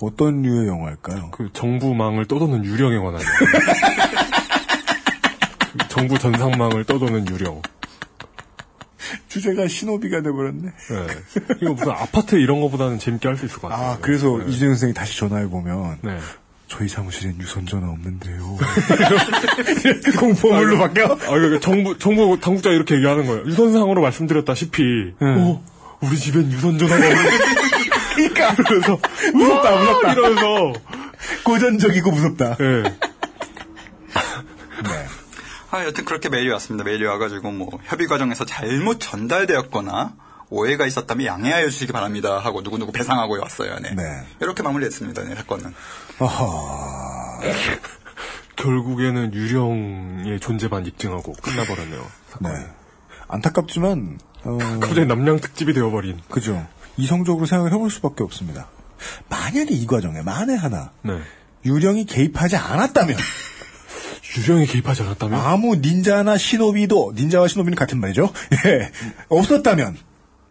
어떤 0.00 0.42
류의 0.42 0.68
영화일까요? 0.68 1.30
그 1.32 1.48
정부망을 1.52 2.26
떠도는 2.26 2.64
유령에 2.64 2.98
관한 2.98 3.20
영화. 3.20 3.32
그 5.72 5.78
정부 5.88 6.18
전상망을 6.18 6.84
떠도는 6.84 7.28
유령. 7.28 7.62
주제가 9.28 9.66
신호비가 9.68 10.22
돼버렸네. 10.22 10.62
네. 10.62 11.06
이거 11.62 11.72
무슨 11.72 11.90
아파트 11.92 12.36
이런 12.36 12.60
거보다는 12.60 12.98
재밌게 12.98 13.28
할 13.28 13.36
수 13.36 13.46
있을 13.46 13.58
것 13.58 13.68
같아요. 13.68 13.90
아, 13.92 13.98
그래서 14.00 14.40
이준영 14.42 14.74
선생이 14.74 14.94
다시 14.94 15.18
전화해보면, 15.18 15.98
네. 16.02 16.18
저희 16.68 16.88
사무실엔 16.88 17.38
유선 17.40 17.64
전화 17.66 17.88
없는데요. 17.88 18.58
공포물로 20.18 20.78
바뀌어? 20.78 21.04
아, 21.06 21.30
그러니까 21.30 21.60
정부, 21.60 21.98
정부 21.98 22.38
당국자 22.40 22.70
이렇게 22.70 22.94
얘기하는 22.96 23.26
거예요. 23.26 23.44
유선상으로 23.46 24.02
말씀드렸다시피, 24.02 24.82
어, 25.20 25.64
우리 26.02 26.16
집엔 26.18 26.52
유선 26.52 26.78
전화가 26.78 27.06
없는데. 27.06 27.67
그러니까. 28.18 28.54
그래서, 28.68 28.98
무섭다! 29.34 29.76
무섭다. 29.76 30.12
이러면서. 30.12 30.72
고전적이고 31.44 32.10
무섭다. 32.10 32.56
네. 32.56 32.82
아, 35.70 35.84
여튼 35.84 36.04
그렇게 36.04 36.28
메일이 36.28 36.50
왔습니다. 36.50 36.84
메일이 36.84 37.04
와가지고 37.04 37.50
뭐 37.52 37.78
협의 37.84 38.06
과정에서 38.06 38.44
잘못 38.44 38.98
전달되었거나 39.00 40.14
오해가 40.50 40.86
있었다면 40.86 41.26
양해하여 41.26 41.68
주시기 41.68 41.92
바랍니다. 41.92 42.38
하고 42.38 42.62
누구누구 42.62 42.90
배상하고 42.92 43.38
왔어요. 43.38 43.76
네. 43.80 43.94
이렇게 44.40 44.62
마무리했습니다. 44.62 45.24
네, 45.24 45.34
사건은. 45.34 45.74
결국에는 48.56 49.34
유령의 49.34 50.40
존재만 50.40 50.86
입증하고 50.86 51.32
끝나버렸네요. 51.34 52.04
네. 52.40 52.48
안타깝지만 53.28 54.18
어, 54.44 54.58
갑자기 54.80 55.04
남양 55.06 55.40
특집이 55.40 55.74
되어버린. 55.74 56.20
그죠. 56.30 56.66
이성적으로 56.98 57.46
생각을 57.46 57.72
해볼 57.72 57.90
수밖에 57.90 58.22
없습니다. 58.24 58.68
만약에 59.28 59.72
이 59.74 59.86
과정에 59.86 60.22
만에 60.22 60.54
하나 60.54 60.90
네. 61.02 61.18
유령이 61.64 62.04
개입하지 62.06 62.56
않았다면 62.56 63.16
유령이 64.38 64.66
개입하지 64.66 65.02
않았다면 65.02 65.40
아무 65.40 65.76
닌자나 65.76 66.36
시노비도 66.36 67.12
닌자와 67.16 67.48
시노비는 67.48 67.76
같은 67.76 68.00
말이죠. 68.00 68.30
예. 68.66 68.90
없었다면 69.28 69.96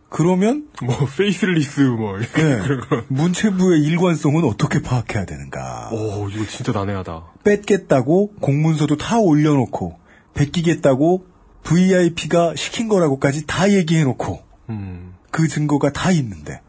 그러면 0.09 0.67
뭐 0.81 0.95
faceless 1.17 1.81
뭐 1.81 2.17
네. 2.17 2.25
그런 2.27 2.79
거. 2.81 3.03
문체부의 3.09 3.81
일관성은 3.81 4.45
어떻게 4.45 4.81
파악해야 4.81 5.25
되는가? 5.25 5.89
오 5.91 6.29
이거 6.29 6.45
진짜 6.45 6.71
난해하다. 6.71 7.23
뺏겠다고 7.43 8.35
공문서도 8.39 8.95
다 8.95 9.19
올려놓고 9.19 9.99
베끼겠다고 10.33 11.25
VIP가 11.63 12.53
시킨 12.55 12.87
거라고까지 12.87 13.45
다 13.45 13.69
얘기해놓고 13.69 14.41
음. 14.69 15.13
그 15.37 15.47
증거가 15.47 15.91
다 15.91 16.09
있는데 16.09 16.61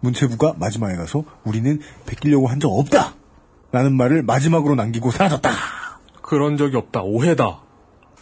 문체부가 0.00 0.54
마지막에 0.58 0.96
가서 0.96 1.24
우리는 1.44 1.80
베끼려고 2.06 2.46
한 2.46 2.60
적 2.60 2.68
없다 2.70 3.12
라는 3.72 3.94
말을 3.94 4.22
마지막으로 4.22 4.74
남기고 4.74 5.10
사라졌다. 5.10 5.50
그런 6.22 6.56
적이 6.56 6.76
없다. 6.78 7.02
오해다. 7.02 7.60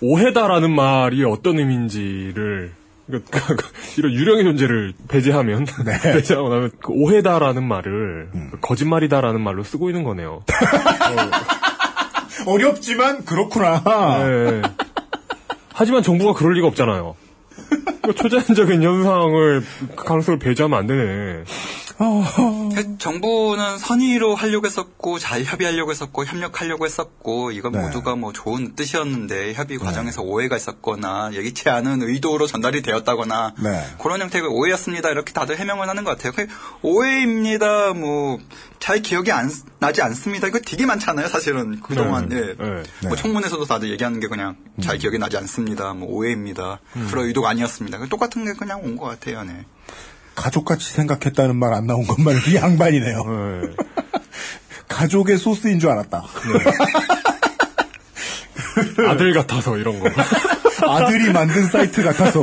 오해다라는 0.03 0.75
말이 0.75 1.23
어떤 1.25 1.61
의미인지를 1.61 2.73
그러니까 3.07 3.39
이런 3.99 4.13
유령의 4.15 4.43
존재를 4.43 4.95
배제하면 5.07 5.65
네. 5.87 5.93
배제하고 6.13 6.49
나면 6.49 6.71
그 6.83 6.93
오해다라는 6.93 7.63
말을 7.63 8.31
음. 8.35 8.51
거짓말이다라는 8.61 9.41
말로 9.41 9.63
쓰고 9.63 9.91
있는 9.91 10.03
거네요. 10.03 10.43
어 12.47 12.59
렵지만 12.59 13.25
그렇구나. 13.25 14.25
네. 14.25 14.63
하지만 15.73 16.03
정부가 16.03 16.33
그럴 16.37 16.55
리가 16.55 16.67
없잖아요. 16.67 17.15
그 18.03 18.15
초자연적인 18.15 18.83
현상을 18.83 19.63
그 19.97 20.05
가능성을 20.05 20.39
배제하면 20.39 20.79
안 20.79 20.87
되네. 20.87 21.45
정부는 22.99 23.79
선의로 23.79 24.35
하려고 24.35 24.67
했었고 24.67 25.19
잘 25.19 25.43
협의하려고 25.45 25.91
했었고 25.91 26.25
협력하려고 26.25 26.85
했었고 26.85 27.51
이건 27.53 27.73
네. 27.73 27.79
모두가 27.81 28.17
뭐 28.17 28.33
좋은 28.33 28.75
뜻이었는데 28.75 29.55
협의 29.55 29.79
과정에서 29.79 30.23
오해가 30.23 30.57
있었거나 30.57 31.31
예기치 31.33 31.69
않은 31.69 32.03
의도로 32.03 32.47
전달이 32.47 32.83
되었다거나 32.83 33.55
네. 33.63 33.85
그런 34.03 34.21
형태의 34.21 34.45
오해였습니다 34.47 35.11
이렇게 35.11 35.33
다들 35.33 35.59
해명을 35.59 35.89
하는 35.89 36.05
것 36.05 36.17
같아요. 36.17 36.33
그 36.33 36.47
오해입니다. 36.83 37.93
뭐 37.95 38.39
잘 38.79 39.01
기억이 39.01 39.33
안 39.33 39.51
나지 39.81 40.03
않습니다. 40.03 40.47
이거 40.47 40.61
되게 40.61 40.87
많잖아요. 40.87 41.27
사실은 41.29 41.81
그동안 41.81 42.29
네. 42.29 42.37
예. 42.37 42.55
네. 42.57 42.83
뭐 43.09 43.17
청문회에서도 43.17 43.65
다들 43.65 43.91
얘기하는 43.91 44.21
게 44.21 44.29
그냥 44.29 44.57
잘 44.81 44.99
기억이 44.99 45.19
나지 45.19 45.37
않습니다. 45.39 45.93
뭐 45.95 46.09
오해입니다. 46.09 46.79
음. 46.95 47.09
그런 47.11 47.27
의도가 47.27 47.49
아니었습니다. 47.49 48.07
똑같은 48.07 48.45
게 48.45 48.53
그냥 48.53 48.85
온 48.85 48.97
것 48.97 49.07
같아요. 49.07 49.43
네. 49.45 49.65
가족같이 50.37 50.93
생각했다는 50.93 51.57
말 51.57 51.73
안 51.75 51.87
나온 51.87 52.07
것만 52.07 52.37
이 52.49 52.55
양반이네요. 52.55 53.25
가족의 54.89 55.37
소스인 55.39 55.81
줄 55.81 55.91
알았다. 55.91 56.23
아들 59.09 59.33
같아서 59.35 59.77
이런 59.79 59.99
거. 59.99 60.09
아들이 60.89 61.33
만든 61.33 61.67
사이트 61.67 62.03
같아서 62.05 62.43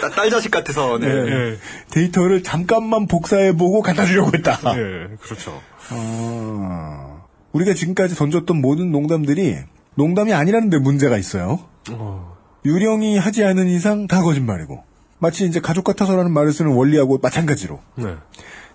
딸, 0.00 0.10
딸 0.10 0.30
자식 0.30 0.50
같아서 0.50 0.98
네. 0.98 1.06
예. 1.06 1.58
데이터를 1.90 2.42
잠깐만 2.42 3.06
복사해보고 3.06 3.82
갖다 3.82 4.04
주려고 4.06 4.30
했다. 4.34 4.58
예, 4.74 5.08
그렇죠. 5.20 5.60
아, 5.90 7.20
우리가 7.52 7.74
지금까지 7.74 8.14
던졌던 8.16 8.60
모든 8.60 8.90
농담들이 8.90 9.58
농담이 9.94 10.32
아니라는 10.32 10.70
데 10.70 10.78
문제가 10.78 11.18
있어요. 11.18 11.60
어. 11.90 12.36
유령이 12.64 13.18
하지 13.18 13.44
않은 13.44 13.68
이상 13.68 14.06
다 14.06 14.22
거짓말이고 14.22 14.82
마치 15.22 15.46
이제 15.46 15.60
가족 15.60 15.84
같아서라는 15.84 16.32
말을 16.32 16.52
쓰는 16.52 16.72
원리하고 16.72 17.20
마찬가지로 17.22 17.78
네. 17.94 18.16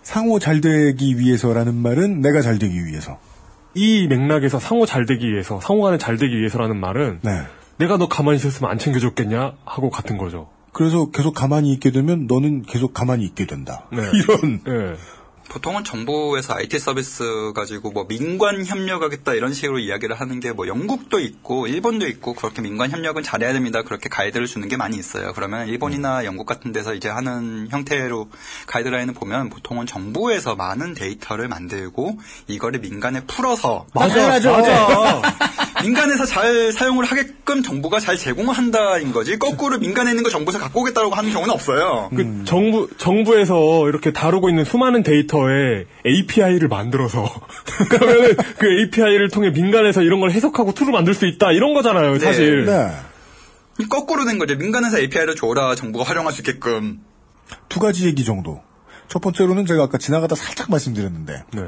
상호 0.00 0.38
잘 0.38 0.62
되기 0.62 1.18
위해서라는 1.18 1.74
말은 1.74 2.22
내가 2.22 2.40
잘 2.40 2.58
되기 2.58 2.86
위해서. 2.86 3.18
이 3.74 4.06
맥락에서 4.08 4.58
상호 4.58 4.86
잘 4.86 5.04
되기 5.04 5.30
위해서, 5.30 5.60
상호 5.60 5.82
간에 5.82 5.98
잘 5.98 6.16
되기 6.16 6.34
위해서라는 6.38 6.78
말은 6.78 7.20
네. 7.22 7.42
내가 7.76 7.98
너 7.98 8.08
가만히 8.08 8.38
있었으면 8.38 8.70
안 8.70 8.78
챙겨줬겠냐 8.78 9.56
하고 9.66 9.90
같은 9.90 10.16
거죠. 10.16 10.48
그래서 10.72 11.10
계속 11.10 11.34
가만히 11.34 11.70
있게 11.74 11.90
되면 11.90 12.26
너는 12.26 12.62
계속 12.62 12.94
가만히 12.94 13.24
있게 13.26 13.46
된다. 13.46 13.86
네. 13.92 13.98
이런 14.16 14.62
예. 14.68 14.96
보통은 15.48 15.84
정부에서 15.84 16.54
IT 16.54 16.78
서비스 16.78 17.52
가지고 17.54 17.90
뭐 17.90 18.04
민관 18.08 18.66
협력하겠다 18.66 19.34
이런 19.34 19.54
식으로 19.54 19.78
이야기를 19.78 20.14
하는 20.14 20.40
게 20.40 20.48
뭐 20.58 20.66
영국도 20.66 21.20
있고 21.20 21.68
일본도 21.68 22.08
있고 22.08 22.34
그렇게 22.34 22.62
민관 22.62 22.90
협력은 22.90 23.22
잘해야 23.22 23.52
됩니다. 23.52 23.82
그렇게 23.82 24.08
가이드를 24.08 24.48
주는 24.48 24.66
게 24.66 24.76
많이 24.76 24.96
있어요. 24.96 25.32
그러면 25.34 25.62
음. 25.62 25.68
일본이나 25.68 26.24
영국 26.24 26.46
같은 26.46 26.72
데서 26.72 26.94
이제 26.94 27.08
하는 27.08 27.68
형태로 27.70 28.28
가이드라인을 28.66 29.14
보면 29.14 29.50
보통은 29.50 29.86
정부에서 29.86 30.56
많은 30.56 30.94
데이터를 30.94 31.46
만들고 31.46 32.18
이거를 32.48 32.80
민간에 32.80 33.20
풀어서 33.24 33.86
맞아, 33.94 34.26
맞아. 34.26 35.22
민간에서 35.82 36.24
잘 36.26 36.72
사용을 36.72 37.04
하게끔 37.04 37.62
정부가 37.62 38.00
잘 38.00 38.16
제공한다인 38.16 39.12
거지 39.12 39.38
거꾸로 39.38 39.78
민간에 39.78 40.10
있는 40.10 40.22
거 40.22 40.30
정부에서 40.30 40.58
갖고 40.58 40.80
오겠다고 40.80 41.14
하는 41.14 41.32
경우는 41.32 41.52
없어요. 41.52 42.10
그 42.14 42.42
정부 42.44 42.88
정부에서 42.96 43.88
이렇게 43.88 44.12
다루고 44.12 44.48
있는 44.48 44.64
수많은 44.64 45.02
데이터에 45.02 45.86
API를 46.06 46.68
만들어서 46.68 47.28
그러면 47.90 48.36
그 48.58 48.66
API를 48.80 49.30
통해 49.30 49.50
민간에서 49.50 50.02
이런 50.02 50.20
걸 50.20 50.30
해석하고 50.30 50.72
tool을 50.74 50.92
만들 50.92 51.14
수 51.14 51.26
있다 51.26 51.52
이런 51.52 51.74
거잖아요, 51.74 52.18
사실. 52.18 52.66
네. 52.66 52.90
거꾸로 53.88 54.24
된 54.24 54.38
거죠. 54.38 54.56
민간에서 54.56 54.98
API를 54.98 55.36
줘라 55.36 55.74
정부가 55.76 56.04
활용할 56.04 56.32
수 56.32 56.40
있게끔. 56.40 57.00
두 57.68 57.80
가지 57.80 58.06
얘기 58.06 58.24
정도. 58.24 58.60
첫 59.08 59.20
번째로는 59.20 59.66
제가 59.66 59.84
아까 59.84 59.98
지나가다 59.98 60.34
살짝 60.34 60.70
말씀드렸는데 60.70 61.44
네. 61.54 61.62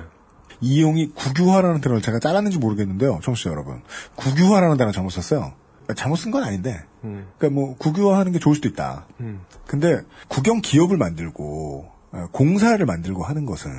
이용이 0.61 1.11
국유화라는 1.15 1.81
단어를 1.81 2.03
제가 2.03 2.19
잘랐는지 2.19 2.59
모르겠는데요, 2.59 3.21
청취자 3.23 3.51
여러분. 3.51 3.83
국유화라는 4.17 4.77
단어 4.77 4.93
잘못 4.93 5.11
썼어요. 5.11 5.53
잘못 5.97 6.17
쓴 6.17 6.31
건 6.31 6.45
아닌데, 6.45 6.85
음. 7.05 7.27
그러니까 7.39 7.61
뭐 7.61 7.77
국유화하는 7.77 8.33
게 8.33 8.39
좋을 8.39 8.55
수도 8.55 8.69
있다. 8.69 9.07
음. 9.21 9.41
근데 9.67 10.01
국영 10.29 10.61
기업을 10.61 10.97
만들고 10.97 11.89
어, 12.13 12.27
공사를 12.33 12.85
만들고 12.85 13.25
하는 13.25 13.45
것은 13.47 13.71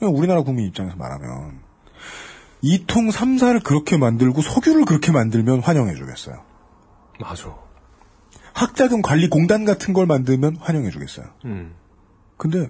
우리나라 0.00 0.42
국민 0.42 0.66
입장에서 0.66 0.96
말하면 0.96 1.58
이 2.62 2.84
통 2.86 3.10
삼사를 3.10 3.58
그렇게 3.60 3.96
만들고 3.96 4.42
석유를 4.42 4.84
그렇게 4.84 5.12
만들면 5.12 5.60
환영해 5.60 5.94
주겠어요. 5.94 6.42
맞아. 7.20 7.54
학자금 8.52 9.00
관리 9.02 9.28
공단 9.28 9.64
같은 9.64 9.94
걸 9.94 10.06
만들면 10.06 10.56
환영해 10.60 10.90
주겠어요. 10.90 11.26
음. 11.46 11.74
근데 12.36 12.68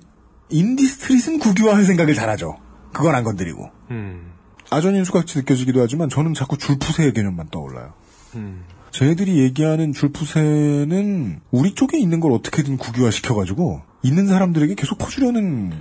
인디스트릿은 0.51 1.39
국유화할 1.41 1.85
생각을 1.85 2.15
잘하죠. 2.15 2.57
그건 2.93 3.15
안 3.15 3.25
건드리고. 3.25 3.71
음. 3.91 4.33
아전인수같이 4.71 5.39
느껴지기도 5.39 5.81
하지만 5.81 6.09
저는 6.09 6.35
자꾸 6.35 6.57
줄푸세의 6.57 7.13
개념만 7.13 7.49
떠올라요. 7.51 7.93
음. 8.37 8.65
쟤들이 8.93 9.39
얘기하는 9.39 9.93
줄푸세는 9.93 11.41
우리 11.51 11.75
쪽에 11.75 11.99
있는 11.99 12.21
걸 12.21 12.33
어떻게든 12.33 12.77
국유화 12.77 13.11
시켜가지고 13.11 13.83
있는 14.03 14.27
사람들에게 14.27 14.75
계속 14.75 14.99
퍼주려는 14.99 15.73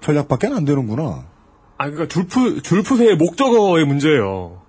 전략밖에 0.00 0.48
안 0.48 0.64
되는구나. 0.64 1.26
아, 1.78 1.90
그러니까 1.90 2.08
줄푸 2.08 2.60
줄푸세의 2.62 3.16
목적어의 3.16 3.86
문제예요. 3.86 4.60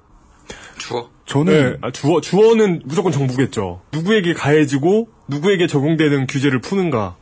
주어. 0.77 1.09
저는 1.25 1.53
네, 1.53 1.77
아, 1.81 1.91
주어 1.91 2.19
주어는 2.19 2.81
무조건 2.85 3.11
정부겠죠. 3.11 3.81
누구에게 3.93 4.33
가해지고 4.33 5.09
누구에게 5.27 5.67
적용되는 5.67 6.27
규제를 6.27 6.59
푸는가. 6.59 7.15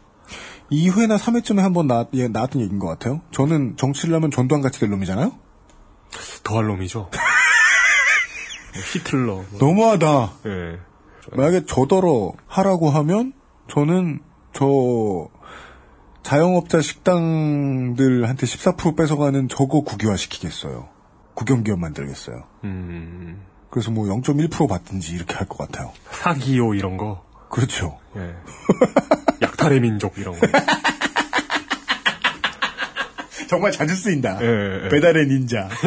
2회나 0.71 1.17
3회쯤에 1.17 1.57
한번 1.61 1.87
나, 1.87 2.05
예, 2.13 2.27
나왔던 2.27 2.61
얘기인 2.61 2.79
것 2.79 2.87
같아요. 2.87 3.21
저는 3.31 3.75
정치를 3.77 4.13
하면 4.15 4.31
전두환같이 4.31 4.79
될 4.79 4.89
놈이잖아요? 4.89 5.31
더할 6.43 6.65
놈이죠. 6.67 6.99
뭐 6.99 7.09
히틀러. 8.93 9.33
뭐. 9.35 9.45
너무하다. 9.59 10.33
예. 10.45 10.79
만약에 11.35 11.65
저더러 11.65 12.33
하라고 12.47 12.89
하면 12.89 13.33
저는 13.69 14.19
저 14.53 15.27
자영업자 16.23 16.81
식당들한테 16.81 18.45
14% 18.45 18.95
뺏어가는 18.97 19.47
저거 19.47 19.81
국유화 19.81 20.15
시키겠어요. 20.17 20.89
국영기업 21.35 21.79
만들겠어요. 21.79 22.43
음. 22.63 23.43
그래서 23.69 23.91
뭐 23.91 24.05
0.1% 24.07 24.67
받든지 24.67 25.13
이렇게 25.13 25.35
할 25.35 25.47
것 25.47 25.57
같아요. 25.59 25.91
사기요 26.11 26.73
이런 26.73 26.97
거. 26.97 27.23
그렇죠. 27.49 27.97
예. 28.17 28.35
약탈의 29.41 29.79
민족 29.79 30.17
이런 30.17 30.37
거. 30.39 30.47
정말 33.47 33.71
자주 33.71 33.95
쓰인다. 33.95 34.39
예, 34.41 34.83
예. 34.85 34.89
배달의 34.89 35.27
닌자. 35.27 35.69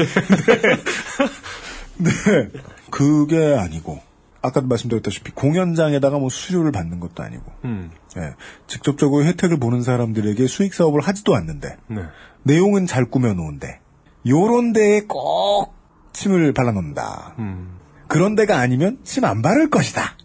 네. 1.99 2.11
네. 2.11 2.49
그게 2.91 3.55
아니고 3.57 4.01
아까도 4.43 4.67
말씀드렸다시피 4.67 5.31
공연장에다가 5.33 6.19
뭐 6.19 6.29
수수료를 6.29 6.73
받는 6.73 6.99
것도 6.99 7.23
아니고 7.23 7.45
음. 7.65 7.93
예. 8.17 8.35
직접적으로 8.67 9.25
혜택을 9.25 9.59
보는 9.59 9.83
사람들에게 9.83 10.47
수익 10.49 10.75
사업을 10.75 11.01
하지도 11.01 11.37
않는데 11.37 11.77
네. 11.89 12.03
내용은 12.43 12.87
잘 12.87 13.05
꾸며놓은데 13.05 13.79
요런 14.27 14.73
데에 14.73 15.03
꼭 15.03 15.73
침을 16.13 16.53
발라놓는다. 16.53 17.37
음. 17.39 17.79
그런 18.09 18.35
데가 18.35 18.59
아니면 18.59 18.99
침 19.05 19.25
안 19.25 19.41
바를 19.43 19.71
것이다. 19.71 20.17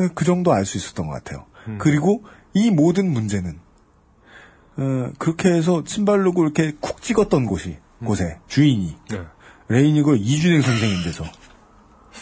예, 0.00 0.08
그 0.14 0.24
정도 0.24 0.52
알 0.52 0.66
수 0.66 0.76
있었던 0.78 1.06
것 1.06 1.12
같아요. 1.12 1.46
음. 1.68 1.78
그리고 1.78 2.24
이 2.54 2.70
모든 2.70 3.10
문제는 3.12 3.58
어, 4.76 5.10
그렇게 5.18 5.50
해서 5.50 5.84
침발로고 5.84 6.42
이렇게 6.42 6.74
쿡 6.80 7.02
찍었던 7.02 7.46
곳이 7.46 7.76
곳에 8.04 8.38
주인이 8.48 8.96
네. 9.10 9.20
레이니거 9.68 10.16
이준행 10.16 10.62
선생인데서 10.62 11.24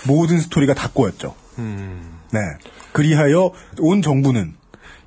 모든 0.06 0.38
스토리가 0.38 0.74
다 0.74 0.90
꼬였죠. 0.92 1.34
음. 1.58 2.20
네. 2.32 2.38
그리하여 2.92 3.52
온 3.78 4.02
정부는 4.02 4.54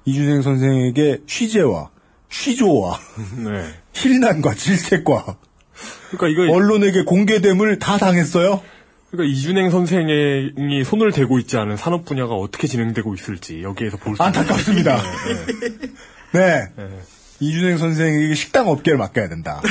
이준행 0.06 0.42
선생에게 0.42 1.22
취재와 1.28 1.90
취조와 2.30 3.00
네. 3.44 3.66
힐난과 3.94 4.56
질책과 4.56 5.38
그러니까 6.12 6.28
이거 6.28 6.54
언론에게 6.54 7.04
공개됨을 7.04 7.80
다 7.80 7.98
당했어요. 7.98 8.62
그러니까 9.14 9.32
이준행 9.32 9.70
선생이 9.70 10.84
손을 10.84 11.12
대고 11.12 11.38
있지 11.38 11.56
않은 11.58 11.78
산업 11.78 12.04
분야가 12.04 12.34
어떻게 12.34 12.66
진행되고 12.68 13.14
있을지 13.14 13.62
여기에서 13.62 13.98
볼 13.98 14.16
수 14.16 14.24
안타깝습니다. 14.24 14.98
있는 14.98 15.94
네. 16.32 16.68
네. 16.76 16.88
이준행 17.40 17.78
선생에게 17.78 18.34
식당 18.34 18.70
업계를 18.70 18.98
맡겨야 18.98 19.30
된다. 19.30 19.62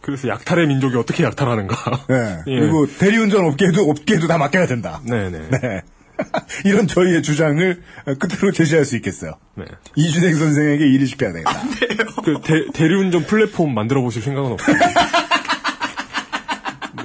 그래서 0.00 0.28
약탈의 0.28 0.66
민족이 0.66 0.96
어떻게 0.96 1.24
약탈하는가. 1.24 2.06
네. 2.08 2.38
예. 2.48 2.58
그리고 2.60 2.86
대리운전 2.86 3.44
업계도 3.44 3.90
업계도 3.90 4.28
다 4.28 4.38
맡겨야 4.38 4.66
된다. 4.66 5.02
네네. 5.04 5.48
네. 5.50 5.82
이런 6.64 6.86
저희의 6.86 7.22
주장을 7.22 7.82
끝으로 8.18 8.52
제시할 8.52 8.86
수 8.86 8.96
있겠어요. 8.96 9.32
네. 9.56 9.66
이준행 9.96 10.34
선생에게 10.36 10.86
일을 10.86 11.06
시켜야 11.06 11.32
되겠다. 11.34 11.52
그 12.24 12.40
대, 12.42 12.64
대리운전 12.72 13.26
플랫폼 13.26 13.74
만들어 13.74 14.00
보실 14.00 14.22
생각은 14.22 14.52
없어요? 14.52 14.76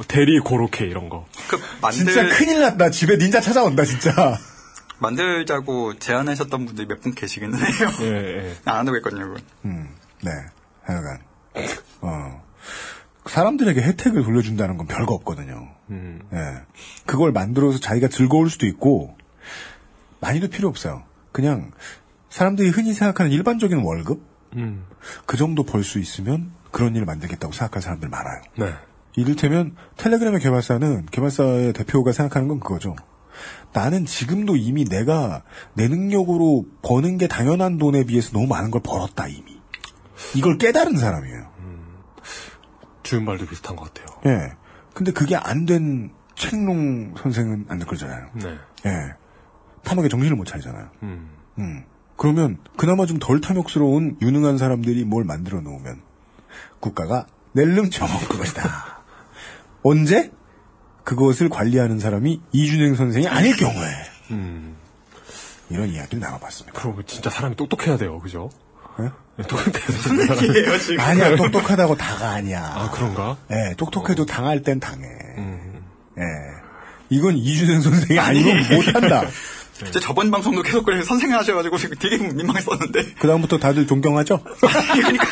뭐 0.10 0.26
대리 0.26 0.40
고로케 0.40 0.86
이런 0.86 1.10
거. 1.10 1.26
그 1.48 1.57
만들 1.81 2.06
진짜 2.14 2.27
큰일 2.38 2.60
났다. 2.61 2.90
집에 2.90 3.18
닌자 3.18 3.41
찾아온다, 3.41 3.86
진짜. 3.86 4.38
만들자고 4.99 5.98
제안하셨던 5.99 6.65
분들이 6.65 6.88
몇 6.88 6.99
분 7.02 7.14
계시겠네요. 7.14 7.61
예, 8.02 8.06
예. 8.49 8.56
안 8.65 8.88
하고 8.88 8.98
있거든요, 8.98 9.27
그건. 9.27 9.41
음, 9.65 9.90
네. 10.23 10.31
하여간, 10.84 11.19
어, 12.02 12.44
사람들에게 13.27 13.81
혜택을 13.81 14.23
돌려준다는 14.23 14.76
건 14.77 14.88
별거 14.88 15.14
없거든요. 15.14 15.69
음. 15.91 16.22
예. 16.34 16.38
그걸 17.06 17.31
만들어서 17.31 17.80
자기가 17.80 18.07
즐거울 18.10 18.49
수도 18.49 18.65
있고, 18.65 19.15
많이도 20.19 20.49
필요 20.49 20.68
없어요. 20.68 21.03
그냥, 21.31 21.72
사람들이 22.30 22.69
흔히 22.69 22.94
생각하는 22.94 23.31
일반적인 23.31 23.77
월급? 23.80 24.22
음. 24.56 24.84
그 25.26 25.38
정도 25.38 25.64
벌 25.64 25.84
수 25.84 25.99
있으면 25.99 26.52
그런 26.72 26.95
일을 26.95 27.06
만들겠다고 27.06 27.53
생각하는 27.53 27.81
사람들 27.81 28.10
많아요. 28.10 28.41
네. 28.57 28.73
이를테면 29.15 29.76
텔레그램의 29.98 30.40
개발사는 30.40 31.07
개발사의 31.07 31.73
대표가 31.73 32.11
생각하는 32.11 32.48
건 32.48 32.60
그거죠. 32.60 32.95
나는 33.73 34.06
지금도 34.06 34.56
이미 34.56 34.86
내가 34.86 35.44
내 35.73 35.88
능력으로 35.88 36.65
버는 36.81 37.18
게 37.18 37.27
당연한 37.27 37.77
돈에 37.77 38.03
비해서 38.03 38.31
너무 38.31 38.48
많은 38.48 38.72
걸 38.72 38.81
벌었다 38.81 39.27
이미. 39.27 39.60
이걸 40.36 40.57
깨달은 40.57 40.98
사람이에요. 40.98 41.49
주은 43.03 43.26
말도 43.26 43.45
비슷한 43.48 43.76
것 43.76 43.91
같아요. 43.94 44.19
예. 44.26 44.53
근데 44.94 45.11
그게 45.11 45.36
안 45.36 45.65
된 45.65 46.11
책농 46.36 47.15
선생은 47.18 47.65
안 47.69 47.80
그러잖아요. 47.80 48.27
네. 48.34 48.57
예. 48.86 48.91
탐욕에 49.84 50.07
정신을 50.10 50.36
못 50.38 50.45
차리잖아요. 50.45 50.90
음. 51.03 51.30
음. 51.57 51.84
그러면 52.18 52.57
그나마 52.77 53.06
좀 53.06 53.18
덜 53.19 53.40
탐욕스러운 53.41 54.18
유능한 54.22 54.57
사람들이 54.57 55.06
뭘 55.06 55.23
만들어 55.23 55.61
놓으면 55.61 56.02
국가가 56.80 57.26
낼름 57.53 57.90
쳐먹을 57.90 58.27
것이다. 58.27 58.99
언제? 59.84 60.31
그것을 61.03 61.49
관리하는 61.49 61.99
사람이 61.99 62.41
이준행 62.51 62.95
선생이 62.95 63.27
아닐 63.27 63.56
경우에 63.56 63.88
음. 64.31 64.76
이런 65.69 65.89
이야기를 65.89 66.19
나눠봤습니다. 66.19 66.80
그럼 66.80 67.01
진짜 67.07 67.30
사람이 67.30 67.56
똑똑해야 67.56 67.97
돼요, 67.97 68.19
그죠? 68.19 68.49
네? 68.99 69.10
네, 69.38 69.43
똑똑해야 69.47 70.35
얘기예요, 70.43 70.77
지금? 70.80 70.99
아니야, 70.99 71.35
똑똑하다고 71.35 71.95
다가 71.95 72.31
아니야. 72.31 72.64
아, 72.64 72.91
그런가? 72.91 73.38
예, 73.51 73.73
똑똑해도 73.76 74.26
당할 74.26 74.61
땐 74.61 74.80
당해. 74.80 75.06
예. 76.18 76.23
이건 77.10 77.38
이준행 77.38 77.81
선생이 77.81 78.19
아니면 78.19 78.57
못한다. 78.69 79.26
진짜 79.73 79.99
저번 80.01 80.30
방송도 80.30 80.61
계속 80.61 80.84
그래 80.84 81.01
선생님 81.01 81.38
하셔가지고 81.38 81.77
지금 81.77 81.97
되게 81.97 82.18
민망했었는데. 82.18 83.14
그다음부터 83.14 83.57
다들 83.60 83.88
존경하죠? 83.88 84.43
그러니까. 84.93 85.26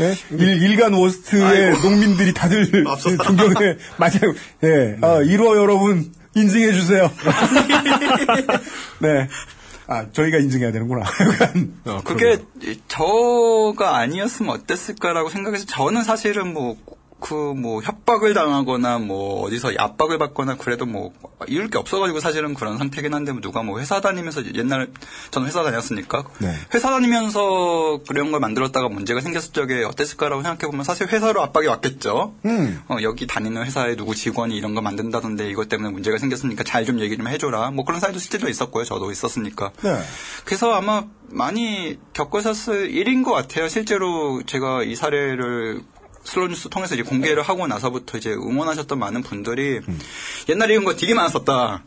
예? 0.00 0.14
일, 0.30 0.62
일간 0.62 0.92
워스트의 0.94 1.72
농민들이 1.82 2.32
다들 2.32 2.84
존경해. 3.24 3.76
맞아요. 3.96 4.34
예. 4.64 4.96
아, 5.00 5.18
1호 5.18 5.56
여러분, 5.56 6.12
인증해주세요. 6.34 7.10
네. 9.00 9.28
아, 9.86 10.06
저희가 10.12 10.38
인증해야 10.38 10.70
되는구나. 10.70 11.02
약간. 11.86 12.04
그게 12.04 12.38
저가 12.88 13.96
아니었으면 13.96 14.54
어땠을까라고 14.54 15.30
생각해서 15.30 15.64
저는 15.66 16.04
사실은 16.04 16.52
뭐 16.52 16.76
그뭐 17.20 17.82
협박을 17.82 18.34
당하거나 18.34 18.98
뭐 18.98 19.42
어디서 19.42 19.72
압박을 19.76 20.18
받거나 20.18 20.56
그래도 20.56 20.86
뭐 20.86 21.12
이럴 21.46 21.68
게 21.68 21.78
없어가지고 21.78 22.20
사실은 22.20 22.54
그런 22.54 22.78
상태긴 22.78 23.14
한데 23.14 23.32
뭐 23.32 23.40
누가 23.40 23.62
뭐 23.62 23.78
회사 23.80 24.00
다니면서 24.00 24.54
옛날 24.54 24.88
저는 25.30 25.48
회사 25.48 25.62
다녔으니까 25.62 26.24
네. 26.38 26.54
회사 26.74 26.90
다니면서 26.90 28.00
그런 28.08 28.30
걸 28.30 28.40
만들었다가 28.40 28.88
문제가 28.88 29.20
생겼을 29.20 29.52
적에 29.52 29.84
어땠을까라고 29.84 30.42
생각해 30.42 30.70
보면 30.70 30.84
사실 30.84 31.08
회사로 31.08 31.42
압박이 31.42 31.66
왔겠죠. 31.66 32.34
음. 32.44 32.82
어, 32.88 32.96
여기 33.02 33.26
다니는 33.26 33.64
회사에 33.64 33.96
누구 33.96 34.14
직원이 34.14 34.56
이런 34.56 34.74
거 34.74 34.80
만든다던데 34.80 35.48
이것 35.50 35.68
때문에 35.68 35.90
문제가 35.90 36.18
생겼으니까 36.18 36.64
잘 36.64 36.88
좀 36.88 37.00
얘기 37.00 37.18
좀 37.18 37.28
해줘라. 37.28 37.70
뭐 37.70 37.84
그런 37.84 38.00
사례도 38.00 38.18
실제로 38.18 38.48
있었고요. 38.48 38.84
저도 38.84 39.10
있었으니까. 39.10 39.72
네. 39.82 40.00
그래서 40.46 40.72
아마 40.72 41.04
많이 41.26 41.98
겪으셨을 42.14 42.90
일인 42.90 43.22
것 43.22 43.32
같아요. 43.32 43.68
실제로 43.68 44.42
제가 44.46 44.84
이 44.84 44.94
사례를 44.94 45.82
슬로우 46.28 46.48
뉴스 46.48 46.68
통해서 46.68 46.94
이제 46.94 47.02
공개를 47.02 47.42
하고 47.42 47.66
나서부터 47.66 48.18
이제 48.18 48.30
응원하셨던 48.32 48.98
많은 48.98 49.22
분들이 49.22 49.80
음. 49.88 49.98
옛날에 50.48 50.74
이런 50.74 50.84
거 50.84 50.94
되게 50.94 51.14
많았었다. 51.14 51.82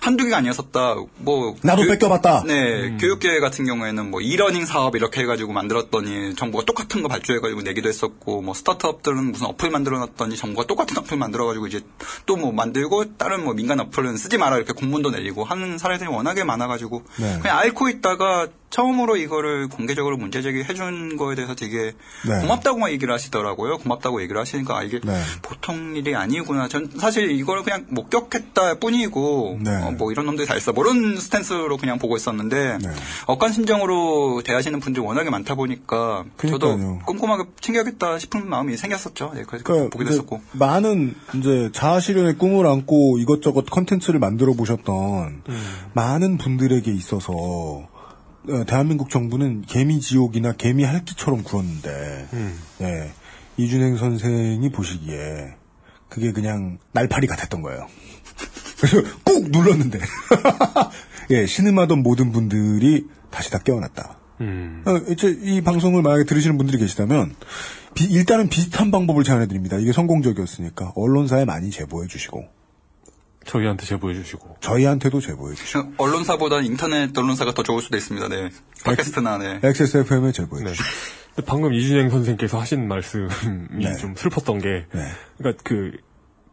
한두 0.00 0.24
개가 0.24 0.38
아니었었다. 0.38 0.96
뭐 1.18 1.54
나도 1.62 1.86
뺏겨봤다. 1.86 2.42
네, 2.44 2.96
교육계 2.98 3.38
같은 3.38 3.64
경우에는 3.66 4.10
뭐 4.10 4.20
이러닝 4.20 4.66
사업 4.66 4.96
이렇게 4.96 5.20
해가지고 5.20 5.52
만들었더니 5.52 6.34
정부가 6.34 6.64
똑같은 6.64 7.02
거 7.02 7.08
발주해가지고 7.08 7.62
내기도 7.62 7.88
했었고 7.88 8.42
뭐 8.42 8.52
스타트업들은 8.52 9.30
무슨 9.30 9.46
어플 9.46 9.70
만들어놨더니 9.70 10.36
정부가 10.36 10.66
똑같은 10.66 10.98
어플 10.98 11.16
만들어가지고 11.16 11.68
이제 11.68 11.82
또 12.26 12.34
뭐 12.36 12.50
만들고 12.50 13.16
다른 13.16 13.44
뭐 13.44 13.54
민간 13.54 13.78
어플은 13.78 14.16
쓰지 14.16 14.38
마라 14.38 14.56
이렇게 14.56 14.72
공문도 14.72 15.10
내리고 15.10 15.44
하는 15.44 15.78
사례들이 15.78 16.08
워낙에 16.10 16.42
많아가지고 16.42 17.04
네. 17.20 17.38
그냥 17.40 17.58
앓고 17.58 17.88
있다가 17.88 18.48
처음으로 18.72 19.16
이거를 19.16 19.68
공개적으로 19.68 20.16
문제 20.16 20.40
제기해 20.40 20.72
준 20.74 21.16
거에 21.18 21.34
대해서 21.34 21.54
되게 21.54 21.92
네. 22.26 22.40
고맙다고 22.40 22.90
얘기를 22.90 23.12
하시더라고요. 23.12 23.78
고맙다고 23.78 24.22
얘기를 24.22 24.40
하시니까 24.40 24.78
아, 24.78 24.82
이게 24.82 24.98
네. 25.04 25.12
보통 25.42 25.94
일이 25.94 26.16
아니구나. 26.16 26.68
전 26.68 26.90
사실 26.98 27.30
이걸 27.30 27.62
그냥 27.62 27.84
목격했다 27.90 28.78
뿐이고 28.78 29.58
네. 29.60 29.70
어, 29.70 29.90
뭐 29.92 30.10
이런 30.10 30.24
놈들이 30.24 30.48
다 30.48 30.56
있어. 30.56 30.72
모르는 30.72 31.18
스탠스로 31.18 31.76
그냥 31.76 31.98
보고 31.98 32.16
있었는데 32.16 32.78
네. 32.82 32.88
억간 33.26 33.52
심정으로 33.52 34.42
대하시는 34.42 34.80
분들이 34.80 35.04
워낙에 35.04 35.28
많다 35.28 35.54
보니까 35.54 36.24
저도 36.40 36.76
그러니까요. 36.76 36.98
꼼꼼하게 37.04 37.44
챙겨야겠다 37.60 38.18
싶은 38.18 38.48
마음이 38.48 38.78
생겼었죠. 38.78 39.32
네, 39.34 39.42
그래서 39.46 39.64
그러니까 39.64 39.90
보게 39.90 40.06
됐었고. 40.06 40.40
많은 40.52 41.14
이제 41.34 41.68
자아실현의 41.74 42.38
꿈을 42.38 42.66
안고 42.66 43.18
이것저것 43.18 43.66
컨텐츠를 43.66 44.18
만들어 44.18 44.54
보셨던 44.54 45.42
많은 45.92 46.38
분들에게 46.38 46.90
있어서 46.90 47.32
어, 47.34 47.88
대한민국 48.66 49.10
정부는 49.10 49.62
개미 49.66 50.00
지옥이나 50.00 50.52
개미 50.52 50.84
할기처럼 50.84 51.42
굴었는데 51.44 52.28
예, 52.82 53.12
이준행 53.56 53.96
선생이 53.96 54.70
보시기에 54.72 55.54
그게 56.08 56.32
그냥 56.32 56.78
날파리 56.92 57.26
같았던 57.26 57.62
거예요. 57.62 57.86
그래서 58.80 59.02
꾹 59.24 59.50
눌렀는데 59.50 60.00
예, 61.30 61.46
신음하던 61.46 62.02
모든 62.02 62.32
분들이 62.32 63.06
다시 63.30 63.50
다 63.50 63.58
깨어났다. 63.58 64.18
음. 64.40 64.82
어, 64.86 64.96
이 65.42 65.60
방송을 65.60 66.02
만약에 66.02 66.24
들으시는 66.24 66.58
분들이 66.58 66.78
계시다면 66.78 67.34
비- 67.94 68.06
일단은 68.06 68.48
비슷한 68.48 68.90
방법을 68.90 69.22
제안해 69.22 69.46
드립니다. 69.46 69.76
이게 69.78 69.92
성공적이었으니까 69.92 70.92
언론사에 70.96 71.44
많이 71.44 71.70
제보해 71.70 72.08
주시고 72.08 72.44
저희한테 73.52 73.84
제보해 73.84 74.14
주시고. 74.14 74.56
저희한테도 74.60 75.20
제보해 75.20 75.54
주시고 75.54 75.94
언론사보다 75.98 76.60
인터넷 76.60 77.16
언론사가 77.16 77.52
더 77.52 77.62
좋을 77.62 77.82
수도 77.82 77.98
있습니다. 77.98 78.28
네. 78.28 78.50
팟캐스트나 78.84 79.36
네. 79.38 79.60
XSFM에 79.62 80.32
제보해 80.32 80.64
주시고 80.64 80.88
근데 81.34 81.46
방금 81.46 81.74
이준영 81.74 82.08
선생님께서 82.10 82.58
하신 82.58 82.88
말씀이 82.88 83.28
네. 83.72 83.96
좀 83.96 84.14
슬펐던 84.16 84.58
게, 84.58 84.86
네. 84.92 85.00
그러니까 85.38 85.62
그 85.64 85.92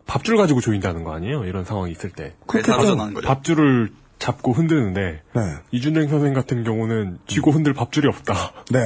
밥줄 0.08 0.36
가지고 0.38 0.60
조인다는 0.60 1.04
거 1.04 1.14
아니에요? 1.14 1.46
이런 1.46 1.64
상황이 1.64 1.92
있을 1.92 2.10
때. 2.10 2.36
전하는 2.64 3.14
거죠. 3.14 3.28
밥줄을 3.28 3.92
잡고 4.18 4.52
흔드는데 4.52 5.22
네. 5.34 5.42
이준영 5.72 6.10
선생 6.10 6.34
같은 6.34 6.64
경우는 6.66 7.20
쥐고 7.28 7.52
흔들 7.52 7.74
밥줄이 7.74 8.08
없다. 8.08 8.52
네. 8.72 8.80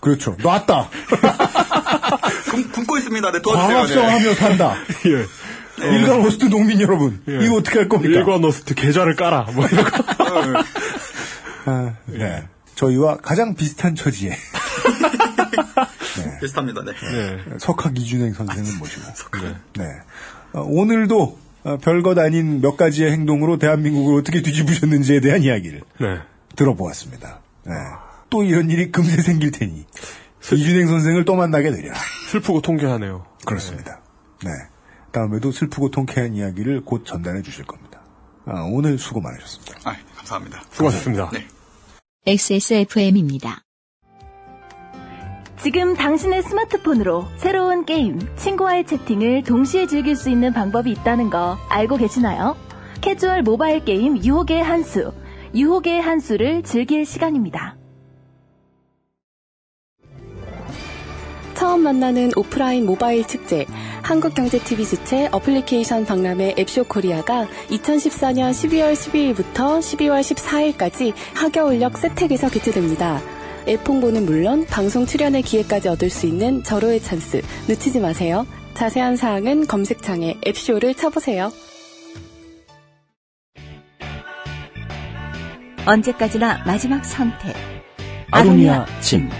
그렇죠. 0.00 0.36
놨다. 0.42 0.88
굶, 2.50 2.70
굶고 2.70 2.96
있습니다. 2.98 3.32
네, 3.32 3.42
도와주세요. 3.42 3.68
네. 3.68 3.74
광합성하며 3.74 4.34
산다. 4.34 4.76
예. 5.06 5.26
일간 5.82 6.22
호스트 6.22 6.46
농민 6.46 6.80
여러분, 6.80 7.22
예. 7.28 7.44
이거 7.44 7.56
어떻게 7.56 7.78
할 7.78 7.88
겁니까? 7.88 8.18
일관호스트 8.18 8.74
계좌를 8.74 9.16
깔아. 9.16 9.48
뭐 9.54 9.66
이런 9.66 9.84
거. 9.84 10.64
아, 11.70 11.94
네. 12.06 12.44
저희와 12.74 13.18
가장 13.18 13.54
비슷한 13.54 13.94
처지에 13.94 14.36
비슷합니다. 16.40 16.82
네. 16.82 17.38
석학 17.58 17.98
이준행 17.98 18.32
선생을 18.32 18.78
모시고 18.78 19.02
네. 19.78 19.84
어, 20.52 20.62
오늘도 20.62 21.38
어, 21.64 21.76
별것 21.78 22.18
아닌 22.18 22.60
몇 22.60 22.76
가지의 22.76 23.12
행동으로 23.12 23.58
대한민국을 23.58 24.18
어떻게 24.18 24.42
뒤집으셨는지에 24.42 25.20
대한 25.20 25.42
이야기를 25.42 25.82
네. 26.00 26.18
들어보았습니다. 26.56 27.40
네. 27.66 27.72
또 28.30 28.42
이런 28.42 28.70
일이 28.70 28.90
금세 28.90 29.22
생길 29.22 29.52
테니 29.52 29.86
이준행 30.52 30.88
선생을 30.88 31.24
또 31.24 31.36
만나게 31.36 31.70
되리라. 31.70 31.94
슬프고 32.30 32.62
통쾌하네요. 32.62 33.24
그렇습니다. 33.44 34.00
네. 34.44 34.50
다음에도 35.12 35.52
슬프고 35.52 35.90
통쾌한 35.90 36.34
이야기를 36.34 36.84
곧 36.84 37.04
전달해 37.04 37.42
주실 37.42 37.64
겁니다. 37.64 38.00
아, 38.46 38.68
오늘 38.72 38.98
수고 38.98 39.20
많으셨습니다. 39.20 39.78
아, 39.84 39.96
감사합니다. 40.16 40.62
수고하셨습니다. 40.70 41.30
네. 41.30 41.46
XSFM입니다. 42.26 43.62
지금 45.62 45.94
당신의 45.94 46.42
스마트폰으로 46.42 47.28
새로운 47.36 47.84
게임, 47.84 48.18
친구와의 48.36 48.84
채팅을 48.84 49.44
동시에 49.44 49.86
즐길 49.86 50.16
수 50.16 50.28
있는 50.28 50.52
방법이 50.52 50.90
있다는 50.90 51.30
거 51.30 51.56
알고 51.68 51.98
계시나요? 51.98 52.56
캐주얼 53.00 53.42
모바일 53.42 53.84
게임 53.84 54.18
유혹의 54.18 54.62
한수, 54.62 55.12
유혹의 55.54 56.00
한수를 56.00 56.62
즐길 56.64 57.06
시간입니다. 57.06 57.76
처음 61.62 61.84
만나는 61.84 62.32
오프라인 62.34 62.84
모바일 62.84 63.24
축제 63.24 63.66
한국경제TV 64.02 64.84
주최 64.84 65.28
어플리케이션 65.30 66.04
박람회 66.04 66.56
앱쇼 66.58 66.82
코리아가 66.82 67.46
2014년 67.70 68.50
12월 68.50 68.94
12일부터 68.94 69.78
12월 69.78 70.22
14일까지 70.76 71.12
학여울역 71.36 71.98
세택에서 71.98 72.50
개최됩니다. 72.50 73.20
앱 73.68 73.88
홍보는 73.88 74.26
물론 74.26 74.66
방송 74.66 75.06
출연의 75.06 75.42
기회까지 75.42 75.86
얻을 75.86 76.10
수 76.10 76.26
있는 76.26 76.64
절호의 76.64 77.00
찬스 77.00 77.42
놓치지 77.68 78.00
마세요. 78.00 78.44
자세한 78.74 79.16
사항은 79.16 79.68
검색창에 79.68 80.38
앱쇼를 80.44 80.96
쳐보세요. 80.96 81.52
언제까지나 85.86 86.64
마지막 86.66 87.04
선택. 87.04 87.54
아로니아 88.32 88.84
침. 89.00 89.30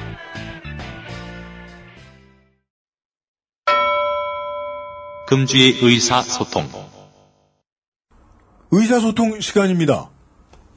금주의 5.36 5.78
의사소통. 5.80 6.68
의사소통 8.70 9.40
시간입니다. 9.40 10.10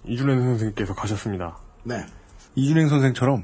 이준행 0.08 0.40
선생님께서 0.40 0.96
가셨습니다. 0.96 1.58
네. 1.84 2.06
이준행 2.56 2.88
선생처럼 2.88 3.44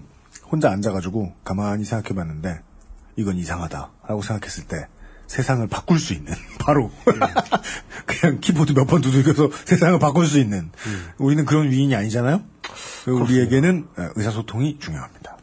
혼자 0.50 0.72
앉아가지고 0.72 1.34
가만히 1.44 1.84
생각해봤는데 1.84 2.62
이건 3.18 3.36
이상하다라고 3.36 4.22
생각했을 4.22 4.68
때 4.68 4.88
세상을 5.28 5.68
바꿀 5.68 6.00
수 6.00 6.14
있는 6.14 6.34
바로 6.66 6.90
그냥 8.06 8.40
키보드 8.40 8.72
몇 8.72 8.86
번 8.88 9.02
두들겨서 9.02 9.50
세상을 9.66 10.00
바꿀 10.00 10.26
수 10.28 10.40
있는 10.40 10.72
우리는 11.18 11.44
그런 11.44 11.70
위인이 11.72 11.94
아니잖아요. 11.94 12.42
우리에게는 13.08 13.86
의사소통이 14.16 14.80
중요합니다. 14.80 15.36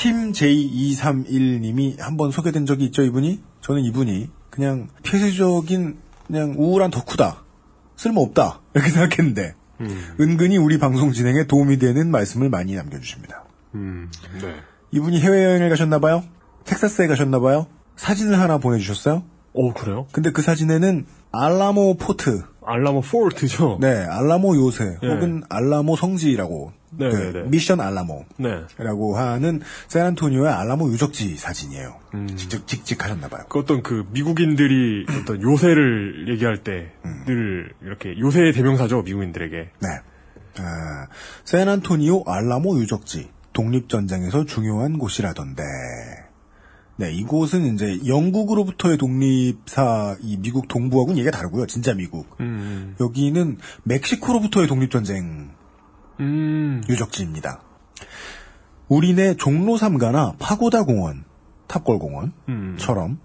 팀 0.00 0.32
J231님이 0.32 2.00
한번 2.00 2.30
소개된 2.30 2.64
적이 2.64 2.86
있죠, 2.86 3.02
이분이? 3.02 3.42
저는 3.60 3.82
이분이 3.84 4.30
그냥 4.48 4.88
폐쇄적인 5.02 5.98
그냥 6.26 6.54
우울한 6.56 6.90
덕후다. 6.90 7.44
쓸모없다. 7.96 8.62
이렇게 8.72 8.88
생각했는데 8.88 9.54
은근히 10.18 10.56
우리 10.56 10.78
방송 10.78 11.12
진행에 11.12 11.46
도움이 11.46 11.78
되는 11.78 12.10
말씀을 12.10 12.48
많이 12.48 12.74
남겨주십니다. 12.76 13.44
음, 13.74 14.10
네. 14.40 14.54
이분이 14.90 15.20
해외여행을 15.20 15.68
가셨나봐요? 15.68 16.24
텍사스에 16.64 17.06
가셨나봐요? 17.06 17.66
사진을 17.96 18.40
하나 18.40 18.56
보내주셨어요? 18.56 19.22
오, 19.52 19.74
그래요? 19.74 20.06
근데 20.12 20.32
그 20.32 20.40
사진에는 20.40 21.04
알라모 21.30 21.98
포트. 21.98 22.42
알라모 22.64 23.00
포르트죠? 23.02 23.78
네, 23.80 23.88
알라모 23.88 24.56
요새, 24.56 24.96
예. 25.02 25.06
혹은 25.08 25.42
알라모 25.48 25.96
성지라고. 25.96 26.72
네, 26.92 27.08
그 27.08 27.16
네, 27.16 27.32
네. 27.32 27.42
미션 27.48 27.80
알라모. 27.80 28.24
네. 28.36 28.62
라고 28.76 29.16
하는 29.16 29.60
샌안토니오의 29.88 30.52
알라모 30.52 30.90
유적지 30.90 31.36
사진이에요. 31.36 31.94
음. 32.14 32.26
직접 32.36 32.66
직직하셨나 32.66 33.28
봐요. 33.28 33.44
그 33.48 33.60
어떤 33.60 33.82
그 33.82 34.06
미국인들이 34.10 35.06
어떤 35.20 35.40
요새를 35.40 36.26
얘기할 36.28 36.64
때늘 36.64 37.72
이렇게 37.82 38.18
요새의 38.18 38.52
대명사죠 38.52 39.02
미국인들에게. 39.02 39.56
네. 39.56 39.88
아, 40.58 41.06
샌안토니오 41.44 42.24
알라모 42.26 42.78
유적지. 42.80 43.30
독립전쟁에서 43.52 44.44
중요한 44.46 44.98
곳이라던데. 44.98 45.62
네, 47.00 47.14
이곳은 47.14 47.64
이제 47.72 47.98
영국으로부터의 48.06 48.98
독립사, 48.98 50.18
이 50.20 50.36
미국 50.36 50.68
동부하고는 50.68 51.16
얘기가 51.16 51.34
다르고요. 51.34 51.64
진짜 51.64 51.94
미국. 51.94 52.36
음. 52.40 52.94
여기는 53.00 53.56
멕시코로부터의 53.84 54.68
독립 54.68 54.90
전쟁 54.90 55.48
음. 56.20 56.82
유적지입니다. 56.90 57.62
우리네 58.88 59.36
종로 59.36 59.78
3가나 59.78 60.34
파고다 60.38 60.82
공원, 60.82 61.24
탑골 61.68 61.98
공원처럼 61.98 63.18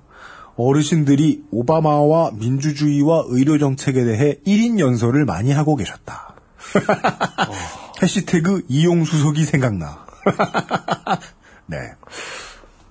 어르신들이 0.56 1.43
오바마와 1.52 2.31
민주주의와 2.31 3.26
의료 3.27 3.57
정책에 3.57 4.06
대해 4.06 4.38
1인 4.47 4.80
연설을 4.80 5.26
많이 5.26 5.52
하고 5.52 5.76
계셨다. 5.76 6.38
해시태그 8.02 8.68
이용수석이 8.69 9.43
생각나. 9.43 10.06
네. 11.68 11.77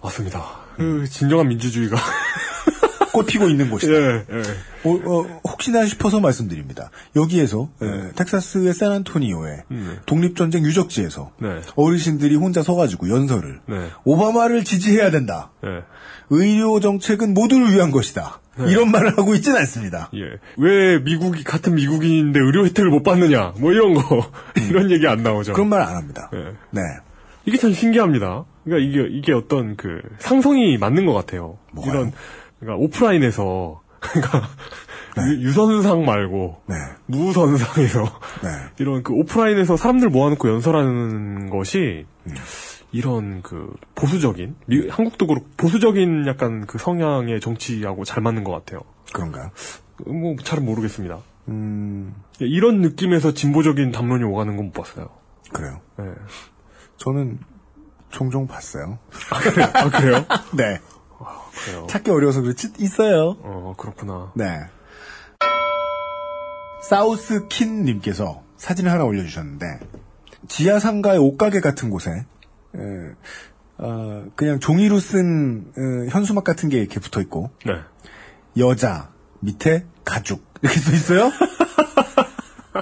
맞습니다. 0.02 0.63
그 0.76 1.06
진정한 1.08 1.48
민주주의가 1.48 1.96
꽃 3.12 3.26
피고 3.26 3.48
있는 3.48 3.70
곳이다. 3.70 3.92
예, 3.92 4.24
예. 4.28 4.42
어, 4.82 4.90
어, 4.90 5.40
혹시나 5.48 5.86
싶어서 5.86 6.18
말씀드립니다. 6.18 6.90
여기에서 7.14 7.68
에, 7.80 8.10
텍사스의 8.16 8.74
샌안토니오의 8.74 9.62
독립전쟁 10.06 10.64
유적지에서 10.64 11.30
네. 11.40 11.60
어르신들이 11.76 12.34
혼자 12.34 12.62
서가지고 12.64 13.08
연설을 13.10 13.60
네. 13.68 13.90
오바마를 14.04 14.64
지지해야 14.64 15.12
된다. 15.12 15.52
네. 15.62 15.68
의료 16.30 16.80
정책은 16.80 17.34
모두를 17.34 17.72
위한 17.72 17.92
것이다. 17.92 18.40
네. 18.58 18.70
이런 18.72 18.90
말을 18.90 19.16
하고 19.16 19.34
있지는 19.36 19.58
않습니다. 19.58 20.10
예. 20.14 20.38
왜 20.56 20.98
미국이 20.98 21.44
같은 21.44 21.76
미국인인데 21.76 22.40
의료 22.40 22.64
혜택을 22.66 22.90
못 22.90 23.04
받느냐? 23.04 23.54
뭐 23.58 23.70
이런 23.72 23.94
거 23.94 24.28
이런 24.68 24.90
얘기 24.90 25.06
안 25.06 25.22
나오죠. 25.22 25.52
그런 25.52 25.68
말 25.68 25.82
안 25.82 25.96
합니다. 25.96 26.30
예. 26.34 26.52
네. 26.70 26.80
이게 27.46 27.58
참 27.58 27.72
신기합니다. 27.72 28.44
그러니까 28.64 28.88
이게 28.88 29.06
이게 29.16 29.32
어떤 29.32 29.76
그 29.76 30.00
상성이 30.18 30.78
맞는 30.78 31.06
것 31.06 31.12
같아요. 31.12 31.58
이런 31.86 32.12
그러니까 32.60 32.82
오프라인에서 32.84 33.82
그러니까 34.00 34.48
유- 35.28 35.42
유선상 35.42 36.04
말고 36.04 36.62
무선상에서 37.06 38.04
이런 38.78 39.02
그 39.02 39.12
오프라인에서 39.14 39.76
사람들 39.76 40.08
모아놓고 40.10 40.48
연설하는 40.48 41.50
것이 41.50 42.06
이런 42.92 43.42
그 43.42 43.72
보수적인 43.94 44.56
미- 44.66 44.88
한국도 44.88 45.26
그렇고 45.26 45.46
보수적인 45.56 46.26
약간 46.26 46.66
그 46.66 46.78
성향의 46.78 47.40
정치하고 47.40 48.04
잘 48.04 48.22
맞는 48.22 48.44
것 48.44 48.52
같아요. 48.52 48.80
그런가요? 49.12 49.50
뭐 50.06 50.36
잘은 50.42 50.64
모르겠습니다. 50.64 51.18
음, 51.48 52.14
이런 52.40 52.80
느낌에서 52.80 53.32
진보적인 53.34 53.90
담론이 53.92 54.24
오가는 54.24 54.56
건 54.56 54.66
못 54.66 54.72
봤어요. 54.72 55.08
그래요. 55.52 55.80
네. 55.98 56.04
저는 56.96 57.38
종종 58.14 58.46
봤어요. 58.46 58.98
아, 59.30 59.90
그래요? 59.90 60.24
네. 60.56 60.80
그래요. 61.64 61.86
찾기 61.88 62.10
어려워서 62.10 62.40
그렇지 62.42 62.72
있어요. 62.78 63.36
어 63.42 63.74
그렇구나. 63.76 64.32
네. 64.34 64.60
사우스 66.82 67.46
킨 67.48 67.84
님께서 67.84 68.42
사진을 68.56 68.90
하나 68.90 69.04
올려주셨는데 69.04 69.80
지하 70.48 70.78
상가의 70.78 71.18
옷가게 71.18 71.60
같은 71.60 71.90
곳에 71.90 72.10
에, 72.10 72.78
어, 73.78 74.26
그냥 74.36 74.60
종이로 74.60 74.98
쓴 75.00 75.72
어, 75.76 76.10
현수막 76.10 76.44
같은 76.44 76.68
게 76.68 76.78
이렇게 76.78 77.00
붙어 77.00 77.20
있고 77.20 77.50
네. 77.64 77.72
여자 78.58 79.10
밑에 79.40 79.86
가죽 80.04 80.44
이렇게 80.62 80.78
써 80.78 80.92
있어요. 80.92 81.30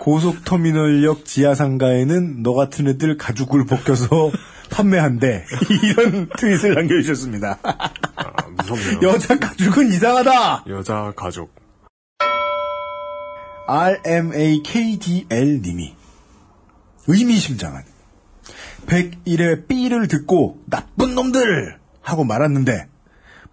고속터미널역 0.01 1.25
지하 1.25 1.55
상가에는 1.55 2.43
너 2.43 2.55
같은 2.55 2.89
애들 2.89 3.17
가죽을 3.17 3.67
벗겨서 3.67 4.31
판매한대 4.71 5.45
이런 5.83 6.29
트윗을 6.39 6.75
남겨주셨습니다. 6.75 7.59
무섭네요. 8.57 9.13
여자 9.13 9.39
가죽은 9.39 9.89
이상하다. 9.89 10.65
여자 10.69 11.13
가족. 11.15 11.55
RMAKDL 13.67 15.61
님이 15.63 15.95
의미심장한 17.07 17.85
101의 18.87 19.69
B를 19.69 20.09
듣고 20.09 20.59
나쁜 20.67 21.15
놈들 21.15 21.79
하고 22.01 22.25
말았는데 22.25 22.89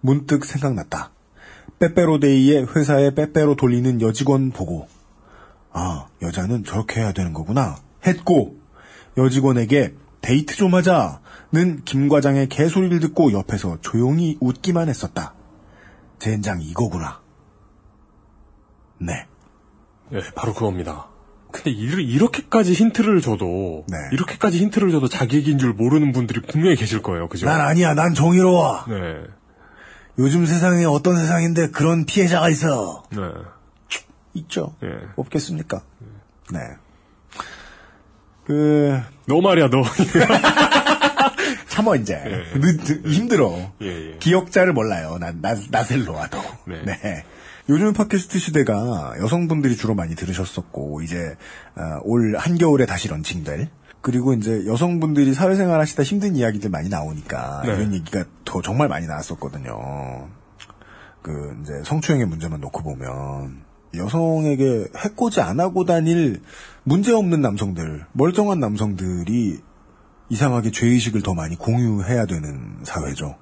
문득 0.00 0.44
생각났다. 0.44 1.12
빼빼로데이에 1.78 2.62
회사에 2.74 3.14
빼빼로 3.14 3.56
돌리는 3.56 4.00
여직원 4.00 4.50
보고 4.50 4.88
아 5.72 6.06
여자는 6.22 6.64
저렇게 6.64 7.00
해야 7.00 7.12
되는 7.12 7.32
거구나 7.32 7.76
했고 8.06 8.56
여직원에게 9.16 9.94
데이트 10.20 10.56
좀 10.56 10.74
하자는 10.74 11.82
김 11.84 12.08
과장의 12.08 12.48
개소리를 12.48 13.00
듣고 13.00 13.32
옆에서 13.32 13.78
조용히 13.80 14.36
웃기만 14.40 14.88
했었다. 14.88 15.34
젠장 16.18 16.60
이거구나. 16.60 17.20
네. 18.98 19.26
예, 20.12 20.20
바로 20.34 20.52
그겁니다. 20.52 21.06
근데 21.52 21.70
이- 21.70 21.84
이렇게까지 22.14 22.74
힌트를 22.74 23.20
줘도 23.22 23.84
이렇게까지 24.12 24.58
힌트를 24.58 24.90
줘도 24.92 25.08
자기 25.08 25.36
얘기인 25.38 25.58
줄 25.58 25.72
모르는 25.72 26.12
분들이 26.12 26.40
분명히 26.42 26.76
계실 26.76 27.02
거예요. 27.02 27.28
그죠? 27.28 27.46
난 27.46 27.60
아니야. 27.60 27.94
난 27.94 28.14
정의로워. 28.14 28.84
네. 28.88 28.96
요즘 30.18 30.44
세상에 30.46 30.84
어떤 30.84 31.16
세상인데 31.16 31.70
그런 31.70 32.04
피해자가 32.04 32.48
있어. 32.50 33.04
네. 33.10 33.18
있죠. 34.34 34.74
예. 34.82 34.88
없겠습니까? 35.16 35.82
네. 36.52 36.58
그 38.44 39.00
너 39.26 39.40
말이야 39.40 39.68
너. 39.70 39.82
참어 41.68 41.94
이제 41.96 42.14
예. 42.26 42.58
늦- 42.60 43.06
힘들어. 43.06 43.72
예, 43.80 44.12
예. 44.12 44.16
기억자를 44.18 44.72
몰라요. 44.72 45.18
난 45.20 45.40
나, 45.40 45.54
나셀로와도. 45.70 46.38
네. 46.66 46.82
네. 46.84 47.24
요즘 47.68 47.92
팟캐스트 47.92 48.38
시대가 48.38 49.14
여성분들이 49.20 49.76
주로 49.76 49.94
많이 49.94 50.14
들으셨었고 50.16 51.02
이제 51.02 51.36
어, 51.76 52.00
올 52.02 52.34
한겨울에 52.36 52.86
다시 52.86 53.06
런칭될 53.08 53.68
그리고 54.00 54.32
이제 54.32 54.66
여성분들이 54.66 55.32
사회생활 55.34 55.78
하시다 55.78 56.02
힘든 56.02 56.34
이야기들 56.34 56.70
많이 56.70 56.88
나오니까 56.88 57.62
네. 57.64 57.72
이런 57.74 57.92
얘기가 57.94 58.24
더 58.44 58.60
정말 58.62 58.88
많이 58.88 59.06
나왔었거든요. 59.06 60.28
그 61.22 61.56
이제 61.62 61.72
성추행의 61.84 62.26
문제만 62.26 62.60
놓고 62.60 62.82
보면 62.82 63.62
여성에게 63.94 64.88
해코지 64.96 65.40
안 65.40 65.60
하고 65.60 65.84
다닐 65.84 66.42
문제 66.84 67.12
없는 67.12 67.40
남성들, 67.40 68.06
멀쩡한 68.12 68.60
남성들이 68.60 69.58
이상하게 70.28 70.70
죄의식을 70.70 71.22
더 71.22 71.34
많이 71.34 71.56
공유해야 71.56 72.26
되는 72.26 72.78
사회죠. 72.84 73.36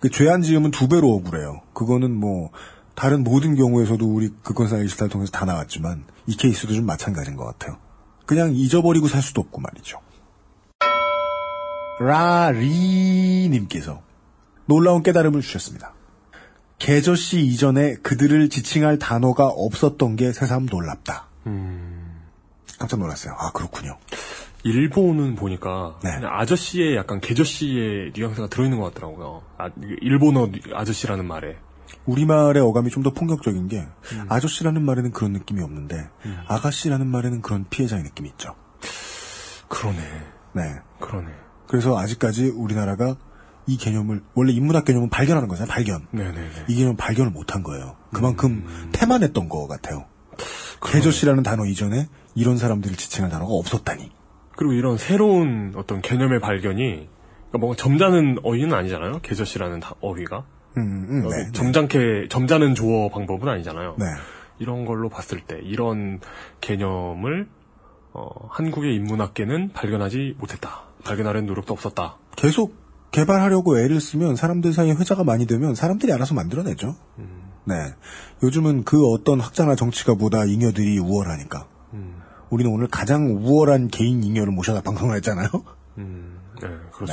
그죄안 0.00 0.42
지으면 0.42 0.70
두 0.70 0.88
배로 0.88 1.14
억울해요. 1.14 1.60
그거는 1.74 2.14
뭐 2.14 2.50
다른 2.94 3.22
모든 3.22 3.54
경우에서도 3.54 4.04
우리 4.06 4.30
그건 4.42 4.68
사기 4.68 4.88
시타를 4.88 5.10
통해서 5.10 5.30
다 5.30 5.44
나왔지만 5.44 6.04
이 6.26 6.36
케이스도 6.36 6.74
좀 6.74 6.86
마찬가지인 6.86 7.36
것 7.36 7.44
같아요. 7.44 7.78
그냥 8.26 8.54
잊어버리고 8.54 9.08
살 9.08 9.22
수도 9.22 9.40
없고 9.40 9.60
말이죠. 9.60 9.98
라리님께서 12.00 14.00
놀라운 14.66 15.02
깨달음을 15.02 15.42
주셨습니다. 15.42 15.92
개저씨 16.80 17.40
이전에 17.40 17.94
그들을 17.96 18.48
지칭할 18.48 18.98
단어가 18.98 19.46
없었던 19.46 20.16
게 20.16 20.32
새삼 20.32 20.66
놀랍다. 20.66 21.28
깜짝 22.78 22.98
놀랐어요. 22.98 23.34
아 23.38 23.52
그렇군요. 23.52 23.98
일본은 24.64 25.36
보니까 25.36 25.98
네. 26.02 26.10
아저씨의 26.24 26.96
약간 26.96 27.20
개저씨의 27.20 28.12
뉘앙스가 28.16 28.48
들어있는 28.48 28.78
것 28.80 28.92
같더라고요. 28.94 29.42
아, 29.58 29.68
일본어 30.00 30.46
뉘- 30.50 30.60
아저씨라는 30.74 31.26
말에. 31.26 31.56
우리말의 32.06 32.62
어감이 32.62 32.88
좀 32.90 33.02
더 33.02 33.10
폭력적인 33.12 33.68
게 33.68 33.86
아저씨라는 34.28 34.82
말에는 34.82 35.10
그런 35.12 35.32
느낌이 35.32 35.62
없는데 35.62 36.08
아가씨라는 36.46 37.06
말에는 37.06 37.42
그런 37.42 37.66
피해자의 37.68 38.02
느낌이 38.04 38.30
있죠. 38.30 38.54
그러네. 39.68 39.98
네. 40.54 40.62
그러네. 40.98 41.28
그래서 41.66 41.98
아직까지 41.98 42.48
우리나라가 42.48 43.16
이 43.70 43.76
개념을 43.76 44.20
원래 44.34 44.52
인문학 44.52 44.84
개념은 44.84 45.10
발견하는 45.10 45.48
거잖아요. 45.48 45.72
발견. 45.72 46.06
네네네. 46.10 46.48
이 46.68 46.74
개념 46.74 46.96
발견을 46.96 47.30
못한 47.30 47.62
거예요. 47.62 47.94
그만큼 48.12 48.64
태만했던 48.92 49.48
것 49.48 49.68
같아요. 49.68 50.06
개저씨라는 50.82 51.44
단어 51.44 51.64
이전에 51.66 52.08
이런 52.34 52.56
사람들을 52.56 52.96
지칭할 52.96 53.30
단어가 53.30 53.52
없었다니. 53.52 54.10
그리고 54.56 54.72
이런 54.72 54.98
새로운 54.98 55.72
어떤 55.76 56.00
개념의 56.00 56.40
발견이 56.40 57.08
그러니까 57.48 57.58
뭔가 57.58 57.76
점잖은 57.76 58.38
어휘는 58.42 58.74
아니잖아요. 58.74 59.20
개저씨라는 59.22 59.78
다- 59.80 59.94
어휘가. 60.00 60.44
음, 60.76 61.06
음, 61.08 61.26
어, 61.26 61.30
네, 61.30 61.44
네. 61.44 61.52
점잖게 61.52 62.26
점잖은 62.28 62.74
조어 62.74 63.08
방법은 63.10 63.48
아니잖아요. 63.48 63.96
네. 63.98 64.04
이런 64.58 64.84
걸로 64.84 65.08
봤을 65.08 65.40
때 65.40 65.58
이런 65.62 66.20
개념을 66.60 67.48
어, 68.12 68.26
한국의 68.50 68.94
인문학계는 68.96 69.72
발견하지 69.72 70.34
못했다. 70.38 70.82
발견하려는 71.04 71.46
노력도 71.46 71.72
없었다. 71.72 72.16
계속 72.36 72.74
개발하려고 73.10 73.78
애를 73.78 74.00
쓰면 74.00 74.36
사람들 74.36 74.72
사이에 74.72 74.92
회자가 74.92 75.24
많이 75.24 75.46
되면 75.46 75.74
사람들이 75.74 76.12
알아서 76.12 76.34
만들어내죠. 76.34 76.94
네. 77.64 77.74
요즘은 78.42 78.84
그 78.84 79.06
어떤 79.10 79.40
학자나 79.40 79.74
정치가보다 79.74 80.44
잉여들이 80.44 80.98
우월하니까. 80.98 81.66
우리는 82.50 82.72
오늘 82.72 82.88
가장 82.88 83.36
우월한 83.36 83.88
개인 83.88 84.22
잉여를 84.24 84.52
모셔다 84.52 84.80
방송을 84.82 85.16
했잖아요. 85.16 85.48
네, 85.96 86.68
그렇죠. 86.92 87.12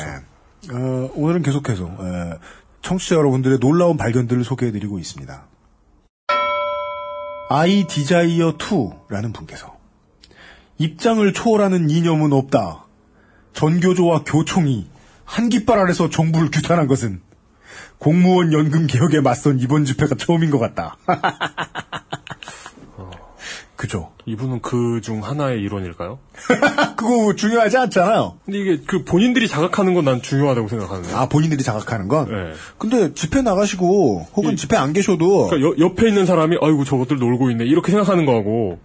어, 0.72 1.12
오늘은 1.16 1.44
계속해서 1.44 1.86
에, 1.86 2.40
청취자 2.82 3.16
여러분들의 3.16 3.60
놀라운 3.60 3.98
발견들을 3.98 4.44
소개해드리고 4.44 4.98
있습니다. 5.00 5.46
아이 7.50 7.86
디자이어 7.88 8.58
2라는 8.58 9.34
분께서 9.34 9.78
입장을 10.80 11.32
초월하는 11.34 11.90
이념은 11.90 12.34
없다. 12.34 12.86
전교조와 13.54 14.24
교총이 14.26 14.90
한 15.28 15.50
깃발 15.50 15.78
아래서 15.78 16.10
정부를 16.10 16.50
규탄한 16.50 16.88
것은 16.88 17.22
공무원 18.00 18.54
연금 18.54 18.88
개혁에 18.88 19.20
맞선 19.20 19.60
이번 19.60 19.84
집회가 19.84 20.16
처음인 20.16 20.50
것 20.50 20.58
같다. 20.58 20.98
그죠. 23.78 24.12
이분은 24.26 24.62
그 24.62 25.00
중 25.04 25.24
하나의 25.24 25.62
일원일까요? 25.62 26.18
그거 26.98 27.36
중요하지 27.36 27.78
않잖아요. 27.78 28.40
근데 28.44 28.60
이게 28.60 28.82
그 28.88 29.04
본인들이 29.04 29.48
자각하는 29.48 29.94
건 29.94 30.04
난 30.04 30.22
중요하다고 30.22 30.68
생각하는데. 30.68 31.14
아 31.14 31.28
본인들이 31.30 31.62
자각하는 31.64 32.08
건. 32.08 32.26
네. 32.30 32.54
근데 32.80 33.14
집회 33.14 33.42
나가시고 33.44 34.28
혹은 34.36 34.56
집회 34.56 34.76
안 34.78 34.94
계셔도 34.94 35.48
그러니까 35.48 35.70
여- 35.70 35.76
옆에 35.86 36.08
있는 36.08 36.26
사람이 36.26 36.58
아이고 36.62 36.84
저것들 36.86 37.18
놀고 37.20 37.52
있네 37.52 37.66
이렇게 37.66 37.92
생각하는 37.92 38.26
거하고 38.26 38.80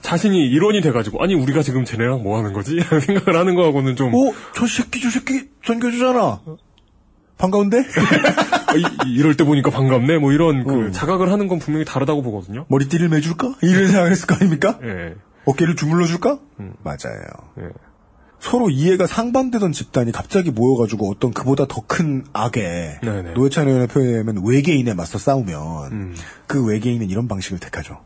자신이 0.00 0.38
일원이 0.48 0.80
돼가지고 0.80 1.22
아니 1.22 1.34
우리가 1.34 1.62
지금 1.62 1.84
쟤네랑 1.84 2.22
뭐 2.22 2.38
하는 2.38 2.52
거지? 2.52 2.76
라는 2.88 3.00
생각을 3.00 3.38
하는 3.38 3.54
거하고는 3.56 3.96
좀 3.96 4.14
어? 4.14 4.32
저 4.54 4.66
새끼 4.66 5.00
저 5.00 5.10
새끼 5.10 5.48
전교주잖아. 5.64 6.40
반가운데? 7.38 7.78
아, 8.66 8.74
이, 9.06 9.12
이럴 9.14 9.36
때 9.36 9.44
보니까 9.44 9.70
반갑네 9.70 10.18
뭐 10.18 10.32
이런 10.32 10.64
그 10.64 10.90
자각을 10.92 11.30
하는 11.30 11.48
건 11.48 11.58
분명히 11.58 11.84
다르다고 11.84 12.22
보거든요. 12.22 12.64
머리띠를 12.68 13.08
매줄까? 13.08 13.54
이런 13.62 13.86
생각을 13.88 14.10
했을 14.10 14.26
거 14.26 14.34
아닙니까? 14.36 14.78
예. 14.82 15.14
어깨를 15.44 15.76
주물러줄까? 15.76 16.38
맞아요. 16.82 17.70
서로 18.38 18.68
이해가 18.70 19.06
상반되던 19.06 19.72
집단이 19.72 20.12
갑자기 20.12 20.50
모여가지고 20.50 21.10
어떤 21.10 21.32
그보다 21.32 21.66
더 21.66 21.82
큰 21.86 22.24
악에 22.32 23.00
네네. 23.02 23.32
노회찬 23.34 23.66
의원의 23.68 23.88
표현에 23.88 24.10
의하면 24.12 24.42
외계인에 24.44 24.92
맞서 24.94 25.18
싸우면 25.18 26.14
그 26.46 26.64
외계인은 26.66 27.08
이런 27.10 27.28
방식을 27.28 27.58
택하죠. 27.60 28.00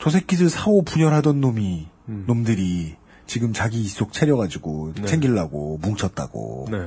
저 0.00 0.10
새끼들 0.10 0.50
사오 0.50 0.82
분열하던 0.82 1.40
놈이 1.40 1.88
놈들이 2.06 2.96
지금 3.26 3.52
자기 3.52 3.80
이속 3.80 4.12
차려가지고 4.12 4.92
네. 4.96 5.06
챙기려고 5.06 5.78
뭉쳤다고. 5.82 6.68
네. 6.70 6.78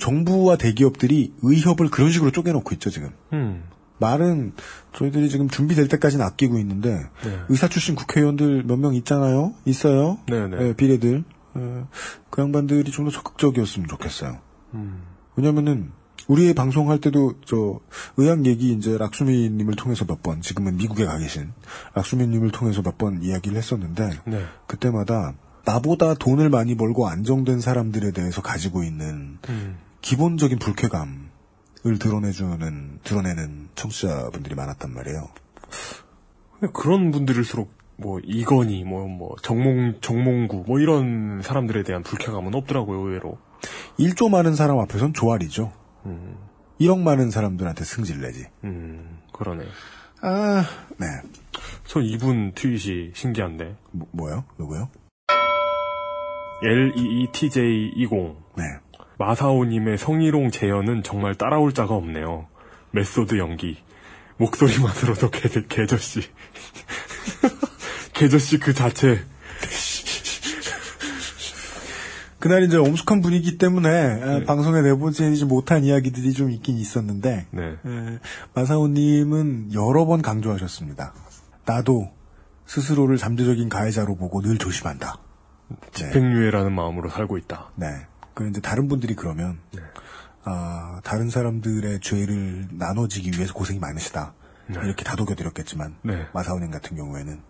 정부와 0.00 0.56
대기업들이 0.56 1.32
의협을 1.42 1.88
그런 1.90 2.10
식으로 2.10 2.30
쪼개놓고 2.32 2.74
있죠 2.74 2.90
지금. 2.90 3.10
음. 3.32 3.64
말은 3.98 4.52
저희들이 4.92 5.30
지금 5.30 5.48
준비될 5.48 5.88
때까지는 5.88 6.24
아끼고 6.24 6.58
있는데 6.58 6.94
네. 7.24 7.38
의사 7.48 7.66
출신 7.68 7.94
국회의원들 7.94 8.64
몇 8.64 8.78
명 8.78 8.94
있잖아요. 8.94 9.54
있어요. 9.64 10.18
네네. 10.28 10.56
예, 10.68 10.72
비례들. 10.74 11.24
예, 11.56 11.84
그 12.30 12.42
양반들이 12.42 12.90
좀 12.90 13.06
더 13.06 13.10
적극적이었으면 13.10 13.88
좋겠어요. 13.88 14.38
음. 14.74 15.02
왜냐면은 15.36 15.92
우리 16.28 16.52
방송할 16.54 17.00
때도 17.00 17.34
저 17.46 17.78
의학 18.18 18.44
얘기 18.46 18.72
이제 18.72 18.98
락수미님을 18.98 19.76
통해서 19.76 20.04
몇 20.04 20.22
번 20.22 20.42
지금은 20.42 20.76
미국에 20.76 21.06
가 21.06 21.16
계신 21.18 21.52
락수미님을 21.94 22.50
통해서 22.50 22.82
몇 22.82 22.98
번 22.98 23.22
이야기를 23.22 23.56
했었는데 23.56 24.10
네. 24.26 24.44
그때마다 24.66 25.34
나보다 25.66 26.14
돈을 26.14 26.48
많이 26.48 26.76
벌고 26.76 27.08
안정된 27.08 27.60
사람들에 27.60 28.12
대해서 28.12 28.40
가지고 28.40 28.84
있는 28.84 29.38
음. 29.48 29.78
기본적인 30.00 30.60
불쾌감을 30.60 31.98
드러내주는 31.98 33.00
드러내는 33.02 33.68
청취자분들이 33.74 34.54
많았단 34.54 34.94
말이에요. 34.94 35.28
근데 36.60 36.72
그런 36.72 37.10
분들일수록 37.10 37.74
뭐 37.96 38.20
이건희 38.22 38.84
뭐뭐 38.84 39.36
정몽 39.42 40.00
정몽구 40.00 40.64
뭐 40.68 40.78
이런 40.78 41.42
사람들에 41.42 41.82
대한 41.82 42.02
불쾌감은 42.02 42.54
없더라고요 42.54 43.00
의외로. 43.00 43.38
1조 43.98 44.30
많은 44.30 44.54
사람 44.54 44.78
앞에선 44.78 45.14
조알이죠. 45.14 45.72
1억 46.80 47.00
많은 47.00 47.30
사람들한테 47.30 47.84
승질 47.84 48.20
내지. 48.20 48.46
음 48.62 49.18
그러네. 49.32 49.64
아, 50.22 50.64
네. 50.98 51.06
전 51.86 52.04
이분 52.04 52.52
트윗이 52.54 53.12
신기한데. 53.14 53.76
뭐, 53.90 54.08
뭐요? 54.12 54.44
누구요? 54.58 54.88
E 56.62 56.66
LEETJ20. 56.66 58.36
네. 58.56 58.64
마사오님의 59.18 59.98
성희롱 59.98 60.50
재현은 60.50 61.02
정말 61.02 61.34
따라올 61.34 61.72
자가 61.72 61.94
없네요. 61.94 62.46
메소드 62.92 63.38
연기. 63.38 63.78
목소리만으로도 64.38 65.30
개, 65.30 65.48
개저씨. 65.68 66.20
개저씨 68.12 68.58
그 68.58 68.74
자체. 68.74 69.20
그날 72.38 72.62
이제 72.62 72.76
엄숙한 72.76 73.22
분위기 73.22 73.58
때문에 73.58 73.88
아, 74.22 74.44
방송에 74.46 74.82
내보지 74.82 75.44
못한 75.46 75.84
이야기들이 75.84 76.32
좀 76.32 76.50
있긴 76.50 76.76
있었는데 76.76 77.46
네. 77.50 77.62
에, 77.62 78.18
마사오님은 78.54 79.72
여러 79.74 80.04
번 80.04 80.22
강조하셨습니다. 80.22 81.12
나도 81.64 82.12
스스로를 82.66 83.16
잠재적인 83.16 83.68
가해자로 83.68 84.16
보고 84.16 84.42
늘 84.42 84.58
조심한다. 84.58 85.25
집행유예라는 85.92 86.72
마음으로 86.72 87.08
살고 87.10 87.38
있다. 87.38 87.70
네. 87.76 88.06
그 88.34 88.48
이제 88.48 88.60
다른 88.60 88.88
분들이 88.88 89.14
그러면 89.14 89.58
아, 90.44 91.00
다른 91.02 91.28
사람들의 91.30 92.00
죄를 92.00 92.68
나눠지기 92.72 93.32
위해서 93.36 93.52
고생이 93.52 93.78
많으시다. 93.78 94.34
이렇게 94.68 95.04
다독여드렸겠지만 95.04 95.96
네. 96.02 96.26
마사오님 96.32 96.70
같은 96.70 96.96
경우에는 96.96 97.40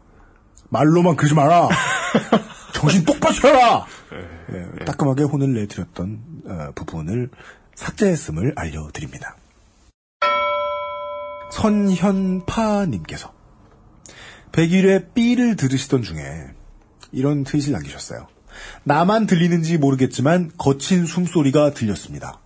말로만 0.68 1.16
그러지 1.16 1.34
마라. 1.34 1.68
정신 2.72 3.04
똑바로 3.04 3.34
차려라. 3.34 3.86
예, 4.52 4.84
따끔하게 4.84 5.22
혼을 5.24 5.54
내드렸던 5.54 6.42
어, 6.46 6.72
부분을 6.74 7.30
삭제했음을 7.74 8.52
알려드립니다. 8.56 9.36
선현파님께서 11.52 13.32
100일에 14.52 15.14
B를 15.14 15.56
들으시던 15.56 16.02
중에 16.02 16.50
이런 17.16 17.44
트윗을 17.44 17.72
남기셨어요. 17.72 18.28
나만 18.84 19.26
들리는지 19.26 19.78
모르겠지만 19.78 20.52
거친 20.58 21.06
숨소리가 21.06 21.72
들렸습니다. 21.72 22.40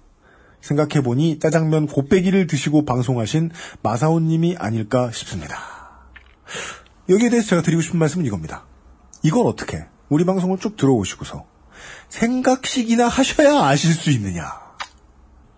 생각해보니 0.60 1.40
짜장면 1.40 1.86
곱빼기를 1.86 2.46
드시고 2.46 2.84
방송하신 2.84 3.50
마사오님이 3.82 4.56
아닐까 4.58 5.10
싶습니다. 5.12 5.58
여기에 7.08 7.30
대해서 7.30 7.48
제가 7.48 7.62
드리고 7.62 7.82
싶은 7.82 7.98
말씀은 7.98 8.24
이겁니다. 8.24 8.64
이걸 9.22 9.46
어떻게 9.46 9.84
우리 10.08 10.24
방송을 10.24 10.58
쭉 10.58 10.76
들어오시고서 10.76 11.44
생각식이나 12.08 13.08
하셔야 13.08 13.64
아실 13.64 13.92
수 13.92 14.10
있느냐. 14.10 14.69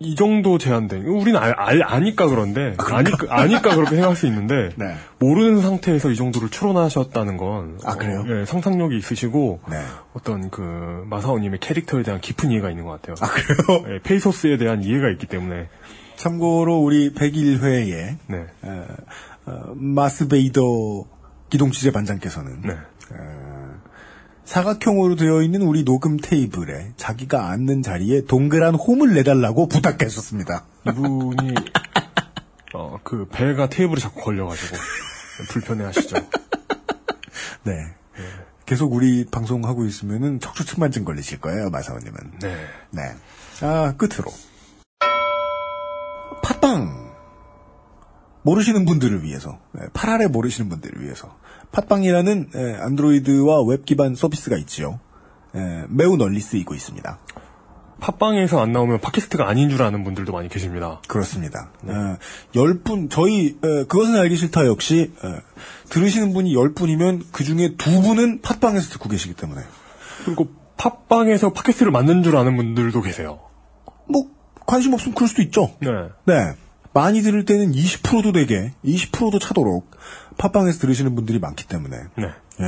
이 0.04 0.14
정도 0.14 0.58
제한된. 0.58 1.04
우리는 1.06 1.38
알, 1.38 1.52
알, 1.52 1.82
아니까 1.82 2.26
그런데 2.26 2.74
아니까, 2.78 3.26
아니까 3.30 3.74
그렇게 3.74 3.90
생각할 3.90 4.16
수 4.16 4.26
있는데 4.26 4.70
네. 4.76 4.94
모르는 5.18 5.60
상태에서 5.60 6.10
이 6.10 6.16
정도를 6.16 6.50
추론하셨다는 6.50 7.36
건 7.36 7.78
아, 7.84 7.94
그래요? 7.96 8.20
어, 8.20 8.40
예, 8.40 8.44
상상력이 8.44 8.96
있으시고 8.96 9.60
네. 9.70 9.76
어떤 10.14 10.50
그 10.50 11.04
마사오님의 11.06 11.60
캐릭터에 11.60 12.02
대한 12.02 12.20
깊은 12.20 12.50
이해가 12.50 12.70
있는 12.70 12.84
것 12.84 13.00
같아요. 13.00 13.14
아 13.20 13.32
그래요? 13.32 13.94
예, 13.94 13.98
페이소스에 14.02 14.56
대한 14.56 14.82
이해가 14.82 15.08
있기 15.10 15.26
때문에 15.26 15.68
참고로 16.16 16.78
우리 16.78 17.12
101회에 17.14 18.16
네. 18.26 18.46
어, 18.62 18.86
어, 19.46 19.72
마스베이더 19.74 20.62
기동취재 21.50 21.92
반장께서는 21.92 22.62
네. 22.62 22.76
어, 24.42 24.44
사각형으로 24.44 25.16
되어 25.16 25.42
있는 25.42 25.62
우리 25.62 25.84
녹음 25.84 26.16
테이블에 26.16 26.92
자기가 26.96 27.50
앉는 27.50 27.82
자리에 27.82 28.22
동그란 28.26 28.74
홈을 28.74 29.14
내달라고 29.14 29.68
부탁했었습니다. 29.68 30.64
이분이 30.88 31.54
어, 32.74 32.98
그 33.02 33.26
배가 33.30 33.68
테이블에 33.68 34.00
자꾸 34.00 34.20
걸려가지고 34.22 34.76
불편해하시죠. 35.50 36.16
네. 37.64 37.94
계속 38.66 38.92
우리 38.92 39.26
방송하고 39.26 39.84
있으면은 39.84 40.40
척추 40.40 40.64
측만증 40.64 41.04
걸리실 41.04 41.40
거예요, 41.40 41.70
마사오님은. 41.70 42.14
네. 42.40 42.56
네. 42.90 43.02
아, 43.60 43.94
끝으로. 43.96 44.32
팟빵. 46.42 47.12
모르시는 48.42 48.84
분들을 48.86 49.22
위해서, 49.22 49.58
네, 49.72 49.82
파라레 49.92 50.26
모르시는 50.28 50.68
분들을 50.68 51.02
위해서, 51.02 51.36
팟빵이라는 51.72 52.50
에, 52.54 52.74
안드로이드와 52.80 53.62
웹 53.62 53.84
기반 53.84 54.14
서비스가 54.14 54.56
있지요. 54.58 55.00
에, 55.54 55.84
매우 55.88 56.16
널리 56.16 56.40
쓰이고 56.40 56.74
있습니다. 56.74 57.18
팟빵에서 58.00 58.60
안 58.60 58.72
나오면 58.72 59.00
팟캐스트가 59.00 59.48
아닌 59.48 59.70
줄 59.70 59.82
아는 59.82 60.02
분들도 60.02 60.32
많이 60.32 60.48
계십니다. 60.48 61.00
그렇습니다. 61.06 61.70
어, 61.84 62.16
열 62.56 62.80
분, 62.80 63.08
저희, 63.08 63.58
에, 63.62 63.84
그것은 63.84 64.16
알기 64.16 64.36
싫다 64.36 64.66
역시, 64.66 65.12
에, 65.24 65.28
들으시는 65.88 66.32
분이 66.32 66.54
열 66.54 66.74
분이면 66.74 67.22
그 67.32 67.44
중에 67.44 67.76
두 67.78 68.02
분은 68.02 68.42
팟빵에서 68.42 68.90
듣고 68.90 69.08
계시기 69.08 69.34
때문에. 69.34 69.62
그리고 70.24 70.48
팟빵에서 70.76 71.52
팟캐스트를 71.52 71.92
만든 71.92 72.22
줄 72.22 72.36
아는 72.36 72.56
분들도 72.56 73.00
계세요. 73.02 73.40
뭐, 74.08 74.26
관심 74.66 74.92
없으면 74.94 75.14
그럴 75.14 75.28
수도 75.28 75.42
있죠. 75.42 75.74
네. 75.80 75.88
네. 76.26 76.54
많이 76.92 77.22
들을 77.22 77.44
때는 77.44 77.72
20%도 77.72 78.32
되게, 78.32 78.72
20%도 78.84 79.38
차도록 79.38 79.90
팟빵에서 80.36 80.78
들으시는 80.78 81.14
분들이 81.14 81.38
많기 81.38 81.66
때문에. 81.66 81.96
네. 82.18 82.24
예. 82.24 82.66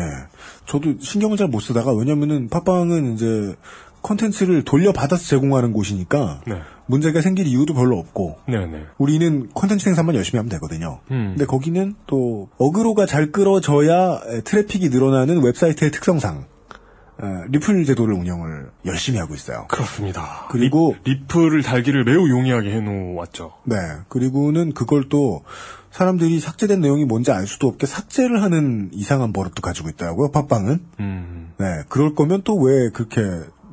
저도 0.66 0.94
신경을 1.00 1.36
잘 1.36 1.48
못 1.48 1.60
쓰다가, 1.60 1.92
왜냐면은 1.92 2.48
팟빵은 2.48 3.14
이제 3.14 3.56
컨텐츠를 4.02 4.64
돌려받아서 4.64 5.24
제공하는 5.24 5.72
곳이니까 5.72 6.42
네. 6.46 6.60
문제가 6.86 7.22
생길 7.22 7.46
이유도 7.46 7.72
별로 7.72 7.98
없고 7.98 8.36
네 8.46 8.66
네. 8.66 8.84
우리는 8.98 9.48
컨텐츠 9.54 9.82
생산만 9.82 10.14
열심히 10.14 10.38
하면 10.38 10.50
되거든요. 10.50 11.00
음. 11.10 11.30
근데 11.30 11.46
거기는 11.46 11.94
또 12.06 12.50
어그로가 12.58 13.06
잘 13.06 13.32
끌어져야 13.32 14.20
에, 14.26 14.40
트래픽이 14.42 14.90
늘어나는 14.90 15.42
웹사이트의 15.42 15.90
특성상 15.90 16.44
에, 17.22 17.26
리플 17.48 17.86
제도를 17.86 18.14
운영을 18.14 18.70
열심히 18.84 19.18
하고 19.18 19.34
있어요. 19.34 19.64
그렇습니다. 19.68 20.48
그리고 20.50 20.94
리, 21.04 21.12
리플을 21.14 21.62
달기를 21.62 22.04
매우 22.04 22.28
용이하게 22.28 22.72
해놓았죠. 22.72 23.52
네. 23.64 23.76
그리고는 24.08 24.74
그걸 24.74 25.08
또 25.08 25.44
사람들이 25.94 26.40
삭제된 26.40 26.80
내용이 26.80 27.04
뭔지 27.04 27.30
알 27.30 27.46
수도 27.46 27.68
없게 27.68 27.86
삭제를 27.86 28.42
하는 28.42 28.90
이상한 28.92 29.32
버릇도 29.32 29.62
가지고 29.62 29.90
있더라고요. 29.90 30.32
팟빵은. 30.32 30.80
음. 30.98 31.52
네. 31.56 31.66
그럴 31.88 32.16
거면 32.16 32.42
또 32.42 32.56
왜 32.56 32.90
그렇게 32.90 33.20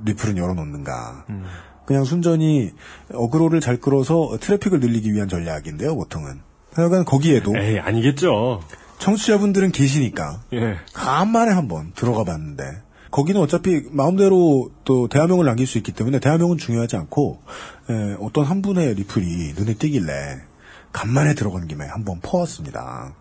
리플은 0.05 0.37
열어놓는가. 0.37 1.25
음. 1.31 1.45
그냥 1.87 2.03
순전히 2.03 2.73
어그로를 3.11 3.59
잘 3.59 3.77
끌어서 3.77 4.37
트래픽을 4.39 4.79
늘리기 4.79 5.11
위한 5.11 5.27
전략인데요, 5.29 5.95
보통은. 5.95 6.41
하여간 6.73 7.05
거기에도 7.05 7.57
에이, 7.57 7.79
아니겠죠. 7.79 8.61
청취자분들은 8.99 9.71
계시니까 9.71 10.41
예. 10.53 10.77
간만에 10.93 11.51
한번 11.51 11.91
들어가 11.95 12.23
봤는데 12.23 12.63
거기는 13.09 13.41
어차피 13.41 13.81
마음대로 13.89 14.69
또 14.85 15.07
대화명을 15.07 15.45
남길 15.45 15.65
수 15.65 15.79
있기 15.79 15.91
때문에 15.91 16.19
대화명은 16.19 16.59
중요하지 16.59 16.97
않고 16.97 17.41
에, 17.89 18.15
어떤 18.21 18.45
한 18.45 18.61
분의 18.61 18.93
리플이 18.93 19.53
눈에 19.57 19.73
띄길래 19.73 20.50
간만에 20.91 21.35
들어간 21.35 21.67
김에 21.67 21.85
한번 21.85 22.19
퍼왔습니다. 22.21 23.13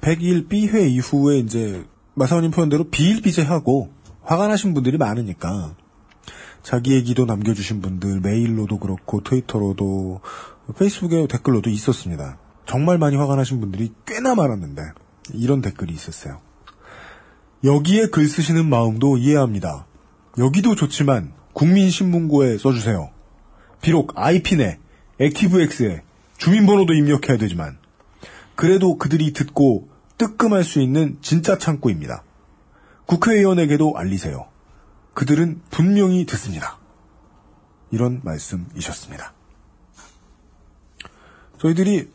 101B회 0.00 0.90
이후에 0.90 1.38
이제 1.38 1.84
마사오님 2.14 2.50
표현대로 2.50 2.90
비일비재하고 2.90 3.92
화가 4.22 4.48
나신 4.48 4.74
분들이 4.74 4.98
많으니까 4.98 5.74
자기 6.62 6.94
얘기도 6.94 7.24
남겨주신 7.24 7.80
분들 7.80 8.20
메일로도 8.20 8.78
그렇고 8.78 9.22
트위터로도 9.22 10.20
페이스북에 10.78 11.26
댓글로도 11.26 11.70
있었습니다. 11.70 12.38
정말 12.66 12.98
많이 12.98 13.16
화가 13.16 13.36
나신 13.36 13.60
분들이 13.60 13.92
꽤나 14.06 14.34
많았는데 14.34 14.82
이런 15.32 15.60
댓글이 15.60 15.92
있었어요. 15.92 16.40
여기에 17.64 18.06
글 18.06 18.28
쓰시는 18.28 18.68
마음도 18.68 19.16
이해합니다. 19.16 19.86
여기도 20.38 20.74
좋지만 20.74 21.32
국민신문고에 21.52 22.58
써주세요. 22.58 23.10
비록 23.82 24.12
IP네, 24.14 24.78
액티브엑스에 25.20 26.02
주민번호도 26.38 26.94
입력해야 26.94 27.36
되지만 27.36 27.78
그래도 28.54 28.96
그들이 28.96 29.32
듣고 29.32 29.88
뜨끔할 30.16 30.64
수 30.64 30.80
있는 30.80 31.18
진짜 31.20 31.58
창구입니다. 31.58 32.24
국회의원에게도 33.06 33.96
알리세요. 33.96 34.46
그들은 35.14 35.60
분명히 35.70 36.24
듣습니다. 36.26 36.78
이런 37.90 38.20
말씀이셨습니다. 38.22 39.34
저희들이 41.58 42.08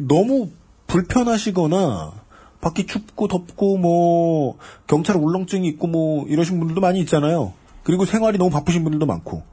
너무 0.00 0.50
불편하시거나 0.88 2.12
밖이 2.60 2.86
춥고 2.86 3.28
덥고 3.28 3.78
뭐 3.78 4.58
경찰 4.88 5.16
울렁증이 5.16 5.68
있고 5.68 5.86
뭐 5.86 6.26
이러신 6.26 6.58
분들도 6.58 6.80
많이 6.80 6.98
있잖아요. 7.00 7.52
그리고 7.84 8.04
생활이 8.04 8.38
너무 8.38 8.50
바쁘신 8.50 8.82
분들도 8.82 9.06
많고 9.06 9.44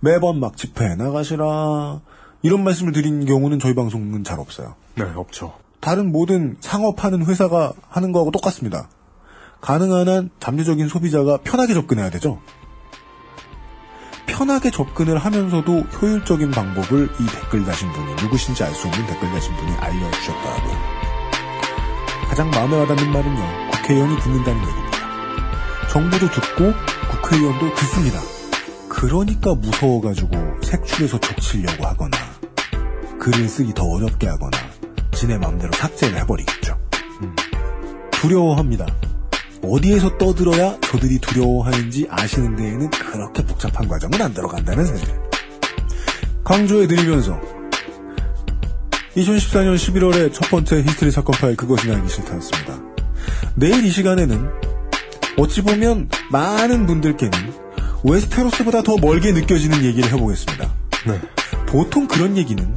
매번 0.00 0.40
막 0.40 0.56
집회 0.56 0.96
나가시라 0.96 2.00
이런 2.42 2.62
말씀을 2.64 2.92
드린 2.92 3.24
경우는 3.24 3.58
저희 3.58 3.74
방송은 3.74 4.24
잘 4.24 4.38
없어요. 4.38 4.74
네, 4.94 5.04
없죠. 5.16 5.54
다른 5.80 6.12
모든 6.12 6.56
상업하는 6.60 7.26
회사가 7.26 7.72
하는 7.88 8.12
거하고 8.12 8.30
똑같습니다. 8.30 8.88
가능한 9.60 10.08
한 10.08 10.30
잠재적인 10.40 10.88
소비자가 10.88 11.38
편하게 11.42 11.74
접근해야 11.74 12.10
되죠. 12.10 12.40
편하게 14.26 14.70
접근을 14.70 15.18
하면서도 15.18 15.72
효율적인 16.00 16.50
방법을 16.50 17.08
이 17.18 17.26
댓글 17.26 17.64
다신 17.64 17.90
분이 17.92 18.22
누구신지 18.22 18.62
알 18.62 18.72
수 18.72 18.86
없는 18.86 19.06
댓글 19.06 19.28
다신 19.30 19.54
분이 19.56 19.72
알려주셨더라고요. 19.72 20.74
가장 22.28 22.50
마음에 22.50 22.76
와닿는 22.76 23.10
말은요. 23.10 23.70
국회의원이 23.72 24.20
듣는다는 24.20 24.60
얘기입니다. 24.60 24.98
정부도 25.90 26.28
듣고 26.30 26.72
국회의원도 27.10 27.74
듣습니다. 27.74 28.37
그러니까 28.98 29.54
무서워가지고 29.54 30.30
색출해서 30.60 31.20
족치려고 31.20 31.86
하거나 31.86 32.18
글을 33.20 33.48
쓰기 33.48 33.72
더 33.72 33.84
어렵게 33.84 34.26
하거나 34.26 34.58
지네 35.12 35.38
마음대로 35.38 35.70
삭제를 35.72 36.18
해버리겠죠. 36.18 36.76
음. 37.22 37.36
두려워합니다. 38.10 38.86
어디에서 39.62 40.18
떠들어야 40.18 40.80
저들이 40.80 41.20
두려워하는지 41.20 42.08
아시는 42.10 42.56
데에는 42.56 42.90
그렇게 42.90 43.44
복잡한 43.44 43.86
과정은 43.86 44.20
안 44.20 44.34
들어간다는 44.34 44.84
사실. 44.84 45.08
강조해드리면서 46.42 47.40
2014년 49.14 49.76
11월에 49.76 50.32
첫 50.32 50.50
번째 50.50 50.82
히스테리 50.82 51.12
사건 51.12 51.36
파일 51.40 51.54
그것은 51.54 51.94
알기 51.94 52.08
싫다였습니다. 52.08 52.80
내일 53.54 53.84
이 53.84 53.90
시간에는 53.90 54.50
어찌 55.36 55.62
보면 55.62 56.08
많은 56.32 56.86
분들께는 56.86 57.67
웨스테로스보다 58.04 58.82
더 58.82 58.96
멀게 58.96 59.32
느껴지는 59.32 59.84
얘기를 59.84 60.10
해보겠습니다. 60.12 60.72
보통 61.66 62.06
그런 62.06 62.36
얘기는 62.36 62.76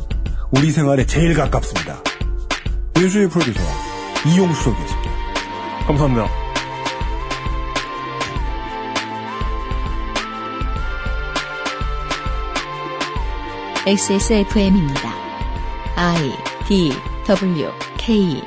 우리 0.52 0.72
생활에 0.72 1.06
제일 1.06 1.34
가깝습니다. 1.34 2.02
일주일 2.96 3.30
프로듀서와 3.30 3.68
이용수석이었습니다. 4.28 5.12
감사합니다. 5.88 6.28
XSFM입니다. 13.88 15.14
I 15.96 16.32
D 16.68 16.94
W 17.26 17.72
K 17.98 18.44